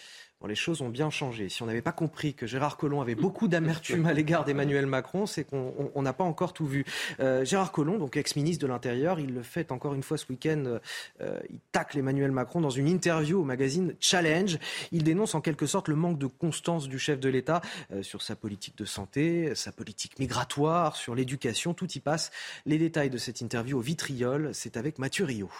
[0.46, 1.48] les choses ont bien changé.
[1.48, 5.26] Si on n'avait pas compris que Gérard Collomb avait beaucoup d'amertume à l'égard d'Emmanuel Macron,
[5.26, 6.84] c'est qu'on n'a pas encore tout vu.
[7.20, 10.78] Euh, Gérard Collomb, donc ex-ministre de l'Intérieur, il le fait encore une fois ce week-end.
[11.20, 14.58] Euh, il tacle Emmanuel Macron dans une interview au magazine Challenge.
[14.92, 17.60] Il dénonce en quelque sorte le manque de constance du chef de l'État
[17.92, 21.74] euh, sur sa politique de santé, sa politique migratoire, sur l'éducation.
[21.74, 22.30] Tout y passe.
[22.64, 25.50] Les détails de cette interview au vitriol, c'est avec Mathieu Rio.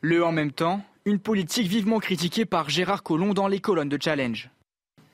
[0.00, 3.98] Le en même temps, une politique vivement critiquée par Gérard Collomb dans les colonnes de
[4.00, 4.48] Challenge.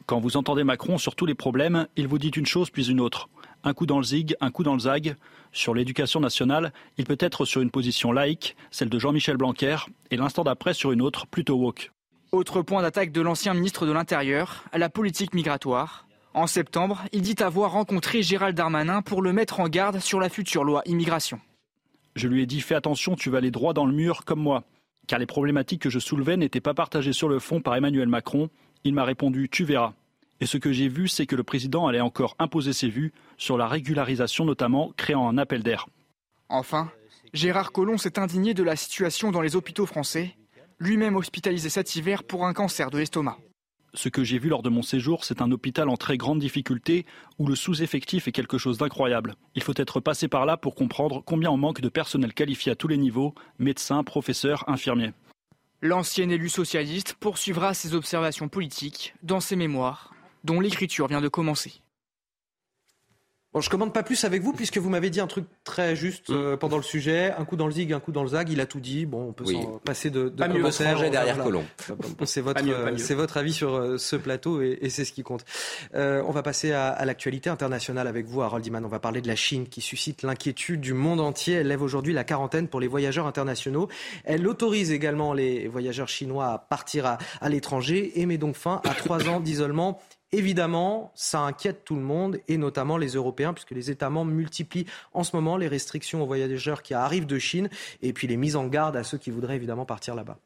[0.07, 3.01] Quand vous entendez Macron sur tous les problèmes, il vous dit une chose puis une
[3.01, 3.29] autre.
[3.65, 5.17] Un coup dans le zig, un coup dans le zag.
[5.51, 9.77] Sur l'éducation nationale, il peut être sur une position laïque, celle de Jean-Michel Blanquer,
[10.13, 11.91] et l'instant d'après sur une autre, plutôt woke.
[12.31, 16.07] Autre point d'attaque de l'ancien ministre de l'Intérieur, la politique migratoire.
[16.35, 20.29] En septembre, il dit avoir rencontré Gérald Darmanin pour le mettre en garde sur la
[20.29, 21.41] future loi immigration.
[22.15, 24.63] Je lui ai dit fais attention, tu vas aller droit dans le mur comme moi
[25.11, 28.49] car les problématiques que je soulevais n'étaient pas partagées sur le fond par Emmanuel Macron.
[28.85, 29.93] Il m'a répondu Tu verras.
[30.41, 33.59] Et ce que j'ai vu, c'est que le président allait encore imposer ses vues sur
[33.59, 35.89] la régularisation, notamment créant un appel d'air.
[36.49, 36.93] Enfin,
[37.35, 40.37] Gérard Collomb s'est indigné de la situation dans les hôpitaux français,
[40.79, 43.37] lui-même hospitalisé cet hiver pour un cancer de l'estomac.
[43.95, 47.07] Ce que j'ai vu lors de mon séjour, c'est un hôpital en très grande difficulté
[47.39, 49.35] où le sous-effectif est quelque chose d'incroyable.
[49.57, 52.77] Il faut être passé par là pour comprendre combien on manque de personnel qualifié à
[52.77, 55.13] tous les niveaux, médecins, professeurs, infirmiers.
[55.83, 61.81] L'ancien élu socialiste poursuivra ses observations politiques dans ses mémoires, dont l'écriture vient de commencer.
[63.53, 66.31] Bon, je commande pas plus avec vous puisque vous m'avez dit un truc très juste
[66.31, 67.33] euh, pendant le sujet.
[67.37, 68.49] Un coup dans le zig, un coup dans le zag.
[68.49, 69.07] Il a tout dit.
[69.07, 70.63] Bon, on peut s'en passer de, de pas mieux
[71.11, 71.65] derrière Colomb.
[72.27, 72.63] C'est votre,
[72.99, 75.45] c'est votre avis sur euh, ce plateau et, et c'est ce qui compte.
[75.97, 78.85] Euh, on va passer à, à l'actualité internationale avec vous, Harold Iman.
[78.85, 81.55] On va parler de la Chine qui suscite l'inquiétude du monde entier.
[81.55, 83.89] Elle lève aujourd'hui la quarantaine pour les voyageurs internationaux.
[84.25, 88.81] Elle autorise également les voyageurs chinois à partir à, à l'étranger et met donc fin
[88.85, 90.01] à trois ans d'isolement
[90.33, 94.87] Évidemment, ça inquiète tout le monde, et notamment les Européens, puisque les États membres multiplient
[95.13, 97.69] en ce moment les restrictions aux voyageurs qui arrivent de Chine,
[98.03, 100.39] et puis les mises en garde à ceux qui voudraient évidemment partir là-bas.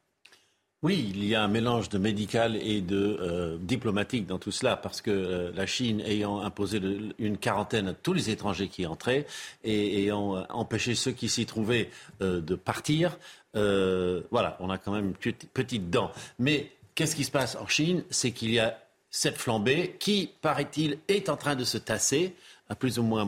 [0.85, 4.77] Oui, il y a un mélange de médical et de euh, diplomatique dans tout cela,
[4.77, 6.79] parce que euh, la Chine ayant imposé
[7.19, 9.27] une quarantaine à tous les étrangers qui entraient
[9.65, 11.89] et ayant euh, empêché ceux qui s'y trouvaient
[12.21, 13.19] de partir,
[13.55, 16.11] voilà, on a quand même une petite dent.
[16.39, 18.05] Mais qu'est-ce qui se passe en Chine?
[18.11, 18.79] C'est qu'il y a
[19.15, 22.35] cette flambée qui, paraît-il, est en train de se tasser,
[22.69, 23.23] à plus ou moins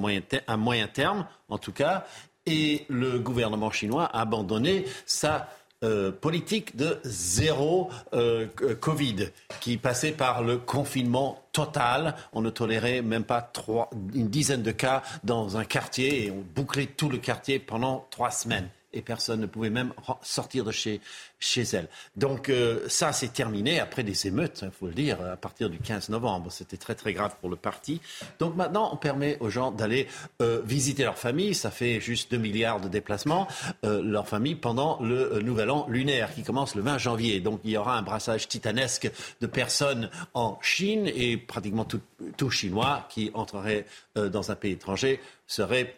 [0.49, 2.05] à moyen, terme, en tout cas,
[2.45, 5.49] et le gouvernement chinois a abandonné sa
[5.85, 8.49] euh, politique de zéro euh,
[8.81, 9.29] Covid,
[9.61, 12.17] qui passait par le confinement total.
[12.33, 13.53] On ne tolérait même pas
[14.13, 18.33] une dizaine de cas dans un quartier et on bouclait tout le quartier pendant trois
[18.33, 19.93] semaines et personne ne pouvait même
[20.23, 21.01] sortir de chez,
[21.39, 21.89] chez elle.
[22.17, 25.79] Donc euh, ça, c'est terminé après des émeutes, il faut le dire, à partir du
[25.79, 26.51] 15 novembre.
[26.51, 28.01] C'était très très grave pour le parti.
[28.39, 30.09] Donc maintenant, on permet aux gens d'aller
[30.41, 31.55] euh, visiter leur famille.
[31.55, 33.47] Ça fait juste 2 milliards de déplacements,
[33.85, 37.41] euh, leur famille, pendant le nouvel an lunaire qui commence le 20 janvier.
[37.41, 39.11] Donc il y aura un brassage titanesque
[39.41, 42.01] de personnes en Chine et pratiquement tout,
[42.37, 45.95] tout Chinois qui entrerait dans un pays étranger serait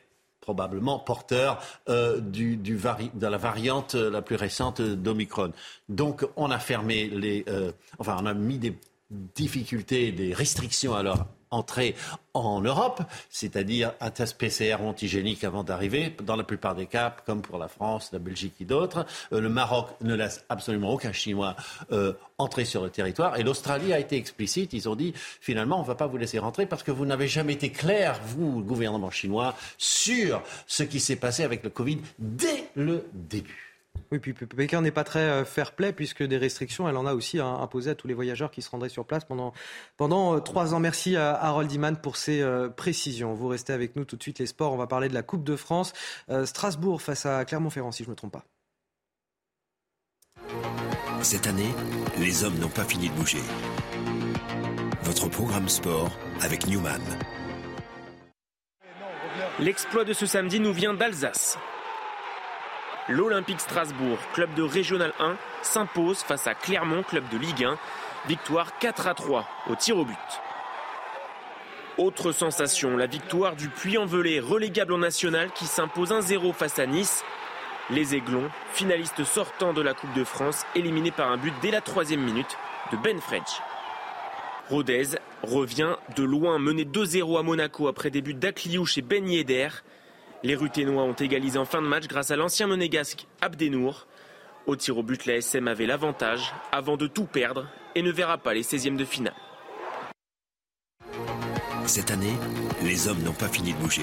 [0.48, 1.60] probablement porteur
[1.90, 5.52] euh, du, de la variante la plus récente d'Omicron.
[5.90, 8.74] Donc on a fermé les, euh, enfin on a mis des
[9.10, 11.94] difficultés, des restrictions à leur entrer
[12.34, 17.42] en Europe, c'est-à-dire un test PCR antigénique avant d'arriver, dans la plupart des cas, comme
[17.42, 19.06] pour la France, la Belgique et d'autres.
[19.32, 21.56] Euh, le Maroc ne laisse absolument aucun Chinois
[21.92, 23.38] euh, entrer sur le territoire.
[23.38, 24.72] Et l'Australie a été explicite.
[24.72, 27.28] Ils ont dit, finalement, on ne va pas vous laisser rentrer parce que vous n'avez
[27.28, 32.68] jamais été clair, vous, gouvernement chinois, sur ce qui s'est passé avec le Covid dès
[32.74, 33.67] le début.
[34.10, 37.38] Oui, puis Pékin n'est pas très euh, fair-play puisque des restrictions, elle en a aussi
[37.38, 39.52] hein, imposées à tous les voyageurs qui se rendraient sur place pendant,
[39.96, 40.80] pendant euh, trois ans.
[40.80, 43.34] Merci à Harold Iman pour ces euh, précisions.
[43.34, 44.72] Vous restez avec nous tout de suite les sports.
[44.72, 45.92] On va parler de la Coupe de France.
[46.44, 48.44] Strasbourg face à Clermont-Ferrand, si je ne me trompe pas.
[51.22, 51.74] Cette année,
[52.18, 53.42] les hommes n'ont pas fini de bouger.
[55.02, 56.10] Votre programme sport
[56.40, 57.00] avec Newman.
[59.58, 61.58] L'exploit de ce samedi nous vient d'Alsace
[63.08, 67.78] l'Olympique Strasbourg, club de Régional 1, s'impose face à Clermont, club de Ligue 1.
[68.26, 70.16] Victoire 4 à 3 au tir au but.
[71.96, 77.24] Autre sensation, la victoire du Puy-en-Velay, relégable en national, qui s'impose 1-0 face à Nice.
[77.90, 81.80] Les Aiglons, finalistes sortants de la Coupe de France, éliminés par un but dès la
[81.80, 82.56] troisième minute
[82.92, 83.62] de Ben French.
[84.68, 89.68] Rodez revient de loin, mené 2-0 à Monaco après des buts d'Akliou chez Ben Yedder.
[90.44, 94.06] Les Ruténois ont égalisé en fin de match grâce à l'ancien monégasque Abdenour.
[94.66, 98.38] Au tir au but, la SM avait l'avantage avant de tout perdre et ne verra
[98.38, 99.34] pas les 16e de finale.
[101.86, 102.34] Cette année,
[102.84, 104.02] les hommes n'ont pas fini de bouger.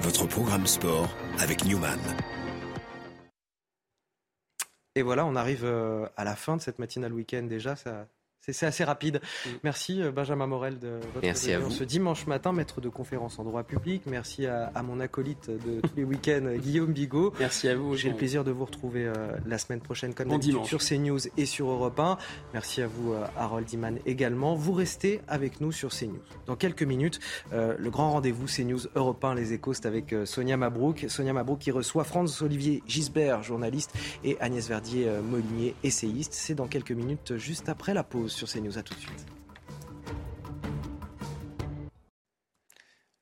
[0.00, 1.98] Votre programme sport avec Newman.
[4.94, 7.76] Et voilà, on arrive euh, à la fin de cette matinale week-end déjà.
[7.76, 8.06] Ça,
[8.50, 9.20] c'est assez rapide.
[9.22, 9.48] Mm.
[9.62, 11.70] Merci euh, Benjamin Morel de votre Merci à vous.
[11.70, 14.02] ce dimanche matin, maître de conférence en droit public.
[14.06, 17.32] Merci à, mon acolyte de tous les week-ends, Guillaume Bigot.
[17.38, 17.94] Merci à vous.
[17.96, 19.12] J'ai le plaisir de vous retrouver euh,
[19.46, 22.18] la semaine prochaine comme d'habitude sur CNews et sur Europe 1.
[22.52, 24.56] Merci à vous euh, Harold Iman également.
[24.56, 26.22] Vous restez avec nous sur CNews.
[26.46, 27.20] Dans quelques minutes,
[27.52, 31.06] le grand rendez-vous CNews Europe 1 Les Échos, avec Sonia Mabrouk.
[31.08, 33.92] Sonia Mabrouk qui reçoit Franz-Olivier Gisbert, journaliste,
[34.24, 36.32] et Agnès Verdier-Molinier, essayiste.
[36.34, 38.78] C'est dans quelques minutes, juste après la pause sur CNews.
[38.78, 39.26] À tout de suite.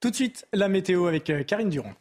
[0.00, 1.94] Tout de suite, la météo avec euh, Karine Durand.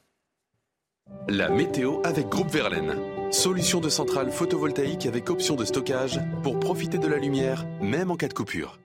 [1.28, 2.96] La météo avec Groupe Verlaine.
[3.32, 8.16] Solution de centrale photovoltaïque avec option de stockage pour profiter de la lumière, même en
[8.16, 8.80] cas de coupure.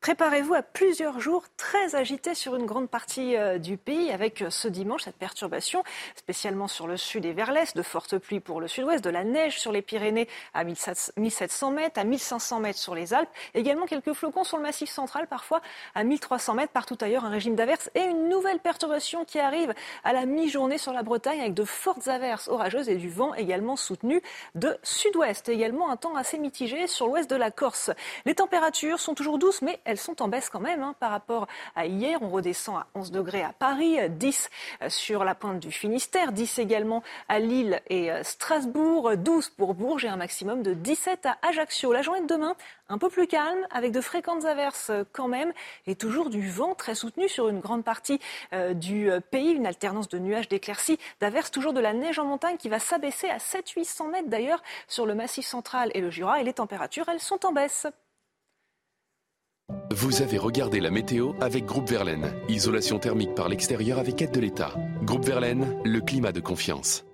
[0.00, 4.48] Préparez-vous à plusieurs jours très agités sur une grande partie euh, du pays avec euh,
[4.48, 5.84] ce dimanche cette perturbation,
[6.16, 9.24] spécialement sur le sud et vers l'est, de fortes pluies pour le sud-ouest, de la
[9.24, 14.14] neige sur les Pyrénées à 1700 mètres, à 1500 mètres sur les Alpes, également quelques
[14.14, 15.60] flocons sur le massif central, parfois
[15.94, 20.14] à 1300 mètres partout ailleurs, un régime d'averses et une nouvelle perturbation qui arrive à
[20.14, 24.22] la mi-journée sur la Bretagne avec de fortes averses orageuses et du vent également soutenu
[24.54, 25.50] de sud-ouest.
[25.50, 27.90] Également un temps assez mitigé sur l'ouest de la Corse.
[28.24, 31.48] Les températures sont toujours douces, mais elles sont en baisse quand même hein, par rapport
[31.74, 32.22] à hier.
[32.22, 34.50] On redescend à 11 degrés à Paris, 10
[34.82, 39.74] euh, sur la pointe du Finistère, 10 également à Lille et euh, Strasbourg, 12 pour
[39.74, 41.92] Bourges et un maximum de 17 à Ajaccio.
[41.92, 42.54] La journée de demain,
[42.88, 45.52] un peu plus calme, avec de fréquentes averses euh, quand même,
[45.86, 48.20] et toujours du vent très soutenu sur une grande partie
[48.74, 52.68] du pays, une alternance de nuages d'éclaircies, d'averses, toujours de la neige en montagne qui
[52.68, 56.52] va s'abaisser à 700-800 mètres d'ailleurs sur le massif central et le Jura, et les
[56.52, 57.86] températures, elles sont en baisse.
[59.90, 62.32] Vous avez regardé la météo avec Groupe Verlaine.
[62.48, 64.74] Isolation thermique par l'extérieur avec aide de l'État.
[65.02, 67.04] Groupe Verlaine, le climat de confiance.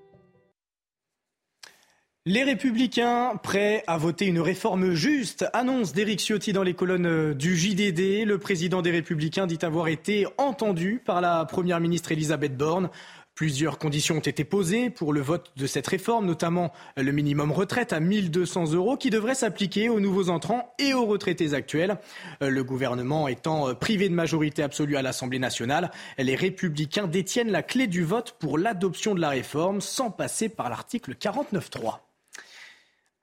[2.29, 7.57] Les Républicains prêts à voter une réforme juste, annonce d'Éric Ciotti dans les colonnes du
[7.57, 8.27] JDD.
[8.27, 12.91] Le président des Républicains dit avoir été entendu par la première ministre Elisabeth Borne.
[13.37, 17.93] Plusieurs conditions ont été posées pour le vote de cette réforme, notamment le minimum retraite
[17.93, 21.99] à 1200 euros qui devrait s'appliquer aux nouveaux entrants et aux retraités actuels.
[22.41, 27.87] Le gouvernement étant privé de majorité absolue à l'Assemblée nationale, les républicains détiennent la clé
[27.87, 31.99] du vote pour l'adoption de la réforme sans passer par l'article 49.3.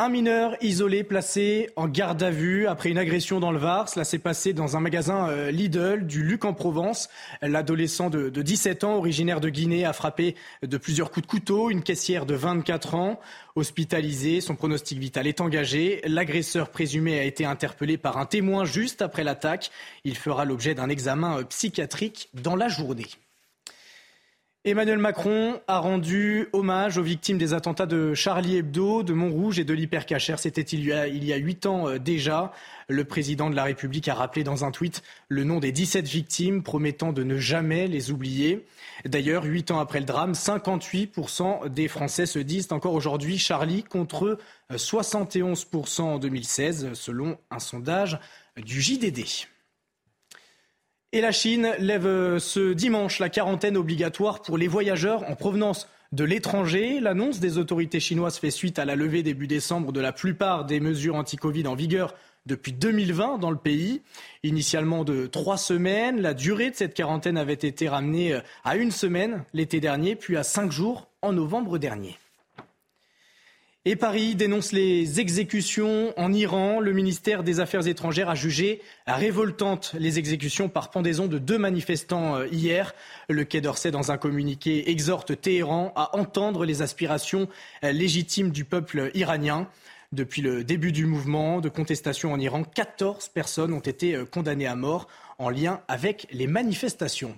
[0.03, 3.87] Un mineur isolé placé en garde à vue après une agression dans le Var.
[3.87, 7.07] Cela s'est passé dans un magasin euh, Lidl du Luc en Provence.
[7.41, 11.81] L'adolescent de, 17 ans, originaire de Guinée, a frappé de plusieurs coups de couteau une
[11.81, 13.21] caissière de 24 ans.
[13.55, 16.01] Hospitalisé, son pronostic vital est engagé.
[16.03, 19.71] L'agresseur présumé a été interpellé par un témoin juste après l'attaque.
[20.03, 23.07] Il fera l'objet d'un examen euh, psychiatrique dans la journée.
[24.65, 29.65] Emmanuel Macron a rendu hommage aux victimes des attentats de Charlie Hebdo, de Montrouge et
[29.65, 30.35] de l'Hypercacher.
[30.37, 30.93] C'était il y
[31.33, 32.53] a huit ans euh, déjà.
[32.87, 36.63] Le président de la République a rappelé dans un tweet le nom des 17 victimes,
[36.63, 38.65] promettant de ne jamais les oublier.
[39.03, 44.37] D'ailleurs, huit ans après le drame, 58% des Français se disent encore aujourd'hui Charlie contre
[44.71, 48.17] 71% en 2016, selon un sondage
[48.55, 49.25] du JDD.
[51.15, 55.87] Et la Chine lève euh, ce dimanche la quarantaine obligatoire pour les voyageurs en provenance
[56.11, 56.99] de l'étranger.
[56.99, 60.79] L'annonce des autorités chinoises fait suite à la levée début décembre de la plupart des
[60.79, 62.15] mesures anti-Covid en vigueur
[62.47, 64.01] depuis 2020 dans le pays.
[64.41, 68.89] Initialement de trois semaines, la durée de cette quarantaine avait été ramenée euh, à une
[68.89, 72.17] semaine l'été dernier, puis à cinq jours en novembre dernier.
[73.85, 76.79] Et Paris dénonce les exécutions en Iran.
[76.79, 82.37] Le ministère des Affaires étrangères a jugé révoltantes les exécutions par pendaison de deux manifestants
[82.37, 82.95] euh, hier.
[83.27, 87.49] Le Quai d'Orsay, dans un communiqué, exhorte Téhéran à entendre les aspirations
[87.83, 89.67] euh, légitimes du peuple iranien.
[90.13, 94.65] Depuis le début du mouvement de contestation en Iran, 14 personnes ont été euh, condamnées
[94.65, 97.37] à mort en lien avec les manifestations.